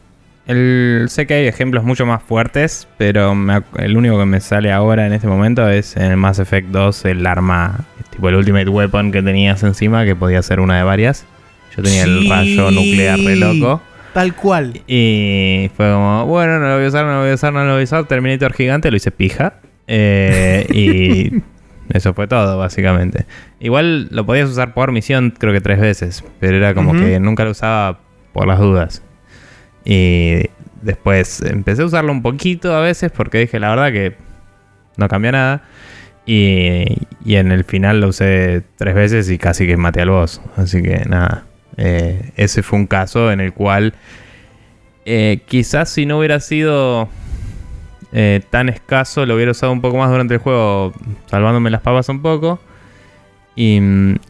el- 0.47 1.07
sé 1.09 1.27
que 1.27 1.33
hay 1.35 1.47
ejemplos 1.47 1.83
mucho 1.83 2.05
más 2.05 2.21
fuertes, 2.23 2.87
pero 2.97 3.35
me 3.35 3.61
el 3.77 3.97
único 3.97 4.17
que 4.19 4.25
me 4.25 4.39
sale 4.39 4.71
ahora 4.71 5.05
en 5.07 5.13
este 5.13 5.27
momento 5.27 5.67
es 5.69 5.95
en 5.97 6.03
el 6.03 6.17
Mass 6.17 6.39
Effect 6.39 6.69
2 6.69 7.05
el 7.05 7.25
arma, 7.25 7.85
tipo 8.11 8.29
el 8.29 8.35
Ultimate 8.35 8.69
Weapon 8.69 9.11
que 9.11 9.21
tenías 9.23 9.63
encima, 9.63 10.05
que 10.05 10.15
podía 10.15 10.41
ser 10.41 10.59
una 10.59 10.77
de 10.77 10.83
varias. 10.83 11.25
Yo 11.75 11.83
tenía 11.83 12.03
el 12.05 12.29
rayo 12.29 12.71
nuclear 12.71 13.19
re 13.19 13.35
loco. 13.35 13.81
Tal 14.13 14.33
cual. 14.35 14.81
Y 14.87 15.69
fue 15.77 15.91
como, 15.91 16.25
bueno, 16.25 16.57
no 16.59 16.69
lo 16.69 16.75
voy 16.77 16.85
a 16.85 16.87
usar, 16.87 17.05
no 17.05 17.11
lo 17.13 17.19
voy 17.21 17.29
a 17.29 17.35
usar, 17.35 17.53
no 17.53 17.63
lo 17.65 17.73
voy 17.73 17.81
a 17.81 17.83
usar. 17.83 18.05
Terminator 18.07 18.51
gigante, 18.53 18.89
lo 18.89 18.97
hice 18.97 19.11
pija. 19.11 19.59
Eh, 19.85 20.65
y 20.73 21.43
eso 21.89 22.13
fue 22.13 22.27
todo, 22.27 22.57
básicamente. 22.57 23.25
Igual 23.59 24.07
lo 24.11 24.25
podías 24.25 24.49
usar 24.49 24.73
por 24.73 24.91
misión, 24.91 25.33
creo 25.37 25.53
que 25.53 25.61
tres 25.61 25.79
veces. 25.79 26.23
Pero 26.39 26.57
era 26.57 26.73
como 26.73 26.93
que 26.93 27.19
nunca 27.19 27.43
lo 27.45 27.51
usaba 27.51 27.99
por 28.33 28.47
las 28.47 28.59
dudas. 28.59 29.01
Y 29.85 30.43
después 30.81 31.41
empecé 31.41 31.81
a 31.81 31.85
usarlo 31.85 32.11
un 32.11 32.21
poquito 32.21 32.75
a 32.75 32.81
veces 32.81 33.11
porque 33.11 33.39
dije 33.39 33.59
la 33.59 33.69
verdad 33.69 33.91
que 33.91 34.15
no 34.97 35.07
cambia 35.07 35.31
nada. 35.31 35.63
Y, 36.25 36.83
y 37.23 37.35
en 37.35 37.51
el 37.53 37.63
final 37.63 38.01
lo 38.01 38.09
usé 38.09 38.63
tres 38.75 38.95
veces 38.95 39.29
y 39.29 39.37
casi 39.37 39.65
que 39.65 39.77
maté 39.77 40.01
al 40.01 40.09
boss. 40.09 40.41
Así 40.57 40.81
que 40.81 41.05
nada. 41.07 41.45
eh, 41.77 42.31
ese 42.35 42.63
fue 42.63 42.79
un 42.79 42.87
caso 42.87 43.31
en 43.31 43.39
el 43.39 43.53
cual 43.53 43.93
eh, 45.05 45.41
quizás 45.47 45.89
si 45.89 46.05
no 46.05 46.17
hubiera 46.19 46.39
sido 46.41 47.07
eh, 48.13 48.41
tan 48.49 48.69
escaso, 48.69 49.25
lo 49.25 49.35
hubiera 49.35 49.51
usado 49.51 49.71
un 49.71 49.81
poco 49.81 49.97
más 49.97 50.09
durante 50.09 50.35
el 50.35 50.39
juego, 50.39 50.93
salvándome 51.25 51.69
las 51.69 51.81
papas 51.81 52.09
un 52.09 52.21
poco. 52.21 52.59
Y, 53.55 53.79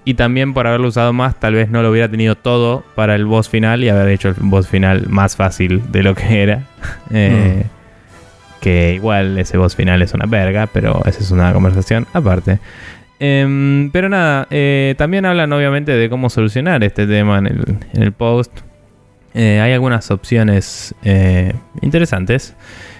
y 0.05 0.13
también 0.13 0.53
por 0.53 0.67
haberlo 0.67 0.87
usado 0.87 1.11
más, 1.11 1.37
tal 1.37 1.53
vez 1.53 1.69
no 1.69 1.81
lo 1.81 1.91
hubiera 1.91 2.09
tenido 2.09 2.35
todo 2.35 2.85
para 2.95 3.13
el 3.15 3.25
boss 3.25 3.49
final 3.49 3.83
y 3.83 3.89
haber 3.89 4.07
hecho 4.07 4.29
el 4.29 4.35
boss 4.39 4.69
final 4.69 5.07
más 5.09 5.35
fácil 5.35 5.91
de 5.91 6.03
lo 6.03 6.15
que 6.15 6.41
era. 6.43 6.63
Eh, 7.11 7.65
Que 8.61 8.93
igual 8.95 9.37
ese 9.37 9.57
boss 9.57 9.75
final 9.75 10.01
es 10.01 10.13
una 10.13 10.25
verga, 10.25 10.67
pero 10.67 11.01
esa 11.05 11.19
es 11.19 11.31
una 11.31 11.53
conversación 11.53 12.07
aparte. 12.13 12.59
Em, 13.19 13.89
pero 13.91 14.09
nada, 14.09 14.47
eh, 14.49 14.95
también 14.97 15.25
hablan 15.25 15.51
obviamente 15.53 15.91
de 15.91 16.09
cómo 16.09 16.29
solucionar 16.29 16.83
este 16.83 17.05
tema 17.07 17.37
en 17.39 17.47
el, 17.47 17.77
en 17.93 18.01
el 18.03 18.11
post. 18.13 18.51
Hay 19.35 19.71
algunas 19.71 20.09
opciones 20.09 20.95
interesantes. 21.81 22.55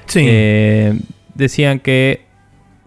Sí. 0.08 0.26
Eh, 0.28 0.94
decían 1.36 1.80
que 1.80 2.22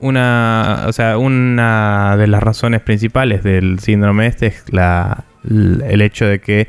una, 0.01 0.85
o 0.87 0.93
sea, 0.93 1.19
una 1.19 2.17
de 2.17 2.27
las 2.27 2.43
razones 2.43 2.81
principales 2.81 3.43
del 3.43 3.79
síndrome 3.81 4.27
este 4.27 4.47
es 4.47 4.65
la, 4.73 5.25
el 5.45 6.01
hecho 6.01 6.27
de 6.27 6.41
que 6.41 6.69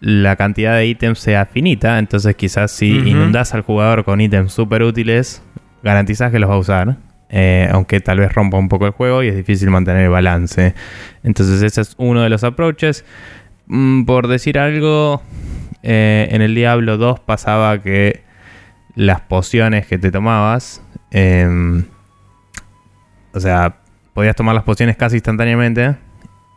la 0.00 0.36
cantidad 0.36 0.76
de 0.76 0.86
ítems 0.86 1.18
sea 1.18 1.46
finita. 1.46 1.98
Entonces, 1.98 2.34
quizás 2.36 2.70
si 2.70 2.98
Ujú. 2.98 3.08
inundas 3.08 3.54
al 3.54 3.62
jugador 3.62 4.04
con 4.04 4.20
ítems 4.20 4.52
súper 4.52 4.82
útiles, 4.82 5.42
garantizas 5.82 6.30
que 6.32 6.38
los 6.38 6.50
va 6.50 6.54
a 6.54 6.58
usar. 6.58 6.96
eh, 7.34 7.66
aunque 7.72 7.98
tal 8.00 8.18
vez 8.18 8.30
rompa 8.34 8.58
un 8.58 8.68
poco 8.68 8.84
el 8.86 8.92
juego 8.92 9.22
y 9.22 9.28
es 9.28 9.34
difícil 9.34 9.70
mantener 9.70 10.02
el 10.04 10.10
balance. 10.10 10.74
Entonces, 11.24 11.62
ese 11.62 11.80
es 11.80 11.94
uno 11.96 12.20
de 12.20 12.28
los 12.28 12.44
approaches. 12.44 13.04
Mm, 13.68 14.04
por 14.04 14.28
decir 14.28 14.58
algo, 14.58 15.22
eh, 15.82 16.28
en 16.30 16.42
el 16.42 16.54
Diablo 16.54 16.98
2 16.98 17.20
pasaba 17.20 17.80
que 17.82 18.20
las 18.94 19.20
pociones 19.22 19.86
que 19.86 19.98
te 19.98 20.10
tomabas, 20.10 20.82
em, 21.10 21.84
o 23.32 23.40
sea, 23.40 23.76
podías 24.14 24.36
tomar 24.36 24.54
las 24.54 24.64
pociones 24.64 24.96
casi 24.96 25.16
instantáneamente 25.16 25.96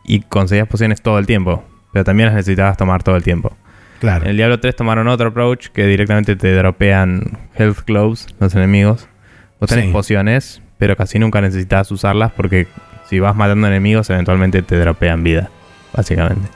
y 0.04 0.22
conseguías 0.22 0.68
pociones 0.68 1.02
todo 1.02 1.18
el 1.20 1.26
tiempo, 1.26 1.64
pero 1.94 2.04
también 2.04 2.28
las 2.28 2.36
necesitabas 2.36 2.78
tomar 2.78 3.04
todo 3.04 3.16
el 3.16 3.24
tiempo. 3.24 3.56
claro. 4.00 4.26
En 4.26 4.32
el 4.32 4.38
Diablo 4.38 4.60
3 4.60 4.76
tomaron 4.76 5.08
otro 5.08 5.30
approach 5.30 5.68
que 5.70 5.86
directamente 5.88 6.36
te 6.36 6.54
dropean 6.54 7.38
health 7.56 7.86
globes 7.88 8.28
los 8.40 8.54
enemigos. 8.54 9.08
Vos 9.60 9.70
tenés 9.70 9.86
Sí. 9.86 9.92
pociones, 9.94 10.62
pero 10.78 10.96
casi 10.98 11.18
nunca 11.18 11.40
necesitas 11.42 11.90
usarlas 11.92 12.32
porque 12.34 12.68
si 13.10 13.20
vas 13.20 13.36
matando 13.36 13.68
enemigos 13.68 14.10
eventualmente 14.10 14.62
te 14.62 14.78
dropean 14.78 15.24
vida, 15.24 15.50
básicamente. 15.94 16.50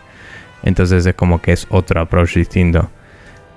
Entonces 0.64 1.06
es 1.06 1.16
como 1.16 1.42
que 1.42 1.54
es 1.54 1.66
otro 1.70 2.02
approach 2.02 2.36
distinto. 2.36 2.90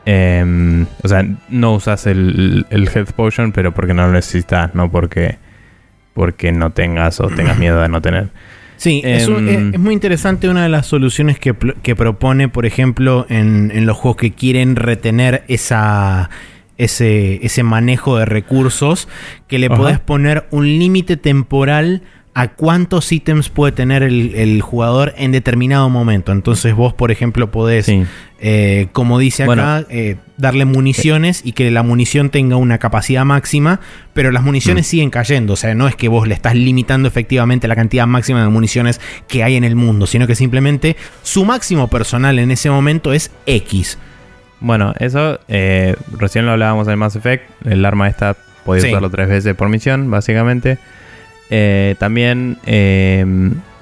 Em, 0.05 0.87
o 1.03 1.09
sea, 1.09 1.25
no 1.49 1.75
usas 1.75 2.07
el, 2.07 2.67
el 2.71 2.89
health 2.93 3.13
potion, 3.13 3.53
pero 3.53 3.73
porque 3.73 3.95
no 3.95 4.07
lo 4.07 4.13
necesitas, 4.13 4.75
no 4.75 4.91
porque, 4.91 5.37
porque 6.15 6.51
no 6.53 6.71
tengas 6.71 7.21
o 7.21 7.29
tengas 7.29 7.59
miedo 7.59 7.81
de 7.81 7.89
no 7.89 8.01
tener. 8.03 8.29
Sí, 8.77 9.01
es, 9.05 9.29
un- 9.29 9.49
Em, 9.49 9.69
es- 9.69 9.75
es 9.75 9.81
muy 9.81 9.95
interesante 9.95 10.49
una 10.49 10.65
de 10.65 10.69
las 10.69 10.87
soluciones 10.87 11.39
que, 11.39 11.55
que 11.83 11.95
propone, 11.95 12.49
por 12.49 12.67
ejemplo, 12.67 13.27
en, 13.29 13.71
en 13.73 13.87
los 13.87 13.97
juegos 13.97 14.17
que 14.17 14.33
quieren 14.33 14.75
retener 14.75 15.45
esa, 15.47 16.31
ese, 16.79 17.39
ese 17.47 17.63
manejo 17.63 18.19
de 18.19 18.25
recursos, 18.25 19.09
que 19.47 19.61
le 19.61 19.67
Ajá. 19.67 19.77
podés 19.77 20.01
poner 20.01 20.47
un 20.51 20.67
límite 20.67 21.17
temporal 21.17 22.03
a 22.35 22.49
cuántos 22.49 23.13
ítems 23.13 23.51
puede 23.51 23.73
tener 23.73 24.03
el, 24.03 24.35
el 24.35 24.63
jugador 24.63 25.13
en 25.19 25.33
determinado 25.33 25.91
momento. 25.91 26.33
Entonces 26.33 26.75
vos, 26.75 26.95
por 26.95 27.11
ejemplo, 27.11 27.51
podés, 27.51 27.85
Sí. 27.85 28.05
eh, 28.41 28.89
como 28.93 29.19
dice 29.19 29.43
acá, 29.43 29.53
Bueno. 29.55 29.87
eh, 29.91 30.17
darle 30.39 30.65
municiones 30.65 31.43
y 31.45 31.53
que 31.53 31.71
la 31.71 31.83
munición 31.83 32.31
tenga 32.31 32.57
una 32.57 32.79
capacidad 32.79 33.27
máxima, 33.27 33.81
pero 34.15 34.31
las 34.31 34.43
municiones 34.43 34.87
Mm. 34.87 34.89
siguen 34.91 35.11
cayendo. 35.11 35.53
O 35.53 35.57
sea, 35.57 35.75
no 35.75 35.87
es 35.89 35.95
que 35.95 36.09
vos 36.09 36.27
le 36.27 36.33
estás 36.35 36.55
limitando 36.55 37.07
efectivamente 37.07 37.69
la 37.69 37.77
cantidad 37.77 38.07
máxima 38.07 38.43
de 38.43 38.49
municiones 38.49 38.99
que 39.29 39.45
hay 39.45 39.57
en 39.57 39.65
el 39.65 39.77
mundo, 39.77 40.07
sino 40.07 40.27
que 40.27 40.35
simplemente 40.35 40.97
su 41.23 41.45
máximo 41.45 41.89
personal 41.89 42.39
en 42.39 42.51
ese 42.51 42.71
momento 42.71 43.13
es 43.13 43.31
X. 43.45 43.99
Bueno, 44.61 44.95
eso 45.01 45.39
eh, 45.49 45.97
recién 46.19 46.47
lo 46.47 46.53
hablábamos 46.53 46.89
en 46.89 46.99
Mass 46.99 47.15
Effect. 47.17 47.45
El 47.67 47.85
arma 47.85 48.09
esta 48.09 48.37
podías 48.65 48.85
Sí. 48.85 48.91
usarlo 48.91 49.11
tres 49.11 49.29
veces 49.29 49.55
por 49.55 49.69
misión, 49.69 50.11
básicamente. 50.11 50.79
Eh, 51.55 51.97
también, 51.99 52.57
eh, 52.65 53.27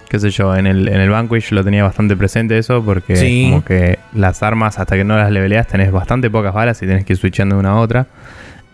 qué 0.08 0.18
sé 0.18 0.30
yo, 0.30 0.56
en 0.56 0.66
el, 0.66 0.88
en 0.88 1.00
el 1.00 1.08
Vanquish 1.08 1.52
lo 1.52 1.62
tenía 1.62 1.84
bastante 1.84 2.16
presente 2.16 2.58
eso, 2.58 2.84
porque 2.84 3.14
Sí. 3.14 3.46
como 3.48 3.64
que 3.64 4.00
las 4.12 4.42
armas, 4.42 4.78
hasta 4.80 4.96
que 4.96 5.04
no 5.04 5.16
las 5.16 5.30
leveleas, 5.30 5.68
tenés 5.68 5.92
bastante 5.92 6.28
pocas 6.30 6.52
balas 6.52 6.82
y 6.82 6.86
tenés 6.86 7.04
que 7.04 7.12
ir 7.12 7.18
switchando 7.18 7.54
de 7.54 7.60
una 7.60 7.70
a 7.70 7.76
otra. 7.76 8.06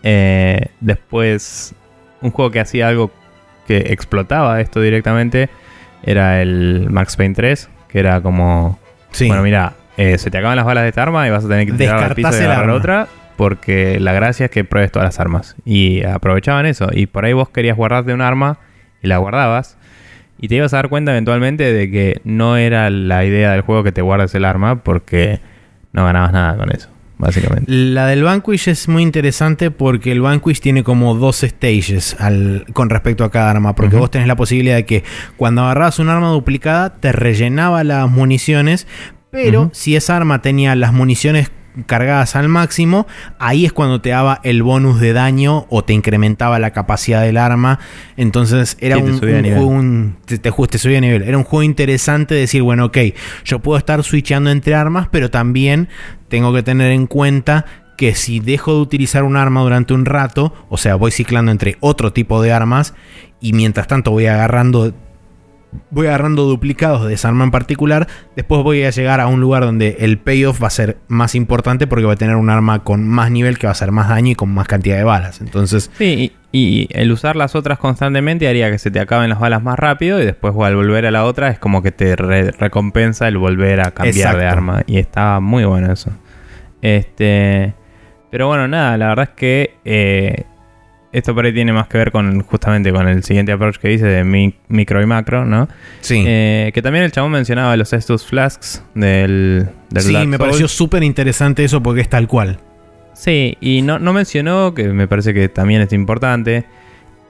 Eh, 0.01 0.67
después, 0.79 1.75
un 2.21 2.31
juego 2.31 2.49
que 2.49 2.59
hacía 2.59 2.87
algo 2.87 3.11
que 3.67 3.77
explotaba 3.93 4.61
esto 4.61 4.81
directamente 4.81 5.49
era 6.01 6.41
el 6.41 6.87
Max 6.89 7.17
Payne 7.17 7.35
3, 7.35 7.69
que 7.89 7.99
era 7.99 8.21
como 8.21 8.79
Sí. 9.11 9.27
bueno, 9.27 9.43
mira, 9.43 9.73
eh, 9.97 10.17
se 10.17 10.31
te 10.31 10.37
acaban 10.39 10.55
las 10.55 10.65
balas 10.65 10.83
de 10.83 10.89
esta 10.89 11.03
arma 11.03 11.27
y 11.27 11.29
vas 11.31 11.45
a 11.45 11.47
tener 11.47 11.65
que 11.67 11.73
tirar 11.73 12.03
al 12.03 12.15
piso 12.15 12.31
y 12.33 12.43
agarrar 12.45 12.69
otra. 12.71 13.07
Porque 13.35 13.99
la 13.99 14.13
gracia 14.13 14.45
es 14.45 14.51
que 14.51 14.63
pruebes 14.63 14.91
todas 14.91 15.05
las 15.07 15.19
armas. 15.19 15.55
Y 15.63 16.03
aprovechaban 16.03 16.65
eso. 16.65 16.87
Y 16.91 17.05
por 17.05 17.23
ahí 17.25 17.33
vos 17.33 17.49
querías 17.49 17.77
guardarte 17.77 18.11
un 18.11 18.21
arma 18.21 18.57
y 19.07 19.09
la 19.09 19.17
guardabas. 19.17 19.77
Y 20.39 20.49
te 20.49 20.55
ibas 20.55 20.73
a 20.73 20.77
dar 20.77 20.89
cuenta 20.89 21.11
eventualmente 21.11 21.73
de 21.73 21.89
que 21.89 22.21
no 22.23 22.57
era 22.57 22.89
la 22.91 23.25
idea 23.25 23.51
del 23.53 23.61
juego 23.61 23.83
que 23.83 23.91
te 23.91 24.01
guardes 24.03 24.35
el 24.35 24.45
arma. 24.45 24.83
Porque 24.83 25.39
no 25.93 26.05
ganabas 26.05 26.31
nada 26.31 26.55
con 26.57 26.71
eso, 26.71 26.89
básicamente. 27.17 27.65
La 27.71 28.05
del 28.05 28.23
Vanquish 28.23 28.67
es 28.67 28.87
muy 28.87 29.01
interesante 29.01 29.71
porque 29.71 30.11
el 30.11 30.21
Vanquish 30.21 30.59
tiene 30.59 30.83
como 30.83 31.15
dos 31.15 31.37
stages 31.37 32.15
al- 32.19 32.65
con 32.73 32.91
respecto 32.91 33.23
a 33.23 33.31
cada 33.31 33.49
arma. 33.49 33.73
Porque 33.73 33.95
vos 33.95 34.11
tenés 34.11 34.27
la 34.27 34.35
posibilidad 34.35 34.75
de 34.75 34.85
que 34.85 35.03
cuando 35.37 35.63
agarrabas 35.63 35.97
un 35.97 36.09
arma 36.09 36.29
duplicada 36.29 36.93
te 36.93 37.11
rellenaba 37.11 37.83
las 37.83 38.07
municiones. 38.07 38.85
Pero 39.31 39.69
si 39.73 39.95
esa 39.95 40.15
arma 40.17 40.41
tenía 40.41 40.75
las 40.75 40.93
municiones 40.93 41.51
cargadas 41.85 42.35
al 42.35 42.49
máximo, 42.49 43.07
ahí 43.39 43.65
es 43.65 43.73
cuando 43.73 44.01
te 44.01 44.09
daba 44.09 44.39
el 44.43 44.63
bonus 44.63 44.99
de 44.99 45.13
daño 45.13 45.65
o 45.69 45.83
te 45.83 45.93
incrementaba 45.93 46.59
la 46.59 46.71
capacidad 46.71 47.21
del 47.21 47.37
arma. 47.37 47.79
Entonces 48.15 48.77
era 48.79 48.95
Sí, 48.97 49.01
te 49.03 49.09
un, 49.09 49.19
nivel. 49.19 49.45
juego 49.55 49.67
un- 49.67 50.17
te, 50.25 50.37
te, 50.37 50.51
te 50.51 50.77
subía 50.77 51.01
nivel. 51.01 51.23
Era 51.23 51.37
un 51.37 51.43
juego 51.43 51.63
interesante 51.63 52.33
de 52.35 52.41
decir, 52.41 52.61
bueno, 52.63 52.85
ok, 52.85 52.97
yo 53.45 53.59
puedo 53.59 53.77
estar 53.77 54.03
switchando 54.03 54.49
entre 54.49 54.75
armas, 54.75 55.07
pero 55.11 55.29
también 55.29 55.89
tengo 56.29 56.53
que 56.53 56.63
tener 56.63 56.91
en 56.91 57.07
cuenta 57.07 57.65
que 57.97 58.13
si 58.13 58.39
dejo 58.39 58.75
de 58.75 58.81
utilizar 58.81 59.23
un 59.23 59.35
arma 59.37 59.61
durante 59.61 59.93
un 59.93 60.05
rato, 60.05 60.53
o 60.69 60.77
sea, 60.77 60.95
voy 60.95 61.11
ciclando 61.11 61.51
entre 61.51 61.77
otro 61.79 62.13
tipo 62.13 62.41
de 62.41 62.51
armas 62.53 62.93
y 63.41 63.53
mientras 63.53 63.87
tanto 63.87 64.11
voy 64.11 64.27
agarrando 64.27 64.93
voy 65.91 66.07
agarrando 66.07 66.43
duplicados 66.45 67.05
de 67.07 67.13
esa 67.13 67.27
arma 67.27 67.43
en 67.43 67.51
particular, 67.51 68.07
después 68.35 68.63
voy 68.63 68.83
a 68.83 68.89
llegar 68.89 69.19
a 69.19 69.27
un 69.27 69.39
lugar 69.41 69.63
donde 69.63 69.97
el 69.99 70.17
payoff 70.17 70.61
va 70.63 70.67
a 70.67 70.71
ser 70.71 70.97
más 71.07 71.35
importante 71.35 71.87
porque 71.87 72.05
voy 72.05 72.13
a 72.13 72.17
tener 72.17 72.35
un 72.35 72.49
arma 72.49 72.83
con 72.83 73.07
más 73.07 73.29
nivel 73.31 73.57
que 73.57 73.67
va 73.67 73.71
a 73.71 73.73
hacer 73.73 73.91
más 73.91 74.09
daño 74.09 74.31
y 74.31 74.35
con 74.35 74.49
más 74.53 74.67
cantidad 74.67 74.97
de 74.97 75.03
balas. 75.03 75.41
Entonces, 75.41 75.91
Sí, 75.97 76.33
y, 76.51 76.57
y 76.59 76.87
el 76.91 77.11
usar 77.11 77.35
las 77.35 77.53
otras 77.55 77.77
constantemente 77.79 78.47
haría 78.47 78.71
que 78.71 78.79
se 78.79 78.89
te 78.91 78.99
acaben 78.99 79.29
las 79.29 79.39
balas 79.39 79.61
más 79.61 79.77
rápido. 79.77 80.21
Y 80.21 80.25
después 80.25 80.53
al 80.63 80.75
volver 80.75 81.05
a 81.05 81.11
la 81.11 81.25
otra 81.25 81.49
es 81.49 81.59
como 81.59 81.83
que 81.83 81.91
te 81.91 82.15
re- 82.15 82.51
recompensa 82.51 83.27
el 83.27 83.37
volver 83.37 83.81
a 83.81 83.91
cambiar 83.91 84.15
Exacto. 84.15 84.37
de 84.39 84.45
arma. 84.47 84.81
Y 84.87 84.97
estaba 84.99 85.39
muy 85.41 85.65
bueno 85.65 85.91
eso. 85.91 86.11
Este. 86.81 87.73
Pero 88.31 88.47
bueno, 88.47 88.67
nada, 88.67 88.97
la 88.97 89.07
verdad 89.09 89.29
es 89.29 89.35
que 89.35 89.75
eh, 89.85 90.43
esto 91.11 91.33
por 91.33 91.45
ahí 91.45 91.53
tiene 91.53 91.73
más 91.73 91.87
que 91.87 91.97
ver 91.97 92.11
con 92.11 92.41
justamente 92.41 92.91
con 92.91 93.07
el 93.07 93.23
siguiente 93.23 93.51
approach 93.51 93.77
que 93.77 93.87
dice 93.89 94.05
de 94.05 94.23
mi- 94.23 94.53
micro 94.67 95.01
y 95.01 95.05
macro, 95.05 95.45
¿no? 95.45 95.67
sí. 96.01 96.23
Eh, 96.25 96.71
que 96.73 96.81
también 96.81 97.05
el 97.05 97.11
chabón 97.11 97.31
mencionaba 97.31 97.75
los 97.77 97.93
Estus 97.93 98.25
Flasks 98.25 98.83
del, 98.93 99.67
del 99.89 100.03
sí, 100.03 100.15
me 100.27 100.37
pareció 100.37 100.67
súper 100.67 101.03
interesante 101.03 101.63
eso 101.63 101.81
porque 101.81 102.01
es 102.01 102.09
tal 102.09 102.27
cual. 102.27 102.59
Sí, 103.13 103.57
y 103.61 103.81
no, 103.81 103.97
no 103.99 104.13
mencionó, 104.13 104.73
que 104.75 104.89
me 104.89 105.07
parece 105.07 105.33
que 105.33 105.49
también 105.49 105.81
es 105.81 105.91
importante, 105.93 106.65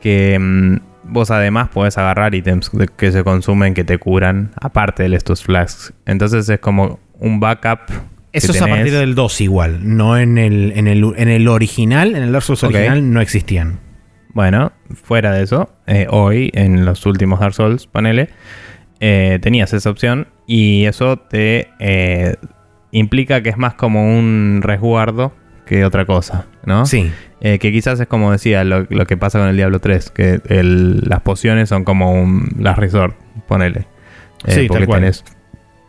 que 0.02 0.38
mm, 0.38 0.78
vos 1.04 1.32
además 1.32 1.70
podés 1.70 1.98
agarrar 1.98 2.36
ítems 2.36 2.70
que 2.98 3.12
se 3.14 3.24
consumen 3.24 3.74
que 3.74 3.86
te 3.86 3.98
curan, 3.98 4.52
aparte 4.60 5.08
de 5.08 5.16
estos 5.16 5.44
flasks. 5.44 5.94
Entonces 6.06 6.50
es 6.50 6.60
como 6.60 7.00
un 7.20 7.40
backup. 7.40 7.80
Eso 8.38 8.52
es 8.52 8.62
a 8.62 8.68
partir 8.68 8.94
del 8.94 9.16
2 9.16 9.42
igual, 9.42 9.80
no 9.98 10.18
en 10.18 10.38
el, 10.38 10.74
en 10.76 10.88
el, 10.88 11.14
en 11.18 11.30
el 11.30 11.48
original, 11.48 12.16
en 12.16 12.24
el 12.24 12.32
Dark 12.32 12.44
Souls 12.44 12.64
original 12.64 13.12
no 13.14 13.22
existían. 13.22 13.80
Bueno, 14.34 14.72
fuera 15.04 15.32
de 15.32 15.44
eso, 15.44 15.70
eh, 15.88 16.06
hoy, 16.10 16.52
en 16.54 16.86
los 16.86 17.06
últimos 17.06 17.40
Dark 17.40 17.54
Souls, 17.54 17.88
ponele, 17.88 18.30
eh, 19.00 19.40
tenías 19.42 19.74
esa 19.74 19.90
opción 19.90 20.28
y 20.46 20.86
eso 20.86 21.18
te 21.18 21.70
eh, 21.80 22.36
implica 22.92 23.42
que 23.42 23.50
es 23.50 23.58
más 23.58 23.74
como 23.74 24.18
un 24.18 24.60
resguardo 24.64 25.34
que 25.66 25.84
otra 25.86 26.06
cosa, 26.06 26.46
¿no? 26.66 26.86
Sí. 26.86 27.12
Que 27.42 27.60
quizás 27.60 28.00
es 28.00 28.08
como 28.08 28.32
decía 28.32 28.64
lo, 28.64 28.88
lo 28.90 29.06
que 29.06 29.16
pasa 29.18 29.38
con 29.40 29.48
el 29.50 29.56
Diablo 29.58 29.80
3, 29.80 30.10
que 30.12 30.40
el- 30.50 31.02
las 31.02 31.22
pociones 31.22 31.70
son 31.70 31.84
como 31.84 32.12
un 32.14 32.50
las 32.58 32.78
resort, 32.78 33.16
ponele. 33.48 33.86
Sí, 34.48 34.68
tal 34.68 34.86
cual. 34.86 35.02
tenés, 35.02 35.24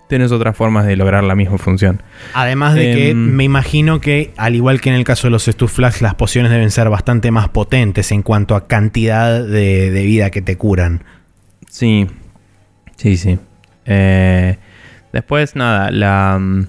tenés 0.09 0.33
otras 0.33 0.57
formas 0.57 0.87
de 0.87 0.97
lograr 0.97 1.23
la 1.25 1.35
misma 1.35 1.59
función. 1.59 2.03
Además 2.35 2.75
de 2.75 2.93
que 2.95 3.11
Em, 3.11 3.17
me 3.35 3.45
imagino 3.45 4.01
que, 4.01 4.33
al 4.37 4.55
igual 4.55 4.81
que 4.81 4.89
en 4.89 4.95
el 4.97 5.05
caso 5.05 5.27
de 5.29 5.31
los 5.33 5.45
Stu 5.45 5.69
Flags, 5.69 6.03
las 6.03 6.15
pociones 6.15 6.51
deben 6.51 6.71
ser 6.71 6.89
bastante 6.91 7.31
más 7.31 7.49
potentes 7.49 8.11
en 8.13 8.23
cuanto 8.23 8.57
a 8.57 8.67
cantidad 8.67 9.43
de, 9.45 9.91
de 9.91 10.03
vida 10.05 10.31
que 10.31 10.43
te 10.43 10.57
curan. 10.57 11.05
Sí, 11.71 12.07
sí, 12.97 13.17
sí. 13.17 13.39
Eh, 13.87 14.57
después, 15.13 15.55
nada, 15.57 15.91
la... 15.91 16.39
mm, 16.41 16.67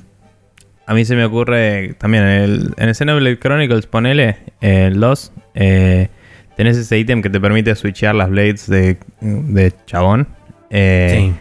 A 0.85 0.93
mí 0.93 1.05
se 1.05 1.15
me 1.15 1.25
ocurre 1.25 1.93
también 1.97 2.23
en 2.25 2.41
el, 2.41 2.73
en 2.77 2.89
el 2.89 2.95
Xenoblade 2.95 3.39
Chronicles, 3.39 3.85
ponele, 3.87 4.37
el 4.61 4.99
2, 4.99 5.31
eh, 5.55 6.09
tenés 6.57 6.77
ese 6.77 6.97
ítem 6.97 7.21
que 7.21 7.29
te 7.29 7.39
permite 7.39 7.73
switchear 7.75 8.15
las 8.15 8.29
blades 8.29 8.67
de, 8.69 8.97
de 9.21 9.73
chabón. 9.85 10.27
Eh, 10.69 11.31
sí. 11.33 11.39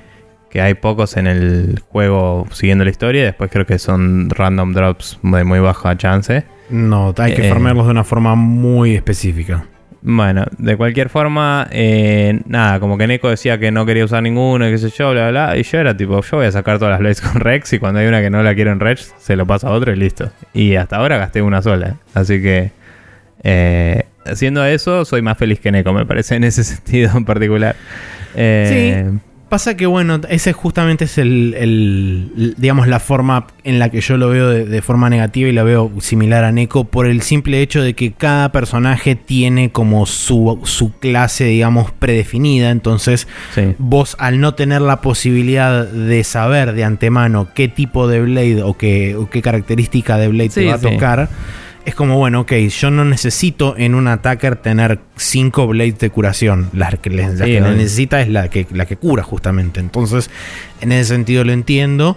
Que 0.51 0.61
hay 0.61 0.75
pocos 0.75 1.16
en 1.16 1.27
el 1.27 1.81
juego 1.89 2.47
siguiendo 2.53 2.85
la 2.85 2.91
historia. 2.91 3.25
Después 3.25 3.51
creo 3.51 3.66
que 3.66 3.79
son 3.79 4.31
random 4.31 4.73
drops 4.73 5.19
de 5.23 5.45
muy 5.45 5.59
baja 5.59 5.97
chance. 5.97 6.45
No, 6.70 7.15
hay 7.19 7.35
que 7.35 7.47
eh, 7.47 7.51
formarlos 7.51 7.87
de 7.87 7.93
una 7.93 8.05
forma 8.05 8.35
muy 8.35 8.95
específica. 8.95 9.66
Bueno, 10.01 10.47
de 10.59 10.77
cualquier 10.77 11.09
forma, 11.09 11.66
eh, 11.73 12.41
nada, 12.47 12.79
como 12.79 12.97
que 12.97 13.07
Neko 13.07 13.31
decía 13.31 13.59
que 13.59 13.73
no 13.73 13.85
quería 13.85 14.05
usar 14.05 14.23
ninguno 14.23 14.69
y 14.69 14.70
qué 14.70 14.79
sé 14.79 14.91
yo, 14.91 15.11
bla, 15.11 15.31
bla, 15.31 15.47
bla. 15.47 15.59
Y 15.59 15.65
yo 15.65 15.79
era 15.79 15.97
tipo, 15.97 16.23
yo 16.23 16.37
voy 16.37 16.47
a 16.47 16.53
sacar 16.53 16.79
todas 16.79 16.93
las 16.93 17.01
Blades 17.01 17.20
con 17.20 17.41
Rex 17.41 17.73
y 17.73 17.79
cuando 17.79 18.01
hay 18.01 18.07
una 18.07 18.20
que 18.20 18.31
no 18.31 18.43
la 18.43 18.55
quiero 18.55 18.70
en 18.70 18.81
Rex, 18.81 19.15
se 19.19 19.35
lo 19.35 19.47
paso 19.47 19.66
a 19.66 19.73
otro 19.73 19.93
y 19.93 19.97
listo. 19.97 20.31
Y 20.55 20.77
hasta 20.77 20.97
ahora 20.97 21.19
gasté 21.19 21.43
una 21.43 21.62
sola. 21.62 21.97
Así 22.15 22.41
que, 22.41 22.70
eh, 23.43 24.05
haciendo 24.25 24.65
eso, 24.65 25.05
soy 25.05 25.20
más 25.20 25.37
feliz 25.37 25.59
que 25.59 25.73
Neko, 25.73 25.93
me 25.93 26.07
parece, 26.07 26.37
en 26.37 26.45
ese 26.45 26.62
sentido 26.65 27.16
en 27.16 27.25
particular. 27.25 27.75
Eh, 28.37 29.11
Pasa 29.49 29.79
que, 29.79 29.87
bueno, 29.87 30.20
ese 30.29 30.53
justamente 30.53 31.05
es 31.07 31.16
el, 31.16 31.55
el- 31.57 32.55
digamos, 32.59 32.87
la 32.87 33.01
forma 33.01 33.47
en 33.65 33.79
la 33.79 33.89
que 33.89 34.03
yo 34.03 34.19
lo 34.19 34.29
veo 34.29 34.51
de, 34.51 34.66
de 34.66 34.83
forma 34.83 35.09
negativa 35.09 35.49
y 35.49 35.53
la 35.53 35.62
veo 35.62 35.91
similar 36.01 36.45
a 36.45 36.53
Neko 36.53 36.85
por 36.85 37.07
el 37.07 37.23
simple 37.23 37.62
hecho 37.62 37.81
de 37.83 37.95
que 37.95 38.12
cada 38.12 38.53
personaje 38.53 39.15
tiene 39.16 39.70
como 39.73 40.05
su, 40.05 40.61
su 40.65 40.93
clase, 40.99 41.45
digamos, 41.45 41.93
predefinida. 41.93 42.70
Entonces, 42.70 43.27
Sí. 43.55 43.75
vos 43.79 44.16
al 44.19 44.39
no 44.39 44.53
tener 44.55 44.83
la 44.83 45.01
posibilidad 45.01 45.87
de 45.87 46.25
saber 46.25 46.75
de 46.75 46.85
antemano 46.85 47.49
qué 47.55 47.69
tipo 47.69 48.07
de 48.07 48.20
Blade 48.20 48.62
o 48.62 48.77
qué, 48.77 49.16
o 49.16 49.31
qué 49.31 49.41
característica 49.41 50.19
de 50.19 50.29
Blade 50.29 50.51
Sí, 50.51 50.61
te 50.61 50.66
va 50.66 50.75
a 50.75 50.79
sí. 50.79 50.89
tocar, 50.91 51.29
es 51.84 51.94
como, 51.94 52.16
bueno, 52.18 52.40
ok, 52.40 52.52
yo 52.55 52.90
no 52.90 53.05
necesito 53.05 53.74
en 53.78 53.94
un 53.94 54.09
attacker 54.09 54.56
tener 54.56 54.98
5 55.16 55.66
Blades 55.68 55.98
de 55.98 56.10
curación. 56.10 56.68
La 56.72 56.90
que, 56.90 57.09
le- 57.10 57.34
la 57.34 57.44
que 57.46 57.60
necesita 57.74 58.20
es 58.20 58.28
la 58.28 58.48
que, 58.50 58.66
la 58.72 58.86
que 58.86 58.96
cura 58.96 59.22
justamente. 59.22 59.80
Entonces, 59.80 60.30
en 60.80 60.92
ese 60.92 61.14
sentido 61.14 61.44
lo 61.44 61.52
entiendo. 61.52 62.16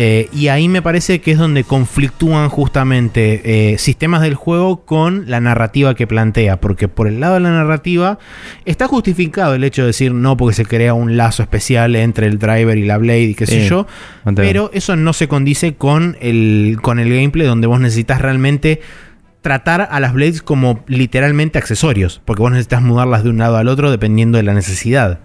Eh, 0.00 0.28
y 0.32 0.46
ahí 0.46 0.68
me 0.68 0.80
parece 0.80 1.20
que 1.20 1.32
es 1.32 1.38
donde 1.38 1.64
conflictúan 1.64 2.50
justamente 2.50 3.72
eh, 3.72 3.78
sistemas 3.78 4.22
del 4.22 4.36
juego 4.36 4.84
con 4.84 5.28
la 5.28 5.40
narrativa 5.40 5.96
que 5.96 6.06
plantea. 6.06 6.60
Porque 6.60 6.86
por 6.86 7.08
el 7.08 7.18
lado 7.18 7.34
de 7.34 7.40
la 7.40 7.50
narrativa 7.50 8.20
está 8.64 8.86
justificado 8.86 9.56
el 9.56 9.64
hecho 9.64 9.82
de 9.82 9.88
decir 9.88 10.14
no 10.14 10.36
porque 10.36 10.54
se 10.54 10.64
crea 10.64 10.94
un 10.94 11.16
lazo 11.16 11.42
especial 11.42 11.96
entre 11.96 12.28
el 12.28 12.38
driver 12.38 12.78
y 12.78 12.84
la 12.84 12.96
blade 12.96 13.22
y 13.22 13.34
qué 13.34 13.46
sé 13.46 13.66
yo. 13.66 13.88
Pero 14.36 14.70
eso 14.72 14.94
no 14.94 15.12
se 15.12 15.26
condice 15.26 15.74
con 15.74 16.16
el, 16.20 16.78
con 16.80 17.00
el 17.00 17.12
gameplay 17.12 17.48
donde 17.48 17.66
vos 17.66 17.80
necesitas 17.80 18.20
realmente 18.20 18.80
tratar 19.40 19.88
a 19.90 19.98
las 19.98 20.12
blades 20.12 20.42
como 20.42 20.84
literalmente 20.86 21.58
accesorios. 21.58 22.22
Porque 22.24 22.42
vos 22.42 22.52
necesitas 22.52 22.82
mudarlas 22.82 23.24
de 23.24 23.30
un 23.30 23.38
lado 23.38 23.56
al 23.56 23.66
otro 23.66 23.90
dependiendo 23.90 24.38
de 24.38 24.44
la 24.44 24.54
necesidad. 24.54 25.18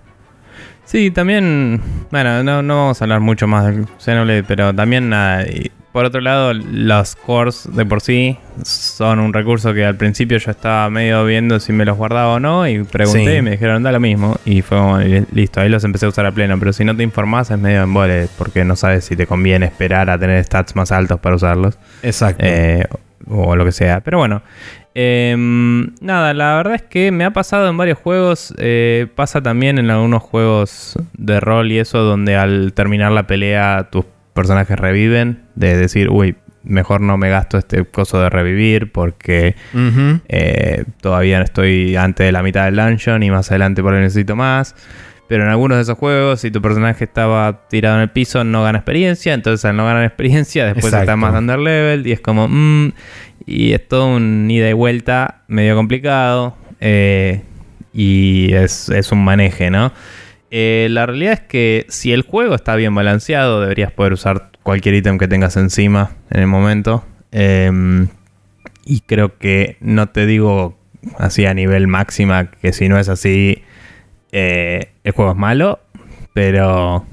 Sí, 0.85 1.11
también, 1.11 1.81
bueno, 2.11 2.43
no, 2.43 2.61
no 2.61 2.75
vamos 2.77 3.01
a 3.01 3.05
hablar 3.05 3.19
mucho 3.21 3.47
más 3.47 3.65
del 3.65 3.85
Xenoblade, 3.97 4.43
pero 4.43 4.73
también 4.73 5.09
nada. 5.09 5.43
y 5.47 5.71
por 5.91 6.05
otro 6.05 6.21
lado, 6.21 6.53
los 6.53 7.15
cores 7.15 7.69
de 7.71 7.85
por 7.85 8.01
sí 8.01 8.35
son 8.63 9.19
un 9.19 9.31
recurso 9.31 9.75
que 9.75 9.85
al 9.85 9.95
principio 9.95 10.39
yo 10.39 10.49
estaba 10.49 10.89
medio 10.89 11.23
viendo 11.23 11.59
si 11.59 11.71
me 11.71 11.85
los 11.85 11.95
guardaba 11.97 12.33
o 12.33 12.39
no 12.39 12.67
y 12.67 12.83
pregunté 12.83 13.31
Sí. 13.31 13.37
y 13.37 13.41
me 13.43 13.51
dijeron 13.51 13.83
da 13.83 13.91
lo 13.91 13.99
mismo 13.99 14.35
y 14.43 14.63
fue 14.63 14.79
como, 14.79 14.97
li- 14.97 15.23
listo, 15.33 15.61
ahí 15.61 15.69
los 15.69 15.83
empecé 15.83 16.07
a 16.07 16.09
usar 16.09 16.25
a 16.25 16.31
pleno, 16.31 16.57
pero 16.57 16.73
si 16.73 16.83
no 16.83 16.95
te 16.97 17.03
informás 17.03 17.51
es 17.51 17.59
medio 17.59 17.83
embole 17.83 18.27
porque 18.39 18.65
no 18.65 18.75
sabes 18.75 19.05
si 19.05 19.15
te 19.15 19.27
conviene 19.27 19.67
esperar 19.67 20.09
a 20.09 20.17
tener 20.17 20.43
stats 20.43 20.75
más 20.75 20.91
altos 20.91 21.19
para 21.19 21.35
usarlos. 21.35 21.77
Exacto. 22.01 22.43
Eh, 22.43 22.85
o 23.29 23.55
lo 23.55 23.63
que 23.63 23.71
sea. 23.71 23.99
Pero 24.01 24.17
bueno, 24.17 24.41
em, 24.95 25.91
nada, 26.01 26.33
la 26.33 26.55
verdad 26.57 26.75
es 26.75 26.81
que 26.83 27.11
me 27.11 27.25
ha 27.25 27.31
pasado 27.31 27.69
en 27.69 27.77
varios 27.77 27.97
juegos. 27.97 28.53
eh, 28.57 29.07
pasa 29.15 29.41
también 29.41 29.77
en 29.79 29.89
algunos 29.89 30.21
juegos 30.23 30.97
de 31.17 31.39
rol 31.39 31.71
y 31.71 31.79
eso, 31.79 31.99
donde 31.99 32.35
al 32.35 32.73
terminar 32.73 33.11
la 33.11 33.27
pelea 33.27 33.87
tus 33.91 34.05
personajes 34.33 34.77
reviven. 34.79 35.43
De 35.55 35.75
decir, 35.77 36.09
uy, 36.09 36.35
mejor 36.63 37.01
no 37.01 37.17
me 37.17 37.29
gasto 37.29 37.57
este 37.57 37.83
coso 37.85 38.21
de 38.21 38.29
revivir 38.29 38.91
porque 38.91 39.55
Ujú. 39.73 40.21
eh, 40.29 40.85
todavía 41.01 41.37
no 41.39 41.43
estoy 41.43 41.95
antes 41.95 42.25
de 42.25 42.31
la 42.31 42.41
mitad 42.41 42.65
del 42.65 42.75
dungeon 42.77 43.21
y 43.23 43.29
más 43.31 43.51
adelante 43.51 43.81
por 43.83 43.93
ahí 43.93 44.01
necesito 44.01 44.35
más. 44.35 44.75
Pero 45.27 45.43
en 45.45 45.49
algunos 45.49 45.77
de 45.77 45.83
esos 45.83 45.97
juegos, 45.97 46.41
si 46.41 46.51
tu 46.51 46.61
personaje 46.61 47.05
estaba 47.05 47.65
tirado 47.69 47.95
en 47.95 48.01
el 48.03 48.09
piso, 48.09 48.43
no 48.43 48.61
gana 48.61 48.77
experiencia. 48.79 49.33
Entonces, 49.33 49.63
al 49.65 49.75
no 49.75 49.85
ganar 49.85 50.03
experiencia, 50.03 50.65
después 50.65 50.85
Exacto. 50.85 51.03
está 51.03 51.15
más 51.15 51.33
under 51.33 51.57
level. 51.59 52.05
Y 52.05 52.11
es 52.11 52.19
como, 52.19 52.47
mm, 52.49 52.91
y 53.45 53.73
es 53.73 53.87
todo 53.87 54.15
un 54.15 54.49
ida 54.49 54.69
y 54.69 54.73
vuelta 54.73 55.43
medio 55.47 55.75
complicado. 55.75 56.55
eh, 56.79 57.43
y 57.93 58.53
es, 58.53 58.89
es 58.89 59.11
un 59.11 59.23
maneje, 59.23 59.69
¿no? 59.69 59.93
Eh, 60.49 60.87
la 60.89 61.05
realidad 61.05 61.33
es 61.33 61.39
que 61.41 61.85
si 61.89 62.11
el 62.11 62.23
juego 62.23 62.55
está 62.55 62.75
bien 62.75 62.93
balanceado, 62.93 63.61
deberías 63.61 63.91
poder 63.91 64.13
usar 64.13 64.51
cualquier 64.63 64.95
ítem 64.95 65.17
que 65.17 65.27
tengas 65.27 65.57
encima 65.57 66.11
en 66.29 66.41
el 66.41 66.47
momento. 66.47 67.03
Em, 67.31 68.07
y 68.85 69.01
creo 69.01 69.37
que 69.37 69.77
no 69.79 70.09
te 70.09 70.25
digo 70.25 70.77
así 71.17 71.45
a 71.45 71.53
nivel 71.53 71.87
máxima 71.87 72.51
que 72.51 72.73
si 72.73 72.87
no 72.87 72.99
es 72.99 73.09
así, 73.09 73.63
eh, 74.31 74.91
el 75.03 75.11
juego 75.13 75.31
es 75.31 75.37
malo, 75.37 75.79
pero 76.33 77.05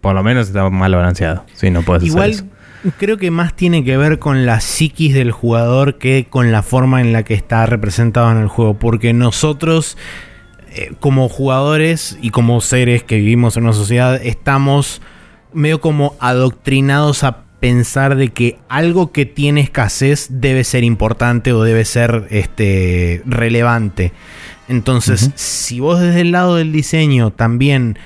por 0.00 0.14
lo 0.14 0.22
menos 0.22 0.48
está 0.48 0.68
mal 0.68 0.94
balanceado. 0.94 1.44
Si 1.54 1.70
no 1.70 1.82
puedes 1.82 2.02
hacer 2.02 2.12
Igual 2.12 2.30
eso. 2.30 2.44
Creo 2.92 3.16
que 3.16 3.30
más 3.30 3.54
tiene 3.54 3.84
que 3.84 3.96
ver 3.96 4.18
con 4.18 4.46
la 4.46 4.60
psiquis 4.60 5.14
del 5.14 5.32
jugador 5.32 5.98
que 5.98 6.26
con 6.28 6.52
la 6.52 6.62
forma 6.62 7.00
en 7.00 7.12
la 7.12 7.22
que 7.22 7.34
está 7.34 7.66
representado 7.66 8.30
en 8.30 8.38
el 8.38 8.48
juego. 8.48 8.78
Porque 8.78 9.12
nosotros, 9.12 9.96
eh, 10.70 10.92
como 11.00 11.28
jugadores 11.28 12.18
y 12.20 12.30
como 12.30 12.60
seres 12.60 13.02
que 13.02 13.16
vivimos 13.16 13.56
en 13.56 13.64
una 13.64 13.72
sociedad, 13.72 14.20
estamos 14.22 15.02
medio 15.52 15.80
como 15.80 16.14
adoctrinados 16.20 17.24
a 17.24 17.44
pensar 17.60 18.16
de 18.16 18.28
que 18.28 18.58
algo 18.68 19.12
que 19.12 19.24
tiene 19.24 19.60
escasez 19.60 20.28
debe 20.30 20.62
ser 20.64 20.84
importante 20.84 21.52
o 21.52 21.62
debe 21.62 21.84
ser 21.84 22.26
este 22.30 23.22
relevante. 23.24 24.12
Entonces, 24.68 25.30
si 25.36 25.80
vos 25.80 26.00
desde 26.00 26.20
el 26.22 26.32
lado 26.32 26.56
del 26.56 26.72
diseño 26.72 27.30
también 27.30 27.98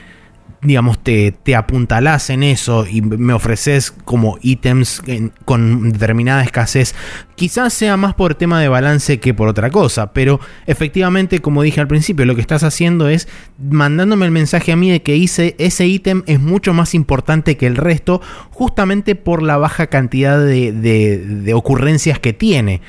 digamos, 0.62 0.98
te, 1.02 1.32
te 1.32 1.56
apuntalás 1.56 2.28
en 2.28 2.42
eso 2.42 2.86
y 2.86 3.00
me 3.00 3.32
ofreces 3.32 3.90
como 4.04 4.38
ítems 4.42 5.02
con 5.46 5.90
determinada 5.92 6.42
escasez, 6.42 6.94
quizás 7.34 7.72
sea 7.72 7.96
más 7.96 8.14
por 8.14 8.34
tema 8.34 8.60
de 8.60 8.68
balance 8.68 9.20
que 9.20 9.32
por 9.32 9.48
otra 9.48 9.70
cosa, 9.70 10.12
pero 10.12 10.38
efectivamente, 10.66 11.40
como 11.40 11.62
dije 11.62 11.80
al 11.80 11.88
principio, 11.88 12.26
lo 12.26 12.34
que 12.34 12.42
estás 12.42 12.62
haciendo 12.62 13.08
es 13.08 13.26
mandándome 13.58 14.26
el 14.26 14.32
mensaje 14.32 14.72
a 14.72 14.76
mí 14.76 14.90
de 14.90 15.02
que 15.02 15.16
hice 15.16 15.56
ese 15.58 15.86
ítem 15.86 16.22
es 16.26 16.40
mucho 16.40 16.74
más 16.74 16.94
importante 16.94 17.56
que 17.56 17.66
el 17.66 17.76
resto, 17.76 18.20
justamente 18.50 19.14
por 19.14 19.42
la 19.42 19.56
baja 19.56 19.86
cantidad 19.86 20.38
de, 20.38 20.72
de- 20.72 21.18
de 21.18 21.54
ocurrencias 21.54 22.18
que 22.18 22.32
tiene. 22.34 22.82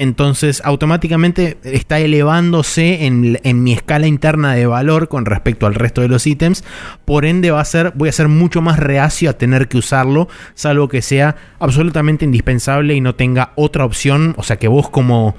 Entonces 0.00 0.62
automáticamente 0.64 1.58
está 1.62 1.98
elevándose 1.98 3.04
en, 3.04 3.62
mi 3.62 3.72
escala 3.74 4.06
interna 4.06 4.54
de 4.54 4.64
valor 4.64 5.08
con 5.08 5.26
respecto 5.26 5.66
al 5.66 5.74
resto 5.74 6.00
de 6.00 6.08
los 6.08 6.26
ítems. 6.26 6.64
Por 7.04 7.26
ende 7.26 7.50
va 7.50 7.60
a 7.60 7.64
ser, 7.66 7.92
voy 7.94 8.08
a 8.08 8.12
ser 8.12 8.28
mucho 8.28 8.62
más 8.62 8.78
reacio 8.78 9.28
a 9.28 9.34
tener 9.34 9.68
que 9.68 9.76
usarlo, 9.76 10.26
salvo 10.54 10.88
que 10.88 11.02
sea 11.02 11.36
absolutamente 11.58 12.24
indispensable 12.24 12.94
y 12.94 13.02
no 13.02 13.14
tenga 13.14 13.52
otra 13.56 13.84
opción. 13.84 14.32
O 14.38 14.42
sea 14.42 14.56
que 14.56 14.68
vos 14.68 14.88
como, 14.88 15.36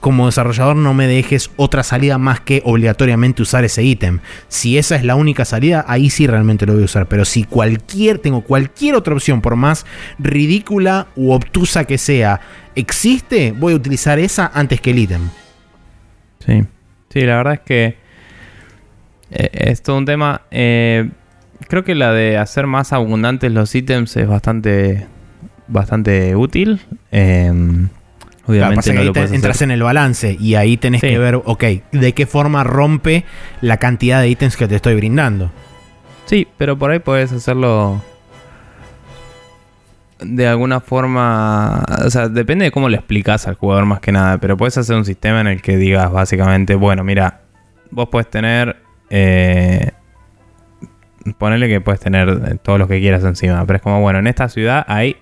como 0.00 0.26
desarrollador 0.26 0.74
no 0.74 0.92
me 0.92 1.06
dejes 1.06 1.52
otra 1.54 1.84
salida 1.84 2.18
más 2.18 2.40
que 2.40 2.62
obligatoriamente 2.64 3.42
usar 3.42 3.64
ese 3.64 3.84
ítem. 3.84 4.18
Si 4.48 4.76
esa 4.76 4.96
es 4.96 5.04
la 5.04 5.14
única 5.14 5.44
salida, 5.44 5.84
ahí 5.86 6.10
sí 6.10 6.26
realmente 6.26 6.66
lo 6.66 6.72
voy 6.72 6.82
a 6.82 6.86
usar. 6.86 7.06
Pero 7.06 7.24
si 7.24 7.44
cualquier, 7.44 8.18
tengo 8.18 8.40
cualquier 8.40 8.96
otra 8.96 9.14
opción, 9.14 9.40
por 9.40 9.54
más 9.54 9.86
ridícula 10.18 11.06
u 11.14 11.30
obtusa 11.30 11.84
que 11.84 11.96
sea, 11.96 12.40
existe, 12.74 13.52
voy 13.52 13.72
a 13.72 13.76
utilizar 13.76 14.18
esa 14.18 14.50
antes 14.54 14.80
que 14.80 14.90
el 14.90 14.98
ítem. 15.00 15.28
Sí. 16.44 16.64
Sí, 17.10 17.20
la 17.22 17.36
verdad 17.36 17.54
es 17.54 17.60
que 17.60 17.84
eh, 19.30 19.50
es 19.52 19.82
todo 19.82 19.98
un 19.98 20.04
tema. 20.04 20.42
Eh, 20.50 21.10
creo 21.68 21.84
que 21.84 21.94
la 21.94 22.12
de 22.12 22.38
hacer 22.38 22.66
más 22.66 22.92
abundantes 22.92 23.50
los 23.52 23.74
ítems 23.74 24.16
es 24.16 24.26
bastante, 24.28 25.06
bastante 25.68 26.34
útil. 26.36 26.80
Eh, 27.12 27.52
Obviamente 28.46 28.76
pasa 28.76 28.90
que 28.90 28.94
no 28.94 29.00
ahí 29.00 29.06
lo 29.06 29.12
te- 29.12 29.20
puedes 29.20 29.32
entras 29.32 29.56
hacer. 29.56 29.66
en 29.66 29.70
el 29.72 29.82
balance 29.82 30.36
y 30.40 30.54
ahí 30.56 30.76
tenés 30.76 31.00
Sí. 31.02 31.08
que 31.08 31.18
ver, 31.18 31.36
ok, 31.36 31.64
de 31.92 32.12
qué 32.14 32.26
forma 32.26 32.64
rompe 32.64 33.24
la 33.60 33.76
cantidad 33.76 34.20
de 34.20 34.28
ítems 34.28 34.56
que 34.56 34.66
te 34.66 34.76
estoy 34.76 34.94
brindando. 34.96 35.50
Sí, 36.26 36.48
pero 36.58 36.76
por 36.78 36.90
ahí 36.90 36.98
puedes 37.00 37.30
hacerlo 37.32 38.02
de 40.22 40.46
alguna 40.46 40.80
forma, 40.80 41.84
o 42.04 42.10
sea, 42.10 42.28
depende 42.28 42.66
de 42.66 42.70
cómo 42.70 42.88
le 42.88 42.96
explicas 42.96 43.46
al 43.48 43.54
jugador 43.54 43.86
más 43.86 44.00
que 44.00 44.12
nada, 44.12 44.38
pero 44.38 44.56
puedes 44.56 44.76
hacer 44.78 44.96
un 44.96 45.04
sistema 45.04 45.40
en 45.40 45.46
el 45.46 45.62
que 45.62 45.76
digas 45.76 46.10
básicamente, 46.12 46.74
bueno, 46.74 47.04
mira, 47.04 47.40
vos 47.90 48.08
puedes 48.10 48.28
tener, 48.28 48.76
eh, 49.10 49.92
ponerle 51.38 51.68
que 51.68 51.80
puedes 51.80 52.00
tener 52.00 52.28
eh, 52.28 52.56
todo 52.62 52.78
lo 52.78 52.88
que 52.88 53.00
quieras 53.00 53.24
encima, 53.24 53.64
pero 53.66 53.78
es 53.78 53.82
como, 53.82 54.00
bueno, 54.00 54.18
en 54.18 54.26
esta 54.26 54.48
ciudad 54.48 54.84
hay 54.88 55.16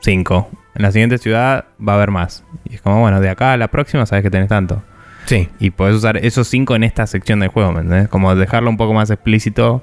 5, 0.00 0.50
en 0.74 0.82
la 0.82 0.92
siguiente 0.92 1.18
ciudad 1.18 1.66
va 1.86 1.92
a 1.92 1.96
haber 1.96 2.10
más, 2.10 2.44
y 2.64 2.76
es 2.76 2.82
como, 2.82 3.00
bueno, 3.00 3.20
de 3.20 3.30
acá 3.30 3.52
a 3.52 3.56
la 3.56 3.68
próxima 3.68 4.06
sabes 4.06 4.22
que 4.22 4.30
tenés 4.30 4.48
tanto. 4.48 4.82
Sí. 5.26 5.48
Y 5.60 5.70
podés 5.70 5.94
usar 5.94 6.16
esos 6.16 6.48
5 6.48 6.74
en 6.74 6.82
esta 6.82 7.06
sección 7.06 7.38
del 7.40 7.48
juego, 7.48 7.72
¿me 7.72 7.80
entendés? 7.80 8.08
Como 8.08 8.34
dejarlo 8.34 8.70
un 8.70 8.76
poco 8.76 8.92
más 8.92 9.08
explícito 9.08 9.82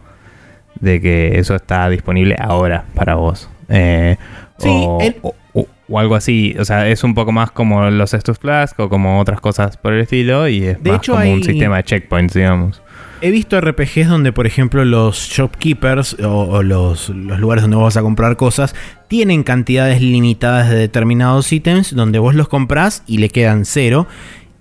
de 0.81 0.99
que 0.99 1.39
eso 1.39 1.55
está 1.55 1.87
disponible 1.89 2.35
ahora 2.37 2.83
para 2.93 3.15
vos. 3.15 3.49
Eh, 3.69 4.17
Sí, 4.57 4.67
o, 4.69 4.99
el- 5.01 5.15
o- 5.21 5.33
o- 5.53 5.67
o 5.87 5.99
algo 5.99 6.15
así. 6.15 6.53
O 6.59 6.65
sea, 6.65 6.87
es 6.89 7.03
un 7.05 7.13
poco 7.13 7.31
más 7.31 7.49
como 7.51 7.89
los 7.89 8.13
Estus 8.13 8.37
Flask 8.39 8.77
o 8.79 8.89
como 8.89 9.19
otras 9.21 9.39
cosas 9.39 9.77
por 9.77 9.93
el 9.93 10.01
estilo. 10.01 10.49
Y 10.49 10.65
es 10.65 10.83
De 10.83 10.91
más 10.91 10.99
hecho, 10.99 11.13
como 11.13 11.23
hay- 11.23 11.31
un 11.33 11.43
sistema 11.43 11.77
de 11.77 11.83
checkpoints, 11.83 12.33
digamos. 12.33 12.81
He 13.21 13.31
visto 13.31 13.59
RPGs 13.59 14.07
donde, 14.07 14.31
por 14.31 14.47
ejemplo, 14.47 14.83
los 14.85 15.17
shopkeepers 15.17 16.15
o, 16.23 16.29
o 16.43 16.63
los, 16.63 17.09
los 17.09 17.37
lugares 17.39 17.61
donde 17.63 17.75
vas 17.77 17.97
a 17.97 18.01
comprar 18.01 18.37
cosas 18.37 18.73
tienen 19.09 19.43
cantidades 19.43 20.01
limitadas 20.01 20.69
de 20.69 20.75
determinados 20.77 21.51
ítems 21.51 21.93
donde 21.95 22.19
vos 22.19 22.33
los 22.35 22.47
comprás 22.47 23.03
y 23.07 23.17
le 23.17 23.27
quedan 23.29 23.65
cero. 23.65 24.07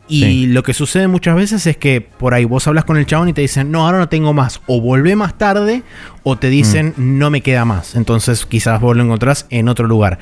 Y 0.08 0.22
Sí. 0.22 0.46
lo 0.46 0.62
que 0.62 0.72
sucede 0.72 1.06
muchas 1.06 1.36
veces 1.36 1.66
es 1.66 1.76
que 1.76 2.00
por 2.00 2.32
ahí 2.34 2.44
vos 2.46 2.66
hablas 2.66 2.84
con 2.84 2.96
el 2.96 3.04
chabón 3.06 3.28
y 3.28 3.32
te 3.34 3.42
dicen, 3.42 3.70
no, 3.70 3.84
ahora 3.86 3.98
no 3.98 4.08
tengo 4.08 4.32
más. 4.32 4.60
O 4.66 4.80
volvé 4.80 5.16
más 5.16 5.36
tarde 5.36 5.82
o 6.22 6.36
te 6.36 6.48
dicen, 6.50 6.94
no 6.96 7.30
me 7.30 7.42
queda 7.42 7.64
más. 7.64 7.94
Entonces 7.94 8.46
quizás 8.46 8.80
vos 8.80 8.96
lo 8.96 9.02
encontrás 9.04 9.46
en 9.50 9.68
otro 9.68 9.86
lugar. 9.86 10.18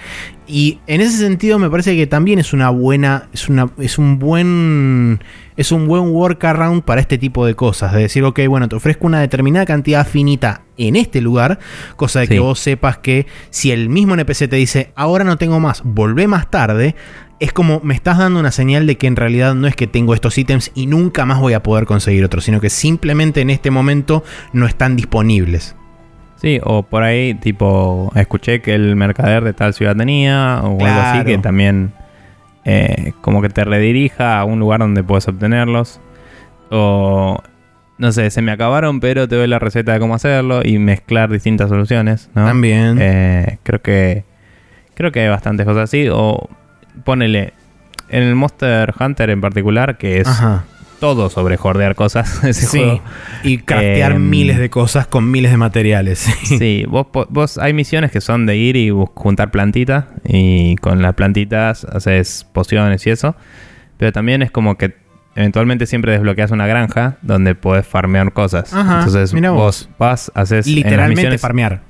Y 0.49 0.79
en 0.87 1.01
ese 1.01 1.17
sentido 1.19 1.59
me 1.59 1.71
parece 1.71 1.97
que 1.97 2.07
también 2.07 2.39
es 2.39 2.53
una 2.53 2.71
buena, 2.71 3.29
es, 3.33 3.49
una, 3.49 3.69
es 3.79 3.99
un 3.99 4.19
buen, 4.19 5.21
es 5.57 5.73
un 5.73 5.87
buen 5.89 6.09
workaround 6.11 6.83
para 6.83 7.01
este 7.01 7.19
tipo 7.19 7.45
de 7.47 7.55
cosas. 7.55 7.93
De 7.93 8.03
decir, 8.03 8.23
ok, 8.25 8.41
bueno, 8.49 8.69
te 8.69 8.77
ofrezco 8.77 9.07
una 9.07 9.21
determinada 9.21 9.67
cantidad 9.67 10.07
finita 10.07 10.63
en 10.79 10.95
este 10.95 11.21
lugar, 11.21 11.59
cosa 11.97 12.21
de 12.21 12.29
que 12.29 12.39
vos 12.39 12.59
sepas 12.61 12.99
que 12.99 13.27
si 13.51 13.71
el 13.73 13.89
mismo 13.89 14.15
NPC 14.15 14.49
te 14.49 14.57
dice, 14.57 14.93
ahora 14.95 15.25
no 15.25 15.39
tengo 15.39 15.59
más, 15.59 15.83
volvé 15.85 16.29
más 16.29 16.51
tarde, 16.51 16.95
es 17.39 17.53
como 17.53 17.81
me 17.83 17.95
estás 17.95 18.19
dando 18.19 18.41
una 18.41 18.51
señal 18.51 18.87
de 18.87 18.97
que 18.97 19.07
en 19.07 19.17
realidad 19.17 19.55
no 19.55 19.67
es 19.67 19.77
que 19.77 19.87
tengo 19.87 20.15
estos 20.15 20.39
ítems 20.39 20.71
y 20.75 20.87
nunca 20.87 21.27
más 21.27 21.41
voy 21.41 21.53
a 21.53 21.63
poder 21.63 21.85
conseguir 21.85 22.25
otros, 22.25 22.45
sino 22.45 22.61
que 22.61 22.71
simplemente 22.71 23.41
en 23.41 23.51
este 23.51 23.71
momento 23.71 24.25
no 24.53 24.67
están 24.67 24.97
disponibles. 24.97 25.77
Sí, 26.37 26.61
o 26.63 26.83
por 26.83 27.03
ahí, 27.03 27.35
tipo, 27.35 28.13
escuché 28.15 28.61
que 28.61 28.75
el 28.75 28.95
mercader 28.97 29.43
de 29.43 29.53
tal 29.55 29.73
ciudad 29.73 29.97
tenía, 29.97 30.61
o 30.63 30.85
algo 30.85 31.01
así, 31.01 31.25
que 31.25 31.39
también 31.39 31.93
eh, 32.65 33.13
como 33.23 33.41
que 33.41 33.49
te 33.49 33.65
redirija 33.65 34.39
a 34.39 34.45
un 34.45 34.59
lugar 34.59 34.81
donde 34.81 35.03
puedes 35.03 35.27
obtenerlos. 35.29 35.99
O, 36.71 37.39
no 37.97 38.13
sé, 38.13 38.31
se 38.31 38.43
me 38.43 38.53
acabaron, 38.53 39.01
pero 39.01 39.27
te 39.29 39.37
doy 39.37 39.47
la 39.47 39.59
receta 39.59 39.95
de 39.95 39.99
cómo 39.99 40.15
hacerlo 40.15 40.61
y 40.63 40.79
mezclar 40.79 41.31
distintas 41.31 41.71
soluciones, 41.71 42.29
¿no? 42.35 42.45
También. 42.45 42.99
Eh, 43.01 43.59
creo 43.63 43.81
que 43.81 44.25
creo 44.95 45.13
que 45.13 45.21
hay 45.21 45.29
bastantes 45.29 45.65
cosas 45.65 45.85
así. 45.85 46.09
O 46.13 46.49
ponele, 47.05 47.53
en 48.09 48.23
el 48.23 48.35
Monster 48.35 48.93
Hunter 48.99 49.31
en 49.31 49.41
particular, 49.41 49.99
que 49.99 50.21
es 50.21 50.29
Ajá. 50.29 50.65
todo 51.01 51.29
sobre 51.31 51.57
jordear 51.57 51.95
cosas, 51.95 52.43
ese 52.45 52.67
Sí. 52.67 52.79
juego. 52.79 53.03
Y 53.43 53.59
craftear 53.59 54.13
Em, 54.13 54.29
miles 54.31 54.59
de 54.59 54.71
cosas 54.71 55.07
con 55.07 55.31
miles 55.31 55.51
de 55.51 55.57
materiales. 55.57 56.21
Sí, 56.45 56.85
vos, 56.89 57.07
vos 57.29 57.59
hay 57.59 57.73
misiones 57.73 58.11
que 58.11 58.21
son 58.21 58.47
de 58.47 58.57
ir 58.57 58.77
y 58.77 58.91
juntar 59.15 59.51
plantitas 59.51 60.05
y 60.25 60.77
con 60.77 61.03
las 61.03 61.15
plantitas 61.15 61.85
haces 61.85 62.47
pociones 62.53 63.07
y 63.07 63.11
eso. 63.11 63.37
Pero 63.99 64.13
también 64.13 64.43
es 64.43 64.51
como 64.51 64.77
que 64.77 64.95
eventualmente 65.35 65.87
siempre 65.87 66.13
desbloqueas 66.13 66.51
una 66.51 66.67
granja 66.67 67.17
donde 67.23 67.55
podés 67.55 67.87
farmear 67.87 68.33
cosas. 68.33 68.73
Ajá, 68.73 68.99
Entonces 69.01 69.33
vos. 69.33 69.53
vos 69.53 69.89
vas, 69.99 70.33
haces... 70.35 70.67
en 70.67 70.75
las 70.75 70.85
Literalmente 70.85 71.15
misiones- 71.23 71.41
farmear. 71.41 71.81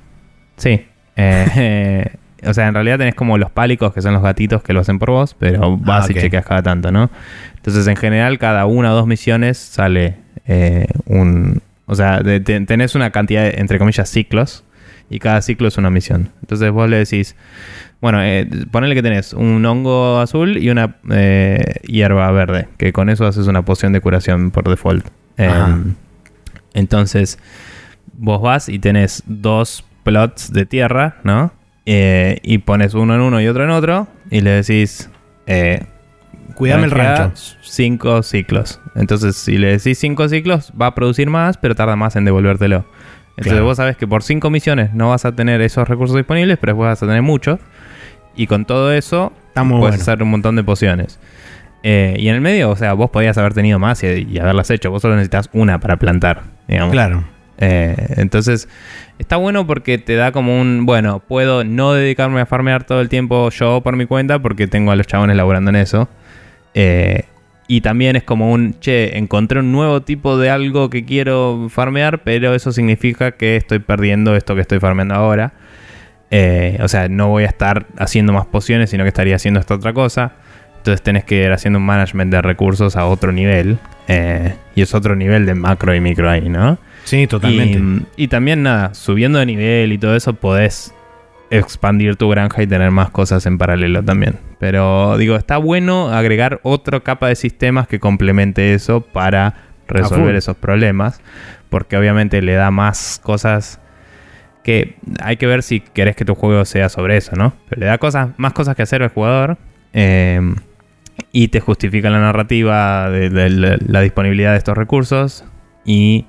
Sí. 0.57 0.85
Eh, 1.19 2.11
o 2.45 2.53
sea, 2.53 2.67
en 2.67 2.73
realidad 2.73 2.97
tenés 2.97 3.15
como 3.15 3.37
los 3.37 3.49
pálicos, 3.51 3.93
que 3.93 4.01
son 4.01 4.13
los 4.13 4.21
gatitos 4.21 4.61
que 4.63 4.73
lo 4.73 4.81
hacen 4.81 4.99
por 4.99 5.09
vos, 5.11 5.35
pero 5.39 5.77
vas 5.77 6.03
Ah, 6.03 6.05
ok. 6.05 6.11
y 6.17 6.21
chequeas 6.21 6.45
cada 6.45 6.61
tanto, 6.63 6.91
¿no? 6.91 7.09
Entonces, 7.55 7.87
en 7.87 7.95
general, 7.95 8.37
cada 8.37 8.65
una 8.65 8.91
o 8.93 8.95
dos 8.95 9.07
misiones 9.07 9.57
sale 9.57 10.17
eh, 10.47 10.87
un... 11.05 11.61
O 11.85 11.95
sea, 11.95 12.19
de- 12.19 12.39
tenés 12.41 12.95
una 12.95 13.11
cantidad, 13.11 13.43
de, 13.43 13.55
entre 13.59 13.79
comillas, 13.79 14.09
ciclos, 14.09 14.63
y 15.09 15.19
cada 15.19 15.41
ciclo 15.41 15.67
es 15.69 15.77
una 15.77 15.89
misión. 15.89 16.29
Entonces 16.41 16.69
vos 16.71 16.89
le 16.89 16.97
decís, 16.97 17.35
bueno, 18.01 18.21
eh, 18.21 18.45
ponele 18.71 18.93
que 18.93 19.01
tenés 19.01 19.31
un 19.33 19.65
hongo 19.65 20.19
azul 20.19 20.57
y 20.57 20.69
una 20.69 20.97
eh, 21.09 21.75
hierba 21.87 22.29
verde, 22.31 22.67
que 22.77 22.91
con 22.91 23.09
eso 23.09 23.25
haces 23.25 23.47
una 23.47 23.63
poción 23.63 23.93
de 23.93 24.01
curación 24.01 24.51
por 24.51 24.67
default. 24.69 25.07
Em, 25.37 25.95
entonces, 26.73 27.39
vos 28.17 28.41
vas 28.41 28.69
y 28.69 28.79
tenés 28.79 29.23
dos 29.25 29.85
plots 30.03 30.51
de 30.51 30.65
tierra, 30.65 31.15
¿no? 31.23 31.51
Eh, 31.89 32.39
y 32.43 32.57
pones 32.57 32.93
uno 32.95 33.15
en 33.15 33.21
uno 33.21 33.39
y 33.39 33.47
otro 33.47 33.63
en 33.63 33.69
otro, 33.69 34.07
y 34.29 34.41
le 34.41 34.51
decís, 34.51 35.09
eh, 35.45 35.85
Cuidame 36.53 36.83
el 36.85 36.91
rancho. 36.91 37.33
Cinco 37.61 38.23
ciclos. 38.23 38.81
Entonces, 38.95 39.35
si 39.37 39.57
le 39.57 39.67
decís 39.77 39.97
cinco 39.97 40.27
ciclos, 40.27 40.73
va 40.79 40.87
a 40.87 40.95
producir 40.95 41.29
más, 41.29 41.55
pero 41.57 41.75
tarda 41.75 41.95
más 41.95 42.15
en 42.17 42.25
devolvértelo. 42.25 42.85
Entonces, 43.29 43.53
Claro. 43.53 43.65
vos 43.65 43.77
sabés 43.77 43.95
que 43.95 44.07
por 44.07 44.23
cinco 44.23 44.49
misiones 44.49 44.93
no 44.93 45.09
vas 45.09 45.23
a 45.25 45.33
tener 45.33 45.61
esos 45.61 45.87
recursos 45.87 46.17
disponibles, 46.17 46.57
pero 46.57 46.73
después 46.73 46.87
vas 46.89 47.03
a 47.03 47.05
tener 47.05 47.21
muchos. 47.21 47.59
Y 48.35 48.47
con 48.47 48.65
todo 48.65 48.91
eso, 48.91 49.31
puedes 49.53 49.69
bueno. 49.69 49.95
hacer 49.95 50.23
un 50.23 50.31
montón 50.31 50.55
de 50.55 50.63
pociones. 50.63 51.19
Eh, 51.83 52.15
y 52.19 52.27
en 52.27 52.35
el 52.35 52.41
medio, 52.41 52.71
o 52.71 52.75
sea, 52.75 52.93
vos 52.93 53.11
podías 53.11 53.37
haber 53.37 53.53
tenido 53.53 53.77
más 53.79 54.03
y, 54.03 54.07
y 54.29 54.39
haberlas 54.39 54.69
hecho. 54.71 54.89
Vos 54.91 55.03
solo 55.03 55.13
necesitas 55.15 55.49
una 55.53 55.79
para 55.79 55.97
plantar, 55.97 56.41
digamos. 56.67 56.91
Claro. 56.91 57.23
Eh, 57.59 57.95
entonces, 58.17 58.67
está 59.19 59.37
bueno 59.37 59.65
porque 59.65 59.97
te 59.97 60.15
da 60.15 60.31
como 60.31 60.59
un, 60.59 60.85
bueno, 60.85 61.19
puedo 61.19 61.63
no 61.63 61.93
dedicarme 61.93 62.41
a 62.41 62.45
farmear 62.45 62.83
todo 62.83 63.01
el 63.01 63.09
tiempo 63.09 63.49
yo 63.49 63.81
por 63.81 63.95
mi 63.95 64.05
cuenta 64.05 64.39
porque 64.39 64.67
tengo 64.67 64.91
a 64.91 64.95
los 64.95 65.07
chabones 65.07 65.35
laburando 65.35 65.69
en 65.69 65.77
eso. 65.77 66.07
Eh, 66.73 67.23
y 67.67 67.81
también 67.81 68.15
es 68.15 68.23
como 68.23 68.51
un, 68.51 68.79
che, 68.79 69.17
encontré 69.17 69.59
un 69.59 69.71
nuevo 69.71 70.01
tipo 70.01 70.37
de 70.37 70.49
algo 70.49 70.89
que 70.89 71.03
quiero 71.03 71.67
farmear, 71.69 72.23
pero 72.23 72.53
eso 72.55 72.71
significa 72.71 73.31
que 73.31 73.57
estoy 73.57 73.79
perdiendo 73.79 74.35
esto 74.35 74.55
que 74.55 74.61
estoy 74.61 74.79
farmeando 74.79 75.15
ahora. 75.15 75.53
Eh, 76.29 76.77
o 76.81 76.87
sea, 76.87 77.09
no 77.09 77.29
voy 77.29 77.43
a 77.43 77.47
estar 77.47 77.87
haciendo 77.97 78.33
más 78.33 78.45
pociones, 78.45 78.89
sino 78.89 79.03
que 79.03 79.09
estaría 79.09 79.35
haciendo 79.35 79.59
esta 79.59 79.75
otra 79.75 79.93
cosa. 79.93 80.33
Entonces 80.77 81.01
tenés 81.01 81.25
que 81.25 81.43
ir 81.43 81.51
haciendo 81.51 81.79
un 81.79 81.85
management 81.85 82.31
de 82.31 82.41
recursos 82.41 82.95
a 82.95 83.05
otro 83.05 83.33
nivel. 83.33 83.79
Y 84.75 84.81
es 84.81 84.93
otro 84.93 85.17
nivel 85.17 85.45
de 85.45 85.53
macro 85.53 85.93
y 85.93 85.99
micro 85.99 86.29
ahí, 86.29 86.47
¿no? 86.47 86.77
Sí, 87.07 87.25
totalmente. 87.25 88.05
Y, 88.17 88.25
y 88.25 88.27
también 88.27 88.63
nada, 88.63 88.93
subiendo 88.93 89.39
de 89.39 89.45
nivel 89.45 89.93
y 89.93 89.97
todo 89.97 90.13
eso 90.13 90.33
podés 90.33 90.93
expandir 91.49 92.17
tu 92.17 92.27
granja 92.27 92.61
y 92.61 92.67
tener 92.67 92.91
más 92.91 93.09
cosas 93.11 93.45
en 93.45 93.57
paralelo 93.57 94.03
también. 94.03 94.39
Pero 94.59 95.17
digo, 95.17 95.37
está 95.37 95.55
bueno 95.57 96.09
agregar 96.09 96.59
otra 96.63 96.99
capa 96.99 97.29
de 97.29 97.35
sistemas 97.35 97.87
que 97.87 98.01
complemente 98.01 98.73
eso 98.73 98.99
para 98.99 99.53
resolver 99.87 100.35
esos 100.35 100.57
problemas. 100.57 101.21
Porque 101.69 101.95
obviamente 101.95 102.41
le 102.41 102.53
da 102.55 102.71
más 102.71 103.21
cosas 103.23 103.79
que 104.65 104.97
hay 105.21 105.37
que 105.37 105.47
ver 105.47 105.63
si 105.63 105.79
querés 105.79 106.17
que 106.17 106.25
tu 106.25 106.35
juego 106.35 106.65
sea 106.65 106.89
sobre 106.89 107.15
eso, 107.15 107.37
¿no? 107.37 107.53
Pero 107.69 107.79
le 107.79 107.85
da 107.85 107.97
cosas, 107.99 108.31
más 108.35 108.51
cosas 108.51 108.75
que 108.75 108.83
hacer 108.83 109.01
al 109.01 109.09
jugador. 109.09 109.57
eh, 109.93 110.41
y 111.31 111.47
te 111.47 111.59
justifica 111.59 112.09
la 112.09 112.19
narrativa 112.19 113.09
de, 113.09 113.29
la 113.85 114.01
disponibilidad 114.01 114.51
de 114.51 114.57
estos 114.57 114.77
recursos. 114.77 115.45
Y 115.85 116.25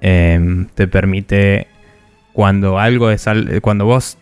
eh, 0.00 0.66
te 0.74 0.88
permite 0.88 1.66
cuando 2.32 2.78
algo 2.78 3.10
es 3.10 3.26
al- 3.26 3.60
cuando 3.60 3.84
vos 3.84 4.16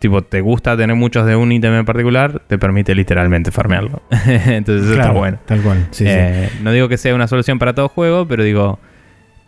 tipo 0.00 0.22
te 0.22 0.40
gusta 0.42 0.76
tener 0.76 0.94
muchos 0.96 1.24
de 1.26 1.34
un 1.34 1.50
ítem 1.50 1.72
en 1.74 1.84
particular 1.86 2.42
te 2.46 2.58
permite 2.58 2.94
literalmente 2.94 3.50
farmearlo 3.50 4.02
entonces 4.26 4.84
eso 4.90 5.00
está 5.00 5.12
bueno 5.12 5.38
Tal 5.46 5.60
cual. 5.62 5.86
Sí, 5.92 6.04
sí. 6.04 6.10
Eh, 6.10 6.50
no 6.62 6.72
digo 6.72 6.88
que 6.90 6.98
sea 6.98 7.14
una 7.14 7.26
solución 7.26 7.58
para 7.58 7.72
todo 7.74 7.88
juego 7.88 8.28
pero 8.28 8.42
digo 8.44 8.78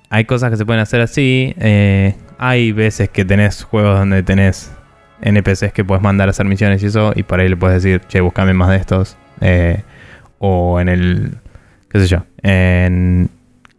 hay 0.09 0.24
cosas 0.24 0.51
que 0.51 0.57
se 0.57 0.65
pueden 0.65 0.81
hacer 0.81 1.03
así 1.03 1.55
eh, 1.61 2.15
hay 2.39 2.73
veces 2.73 3.11
que 3.11 3.24
tenés 3.27 3.62
juegos 3.65 3.99
donde 3.99 4.23
tenés 4.23 4.73
NPCs 5.20 5.74
que 5.74 5.85
puedes 5.85 6.03
mandar 6.03 6.28
a 6.28 6.31
hacer 6.31 6.47
misiones 6.47 6.82
y 6.82 6.87
eso 6.87 7.12
y 7.15 7.23
por 7.23 7.41
ahí 7.41 7.49
le 7.51 7.57
puedes 7.57 7.82
decir 7.82 8.01
che 8.09 8.20
buscame 8.23 8.55
más 8.55 8.70
de 8.70 8.77
estos 8.77 9.16
Eh, 9.43 9.82
o 10.39 10.81
en 10.81 10.89
el 10.89 11.35
qué 11.91 12.01
sé 12.01 12.07
yo 12.07 12.24
en 12.43 13.28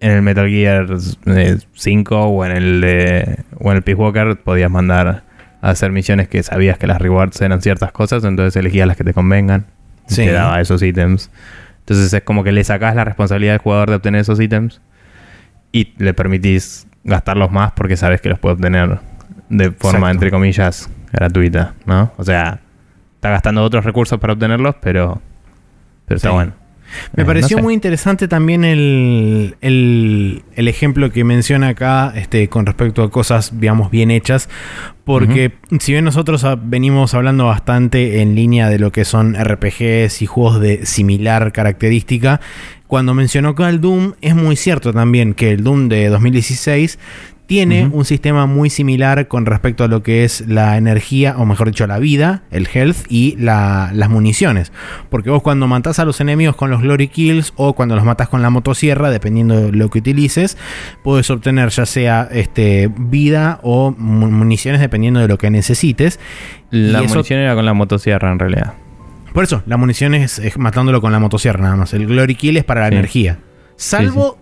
en 0.01 0.11
el 0.11 0.21
Metal 0.21 0.49
Gear 0.49 0.87
eh, 1.27 1.57
5 1.73 2.17
o 2.25 2.45
en 2.45 2.51
el 2.51 2.81
de, 2.81 3.39
o 3.59 3.71
en 3.71 3.77
el 3.77 3.83
Peace 3.83 3.99
Walker 4.01 4.35
podías 4.43 4.69
mandar 4.69 5.23
a 5.61 5.69
hacer 5.69 5.91
misiones 5.91 6.27
que 6.27 6.43
sabías 6.43 6.77
que 6.77 6.87
las 6.87 6.99
rewards 7.01 7.39
eran 7.41 7.61
ciertas 7.61 7.91
cosas, 7.91 8.23
entonces 8.25 8.55
elegías 8.57 8.87
las 8.87 8.97
que 8.97 9.03
te 9.03 9.13
convengan. 9.13 9.67
y 10.09 10.13
Sí. 10.13 10.25
te 10.25 10.31
daba 10.33 10.59
esos 10.59 10.81
ítems. 10.83 11.31
Entonces 11.79 12.11
es 12.13 12.21
como 12.23 12.43
que 12.43 12.51
le 12.51 12.63
sacás 12.63 12.95
la 12.95 13.05
responsabilidad 13.05 13.53
al 13.55 13.59
jugador 13.61 13.89
de 13.89 13.95
obtener 13.95 14.21
esos 14.21 14.39
ítems 14.41 14.81
y 15.71 15.93
le 15.97 16.13
permitís 16.13 16.85
gastarlos 17.03 17.51
más 17.51 17.71
porque 17.73 17.95
sabes 17.95 18.19
que 18.21 18.29
los 18.29 18.39
puede 18.39 18.55
obtener 18.55 18.99
de 19.49 19.71
forma, 19.71 19.99
Exacto. 19.99 20.09
entre 20.11 20.31
comillas, 20.31 20.89
gratuita, 21.11 21.73
¿no? 21.85 22.11
O 22.17 22.23
sea, 22.23 22.59
está 23.15 23.29
gastando 23.29 23.63
otros 23.63 23.85
recursos 23.85 24.19
para 24.19 24.33
obtenerlos, 24.33 24.75
pero, 24.81 25.21
pero 26.05 26.15
está 26.17 26.31
bueno. 26.31 26.53
Me 27.15 27.23
Eh, 27.23 27.25
pareció 27.25 27.57
no 27.57 27.61
sé. 27.61 27.63
muy 27.63 27.73
interesante 27.73 28.27
también 28.27 28.63
el, 28.63 29.55
el- 29.61 30.43
el 30.55 30.67
ejemplo 30.67 31.11
que 31.11 31.23
menciona 31.23 31.69
acá 31.69 32.13
este, 32.15 32.47
con 32.49 32.65
respecto 32.65 33.03
a 33.03 33.09
cosas, 33.11 33.59
digamos, 33.59 33.91
bien 33.91 34.11
hechas. 34.11 34.49
Porque 35.03 35.53
si 35.79 35.91
bien 35.93 36.05
nosotros 36.05 36.45
venimos 36.63 37.13
hablando 37.13 37.45
bastante 37.45 38.21
en 38.21 38.35
línea 38.35 38.69
de 38.69 38.79
lo 38.79 38.91
que 38.91 39.03
son 39.03 39.35
RPGs 39.35 40.21
y 40.21 40.25
juegos 40.25 40.61
de 40.61 40.85
similar 40.85 41.51
característica, 41.51 42.39
cuando 42.87 43.13
mencionó 43.13 43.49
acá 43.49 43.69
el 43.69 43.81
Doom, 43.81 44.13
es 44.21 44.35
muy 44.35 44.55
cierto 44.55 44.93
también 44.93 45.33
que 45.33 45.51
el 45.51 45.63
Doom 45.63 45.87
de 45.89 46.07
2016 46.09 46.99
tiene 47.51 47.89
un 47.91 48.05
sistema 48.05 48.45
muy 48.45 48.69
similar 48.69 49.27
con 49.27 49.45
respecto 49.45 49.83
a 49.83 49.89
lo 49.89 50.01
que 50.03 50.23
es 50.23 50.47
la 50.47 50.77
energía, 50.77 51.35
o 51.37 51.45
mejor 51.45 51.67
dicho, 51.67 51.85
la 51.85 51.99
vida, 51.99 52.43
el 52.49 52.65
health 52.73 52.99
y 53.09 53.35
la- 53.37 53.91
las 53.93 54.09
municiones. 54.09 54.71
Porque 55.09 55.29
vos 55.29 55.41
cuando 55.41 55.67
matás 55.67 55.99
a 55.99 56.05
los 56.05 56.21
enemigos 56.21 56.55
con 56.55 56.69
los 56.71 56.81
glory 56.81 57.09
kills 57.09 57.51
o 57.57 57.73
cuando 57.73 57.95
los 57.97 58.05
matás 58.05 58.29
con 58.29 58.41
la 58.41 58.49
motosierra, 58.49 59.09
dependiendo 59.09 59.59
de 59.59 59.73
lo 59.73 59.89
que 59.89 59.99
utilices, 59.99 60.57
puedes 61.03 61.29
obtener 61.29 61.67
ya 61.71 61.85
sea 61.85 62.29
este, 62.31 62.89
vida 62.97 63.59
o 63.63 63.93
mu- 63.97 64.31
municiones 64.31 64.79
dependiendo 64.79 65.19
de 65.19 65.27
lo 65.27 65.37
que 65.37 65.49
necesites. 65.51 66.21
La 66.69 67.01
y 67.01 67.05
eso- 67.05 67.15
munición 67.15 67.41
era 67.41 67.53
con 67.53 67.65
la 67.65 67.73
motosierra 67.73 68.31
en 68.31 68.39
realidad. 68.39 68.75
Por 69.33 69.43
eso, 69.43 69.61
la 69.65 69.75
munición 69.75 70.13
es, 70.15 70.39
es 70.39 70.57
matándolo 70.57 71.01
con 71.01 71.11
la 71.11 71.19
motosierra 71.19 71.61
nada 71.63 71.75
más. 71.75 71.93
El 71.93 72.07
glory 72.07 72.35
kill 72.35 72.55
es 72.55 72.63
para 72.63 72.79
la 72.81 72.87
Sí. 72.87 72.93
energía. 72.95 73.39
Salvo... 73.75 74.37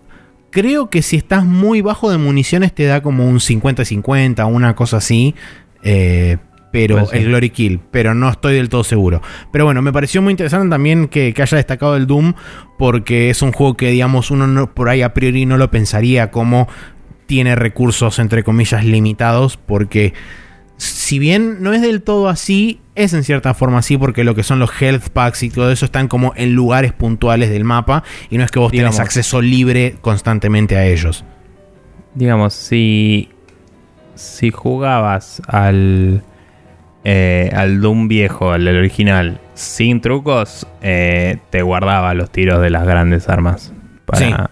Creo 0.51 0.89
que 0.89 1.01
si 1.01 1.17
estás 1.17 1.45
muy 1.45 1.81
bajo 1.81 2.09
de 2.11 2.17
municiones 2.17 2.73
te 2.73 2.85
da 2.85 3.01
como 3.01 3.27
un 3.27 3.39
50-50, 3.39 4.45
una 4.51 4.75
cosa 4.75 4.97
así. 4.97 5.35
eh, 5.83 6.37
pero 6.71 6.97
el 7.17 7.25
Glory 7.29 7.49
Kill, 7.49 7.79
pero 7.89 8.13
no 8.13 8.29
estoy 8.29 8.53
del 8.53 8.69
todo 8.69 8.83
seguro. 8.83 9.23
Pero 9.51 9.65
bueno, 9.65 9.81
me 9.81 9.91
pareció 9.91 10.21
muy 10.21 10.29
interesante 10.29 10.69
también 10.69 11.07
que, 11.07 11.33
que 11.33 11.41
haya 11.41 11.57
destacado 11.57 11.95
el 11.95 12.05
Doom, 12.05 12.33
porque 12.77 13.31
es 13.31 13.41
un 13.41 13.51
juego 13.53 13.75
que, 13.75 13.89
digamos, 13.89 14.29
uno 14.29 14.45
no- 14.45 14.71
por 14.71 14.87
ahí 14.87 15.01
a 15.01 15.15
priori 15.15 15.47
no 15.47 15.57
lo 15.57 15.71
pensaría 15.71 16.29
como 16.29 16.67
tiene 17.25 17.55
recursos, 17.55 18.19
entre 18.19 18.43
comillas, 18.43 18.85
limitados, 18.85 19.57
porque 19.57 20.13
si 20.79 21.19
bien 21.19 21.61
no 21.61 21.73
es 21.73 21.81
del 21.81 22.01
todo 22.01 22.29
así, 22.29 22.79
es 22.95 23.13
en 23.13 23.23
cierta 23.23 23.53
forma 23.53 23.79
así, 23.79 23.97
porque 23.97 24.23
lo 24.23 24.33
que 24.33 24.43
son 24.43 24.59
los 24.59 24.71
health 24.81 25.09
packs 25.09 25.43
y 25.43 25.49
todo 25.49 25.71
eso 25.71 25.85
están 25.85 26.07
como 26.07 26.33
en 26.35 26.53
lugares 26.55 26.93
puntuales 26.93 27.49
del 27.49 27.63
mapa, 27.65 28.03
y 28.29 28.37
no 28.37 28.43
es 28.45 28.51
que 28.51 28.59
vos 28.59 28.71
Digamos. 28.71 28.95
tenés 28.95 29.05
acceso 29.05 29.41
libre 29.41 29.95
constantemente 30.01 30.77
a 30.77 30.85
ellos. 30.85 31.25
Digamos, 32.15 32.53
si, 32.53 33.29
si 34.15 34.51
jugabas 34.51 35.41
al, 35.47 36.23
eh, 37.03 37.51
al 37.53 37.81
Doom 37.81 38.07
viejo, 38.07 38.51
al 38.51 38.63
del 38.65 38.77
original, 38.77 39.39
sin 39.53 39.99
trucos, 40.01 40.65
eh, 40.81 41.39
te 41.49 41.61
guardaba 41.61 42.13
los 42.13 42.31
tiros 42.31 42.61
de 42.61 42.69
las 42.69 42.85
grandes 42.85 43.27
armas. 43.29 43.73
Para- 44.05 44.49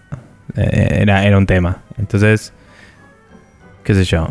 eh, 0.56 1.00
era, 1.02 1.26
era 1.26 1.38
un 1.38 1.46
tema. 1.46 1.84
Entonces, 1.98 2.52
qué 3.84 3.94
sé 3.94 4.04
yo. 4.04 4.28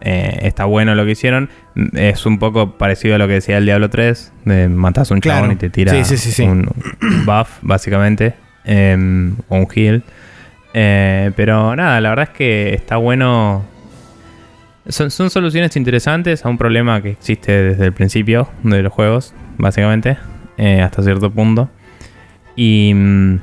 Eh, 0.00 0.38
está 0.42 0.64
bueno 0.64 0.94
lo 0.94 1.04
que 1.04 1.12
hicieron. 1.12 1.48
Es 1.94 2.26
un 2.26 2.38
poco 2.38 2.76
parecido 2.78 3.14
a 3.14 3.18
lo 3.18 3.26
que 3.26 3.34
decía 3.34 3.58
el 3.58 3.64
Diablo 3.64 3.90
3. 3.90 4.32
De 4.44 4.68
matas 4.68 5.10
a 5.10 5.14
un 5.14 5.20
chabón 5.20 5.38
Claro. 5.40 5.52
y 5.52 5.56
te 5.56 5.70
tira 5.70 5.92
Sí, 5.92 6.04
sí, 6.04 6.16
sí, 6.16 6.32
sí. 6.32 6.42
un 6.44 6.68
buff, 7.26 7.58
básicamente. 7.62 8.34
em, 8.64 9.34
o 9.48 9.56
un 9.56 9.66
heal. 9.74 10.02
Eh, 10.74 11.30
pero 11.36 11.74
nada, 11.74 12.00
la 12.00 12.10
verdad 12.10 12.28
es 12.30 12.36
que 12.36 12.74
está 12.74 12.96
bueno. 12.96 13.64
Son, 14.88 15.10
son 15.10 15.28
soluciones 15.30 15.76
interesantes 15.76 16.44
a 16.44 16.48
un 16.48 16.56
problema 16.58 17.00
que 17.02 17.10
existe 17.10 17.52
desde 17.62 17.86
el 17.86 17.92
principio 17.92 18.48
de 18.62 18.82
los 18.82 18.92
juegos, 18.92 19.34
básicamente, 19.58 20.16
eh, 20.56 20.80
hasta 20.80 21.02
cierto 21.02 21.30
punto. 21.30 21.68
Y 22.56 22.92
mm, 22.94 23.38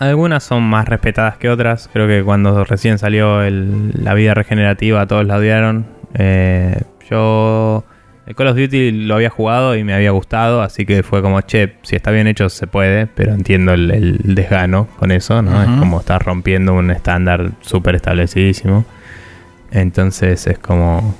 algunas 0.00 0.42
son 0.42 0.62
más 0.64 0.88
respetadas 0.88 1.36
que 1.36 1.48
otras. 1.48 1.88
Creo 1.92 2.06
que 2.08 2.22
cuando 2.24 2.64
recién 2.64 2.98
salió 2.98 3.42
el- 3.42 3.92
la 4.02 4.14
vida 4.14 4.34
regenerativa, 4.34 5.06
todos 5.06 5.24
la 5.26 5.36
odiaron. 5.36 5.86
Eh, 6.14 6.82
yo 7.08 7.84
el 8.26 8.34
Call 8.34 8.48
of 8.48 8.56
Duty 8.56 8.92
lo 8.92 9.14
había 9.16 9.30
jugado 9.30 9.76
y 9.76 9.84
me 9.84 9.92
había 9.94 10.10
gustado, 10.12 10.62
así 10.62 10.86
que 10.86 11.02
fue 11.02 11.20
como, 11.22 11.40
che, 11.42 11.74
si 11.82 11.96
está 11.96 12.10
bien 12.12 12.26
hecho 12.28 12.48
se 12.48 12.66
puede, 12.66 13.06
pero 13.06 13.32
entiendo 13.32 13.72
el, 13.72 13.90
el 13.90 14.34
desgano 14.34 14.86
con 14.98 15.10
eso, 15.10 15.42
¿no? 15.42 15.60
Es 15.62 15.68
como 15.78 16.00
estar 16.00 16.22
rompiendo 16.24 16.74
un 16.74 16.90
estándar 16.90 17.50
súper 17.60 17.94
establecidísimo. 17.96 18.84
Entonces 19.72 20.46
es 20.46 20.58
como 20.58 21.14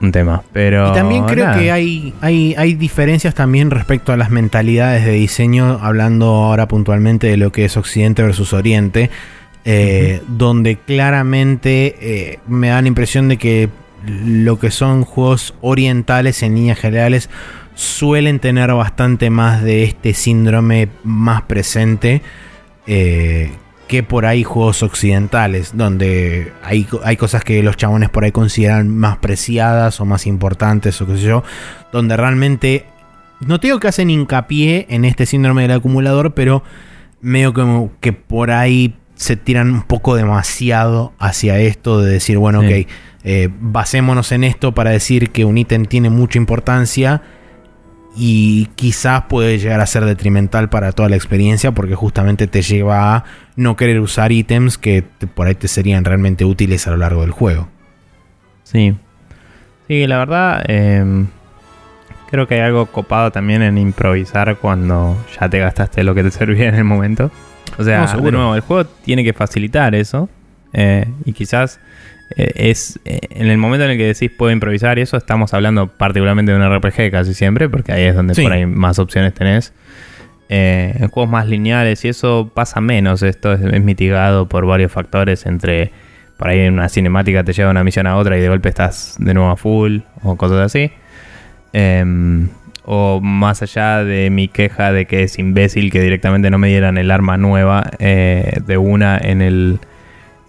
un 0.00 0.12
tema. 0.12 0.42
Pero 0.52 0.90
Y 0.90 0.94
también 0.94 1.24
creo 1.24 1.46
nada. 1.46 1.58
que 1.58 1.70
hay, 1.70 2.14
hay, 2.20 2.54
hay 2.56 2.74
diferencias 2.74 3.34
también 3.34 3.70
respecto 3.70 4.12
a 4.12 4.16
las 4.16 4.30
mentalidades 4.30 5.04
de 5.04 5.12
diseño, 5.12 5.78
hablando 5.80 6.26
ahora 6.26 6.68
puntualmente 6.68 7.26
de 7.26 7.36
lo 7.36 7.52
que 7.52 7.64
es 7.64 7.76
Occidente 7.76 8.22
versus 8.22 8.52
Oriente, 8.52 9.10
eh, 9.64 10.22
donde 10.28 10.76
claramente 10.76 11.96
eh, 12.00 12.38
me 12.46 12.68
da 12.68 12.80
la 12.80 12.88
impresión 12.88 13.28
de 13.28 13.36
que 13.36 13.68
lo 14.06 14.58
que 14.58 14.70
son 14.70 15.04
juegos 15.04 15.54
orientales 15.60 16.42
en 16.42 16.54
líneas 16.54 16.78
generales 16.78 17.28
suelen 17.74 18.38
tener 18.38 18.72
bastante 18.72 19.30
más 19.30 19.62
de 19.62 19.84
este 19.84 20.14
síndrome 20.14 20.88
más 21.04 21.42
presente 21.42 22.22
eh, 22.86 23.50
que 23.88 24.02
por 24.02 24.26
ahí 24.26 24.44
juegos 24.44 24.82
occidentales, 24.82 25.72
donde 25.74 26.52
hay, 26.62 26.86
hay 27.04 27.16
cosas 27.16 27.42
que 27.42 27.62
los 27.62 27.76
chabones 27.76 28.10
por 28.10 28.24
ahí 28.24 28.32
consideran 28.32 28.88
más 28.88 29.16
preciadas 29.16 30.00
o 30.00 30.04
más 30.04 30.26
importantes 30.26 31.00
o 31.00 31.06
qué 31.06 31.16
sé 31.16 31.22
yo, 31.22 31.42
donde 31.90 32.16
realmente, 32.16 32.84
no 33.40 33.58
te 33.58 33.68
digo 33.68 33.80
que 33.80 33.88
hacen 33.88 34.10
hincapié 34.10 34.86
en 34.90 35.04
este 35.04 35.24
síndrome 35.26 35.62
del 35.62 35.72
acumulador, 35.72 36.34
pero 36.34 36.62
medio 37.22 37.52
como 37.54 37.90
que 38.00 38.12
por 38.12 38.50
ahí 38.50 38.94
se 39.16 39.36
tiran 39.36 39.72
un 39.72 39.82
poco 39.82 40.14
demasiado 40.14 41.12
hacia 41.18 41.58
esto 41.58 42.00
de 42.00 42.12
decir, 42.12 42.38
bueno, 42.38 42.60
Sí. 42.60 42.66
ok, 42.82 42.88
eh, 43.24 43.48
basémonos 43.60 44.30
en 44.32 44.44
esto 44.44 44.72
para 44.72 44.90
decir 44.90 45.30
que 45.30 45.44
un 45.44 45.58
ítem 45.58 45.86
tiene 45.86 46.08
mucha 46.10 46.38
importancia 46.38 47.22
y 48.18 48.66
quizás 48.74 49.22
puede 49.28 49.58
llegar 49.58 49.80
a 49.80 49.86
ser 49.86 50.04
detrimental 50.04 50.68
para 50.68 50.90
toda 50.92 51.08
la 51.08 51.14
experiencia 51.16 51.70
porque 51.72 51.94
justamente 51.94 52.46
te 52.48 52.62
lleva 52.62 53.14
a 53.16 53.24
no 53.56 53.76
querer 53.76 54.00
usar 54.00 54.32
ítems 54.32 54.76
que 54.76 55.02
te- 55.02 55.26
por 55.28 55.46
ahí 55.46 55.54
te 55.54 55.68
serían 55.68 56.04
realmente 56.04 56.44
útiles 56.44 56.86
a 56.86 56.90
lo 56.90 56.96
largo 56.96 57.20
del 57.22 57.30
juego. 57.30 57.68
Sí. 58.64 58.94
Sí, 59.86 60.06
la 60.06 60.18
verdad, 60.18 60.64
eh, 60.68 61.24
creo 62.30 62.46
que 62.46 62.56
hay 62.56 62.60
algo 62.60 62.86
copado 62.86 63.30
también 63.32 63.62
en 63.62 63.78
improvisar 63.78 64.56
cuando 64.56 65.16
ya 65.40 65.48
te 65.48 65.58
gastaste 65.60 66.04
lo 66.04 66.14
que 66.14 66.22
te 66.24 66.30
servía 66.30 66.68
en 66.68 66.74
el 66.74 66.84
momento. 66.84 67.30
O 67.78 67.84
sea, 67.84 68.04
No, 68.14 68.20
de 68.20 68.32
nuevo, 68.32 68.54
el 68.54 68.60
juego 68.60 68.84
tiene 69.04 69.22
que 69.24 69.32
facilitar 69.32 69.94
eso. 69.94 70.28
eh, 70.74 71.06
y 71.24 71.32
quizás 71.32 71.80
es 72.36 72.98
eh, 73.04 73.20
en 73.30 73.48
el 73.48 73.58
momento 73.58 73.84
en 73.84 73.92
el 73.92 73.96
que 73.98 74.06
decís 74.06 74.30
puedo 74.30 74.52
improvisar 74.52 74.98
y 74.98 75.02
eso, 75.02 75.16
estamos 75.16 75.54
hablando 75.54 75.88
particularmente 75.88 76.52
de 76.52 76.58
un 76.58 76.76
RPG 76.76 77.10
casi 77.10 77.34
siempre, 77.34 77.68
porque 77.68 77.92
ahí 77.92 78.04
es 78.04 78.14
donde 78.14 78.34
Sí. 78.34 78.42
por 78.42 78.52
ahí 78.52 78.66
más 78.66 78.98
opciones 78.98 79.34
tenés. 79.34 79.72
Eh, 80.50 80.94
en 80.98 81.08
juegos 81.08 81.30
más 81.30 81.46
lineales 81.46 82.04
y 82.04 82.08
eso 82.08 82.50
pasa 82.54 82.80
menos. 82.80 83.22
Esto 83.22 83.52
es, 83.52 83.60
es 83.60 83.82
mitigado 83.82 84.48
por 84.48 84.64
varios 84.66 84.90
factores 84.92 85.44
entre 85.46 85.92
por 86.38 86.48
ahí 86.48 86.60
en 86.60 86.74
una 86.74 86.88
cinemática 86.88 87.42
te 87.44 87.52
lleva 87.52 87.70
una 87.70 87.82
misión 87.82 88.06
a 88.06 88.16
otra 88.16 88.38
y 88.38 88.40
de 88.40 88.48
golpe 88.48 88.68
estás 88.68 89.16
de 89.18 89.34
nuevo 89.34 89.50
a 89.50 89.56
full 89.56 89.98
o 90.22 90.36
cosas 90.36 90.60
así. 90.60 90.92
Em, 91.72 92.48
o 92.84 93.20
más 93.20 93.60
allá 93.60 94.02
de 94.04 94.30
mi 94.30 94.48
queja 94.48 94.92
de 94.92 95.06
que 95.06 95.24
es 95.24 95.38
imbécil 95.38 95.90
que 95.90 96.00
directamente 96.00 96.48
no 96.48 96.56
me 96.58 96.68
dieran 96.68 96.96
el 96.96 97.10
arma 97.10 97.36
nueva 97.36 97.90
eh, 97.98 98.60
de 98.64 98.78
una 98.78 99.18
en 99.18 99.42
el 99.42 99.80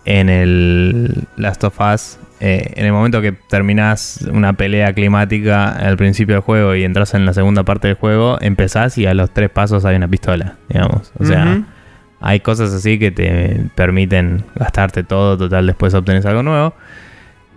en 0.06 0.30
el 0.30 1.24
Last 1.38 1.64
of 1.64 1.80
Us. 1.80 2.18
eh, 2.42 2.72
en 2.76 2.86
el 2.86 2.94
momento 2.94 3.22
que 3.22 3.34
terminás 3.34 4.26
una 4.32 4.54
pelea 4.54 4.94
climática 4.94 5.72
al 5.74 5.98
principio 5.98 6.36
del 6.36 6.42
juego 6.42 6.74
y 6.74 6.84
entras 6.86 7.14
en 7.14 7.26
la 7.26 7.34
segunda 7.34 7.64
parte 7.64 7.88
del 7.90 7.98
juego, 7.98 8.38
empezás 8.42 8.98
y 8.98 9.06
a 9.06 9.14
los 9.14 9.32
tres 9.32 9.50
pasos 9.50 9.84
hay 9.86 9.98
una 9.98 10.08
pistola, 10.08 10.56
digamos. 10.70 11.12
O 11.20 11.26
sea, 11.26 11.64
hay 12.22 12.40
cosas 12.40 12.74
así 12.74 12.98
que 12.98 13.12
te 13.12 13.66
permiten 13.76 14.44
gastarte 14.56 15.04
todo, 15.04 15.38
total, 15.38 15.68
después 15.68 15.94
obtenés 15.94 16.26
algo 16.26 16.42
nuevo. 16.44 16.74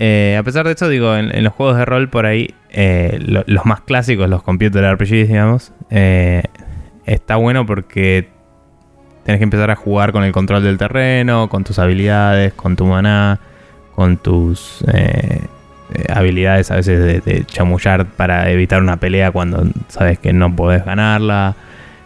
Eh, 0.01 0.37
a 0.37 0.43
pesar 0.43 0.67
de 0.67 0.73
eso, 0.73 0.89
digo, 0.89 1.15
en, 1.17 1.33
en 1.37 1.45
los 1.45 1.53
juegos 1.53 1.77
de 1.77 1.85
rol 1.85 2.09
por 2.09 2.27
ahí, 2.27 2.53
eh, 2.71 3.19
lo- 3.25 3.45
los 3.47 3.65
más 3.67 3.83
clásicos, 3.83 4.29
los 4.29 4.43
computer 4.43 4.83
RPGs, 4.85 5.29
digamos, 5.29 5.73
está 7.07 7.37
bueno 7.37 7.67
porque 7.67 8.29
tenés 9.25 9.39
que 9.39 9.45
empezar 9.45 9.71
a 9.71 9.77
jugar 9.77 10.13
con 10.13 10.25
el 10.25 10.33
control 10.33 10.63
del 10.63 10.79
terreno, 10.79 11.49
con 11.49 11.65
tus 11.65 11.79
habilidades, 11.79 12.53
con 12.55 12.77
tu 12.77 12.85
maná, 12.87 13.41
con 13.95 14.17
tus... 14.17 14.85
eh, 14.93 15.41
eh, 15.95 16.07
habilidades 16.11 16.71
a 16.71 16.77
veces 16.77 17.01
de, 17.01 17.21
de 17.21 17.45
chamullar 17.45 18.07
para 18.07 18.51
evitar 18.51 18.81
una 18.83 18.97
pelea 18.97 19.31
cuando 19.31 19.67
sabes 19.89 20.19
que 20.19 20.33
no 20.33 20.55
podés 20.55 20.85
ganarla. 20.85 21.55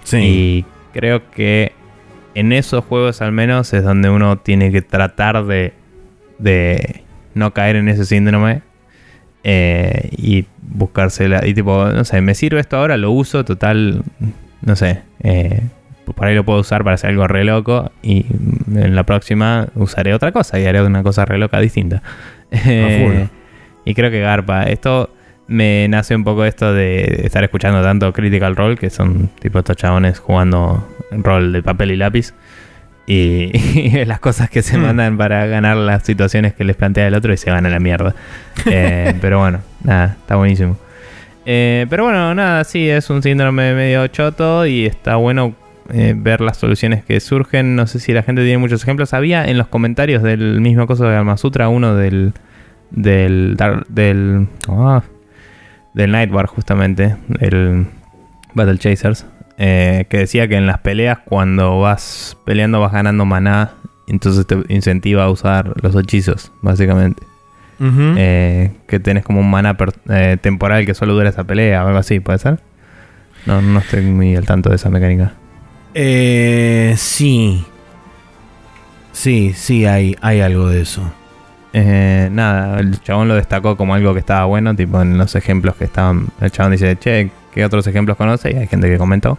Sí. 0.02 0.16
Y 0.18 0.64
creo 0.92 1.30
que 1.30 1.72
en 2.34 2.52
esos 2.52 2.84
juegos 2.84 3.22
al 3.22 3.32
menos 3.32 3.72
es 3.74 3.84
donde 3.84 4.10
uno 4.10 4.38
tiene 4.38 4.72
que 4.72 4.82
tratar 4.82 5.44
de, 5.44 5.72
de 6.38 7.04
no 7.34 7.52
caer 7.52 7.76
en 7.76 7.88
ese 7.88 8.04
síndrome 8.04 8.62
eh, 9.44 10.08
y 10.12 10.46
buscársela. 10.62 11.46
Y 11.46 11.54
tipo, 11.54 11.86
no 11.86 12.04
sé, 12.04 12.20
me 12.22 12.34
sirve 12.34 12.60
esto 12.60 12.78
ahora, 12.78 12.96
lo 12.96 13.12
uso, 13.12 13.44
total, 13.44 14.02
no 14.62 14.74
sé. 14.74 15.02
Eh, 15.20 15.62
por 16.14 16.26
ahí 16.26 16.34
lo 16.34 16.44
puedo 16.44 16.60
usar 16.60 16.84
para 16.84 16.94
hacer 16.94 17.10
algo 17.10 17.26
re 17.26 17.44
loco 17.44 17.90
y 18.02 18.26
en 18.74 18.94
la 18.94 19.04
próxima 19.04 19.68
usaré 19.74 20.14
otra 20.14 20.32
cosa 20.32 20.58
y 20.60 20.66
haré 20.66 20.82
una 20.82 21.02
cosa 21.02 21.24
re 21.24 21.38
loca 21.38 21.58
distinta. 21.60 22.02
Eh, 22.52 23.26
y 23.84 23.94
creo 23.94 24.10
que 24.10 24.20
Garpa, 24.20 24.64
esto 24.64 25.10
me 25.48 25.86
nace 25.88 26.14
un 26.14 26.24
poco 26.24 26.44
esto 26.44 26.72
de 26.72 27.22
estar 27.24 27.42
escuchando 27.44 27.82
tanto 27.82 28.12
Critical 28.12 28.56
Role, 28.56 28.76
que 28.76 28.90
son 28.90 29.28
tipo 29.40 29.58
estos 29.58 29.76
chabones 29.76 30.18
jugando 30.18 30.86
rol 31.10 31.52
de 31.52 31.62
papel 31.62 31.92
y 31.92 31.96
lápiz. 31.96 32.34
Y, 33.06 33.50
y 33.78 34.04
las 34.04 34.18
cosas 34.18 34.50
que 34.50 34.62
se 34.62 34.76
Hmm. 34.76 34.82
mandan 34.82 35.16
para 35.16 35.46
ganar 35.46 35.76
las 35.76 36.02
situaciones 36.02 36.54
que 36.54 36.64
les 36.64 36.74
plantea 36.76 37.06
el 37.06 37.14
otro 37.14 37.32
y 37.32 37.36
se 37.36 37.50
van 37.50 37.64
a 37.66 37.68
la 37.70 37.78
mierda. 37.80 38.14
Eh, 38.68 39.14
pero 39.20 39.38
bueno, 39.38 39.60
nada, 39.84 40.16
está 40.20 40.34
buenísimo. 40.36 40.76
Eh, 41.44 41.86
pero 41.88 42.02
bueno, 42.04 42.34
nada, 42.34 42.64
sí, 42.64 42.88
es 42.90 43.08
un 43.10 43.22
síndrome 43.22 43.74
medio 43.74 44.04
choto 44.08 44.66
y 44.66 44.86
está 44.86 45.14
bueno 45.16 45.54
eh, 45.92 46.14
ver 46.16 46.40
las 46.40 46.56
soluciones 46.56 47.04
que 47.04 47.20
surgen. 47.20 47.76
No 47.76 47.86
sé 47.86 48.00
si 48.00 48.12
la 48.12 48.22
gente 48.22 48.42
tiene 48.42 48.58
muchos 48.58 48.82
ejemplos. 48.82 49.14
Había 49.14 49.44
en 49.44 49.58
los 49.58 49.68
comentarios 49.68 50.22
del 50.22 50.60
mismo 50.60 50.86
coso 50.86 51.04
de 51.04 51.16
Alma 51.16 51.36
Sutra 51.36 51.68
uno 51.68 51.94
del. 51.94 52.32
del. 52.90 53.56
del. 53.88 54.48
ah, 54.68 55.02
del 55.94 56.12
Nightwar, 56.12 56.46
justamente. 56.46 57.16
El 57.40 57.86
Battle 58.54 58.78
Chasers. 58.78 59.26
eh, 59.58 60.04
que 60.08 60.18
decía 60.18 60.48
que 60.48 60.56
en 60.56 60.66
las 60.66 60.78
peleas, 60.78 61.18
cuando 61.24 61.80
vas 61.80 62.36
peleando, 62.44 62.80
vas 62.80 62.92
ganando 62.92 63.24
maná. 63.24 63.72
Entonces 64.08 64.46
te 64.46 64.56
incentiva 64.68 65.24
a 65.24 65.30
usar 65.30 65.72
los 65.82 65.94
hechizos, 65.96 66.52
básicamente. 66.62 67.22
Eh, 67.78 68.72
que 68.86 69.00
tenés 69.00 69.24
como 69.24 69.40
un 69.40 69.76
eh, 70.08 70.38
temporal 70.40 70.86
que 70.86 70.94
solo 70.94 71.12
dura 71.14 71.28
esa 71.28 71.44
pelea 71.44 71.84
o 71.84 71.88
algo 71.88 71.98
así, 71.98 72.20
¿puede 72.20 72.38
ser? 72.38 72.60
No, 73.44 73.60
no 73.60 73.78
estoy 73.80 74.02
muy 74.02 74.34
al 74.34 74.46
tanto 74.46 74.70
de 74.70 74.76
esa 74.76 74.90
mecánica. 74.90 75.34
Eh, 75.98 76.94
sí. 76.98 77.64
Sí, 79.12 79.54
sí, 79.56 79.86
hay, 79.86 80.14
hay 80.20 80.40
algo 80.42 80.68
de 80.68 80.82
eso. 80.82 81.10
Eh, 81.72 82.28
nada, 82.30 82.78
el 82.80 83.00
chabón 83.02 83.28
lo 83.28 83.34
destacó 83.34 83.76
como 83.78 83.94
algo 83.94 84.12
que 84.12 84.20
estaba 84.20 84.44
bueno, 84.44 84.76
tipo 84.76 85.00
en 85.00 85.16
los 85.16 85.34
ejemplos 85.34 85.74
que 85.76 85.84
estaban. 85.84 86.26
El 86.40 86.50
chabón 86.50 86.72
dice, 86.72 86.96
che, 86.98 87.30
¿qué 87.54 87.64
otros 87.64 87.86
ejemplos 87.86 88.18
conoce? 88.18 88.52
Y 88.52 88.56
hay 88.56 88.66
gente 88.66 88.88
que 88.90 88.98
comentó. 88.98 89.38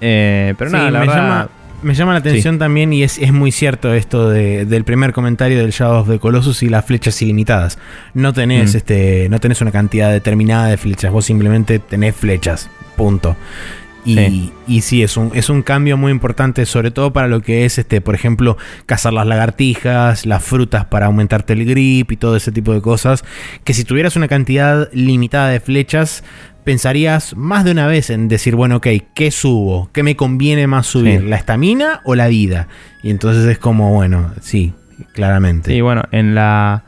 Eh, 0.00 0.54
pero 0.58 0.70
Sí, 0.70 0.76
nada, 0.76 0.90
la 0.90 0.98
me, 1.00 1.06
verdad. 1.06 1.22
llama, 1.22 1.48
me 1.82 1.94
llama 1.94 2.12
la 2.12 2.18
atención 2.18 2.58
también 2.58 2.92
y 2.92 3.04
es, 3.04 3.18
es 3.18 3.32
muy 3.32 3.52
cierto 3.52 3.94
esto 3.94 4.28
de- 4.30 4.64
del 4.64 4.82
primer 4.82 5.12
comentario 5.12 5.58
del 5.58 5.70
Shadow 5.70 6.00
of 6.02 6.08
the 6.08 6.18
Colossus 6.18 6.64
y 6.64 6.68
las 6.68 6.84
flechas 6.84 7.22
ilimitadas. 7.22 7.78
No 8.14 8.32
tenés, 8.32 8.74
Mm. 8.74 8.76
este, 8.76 9.28
no 9.30 9.38
tenés 9.38 9.60
una 9.60 9.70
cantidad 9.70 10.10
determinada 10.10 10.66
de 10.66 10.76
flechas, 10.76 11.12
vos 11.12 11.24
simplemente 11.24 11.78
tenés 11.78 12.16
flechas. 12.16 12.68
Punto. 12.96 13.36
Y 14.08 14.14
Sí. 14.16 14.52
y 14.66 14.80
sí, 14.80 15.02
es 15.02 15.16
un, 15.18 15.32
es 15.34 15.50
un 15.50 15.62
cambio 15.62 15.96
muy 15.98 16.10
importante, 16.12 16.64
sobre 16.64 16.90
todo 16.90 17.12
para 17.12 17.28
lo 17.28 17.42
que 17.42 17.64
es, 17.66 17.78
este, 17.78 18.00
por 18.00 18.14
ejemplo, 18.14 18.56
cazar 18.86 19.12
las 19.12 19.26
lagartijas, 19.26 20.24
las 20.24 20.42
frutas 20.42 20.86
para 20.86 21.06
aumentarte 21.06 21.52
el 21.52 21.66
grip 21.66 22.10
y 22.12 22.16
todo 22.16 22.34
ese 22.36 22.50
tipo 22.50 22.72
de 22.72 22.80
cosas. 22.80 23.22
Que 23.64 23.74
si 23.74 23.84
tuvieras 23.84 24.16
una 24.16 24.26
cantidad 24.28 24.88
limitada 24.92 25.48
de 25.48 25.60
flechas, 25.60 26.24
pensarías 26.64 27.36
más 27.36 27.64
de 27.64 27.72
una 27.72 27.86
vez 27.86 28.08
en 28.10 28.28
decir, 28.28 28.54
bueno, 28.54 28.76
ok, 28.76 28.86
¿qué 29.14 29.30
subo? 29.30 29.90
¿Qué 29.92 30.02
me 30.02 30.16
conviene 30.16 30.66
más 30.66 30.86
subir? 30.86 31.20
Sí. 31.20 31.26
¿La 31.26 31.36
estamina 31.36 32.00
o 32.04 32.14
la 32.14 32.28
vida? 32.28 32.68
Y 33.02 33.10
entonces 33.10 33.44
es 33.46 33.58
como, 33.58 33.92
bueno, 33.92 34.32
sí, 34.40 34.72
claramente. 35.12 35.72
Sí, 35.72 35.80
bueno, 35.80 36.02
en 36.12 36.34
la. 36.34 36.84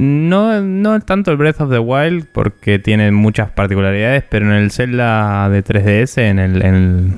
No, 0.00 0.60
no 0.60 1.00
tanto 1.00 1.30
el 1.30 1.36
Breath 1.36 1.60
of 1.60 1.70
the 1.70 1.78
Wild, 1.78 2.26
porque 2.32 2.78
tiene 2.78 3.10
muchas 3.12 3.50
particularidades, 3.50 4.24
pero 4.28 4.46
en 4.46 4.52
el 4.52 4.70
Zelda 4.70 5.48
de 5.48 5.62
3DS, 5.64 6.18
en 6.18 6.38
el, 6.38 6.62
en 6.64 6.74
el, 6.74 7.12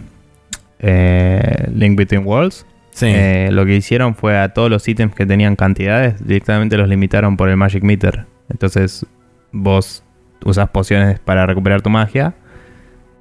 eh, 0.81 1.69
Link 1.75 1.97
Between 1.97 2.25
Worlds, 2.27 2.67
Sí. 2.91 3.07
eh, 3.09 3.51
lo 3.53 3.65
que 3.65 3.77
hicieron 3.77 4.15
fue 4.15 4.39
a 4.39 4.49
todos 4.55 4.71
los 4.71 4.87
ítems 4.89 5.15
que 5.15 5.25
tenían 5.27 5.55
cantidades, 5.57 6.27
directamente 6.27 6.77
los 6.77 6.89
limitaron 6.89 7.37
por 7.37 7.49
el 7.49 7.57
Magic 7.57 7.83
Meter. 7.85 8.27
Entonces, 8.51 9.07
vos 9.53 10.03
usas 10.45 10.69
pociones 10.71 11.19
para 11.21 11.47
recuperar 11.47 11.83
tu 11.83 11.91
magia 11.91 12.35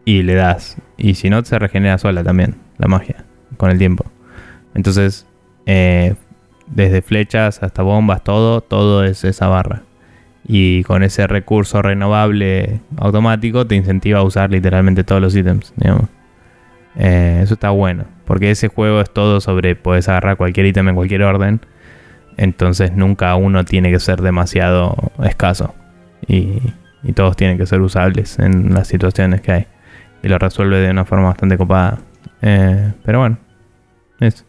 y 0.06 0.24
le 0.24 0.34
das. 0.36 0.78
Y 0.98 1.16
si 1.16 1.30
no, 1.30 1.44
se 1.46 1.60
regenera 1.60 1.98
sola 1.98 2.24
también 2.24 2.56
la 2.78 2.88
magia 2.88 3.26
con 3.58 3.70
el 3.70 3.78
tiempo. 3.78 4.06
Entonces, 4.74 5.28
eh, 5.66 6.16
desde 6.68 7.02
flechas 7.02 7.64
hasta 7.64 7.82
bombas, 7.82 8.24
todo, 8.24 8.62
todo 8.62 9.04
es 9.04 9.24
esa 9.24 9.48
barra. 9.48 9.84
Y 10.46 10.84
con 10.84 11.04
ese 11.04 11.28
recurso 11.28 11.82
renovable 11.82 12.80
automático 12.98 13.68
te 13.68 13.76
incentiva 13.76 14.20
a 14.20 14.24
usar 14.24 14.52
literalmente 14.52 15.04
todos 15.04 15.22
los 15.22 15.36
ítems. 15.36 15.74
Eh, 16.96 17.42
eso 17.44 17.54
está 17.56 17.70
bueno, 17.72 18.06
porque 18.26 18.52
ese 18.52 18.70
juego 18.70 19.02
es 19.02 19.10
todo 19.10 19.42
sobre 19.42 19.76
puedes 19.76 20.08
agarrar 20.10 20.38
cualquier 20.38 20.68
ítem 20.68 20.88
en 20.90 20.96
cualquier 20.96 21.24
orden. 21.24 21.60
Entonces 22.38 22.94
nunca 22.94 23.36
uno 23.36 23.66
tiene 23.66 23.92
que 23.92 24.00
ser 24.00 24.22
demasiado 24.22 24.96
escaso. 25.24 25.76
Y, 26.28 26.62
y 27.04 27.14
todos 27.14 27.36
tienen 27.36 27.58
que 27.58 27.66
ser 27.66 27.82
usables 27.82 28.40
en 28.40 28.74
las 28.74 28.88
situaciones 28.88 29.42
que 29.42 29.52
hay. 29.52 29.68
Y 30.24 30.28
lo 30.28 30.38
resuelve 30.38 30.80
de 30.80 30.90
una 30.90 31.06
forma 31.06 31.28
bastante 31.28 31.58
copada. 31.58 32.00
Eh, 32.42 32.94
pero 33.04 33.20
bueno, 33.20 33.38
eso. 34.20 34.44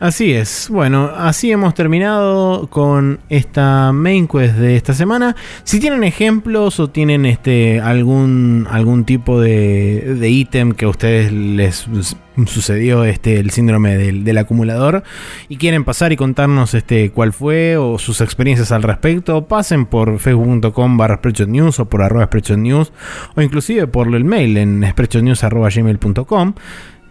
Así 0.00 0.32
es. 0.32 0.68
Bueno, 0.70 1.10
así 1.14 1.52
hemos 1.52 1.74
terminado 1.74 2.68
con 2.68 3.20
esta 3.28 3.92
main 3.92 4.26
quest 4.26 4.54
de 4.54 4.74
esta 4.76 4.94
semana. 4.94 5.36
Si 5.62 5.78
tienen 5.78 6.04
ejemplos 6.04 6.80
o 6.80 6.88
tienen 6.88 7.26
este 7.26 7.80
algún 7.82 8.66
algún 8.70 9.04
tipo 9.04 9.38
de, 9.38 10.16
de 10.18 10.30
ítem 10.30 10.72
que 10.72 10.86
a 10.86 10.88
ustedes 10.88 11.30
les 11.32 11.74
su- 11.76 12.16
sucedió 12.46 13.04
este 13.04 13.38
el 13.40 13.50
síndrome 13.50 13.98
del, 13.98 14.24
del 14.24 14.38
acumulador 14.38 15.02
y 15.50 15.58
quieren 15.58 15.84
pasar 15.84 16.12
y 16.12 16.16
contarnos 16.16 16.72
este 16.72 17.10
cuál 17.10 17.34
fue 17.34 17.76
o 17.76 17.98
sus 17.98 18.22
experiencias 18.22 18.72
al 18.72 18.82
respecto, 18.82 19.46
pasen 19.48 19.84
por 19.84 20.18
facebook.com 20.18 20.96
barra 20.96 21.20
News 21.46 21.78
o 21.78 21.90
por 21.90 22.00
arroba 22.00 22.30
News 22.56 22.90
o 23.36 23.42
inclusive 23.42 23.86
por 23.86 24.06
el 24.14 24.24
mail 24.24 24.56
en 24.56 24.82
spreadshotnews.gmail.com 24.88 26.54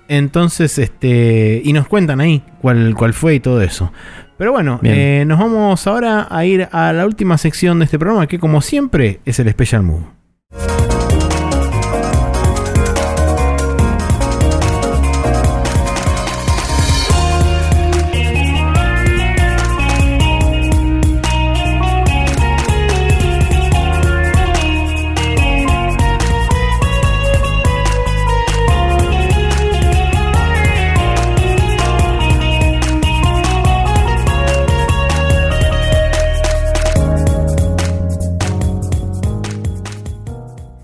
entonces, 0.10 0.78
este. 0.78 1.62
Y 1.64 1.72
nos 1.72 1.88
cuentan 1.88 2.20
ahí 2.20 2.44
cuál, 2.62 2.94
cuál 2.96 3.14
fue 3.14 3.36
y 3.36 3.40
todo 3.40 3.62
eso. 3.62 3.94
Pero 4.38 4.52
bueno, 4.52 4.80
eh, 4.84 5.24
nos 5.28 5.38
vamos 5.38 5.86
ahora 5.86 6.28
a 6.30 6.46
ir 6.46 6.68
a 6.72 6.94
la 6.94 7.06
última 7.06 7.38
sección 7.38 7.80
de 7.80 7.86
este 7.86 8.00
programa, 8.00 8.26
que 8.28 8.40
como 8.40 8.62
siempre 8.62 9.20
es 9.26 9.40
el 9.40 9.50
Special 9.50 9.84
Move. 9.84 10.99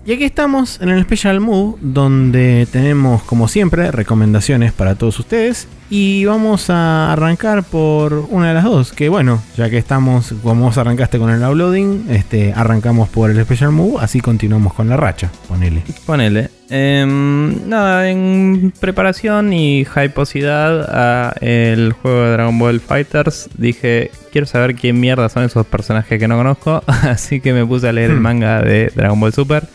Y 0.06 0.12
aquí 0.12 0.22
estamos 0.22 0.80
en 0.80 0.90
el 0.90 1.02
Special 1.02 1.40
Move, 1.40 1.78
donde 1.80 2.68
tenemos, 2.70 3.24
como 3.24 3.48
siempre, 3.48 3.90
recomendaciones 3.90 4.72
para 4.72 4.94
todos 4.94 5.18
ustedes. 5.18 5.66
Y 5.88 6.24
vamos 6.24 6.68
a 6.68 7.12
arrancar 7.12 7.62
por 7.62 8.12
una 8.30 8.48
de 8.48 8.54
las 8.54 8.64
dos. 8.64 8.92
Que 8.92 9.08
bueno, 9.08 9.40
ya 9.56 9.70
que 9.70 9.78
estamos, 9.78 10.34
como 10.42 10.64
vos 10.66 10.78
arrancaste 10.78 11.16
con 11.18 11.30
el 11.30 11.40
uploading, 11.44 12.06
este, 12.10 12.52
arrancamos 12.52 13.08
por 13.08 13.30
el 13.30 13.40
Special 13.44 13.70
Move, 13.70 13.98
así 14.00 14.20
continuamos 14.20 14.72
con 14.74 14.88
la 14.88 14.96
racha. 14.96 15.30
Ponele. 15.48 15.82
Ponele. 16.04 16.50
Em, 16.70 17.68
nada, 17.68 18.10
en 18.10 18.72
preparación 18.80 19.52
y 19.52 19.82
hyposidad 19.86 20.82
a 20.90 21.34
el 21.40 21.92
juego 21.92 22.22
de 22.22 22.32
Dragon 22.32 22.58
Ball 22.58 22.80
Fighters, 22.80 23.48
dije, 23.56 24.10
quiero 24.32 24.48
saber 24.48 24.74
quién 24.74 24.98
mierda 24.98 25.28
son 25.28 25.44
esos 25.44 25.64
personajes 25.66 26.18
que 26.18 26.26
no 26.26 26.36
conozco, 26.36 26.82
así 27.02 27.40
que 27.40 27.52
me 27.52 27.64
puse 27.64 27.88
a 27.88 27.92
leer 27.92 28.10
el 28.10 28.16
Hmm. 28.16 28.22
manga 28.22 28.60
de 28.62 28.90
Dragon 28.92 29.20
Ball 29.20 29.32
Super. 29.32 29.68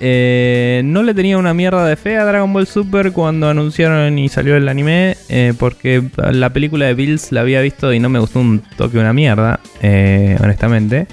Eh, 0.00 0.82
no 0.84 1.02
le 1.02 1.14
tenía 1.14 1.38
una 1.38 1.54
mierda 1.54 1.86
de 1.86 1.96
fe 1.96 2.16
a 2.16 2.24
Dragon 2.24 2.52
Ball 2.52 2.66
Super 2.66 3.12
cuando 3.12 3.48
anunciaron 3.48 4.18
y 4.18 4.28
salió 4.28 4.56
el 4.56 4.68
anime, 4.68 5.16
eh, 5.28 5.54
porque 5.58 6.02
la 6.16 6.50
película 6.50 6.86
de 6.86 6.94
Bills 6.94 7.32
la 7.32 7.42
había 7.42 7.60
visto 7.60 7.92
y 7.92 8.00
no 8.00 8.08
me 8.08 8.18
gustó 8.18 8.40
un 8.40 8.62
toque 8.76 8.98
una 8.98 9.12
mierda, 9.12 9.60
eh, 9.82 10.36
honestamente. 10.42 11.06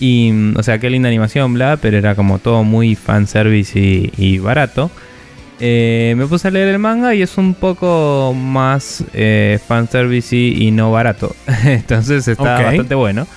Y, 0.00 0.30
mm, 0.32 0.56
o 0.56 0.62
sea, 0.62 0.78
qué 0.78 0.90
linda 0.90 1.08
animación, 1.08 1.54
bla, 1.54 1.78
pero 1.80 1.96
era 1.96 2.14
como 2.14 2.38
todo 2.38 2.64
muy 2.64 2.96
fanservice 2.96 3.78
y, 3.78 4.12
y 4.16 4.38
barato. 4.38 4.90
Me 5.60 6.26
puse 6.28 6.48
a 6.48 6.50
leer 6.50 6.68
el 6.68 6.80
manga 6.80 7.14
y 7.14 7.22
es 7.22 7.38
un 7.38 7.54
poco 7.54 8.34
más 8.36 9.04
fanservice 9.68 10.34
y, 10.34 10.66
y 10.66 10.70
no 10.72 10.90
barato. 10.90 11.36
Entonces 11.64 12.26
está 12.26 12.62
bastante 12.62 12.96
bueno. 12.96 13.28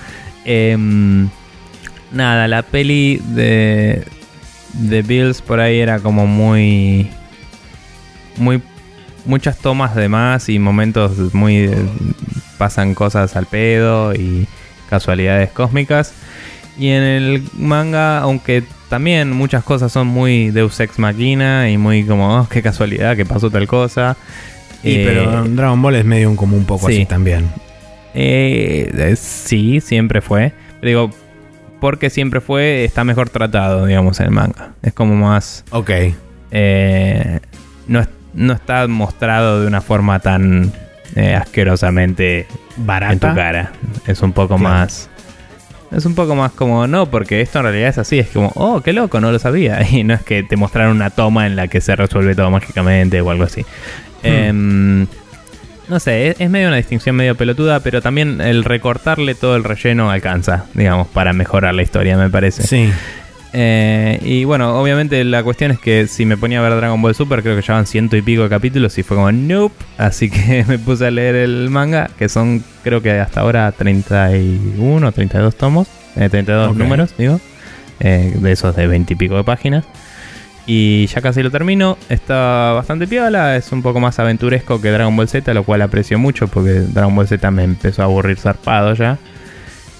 Em, 0.43 1.29
nada, 2.11 2.47
la 2.47 2.63
peli 2.63 3.21
de, 3.29 4.03
de 4.75 5.01
Bills 5.01 5.41
por 5.41 5.59
ahí 5.59 5.79
era 5.79 5.99
como 5.99 6.27
muy. 6.27 7.09
Muy. 8.37 8.61
Muchas 9.25 9.57
tomas 9.57 9.95
de 9.95 10.07
más 10.07 10.49
y 10.49 10.59
momentos 10.59 11.33
muy. 11.33 11.69
pasan 12.57 12.93
cosas 12.93 13.35
al 13.35 13.47
pedo 13.47 14.13
y 14.13 14.47
casualidades 14.89 15.51
cósmicas. 15.51 16.13
Y 16.77 16.89
en 16.89 17.03
el 17.03 17.43
manga, 17.57 18.19
aunque 18.19 18.63
también 18.89 19.31
muchas 19.31 19.63
cosas 19.63 19.91
son 19.91 20.07
muy 20.07 20.51
Deus 20.51 20.79
Ex 20.79 20.99
Machina 20.99 21.69
y 21.69 21.77
muy 21.77 22.03
como, 22.05 22.37
oh, 22.39 22.47
qué 22.49 22.61
casualidad 22.61 23.15
que 23.15 23.25
pasó 23.25 23.49
tal 23.49 23.67
cosa. 23.67 24.17
Y, 24.83 24.95
Eh, 24.95 25.03
pero 25.05 25.43
Dragon 25.45 25.81
Ball 25.81 25.95
es 25.95 26.05
medio 26.05 26.29
un, 26.29 26.35
como 26.35 26.55
un 26.55 26.65
poco 26.65 26.87
sí. 26.87 26.95
así 26.95 27.05
también. 27.05 27.49
eh, 28.13 28.91
eh, 28.93 29.15
sí, 29.15 29.81
siempre 29.81 30.21
fue. 30.21 30.53
Pero 30.79 30.87
digo, 30.87 31.09
porque 31.85 32.09
siempre 32.09 32.41
fue, 32.41 32.83
está 32.83 33.03
mejor 33.03 33.29
tratado, 33.29 33.85
digamos, 33.85 34.19
en 34.19 34.25
el 34.25 34.31
manga. 34.31 34.71
Es 34.81 34.91
como 34.91 35.13
más. 35.15 35.63
Ok. 35.69 35.91
eh, 36.49 37.39
no, 37.87 38.03
no 38.33 38.53
está 38.53 38.87
mostrado 38.87 39.61
de 39.61 39.67
una 39.67 39.81
forma 39.81 40.19
tan 40.19 40.73
eh, 41.15 41.35
asquerosamente 41.35 42.39
en 42.39 42.47
tu 42.77 42.83
Barata. 42.87 43.35
cara. 43.35 43.71
Es 44.07 44.23
un 44.23 44.33
poco 44.33 44.57
Claro. 44.57 44.63
más. 44.63 45.11
Es 45.95 46.07
un 46.07 46.15
poco 46.15 46.33
más 46.35 46.53
como, 46.53 46.87
no, 46.87 47.05
porque 47.05 47.41
esto 47.41 47.59
en 47.59 47.65
realidad 47.65 47.89
es 47.89 47.99
así. 47.99 48.17
Es 48.17 48.29
como, 48.29 48.51
oh, 48.55 48.81
qué 48.81 48.91
loco, 48.91 49.21
no 49.21 49.31
lo 49.31 49.37
sabía. 49.37 49.79
Y 49.91 50.03
no 50.03 50.15
es 50.15 50.23
que 50.23 50.41
te 50.41 50.57
mostraron 50.57 50.95
una 50.95 51.11
toma 51.11 51.45
en 51.45 51.55
la 51.55 51.67
que 51.67 51.81
se 51.81 51.95
resuelve 51.95 52.33
todo 52.33 52.49
mágicamente 52.49 53.21
o 53.21 53.29
algo 53.29 53.43
así. 53.43 53.63
Em, 54.23 55.05
no 55.87 55.99
sé, 55.99 56.29
es, 56.29 56.35
es 56.41 56.49
medio 56.49 56.67
una 56.67 56.77
distinción 56.77 57.15
medio 57.15 57.35
pelotuda, 57.35 57.79
pero 57.79 58.01
también 58.01 58.41
el 58.41 58.63
recortarle 58.63 59.35
todo 59.35 59.55
el 59.55 59.63
relleno 59.63 60.09
alcanza, 60.11 60.65
digamos, 60.73 61.07
para 61.07 61.33
mejorar 61.33 61.73
la 61.73 61.81
historia, 61.83 62.17
me 62.17 62.29
parece. 62.29 62.63
Sí. 62.63 62.91
Eh, 63.57 64.19
y 64.21 64.43
bueno, 64.43 64.77
obviamente 64.81 65.23
la 65.23 65.41
cuestión 65.41 65.71
es 65.71 65.79
que 65.79 66.07
si 66.07 66.25
me 66.25 66.35
ponía 66.35 66.59
a 66.59 66.61
ver 66.67 66.75
Dragon 66.75 67.01
Ball 67.01 67.15
Super, 67.15 67.41
creo 67.41 67.55
que 67.55 67.61
ya 67.61 67.75
van 67.75 67.85
ciento 67.85 68.17
y 68.17 68.21
pico 68.21 68.43
de 68.43 68.49
capítulos 68.49 68.97
y 68.97 69.03
fue 69.03 69.15
como, 69.15 69.31
nope. 69.31 69.75
Así 69.97 70.29
que 70.29 70.65
me 70.67 70.77
puse 70.77 71.07
a 71.07 71.11
leer 71.11 71.35
el 71.35 71.69
manga, 71.69 72.09
que 72.19 72.27
son 72.27 72.63
creo 72.83 73.01
que 73.01 73.11
hasta 73.11 73.39
ahora 73.41 73.71
31 73.71 75.07
o 75.07 75.11
32 75.11 75.55
tomos, 75.55 75.87
eh, 76.17 76.27
32 76.29 76.71
Ok. 76.71 76.77
números, 76.77 77.13
digo, 77.17 77.39
eh, 78.01 78.33
de 78.35 78.51
esos 78.51 78.75
de 78.75 78.87
20 78.87 79.13
y 79.13 79.15
pico 79.15 79.37
de 79.37 79.43
páginas. 79.45 79.85
Y 80.65 81.05
ya 81.07 81.21
casi 81.21 81.43
lo 81.43 81.51
termino. 81.51 81.97
Está 82.09 82.73
bastante 82.73 83.07
piola. 83.07 83.55
Es 83.55 83.71
un 83.71 83.81
poco 83.81 83.99
más 83.99 84.17
aventuresco 84.19 84.81
que 84.81 84.89
Dragon 84.89 85.15
Ball 85.15 85.27
Z, 85.27 85.53
lo 85.53 85.63
cual 85.63 85.81
aprecio 85.81 86.17
mucho 86.17 86.47
porque 86.47 86.71
Dragon 86.71 87.15
Ball 87.15 87.27
Z 87.27 87.51
me 87.51 87.63
empezó 87.63 88.01
a 88.01 88.05
aburrir 88.05 88.37
zarpado 88.37 88.93
ya. 88.93 89.17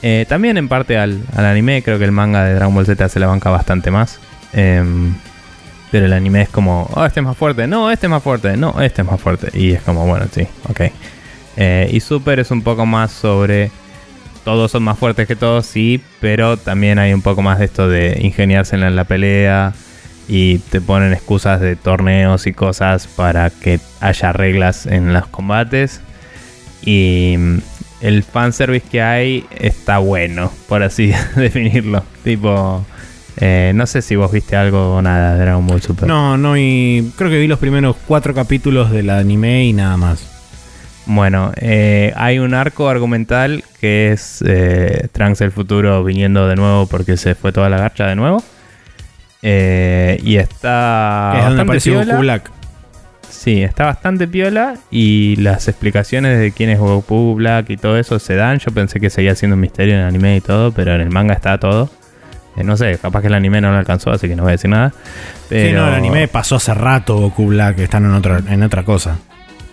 Eh, 0.02 0.26
también 0.28 0.58
en 0.58 0.68
parte 0.68 0.98
al, 0.98 1.22
al 1.36 1.46
anime, 1.46 1.82
creo 1.82 1.98
que 1.98 2.06
el 2.06 2.12
manga 2.12 2.44
de 2.44 2.54
Dragon 2.56 2.74
Ball 2.74 2.86
Z 2.86 3.10
se 3.10 3.20
la 3.20 3.28
banca 3.28 3.50
bastante 3.50 3.92
más. 3.92 4.20
Em, 4.54 5.16
pero 5.92 6.06
el 6.06 6.14
anime 6.14 6.42
es 6.42 6.50
como, 6.50 6.90
oh, 6.94 7.06
este 7.06 7.22
es 7.22 7.26
más 7.26 7.38
fuerte, 7.38 7.68
no, 7.68 7.92
este 7.92 8.08
es 8.08 8.10
más 8.10 8.22
fuerte, 8.22 8.58
no, 8.58 8.82
este 8.82 9.02
es 9.02 9.08
más 9.08 9.20
fuerte. 9.20 9.58
Y 9.58 9.72
es 9.72 9.82
como, 9.82 10.06
bueno, 10.06 10.26
sí, 10.32 10.48
ok. 10.70 10.82
Eh, 11.58 11.90
y 11.92 12.00
Super 12.00 12.40
es 12.40 12.52
un 12.52 12.62
poco 12.64 12.86
más 12.86 13.12
sobre, 13.12 13.72
todos 14.44 14.72
son 14.72 14.84
más 14.84 14.98
fuertes 14.98 15.28
que 15.28 15.36
todos, 15.36 15.66
sí, 15.66 16.02
pero 16.20 16.58
también 16.58 17.00
hay 17.00 17.14
un 17.14 17.22
poco 17.22 17.42
más 17.42 17.60
de 17.60 17.66
esto 17.66 17.88
de 17.88 18.18
ingeniarse 18.22 18.76
en 18.76 18.96
la 18.96 19.04
pelea. 19.06 19.74
Y 20.28 20.58
te 20.58 20.82
ponen 20.82 21.14
excusas 21.14 21.62
de 21.62 21.76
torneos 21.76 22.48
y 22.48 22.54
cosas 22.54 23.08
para 23.08 23.50
que 23.50 23.80
haya 24.00 24.34
reglas 24.34 24.86
en 24.86 25.14
los 25.14 25.28
combates. 25.28 26.02
Y 26.84 27.36
mm, 27.38 27.58
el 28.02 28.24
fanservice 28.24 28.88
que 28.90 29.02
hay 29.02 29.46
está 29.58 30.00
bueno, 30.00 30.52
por 30.68 30.84
así 30.84 31.14
definirlo. 31.36 32.04
Tipo, 32.24 32.86
eh, 33.38 33.72
no 33.76 33.86
sé 33.86 34.02
si 34.02 34.16
vos 34.16 34.32
viste 34.32 34.56
algo 34.56 34.96
o 34.96 35.02
nada 35.02 35.34
de 35.34 35.42
Dragon 35.42 35.66
Ball 35.66 35.82
Super. 35.82 36.08
No, 36.08 36.38
no, 36.38 36.58
y 36.58 37.12
creo 37.18 37.30
que 37.30 37.40
vi 37.40 37.48
los 37.48 37.60
primeros 37.60 37.96
cuatro 38.08 38.34
capítulos 38.34 38.92
del 38.92 39.10
anime 39.10 39.66
y 39.66 39.74
nada 39.74 39.98
más. 39.98 40.36
Bueno, 41.08 41.52
eh, 41.58 42.14
hay 42.16 42.40
un 42.40 42.54
arco 42.54 42.90
argumental 42.90 43.64
que 43.80 44.12
es 44.12 44.44
eh, 44.46 45.08
Trunks 45.12 45.42
el 45.42 45.52
futuro 45.52 46.04
viniendo 46.04 46.48
de 46.48 46.56
nuevo 46.56 46.88
porque 46.88 47.16
se 47.16 47.36
fue 47.36 47.52
toda 47.52 47.70
la 47.70 47.78
garcha 47.78 48.08
de 48.08 48.16
nuevo. 48.16 48.44
Eh, 49.41 50.20
y 50.24 50.38
está. 50.38 51.34
es 51.38 51.44
donde 51.45 51.64
bastante 51.64 51.90
apareció 51.90 52.20
Black. 52.20 52.52
Sí, 53.30 53.62
está 53.62 53.86
bastante 53.86 54.28
piola 54.28 54.76
y 54.90 55.36
las 55.36 55.68
explicaciones 55.68 56.40
de 56.40 56.52
quién 56.52 56.70
es 56.70 56.80
Goku 56.80 57.36
Black 57.36 57.70
y 57.70 57.78
todo 57.78 57.98
eso 57.98 58.18
se 58.18 58.36
dan. 58.36 58.60
Yo 58.60 58.72
pensé 58.72 58.99
que 58.99 59.10
seguía 59.10 59.36
siendo 59.36 59.56
un 59.56 59.62
misterio 59.62 59.94
en 59.95 60.02
el 60.02 60.07
anime 60.07 60.38
y 60.38 60.41
todo, 60.41 60.72
pero 60.72 60.95
en 60.95 61.02
el 61.02 61.10
manga 61.10 61.34
está 61.34 61.60
todo. 61.60 61.90
Eh, 62.56 62.64
no 62.64 62.78
sé, 62.78 62.98
capaz 62.98 63.22
que 63.22 63.28
el 63.28 63.34
anime 63.34 63.62
no 63.62 63.72
lo 63.72 63.78
alcanzó, 63.78 64.12
así 64.12 64.28
que 64.28 64.36
no 64.36 64.44
voy 64.44 64.52
a 64.52 64.53
decir 64.53 64.70
nada. 64.70 64.94
Pero, 65.49 65.70
Sí, 65.70 65.76
no, 65.76 65.88
el 65.88 65.94
anime 65.94 66.28
pasó 66.28 66.56
hace 66.56 66.74
rato 66.74 67.18
Goku 67.18 67.48
Black, 67.48 67.80
están 67.80 68.06
en 68.06 68.14
otra, 68.14 68.41
en 68.49 68.64
otra 68.64 68.84
cosa. 68.84 69.18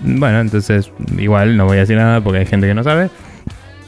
Bueno, 0.01 0.41
entonces 0.41 0.91
igual 1.17 1.57
no 1.57 1.67
voy 1.67 1.77
a 1.77 1.81
decir 1.81 1.97
nada 1.97 2.21
porque 2.21 2.41
hay 2.41 2.47
gente 2.47 2.67
que 2.67 2.75
no 2.75 2.83
sabe. 2.83 3.09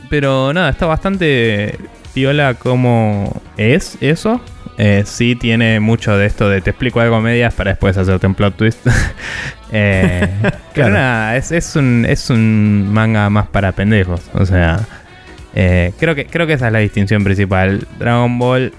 Pero 0.08 0.52
nada, 0.52 0.70
está 0.70 0.86
bastante 0.86 1.76
piola 2.14 2.54
como 2.54 3.42
es 3.56 3.98
eso. 4.00 4.40
Eh, 4.76 5.04
sí 5.06 5.36
tiene 5.36 5.78
mucho 5.78 6.16
de 6.16 6.26
esto 6.26 6.48
de 6.48 6.60
te 6.60 6.70
explico 6.70 6.98
algo 7.00 7.14
a 7.16 7.20
medias 7.20 7.54
para 7.54 7.70
después 7.70 7.96
hacerte 7.96 8.26
un 8.26 8.34
plot 8.34 8.56
twist. 8.56 8.86
Eh, 9.76 10.28
Pero 10.42 10.56
Claro. 10.72 10.94
nada, 10.94 11.36
es, 11.36 11.50
es 11.50 11.74
un, 11.74 12.06
es 12.08 12.30
un 12.30 12.92
manga 12.92 13.28
más 13.28 13.48
para 13.48 13.72
pendejos. 13.72 14.20
O 14.32 14.46
sea, 14.46 14.78
eh, 15.52 15.92
creo, 15.98 16.14
que, 16.14 16.26
creo 16.26 16.46
que 16.46 16.52
esa 16.52 16.68
es 16.68 16.72
la 16.72 16.78
distinción 16.78 17.24
principal. 17.24 17.84
Dragon 17.98 18.38
Ball, 18.38 18.72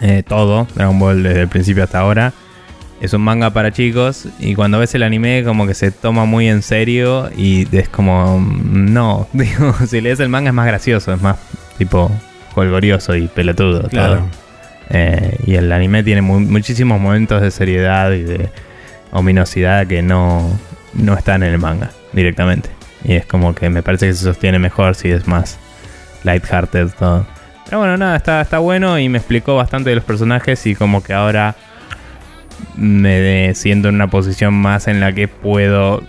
eh, 0.00 0.22
todo, 0.26 0.68
Dragon 0.76 0.96
Ball 0.96 1.24
desde 1.24 1.40
el 1.40 1.48
principio 1.48 1.82
hasta 1.82 1.98
ahora, 1.98 2.32
es 3.00 3.12
un 3.14 3.22
manga 3.22 3.50
para 3.50 3.72
chicos. 3.72 4.28
Y 4.38 4.54
cuando 4.54 4.78
ves 4.78 4.94
el 4.94 5.02
anime, 5.02 5.42
como 5.44 5.66
que 5.66 5.74
se 5.74 5.90
toma 5.90 6.24
muy 6.24 6.48
en 6.48 6.62
serio. 6.62 7.28
Y 7.36 7.66
es 7.76 7.88
como, 7.88 8.38
mm, 8.38 8.92
no, 8.92 9.26
digo, 9.32 9.74
si 9.88 10.00
lees 10.00 10.20
el 10.20 10.28
manga 10.28 10.50
es 10.50 10.54
más 10.54 10.66
gracioso, 10.68 11.12
es 11.12 11.20
más 11.20 11.36
tipo 11.78 12.12
colgorioso 12.54 13.16
y 13.16 13.26
pelotudo. 13.26 13.88
Claro. 13.88 14.16
todo. 14.18 14.49
Eh, 14.90 15.36
y 15.46 15.54
el 15.54 15.70
anime 15.72 16.02
tiene 16.02 16.20
mu- 16.22 16.40
muchísimos 16.40 17.00
momentos 17.00 17.40
de 17.40 17.50
seriedad 17.50 18.10
y 18.12 18.22
de 18.22 18.50
ominosidad 19.12 19.86
que 19.86 20.02
no, 20.02 20.58
no 20.94 21.14
están 21.16 21.42
en 21.42 21.52
el 21.52 21.58
manga 21.58 21.90
directamente. 22.12 22.70
Y 23.04 23.14
es 23.14 23.24
como 23.24 23.54
que 23.54 23.70
me 23.70 23.82
parece 23.82 24.06
que 24.08 24.12
se 24.14 24.24
sostiene 24.24 24.58
mejor 24.58 24.94
si 24.94 25.10
es 25.10 25.26
más 25.26 25.58
lighthearted 26.24 26.88
todo. 26.98 27.26
Pero 27.64 27.78
bueno, 27.78 27.96
nada, 27.96 28.16
está, 28.16 28.40
está 28.40 28.58
bueno 28.58 28.98
y 28.98 29.08
me 29.08 29.18
explicó 29.18 29.54
bastante 29.56 29.90
de 29.90 29.96
los 29.96 30.04
personajes 30.04 30.66
y 30.66 30.74
como 30.74 31.02
que 31.02 31.12
ahora 31.14 31.54
me 32.76 33.54
siento 33.54 33.88
en 33.88 33.94
una 33.94 34.08
posición 34.08 34.54
más 34.54 34.88
en 34.88 35.00
la 35.00 35.12
que 35.12 35.28
puedo 35.28 36.02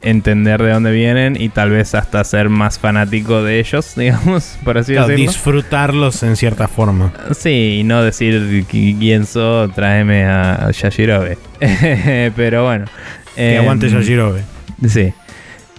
entender 0.00 0.62
de 0.62 0.70
dónde 0.72 0.92
vienen 0.92 1.36
y 1.40 1.48
tal 1.48 1.70
vez 1.70 1.94
hasta 1.94 2.22
ser 2.24 2.48
más 2.48 2.78
fanático 2.78 3.42
de 3.42 3.58
ellos, 3.58 3.94
digamos, 3.96 4.56
por 4.64 4.78
así 4.78 4.92
Claro, 4.92 5.08
decirlo. 5.08 5.30
disfrutarlos 5.32 6.22
en 6.22 6.36
cierta 6.36 6.68
forma. 6.68 7.12
Sí, 7.36 7.78
y 7.80 7.84
no 7.84 8.02
decir 8.02 8.64
qui- 8.70 8.96
quién 8.98 9.26
sos, 9.26 9.74
tráeme 9.74 10.24
a 10.24 10.70
Yashirobe. 10.70 11.38
Pero 12.36 12.64
bueno. 12.64 12.84
Que 13.34 13.54
eh, 13.54 13.58
aguante 13.58 13.88
Yajirobe. 13.88 14.42
Sí. 14.88 15.12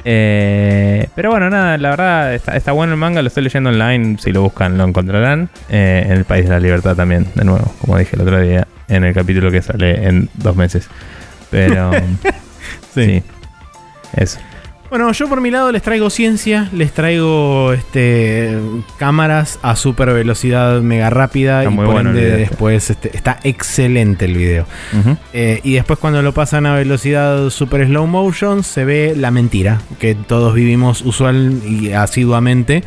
Eh, 0.05 1.07
pero 1.13 1.29
bueno, 1.31 1.49
nada, 1.49 1.77
la 1.77 1.89
verdad 1.89 2.33
está, 2.33 2.55
está 2.55 2.71
bueno 2.71 2.93
el 2.93 2.97
manga, 2.99 3.21
lo 3.21 3.27
estoy 3.27 3.43
leyendo 3.43 3.69
online, 3.69 4.17
si 4.19 4.31
lo 4.31 4.41
buscan 4.41 4.77
lo 4.77 4.85
encontrarán. 4.85 5.49
Eh, 5.69 6.03
en 6.05 6.13
el 6.13 6.23
País 6.25 6.45
de 6.45 6.51
la 6.51 6.59
Libertad 6.59 6.95
también, 6.95 7.27
de 7.35 7.43
nuevo, 7.43 7.73
como 7.81 7.97
dije 7.97 8.15
el 8.15 8.21
otro 8.21 8.39
día, 8.41 8.65
en 8.87 9.03
el 9.03 9.13
capítulo 9.13 9.51
que 9.51 9.61
sale 9.61 10.07
en 10.07 10.29
dos 10.35 10.55
meses. 10.55 10.87
Pero 11.51 11.91
sí. 12.95 13.21
Eso. 14.15 14.39
Bueno, 14.89 15.11
yo 15.11 15.29
por 15.29 15.39
mi 15.39 15.51
lado 15.51 15.71
les 15.71 15.83
traigo 15.83 16.09
ciencia, 16.09 16.67
les 16.73 16.91
traigo 16.91 17.73
este 17.73 18.57
cámaras 18.97 19.59
a 19.61 19.75
super 19.75 20.11
velocidad 20.11 20.81
mega 20.81 21.11
rápida 21.11 21.59
Está 21.59 21.71
y 21.71 21.75
muy 21.75 21.85
por 21.85 21.93
bueno 21.93 22.09
el 22.09 22.17
ende 22.17 22.25
video 22.25 22.37
este. 22.39 22.49
después 22.49 22.89
este, 22.89 23.15
está 23.15 23.39
excelente 23.43 24.25
el 24.25 24.35
video. 24.35 24.65
Eh, 25.31 25.61
y 25.63 25.73
después 25.73 25.99
cuando 25.99 26.23
lo 26.23 26.33
pasan 26.33 26.65
a 26.65 26.73
velocidad 26.73 27.51
super 27.51 27.85
slow 27.85 28.07
motion 28.07 28.63
se 28.63 28.83
ve 28.83 29.13
la 29.15 29.29
mentira 29.29 29.79
que 29.99 30.15
todos 30.15 30.55
vivimos 30.55 31.03
usual 31.03 31.61
y 31.67 31.91
asiduamente. 31.91 32.83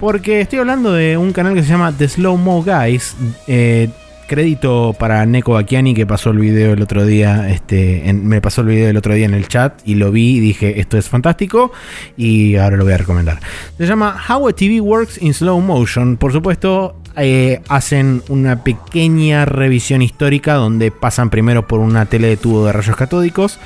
Porque 0.00 0.40
estoy 0.40 0.58
hablando 0.58 0.92
de 0.92 1.16
un 1.16 1.32
canal 1.32 1.54
que 1.54 1.62
se 1.62 1.68
llama 1.68 1.92
The 1.96 2.08
Slow 2.08 2.36
Mo 2.36 2.64
Guys. 2.64 3.14
Eh, 3.46 3.90
crédito 4.26 4.94
para 4.98 5.24
Neko 5.26 5.52
Bakiani 5.52 5.94
que 5.94 6.06
pasó 6.06 6.30
el 6.30 6.38
video 6.38 6.72
el 6.72 6.82
otro 6.82 7.04
día. 7.06 7.50
Este, 7.50 8.02
me 8.12 8.40
pasó 8.40 8.62
el 8.62 8.68
video 8.68 8.88
el 8.88 8.96
otro 8.96 9.14
día 9.14 9.26
en 9.26 9.34
el 9.34 9.48
chat 9.48 9.80
y 9.84 9.94
lo 9.94 10.10
vi 10.10 10.36
y 10.36 10.40
dije 10.40 10.80
esto 10.80 10.98
es 10.98 11.08
fantástico 11.08 11.72
y 12.16 12.56
ahora 12.56 12.76
lo 12.76 12.84
voy 12.84 12.92
a 12.92 12.98
recomendar. 12.98 13.40
Se 13.78 13.86
llama 13.86 14.16
How 14.28 14.48
a 14.48 14.52
TV 14.52 14.80
Works 14.80 15.20
in 15.22 15.34
Slow 15.34 15.60
Motion. 15.60 16.16
Por 16.16 16.32
supuesto, 16.32 16.96
eh, 17.16 17.60
hacen 17.68 18.22
una 18.28 18.64
pequeña 18.64 19.44
revisión 19.44 20.02
histórica 20.02 20.54
donde 20.54 20.90
pasan 20.90 21.30
primero 21.30 21.66
por 21.68 21.80
una 21.80 22.06
tele 22.06 22.28
de 22.28 22.36
tubo 22.36 22.66
de 22.66 22.72
rayos 22.72 22.96
catódicos 22.96 23.58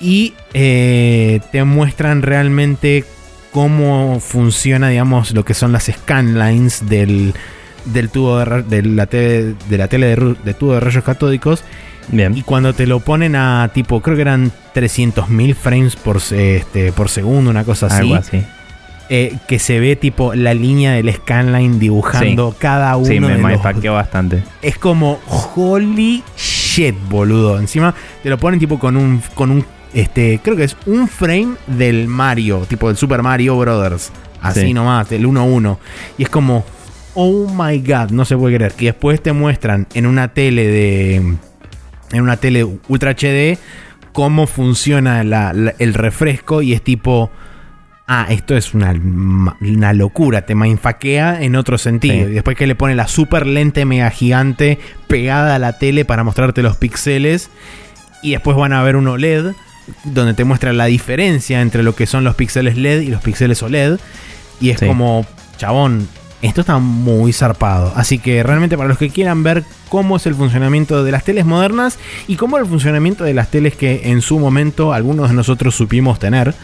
y 0.00 0.34
eh, 0.54 1.40
te 1.52 1.64
muestran 1.64 2.22
realmente 2.22 3.04
cómo 3.52 4.18
funciona, 4.20 4.88
digamos, 4.88 5.32
lo 5.32 5.44
que 5.44 5.54
son 5.54 5.72
las 5.72 5.84
scanlines 5.84 6.88
del, 6.88 7.34
del 7.86 8.10
tubo 8.10 8.38
de, 8.38 8.62
de 8.62 8.82
la 8.82 9.06
tele, 9.06 9.54
de, 9.68 9.78
la 9.78 9.88
tele 9.88 10.16
de, 10.44 10.54
tubo 10.54 10.74
de 10.74 10.80
rayos 10.80 11.04
catódicos. 11.04 11.64
Bien. 12.08 12.36
Y 12.36 12.42
cuando 12.42 12.72
te 12.74 12.86
lo 12.86 13.00
ponen 13.00 13.36
a 13.36 13.70
tipo, 13.72 14.00
creo 14.00 14.16
que 14.16 14.22
eran 14.22 14.50
300.000 14.74 15.54
frames 15.54 15.96
por, 15.96 16.16
este, 16.30 16.92
por 16.92 17.08
segundo, 17.08 17.50
una 17.50 17.64
cosa 17.64 17.86
así. 17.86 17.96
Algo 17.98 18.14
así. 18.16 18.42
eh, 19.08 19.36
que 19.46 19.58
se 19.58 19.78
ve 19.78 19.94
tipo 19.96 20.34
la 20.34 20.52
línea 20.54 20.92
del 20.92 21.12
scanline 21.14 21.78
dibujando 21.78 22.54
cada 22.58 22.96
uno 22.96 23.06
Sí, 23.06 23.20
me, 23.20 23.36
me 23.36 23.52
los- 23.56 23.62
bastante. 23.94 24.42
Es 24.62 24.78
como 24.78 25.20
holy 25.54 26.22
shit, 26.36 26.94
boludo. 27.08 27.58
Encima 27.58 27.94
te 28.22 28.30
lo 28.30 28.38
ponen 28.38 28.58
tipo 28.58 28.78
con 28.78 28.96
un 28.96 29.22
con 29.34 29.50
un 29.50 29.64
este, 29.94 30.40
creo 30.42 30.56
que 30.56 30.64
es 30.64 30.76
un 30.86 31.06
frame 31.06 31.54
del 31.66 32.08
Mario, 32.08 32.64
tipo 32.68 32.88
del 32.88 32.96
Super 32.96 33.22
Mario 33.22 33.56
Brothers. 33.58 34.10
Así 34.40 34.60
Sí. 34.62 34.74
nomás, 34.74 35.08
del 35.10 35.26
1-1. 35.26 35.78
Y 36.18 36.22
es 36.24 36.28
como, 36.30 36.64
oh 37.14 37.46
my 37.48 37.78
god, 37.78 38.10
no 38.10 38.24
se 38.24 38.36
puede 38.36 38.56
creer. 38.56 38.72
Que 38.72 38.86
después 38.86 39.22
te 39.22 39.32
muestran 39.32 39.86
en 39.94 40.06
una 40.06 40.28
tele 40.28 40.66
de. 40.66 41.16
En 42.12 42.20
una 42.20 42.36
tele 42.36 42.64
Ultra 42.88 43.12
HD 43.14 43.58
cómo 44.12 44.46
funciona 44.46 45.24
la- 45.24 45.52
la- 45.54 45.74
el 45.78 45.94
refresco 45.94 46.60
y 46.62 46.72
es 46.74 46.82
tipo. 46.82 47.30
Ah, 48.08 48.26
esto 48.28 48.56
es 48.56 48.74
una, 48.74 48.90
una 49.60 49.92
locura, 49.94 50.44
te 50.44 50.54
mindfuckea 50.54 51.40
en 51.42 51.56
otro 51.56 51.78
sentido. 51.78 52.26
Sí. 52.26 52.32
Y 52.32 52.34
después 52.34 52.56
que 52.58 52.66
le 52.66 52.74
pone 52.74 52.94
la 52.94 53.08
super 53.08 53.46
lente 53.46 53.84
mega 53.86 54.10
gigante 54.10 54.78
pegada 55.06 55.54
a 55.54 55.58
la 55.58 55.78
tele 55.78 56.04
para 56.04 56.22
mostrarte 56.24 56.62
los 56.62 56.76
píxeles. 56.76 57.48
Y 58.22 58.32
después 58.32 58.56
van 58.56 58.72
a 58.74 58.82
ver 58.82 58.96
un 58.96 59.06
OLED 59.08 59.52
donde 60.04 60.34
te 60.34 60.44
muestra 60.44 60.72
la 60.74 60.86
diferencia 60.86 61.62
entre 61.62 61.82
lo 61.82 61.94
que 61.94 62.06
son 62.06 62.22
los 62.24 62.34
píxeles 62.34 62.76
LED 62.76 63.00
y 63.02 63.06
los 63.06 63.22
píxeles 63.22 63.62
OLED. 63.62 63.98
Y 64.60 64.70
es 64.70 64.80
Sí. 64.80 64.86
como, 64.86 65.24
chabón, 65.56 66.06
esto 66.42 66.60
está 66.60 66.78
muy 66.78 67.32
zarpado. 67.32 67.92
Así 67.96 68.18
que 68.18 68.42
realmente 68.42 68.76
para 68.76 68.88
los 68.88 68.98
que 68.98 69.10
quieran 69.10 69.42
ver 69.42 69.64
cómo 69.88 70.16
es 70.16 70.26
el 70.26 70.34
funcionamiento 70.34 71.04
de 71.04 71.12
las 71.12 71.24
teles 71.24 71.46
modernas 71.46 71.98
y 72.26 72.36
cómo 72.36 72.58
el 72.58 72.66
funcionamiento 72.66 73.24
de 73.24 73.34
las 73.34 73.50
teles 73.50 73.76
que 73.76 74.10
en 74.10 74.20
su 74.20 74.38
momento 74.38 74.92
algunos 74.92 75.30
de 75.30 75.36
nosotros 75.36 75.74
supimos 75.74 76.18
tener 76.18 76.54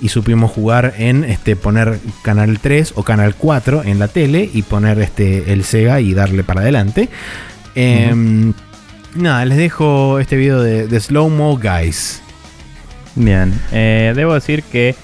y 0.00 0.08
supimos 0.08 0.50
jugar 0.50 0.94
en 0.98 1.24
este 1.24 1.56
poner 1.56 1.98
canal 2.22 2.58
3 2.58 2.94
o 2.96 3.02
canal 3.02 3.34
4 3.36 3.84
en 3.84 3.98
la 3.98 4.08
tele 4.08 4.48
y 4.52 4.62
poner 4.62 4.98
este 5.00 5.52
el 5.52 5.64
Sega 5.64 6.00
y 6.00 6.14
darle 6.14 6.42
para 6.42 6.62
adelante. 6.62 7.08
Em, 7.74 8.52
Nada, 9.16 9.46
les 9.46 9.56
dejo 9.56 10.18
este 10.18 10.36
video 10.36 10.60
de, 10.60 10.88
de 10.88 11.00
Slow 11.00 11.30
Mo 11.30 11.58
Guys. 11.58 12.20
Bien. 13.14 13.58
Eh, 13.72 14.12
debo 14.14 14.34
decir 14.34 14.62
que 14.62 14.94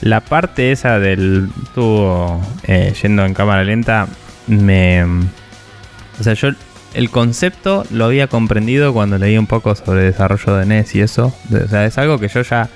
la 0.00 0.20
parte 0.20 0.72
esa 0.72 0.98
del 0.98 1.48
tubo 1.74 2.40
eh, 2.64 2.92
yendo 3.02 3.24
en 3.24 3.34
cámara 3.34 3.64
lenta 3.64 4.06
me... 4.46 5.04
O 5.04 6.22
sea, 6.22 6.34
yo 6.34 6.48
el 6.94 7.10
concepto 7.10 7.84
lo 7.90 8.06
había 8.06 8.26
comprendido 8.28 8.92
cuando 8.92 9.18
leí 9.18 9.36
un 9.38 9.46
poco 9.46 9.74
sobre 9.74 10.02
desarrollo 10.02 10.56
de 10.56 10.66
NES 10.66 10.94
y 10.96 11.00
eso. 11.00 11.34
O 11.52 11.68
sea, 11.68 11.84
es 11.84 11.98
algo 11.98 12.18
que 12.18 12.28
yo 12.28 12.42
ya... 12.42 12.68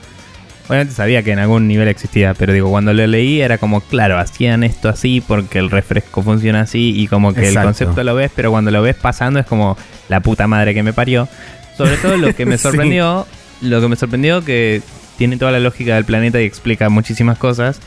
Obviamente 0.69 0.95
sabía 0.95 1.23
que 1.25 1.33
en 1.33 1.41
algún 1.41 1.67
nivel 1.67 1.89
existía, 1.89 2.35
pero 2.35 2.53
digo, 2.53 2.71
cuando 2.71 2.93
lo 2.93 3.05
leí 3.07 3.41
era 3.41 3.59
como, 3.59 3.81
claro, 3.81 4.19
hacían 4.19 4.63
esto 4.63 4.89
así 4.89 5.21
porque 5.21 5.59
el 5.59 5.71
refresco 5.71 6.23
funciona 6.23 6.61
así 6.61 6.93
y 6.97 7.09
como 7.09 7.35
que 7.35 7.41
Exacto. 7.41 7.59
el 7.61 7.65
concepto 7.67 8.05
lo 8.05 8.15
ves, 8.15 8.31
pero 8.35 8.53
cuando 8.53 8.71
lo 8.71 8.81
ves 8.81 8.95
pasando 8.95 9.41
es 9.41 9.47
como 9.47 9.77
la 10.09 10.21
puta 10.21 10.47
madre 10.47 10.73
que 10.73 10.85
me 10.85 10.93
parió. 10.93 11.29
Sobre 11.77 11.97
todo 11.97 12.17
lo 12.17 12.33
que 12.35 12.47
me 12.47 12.57
Sí. 12.59 12.63
sorprendió, 12.63 13.27
lo 13.61 13.81
que 13.81 13.89
me 13.89 13.97
sorprendió 13.97 14.45
que 14.45 14.83
tiene 15.23 15.37
toda 15.37 15.53
la 15.53 15.61
lógica 15.61 15.95
del 15.95 16.05
planeta 16.05 16.41
y 16.41 16.45
explica 16.47 16.89
muchísimas 16.89 17.39
cosas, 17.39 17.79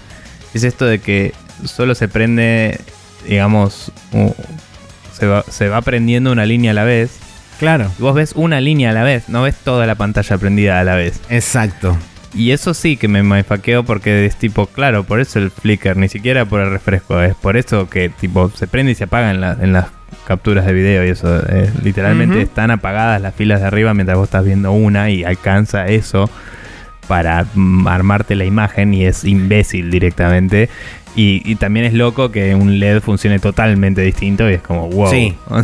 es 0.53 0.64
esto 0.64 0.86
de 0.86 0.99
que 0.99 1.34
solo 1.66 1.94
se 1.94 2.07
prende, 2.07 2.80
digamos, 3.28 3.91
se 5.12 5.28
va, 5.28 5.44
se 5.49 5.68
va 5.68 5.82
prendiendo 5.82 6.32
una 6.32 6.45
línea 6.45 6.72
a 6.72 6.74
la 6.74 6.86
vez. 6.86 7.20
Claro, 7.60 7.91
Y 7.99 8.02
vos 8.02 8.16
ves 8.16 8.32
una 8.36 8.62
línea 8.62 8.91
a 8.91 8.94
la 8.94 9.03
vez, 9.03 9.28
no 9.28 9.41
ves 9.41 9.56
toda 9.56 9.86
la 9.86 9.95
pantalla 9.95 10.38
prendida 10.38 10.80
a 10.80 10.86
la 10.86 10.95
vez. 10.95 11.20
exacto. 11.30 11.98
Y 12.34 12.52
eso 12.52 12.74
sí 12.74 12.95
que 12.95 13.10
me 13.10 13.22
mindfuckeo 13.24 13.84
porque 13.84 14.26
es 14.26 14.38
tipo, 14.38 14.68
claro, 14.68 15.03
por 15.03 15.20
eso 15.20 15.40
el 15.40 15.52
flicker, 15.52 15.98
ni 15.98 16.07
siquiera 16.07 16.45
por 16.45 16.62
el 16.62 16.70
refresco, 16.70 17.22
es 17.22 17.36
por 17.36 17.57
eso 17.57 17.90
que 17.90 18.07
tipo 18.10 18.49
se 18.56 18.68
prende 18.68 18.94
y 18.94 18.95
se 18.95 19.06
apaga 19.06 19.32
en, 19.32 19.41
la- 19.41 19.57
en 19.62 19.74
las 19.74 19.88
capturas 20.26 20.66
de 20.66 20.72
video 20.74 21.06
y 21.06 21.10
eso. 21.10 21.41
literalmente 21.84 22.41
están 22.41 22.72
apagadas 22.72 23.22
las 23.22 23.36
filas 23.36 23.60
de 23.62 23.68
arriba 23.68 23.94
mientras 23.94 24.18
vos 24.18 24.28
estás 24.28 24.44
viendo 24.45 24.72
una 24.72 25.10
y 25.12 25.24
alcanza 25.26 25.88
eso 25.88 26.30
para 27.07 27.45
mm, 27.53 27.88
armarte 27.88 28.36
la 28.36 28.45
imagen 28.45 28.94
y 28.94 29.06
es 29.06 29.23
imbécil 29.23 29.91
directamente. 29.91 30.69
Y, 31.15 31.41
y 31.49 31.56
también 31.56 31.86
es 31.86 31.94
loco 31.94 32.30
que 32.32 32.56
un 32.56 32.77
LED 32.80 32.99
funcione 33.02 33.40
totalmente 33.40 34.02
distinto 34.02 34.49
y 34.49 34.53
es 34.56 34.61
como, 34.61 34.90
wow. 34.90 35.10
Sí. 35.10 35.36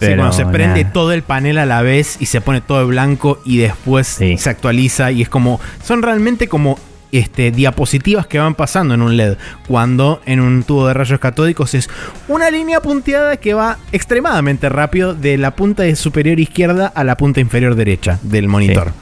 Sí, 0.00 0.06
Pero 0.10 0.16
cuando 0.22 0.36
se 0.36 0.44
prende 0.46 0.84
todo 0.84 1.12
el 1.12 1.22
panel 1.22 1.56
a 1.56 1.66
la 1.66 1.80
vez 1.80 2.16
y 2.20 2.26
se 2.26 2.40
pone 2.40 2.60
todo 2.60 2.80
de 2.80 2.84
blanco 2.84 3.40
y 3.44 3.58
después 3.58 4.08
Sí. 4.08 4.36
se 4.36 4.50
actualiza 4.50 5.12
y 5.12 5.22
es 5.22 5.28
como 5.28 5.60
son 5.84 6.02
realmente 6.02 6.48
como 6.48 6.78
este, 7.12 7.52
diapositivas 7.52 8.26
que 8.26 8.40
van 8.40 8.56
pasando 8.56 8.94
en 8.94 9.02
un 9.02 9.16
LED 9.16 9.36
cuando 9.68 10.20
en 10.26 10.40
un 10.40 10.64
tubo 10.64 10.88
de 10.88 10.94
rayos 10.94 11.20
catódicos 11.20 11.74
es 11.74 11.88
una 12.26 12.50
línea 12.50 12.80
punteada 12.80 13.36
que 13.36 13.54
va 13.54 13.78
extremadamente 13.92 14.68
rápido 14.68 15.14
de 15.14 15.38
la 15.38 15.52
punta 15.52 15.84
de 15.84 15.94
superior 15.94 16.40
izquierda 16.40 16.88
a 16.88 17.04
la 17.04 17.16
punta 17.16 17.38
inferior 17.40 17.76
derecha 17.76 18.18
del 18.24 18.48
monitor. 18.48 18.92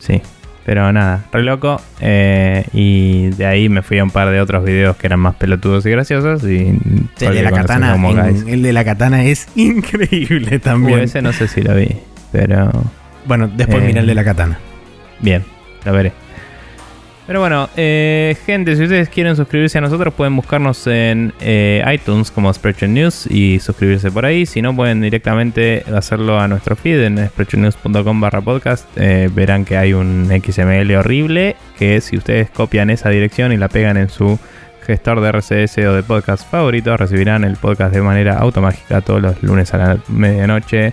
Sí, 0.00 0.20
pero 0.64 0.90
nada, 0.92 1.24
re 1.32 1.42
loco. 1.42 1.80
eh, 2.00 2.64
y 2.72 3.28
de 3.28 3.46
ahí 3.46 3.68
me 3.68 3.82
fui 3.82 3.98
a 3.98 4.04
un 4.04 4.10
par 4.10 4.30
de 4.30 4.40
otros 4.40 4.64
videos 4.64 4.96
que 4.96 5.06
eran 5.06 5.20
más 5.20 5.34
pelotudos 5.34 5.84
y 5.86 5.90
graciosos. 5.90 6.42
Y 6.44 6.78
El 7.20 7.34
de 7.34 7.42
la 7.42 7.50
katana, 7.52 7.94
en- 7.96 8.48
el 8.48 8.62
de 8.62 8.72
la 8.72 8.84
katana 8.84 9.24
es 9.24 9.46
increíble 9.56 10.56
Uh, 10.56 10.60
también. 10.60 11.00
ese 11.00 11.20
no 11.22 11.32
sé 11.32 11.48
si 11.48 11.62
lo 11.62 11.74
vi, 11.74 11.88
pero 12.32 12.70
Bueno, 13.26 13.48
después 13.54 13.82
Eh, 13.82 13.86
mira 13.86 14.00
el 14.00 14.06
de 14.06 14.14
la 14.14 14.24
katana. 14.24 14.58
bien, 15.20 15.42
lo 15.84 15.92
veré. 15.92 16.12
Pero 17.26 17.40
bueno, 17.40 17.70
eh, 17.74 18.36
gente, 18.44 18.76
si 18.76 18.82
ustedes 18.82 19.08
quieren 19.08 19.34
suscribirse 19.34 19.78
a 19.78 19.80
nosotros, 19.80 20.12
pueden 20.12 20.36
buscarnos 20.36 20.86
en 20.86 21.32
eh, 21.40 21.82
iTunes 21.90 22.30
como 22.30 22.52
Spreadshot 22.52 22.90
News 22.90 23.26
y 23.30 23.60
suscribirse 23.60 24.10
por 24.10 24.26
ahí. 24.26 24.44
Si 24.44 24.60
no, 24.60 24.76
pueden 24.76 25.00
directamente 25.00 25.84
hacerlo 25.94 26.38
a 26.38 26.48
nuestro 26.48 26.76
feed 26.76 27.02
en 27.02 27.26
spreadshotnews.com 27.28 28.20
barra 28.20 28.42
podcast. 28.42 28.86
Eh, 28.96 29.30
verán 29.32 29.64
que 29.64 29.78
hay 29.78 29.94
un 29.94 30.28
XML 30.28 30.94
horrible 30.96 31.56
que 31.78 32.02
si 32.02 32.18
ustedes 32.18 32.50
copian 32.50 32.90
esa 32.90 33.08
dirección 33.08 33.52
y 33.52 33.56
la 33.56 33.68
pegan 33.68 33.96
en 33.96 34.10
su 34.10 34.38
gestor 34.86 35.22
de 35.22 35.28
RCS 35.32 35.78
o 35.78 35.94
de 35.94 36.02
podcast 36.02 36.46
favorito, 36.50 36.94
recibirán 36.94 37.44
el 37.44 37.56
podcast 37.56 37.94
de 37.94 38.02
manera 38.02 38.36
automática 38.38 39.00
todos 39.00 39.22
los 39.22 39.42
lunes 39.42 39.72
a 39.72 39.78
la 39.78 39.98
medianoche 40.08 40.92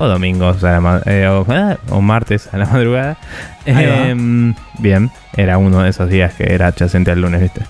o 0.00 0.08
domingos 0.08 0.64
a 0.64 0.72
la 0.72 0.80
ma- 0.80 1.02
eh, 1.04 1.26
o, 1.28 1.44
ah, 1.48 1.76
o 1.90 2.00
martes 2.00 2.48
a 2.52 2.56
la 2.58 2.64
madrugada. 2.72 3.16
Em, 3.66 4.54
bien, 4.78 5.10
era 5.36 5.58
uno 5.58 5.82
de 5.82 5.90
esos 5.90 6.08
días 6.08 6.32
que 6.34 6.44
era 6.52 6.68
adyacente 6.68 7.10
al 7.10 7.20
lunes, 7.20 7.40
¿viste? 7.42 7.60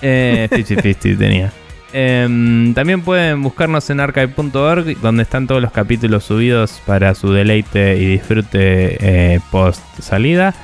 Eh, 0.00 0.48
50-50 0.52 1.18
tenía. 1.18 1.52
Em, 1.92 2.74
también 2.74 3.02
pueden 3.02 3.42
buscarnos 3.42 3.88
en 3.90 4.00
archive.org, 4.00 4.98
donde 5.00 5.22
están 5.24 5.46
todos 5.46 5.60
los 5.62 5.70
capítulos 5.72 6.24
subidos 6.24 6.80
para 6.86 7.14
su 7.14 7.32
deleite 7.32 7.96
y 7.96 8.06
disfrute 8.06 8.98
eh, 9.34 9.40
post 9.50 9.82
salida. 10.00 10.54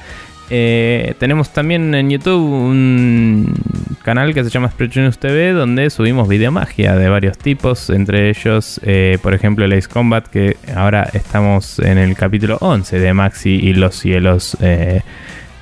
Eh, 0.51 1.15
tenemos 1.19 1.51
también 1.51 1.95
en 1.95 2.11
YouTube 2.11 2.51
un 2.51 3.55
canal 4.03 4.35
que 4.35 4.43
se 4.43 4.51
llama 4.51 4.69
Spreadshot 4.71 5.05
News 5.05 5.19
TV, 5.19 5.53
donde 5.53 5.91
subimos 5.91 6.29
videomagia 6.29 6.97
de 6.97 7.09
varios 7.09 7.39
tipos, 7.39 7.89
entre 7.91 8.31
ellos, 8.31 8.81
eh, 8.83 9.19
por 9.23 9.33
ejemplo, 9.33 9.65
el 9.65 9.73
Ace 9.73 9.89
Combat, 9.89 10.27
que 10.27 10.57
ahora 10.75 11.09
estamos 11.13 11.79
en 11.79 11.99
el 11.99 12.17
capítulo 12.17 12.59
11 12.61 12.99
de 12.99 13.15
Maxi 13.15 13.51
y 13.51 13.75
los 13.75 13.95
cielos 13.95 14.57
eh, 14.61 15.03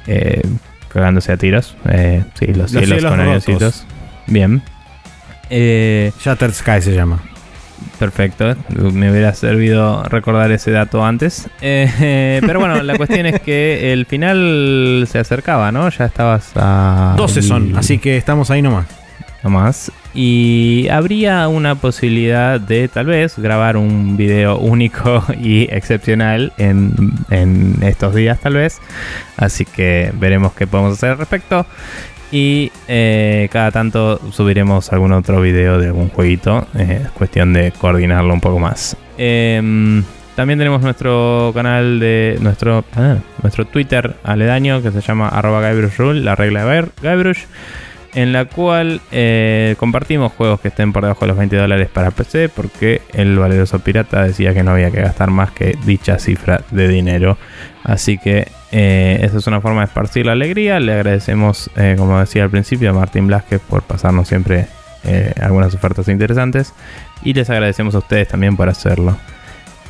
eh, 0.07 0.43
cagándose 0.89 1.33
a 1.33 1.37
tiros. 1.37 1.77
Eh, 1.89 2.25
sí, 2.39 2.47
los, 2.47 2.59
Los 2.59 2.71
cielos, 2.71 2.89
cielos 2.89 3.45
con 3.45 3.59
rotos. 3.59 3.87
Bien. 4.27 4.63
Eh, 5.51 6.13
Shattered 6.21 6.55
Sky 6.55 6.81
se 6.81 6.95
llama. 6.95 7.23
Perfecto, 7.99 8.55
me 8.93 9.11
hubiera 9.11 9.35
servido 9.35 10.05
recordar 10.05 10.53
ese 10.53 10.71
dato 10.71 11.05
antes. 11.05 11.49
Eh, 11.61 12.41
pero 12.47 12.61
bueno, 12.61 12.81
la 12.83 12.97
cuestión 12.97 13.27
es 13.27 13.41
que 13.41 13.93
el 13.93 14.07
final 14.07 15.07
se 15.11 15.19
acercaba, 15.19 15.73
¿no? 15.73 15.89
Ya 15.89 16.05
estabas 16.05 16.53
a. 16.55 17.15
12 17.17 17.43
son, 17.43 17.77
así 17.77 17.99
que 17.99 18.17
estamos 18.17 18.51
ahí 18.51 18.63
nomás. 18.63 18.87
nomás. 19.43 19.91
Y 20.15 20.89
habría 20.89 21.49
una 21.49 21.75
posibilidad 21.75 22.61
de 22.61 22.89
tal 22.89 23.07
vez 23.07 23.37
grabar 23.37 23.77
un 23.77 24.17
video 24.17 24.59
único 24.59 25.25
y 25.41 25.63
excepcional 25.65 26.53
en, 26.57 26.95
en 27.31 27.79
estos 27.83 28.15
días 28.15 28.39
tal 28.41 28.55
vez. 28.55 28.81
Así 29.37 29.65
que 29.65 30.13
veremos 30.15 30.53
qué 30.53 30.67
podemos 30.67 30.95
hacer 30.95 31.11
al 31.11 31.19
respecto. 31.19 31.67
Y 32.31 32.71
eh, 32.89 33.49
cada 33.51 33.71
tanto 33.71 34.21
subiremos 34.33 34.93
algún 34.93 35.13
otro 35.13 35.41
video 35.41 35.79
de 35.79 35.87
algún 35.87 36.11
jueguito. 36.11 36.67
Eh, 36.79 37.03
es 37.05 37.11
cuestión 37.13 37.53
de 37.53 37.73
coordinarlo 37.73 38.35
un 38.35 38.41
poco 38.41 38.59
más. 38.59 38.97
Em, 39.17 40.05
también 40.35 40.59
tenemos 40.59 40.83
nuestro 40.83 41.53
canal 41.55 41.99
de 41.99 42.39
nuestro, 42.41 42.85
nuestro 43.43 43.65
Twitter 43.67 44.17
aledaño 44.23 44.83
que 44.83 44.93
se 44.93 45.01
llama 45.01 45.29
arroba 45.29 45.73
Rule, 45.73 46.21
la 46.21 46.37
regla 46.37 46.65
de 46.65 46.87
Guybrush, 47.03 47.45
en 48.15 48.33
la 48.33 48.45
cual 48.45 49.01
eh, 49.11 49.75
compartimos 49.79 50.33
juegos 50.33 50.61
que 50.61 50.69
estén 50.69 50.93
por 50.93 51.03
debajo 51.03 51.23
de 51.23 51.29
los 51.29 51.39
20 51.39 51.57
dólares 51.57 51.89
para 51.93 52.11
PC 52.11 52.51
porque 52.51 53.03
el 53.15 53.39
valeroso 53.39 53.81
pirata 53.81 54.23
decía 54.23 54.55
que 54.55 54.63
no 54.63 54.73
había 54.73 54.91
que 54.91 55.01
gastar 55.01 55.31
más 55.31 55.51
que 55.51 55.77
dicha 55.85 56.19
cifra 56.19 56.63
de 56.71 56.89
dinero. 56.89 57.39
Así 57.83 58.19
que 58.19 58.49
eh, 58.73 59.21
esa 59.23 59.39
es 59.39 59.47
una 59.47 59.61
forma 59.61 59.81
de 59.81 59.87
esparcir 59.87 60.27
la 60.27 60.33
alegría. 60.33 60.81
Le 60.81 60.93
agradecemos, 60.93 61.71
eh, 61.77 61.95
como 61.99 62.19
decía 62.19 62.45
al 62.45 62.51
principio, 62.51 62.91
a 62.91 62.93
Martín 62.93 63.27
Blasquez 63.27 63.61
por 63.61 63.83
pasarnos 63.83 64.29
siempre 64.29 64.67
algunas 65.41 65.75
ofertas 65.75 66.09
interesantes. 66.09 66.75
Y 67.23 67.33
les 67.33 67.49
agradecemos 67.49 67.95
a 67.95 67.99
ustedes 67.99 68.29
también 68.29 68.57
por 68.57 68.69
hacerlo. 68.69 69.17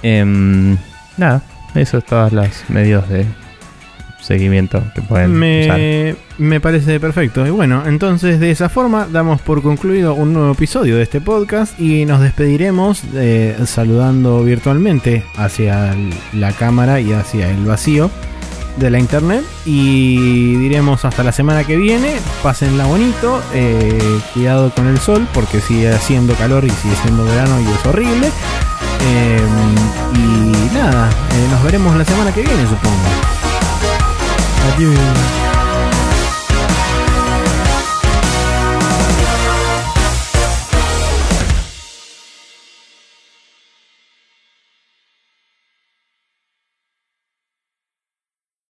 Em, 0.02 0.76
nada, 1.16 1.42
eso 1.74 1.98
es 1.98 2.04
todas 2.04 2.32
las 2.32 2.68
medios 2.70 3.08
de 3.08 3.26
seguimiento 4.20 4.82
que 4.94 5.00
pueden 5.00 5.32
me, 5.32 6.14
me 6.38 6.60
parece 6.60 7.00
perfecto. 7.00 7.46
Y 7.46 7.50
bueno, 7.50 7.84
entonces 7.86 8.40
de 8.40 8.50
esa 8.50 8.68
forma 8.68 9.08
damos 9.10 9.40
por 9.40 9.62
concluido 9.62 10.14
un 10.14 10.32
nuevo 10.32 10.52
episodio 10.52 10.96
de 10.96 11.02
este 11.02 11.20
podcast 11.20 11.78
y 11.80 12.04
nos 12.04 12.20
despediremos 12.20 13.02
eh, 13.14 13.56
saludando 13.64 14.44
virtualmente 14.44 15.24
hacia 15.36 15.94
la 16.32 16.52
cámara 16.52 17.00
y 17.00 17.12
hacia 17.12 17.50
el 17.50 17.64
vacío 17.64 18.10
de 18.78 18.90
la 18.90 18.98
internet 18.98 19.44
y 19.64 20.56
diremos 20.56 21.04
hasta 21.04 21.24
la 21.24 21.32
semana 21.32 21.64
que 21.64 21.76
viene, 21.76 22.16
pásenla 22.42 22.86
bonito, 22.86 23.42
eh, 23.52 24.20
cuidado 24.32 24.70
con 24.70 24.86
el 24.86 24.98
sol 24.98 25.26
porque 25.34 25.60
sigue 25.60 25.92
haciendo 25.92 26.34
calor 26.34 26.64
y 26.64 26.70
sigue 26.70 26.94
siendo 27.02 27.24
verano 27.24 27.60
y 27.60 27.64
es 27.64 27.86
horrible. 27.86 28.30
Em, 29.00 30.14
y 30.14 30.74
nada, 30.74 31.10
eh, 31.10 31.48
nos 31.50 31.62
veremos 31.62 31.96
la 31.96 32.04
semana 32.04 32.32
que 32.32 32.42
viene, 32.42 32.62
supongo. 32.62 32.96
Adiós. 34.76 35.47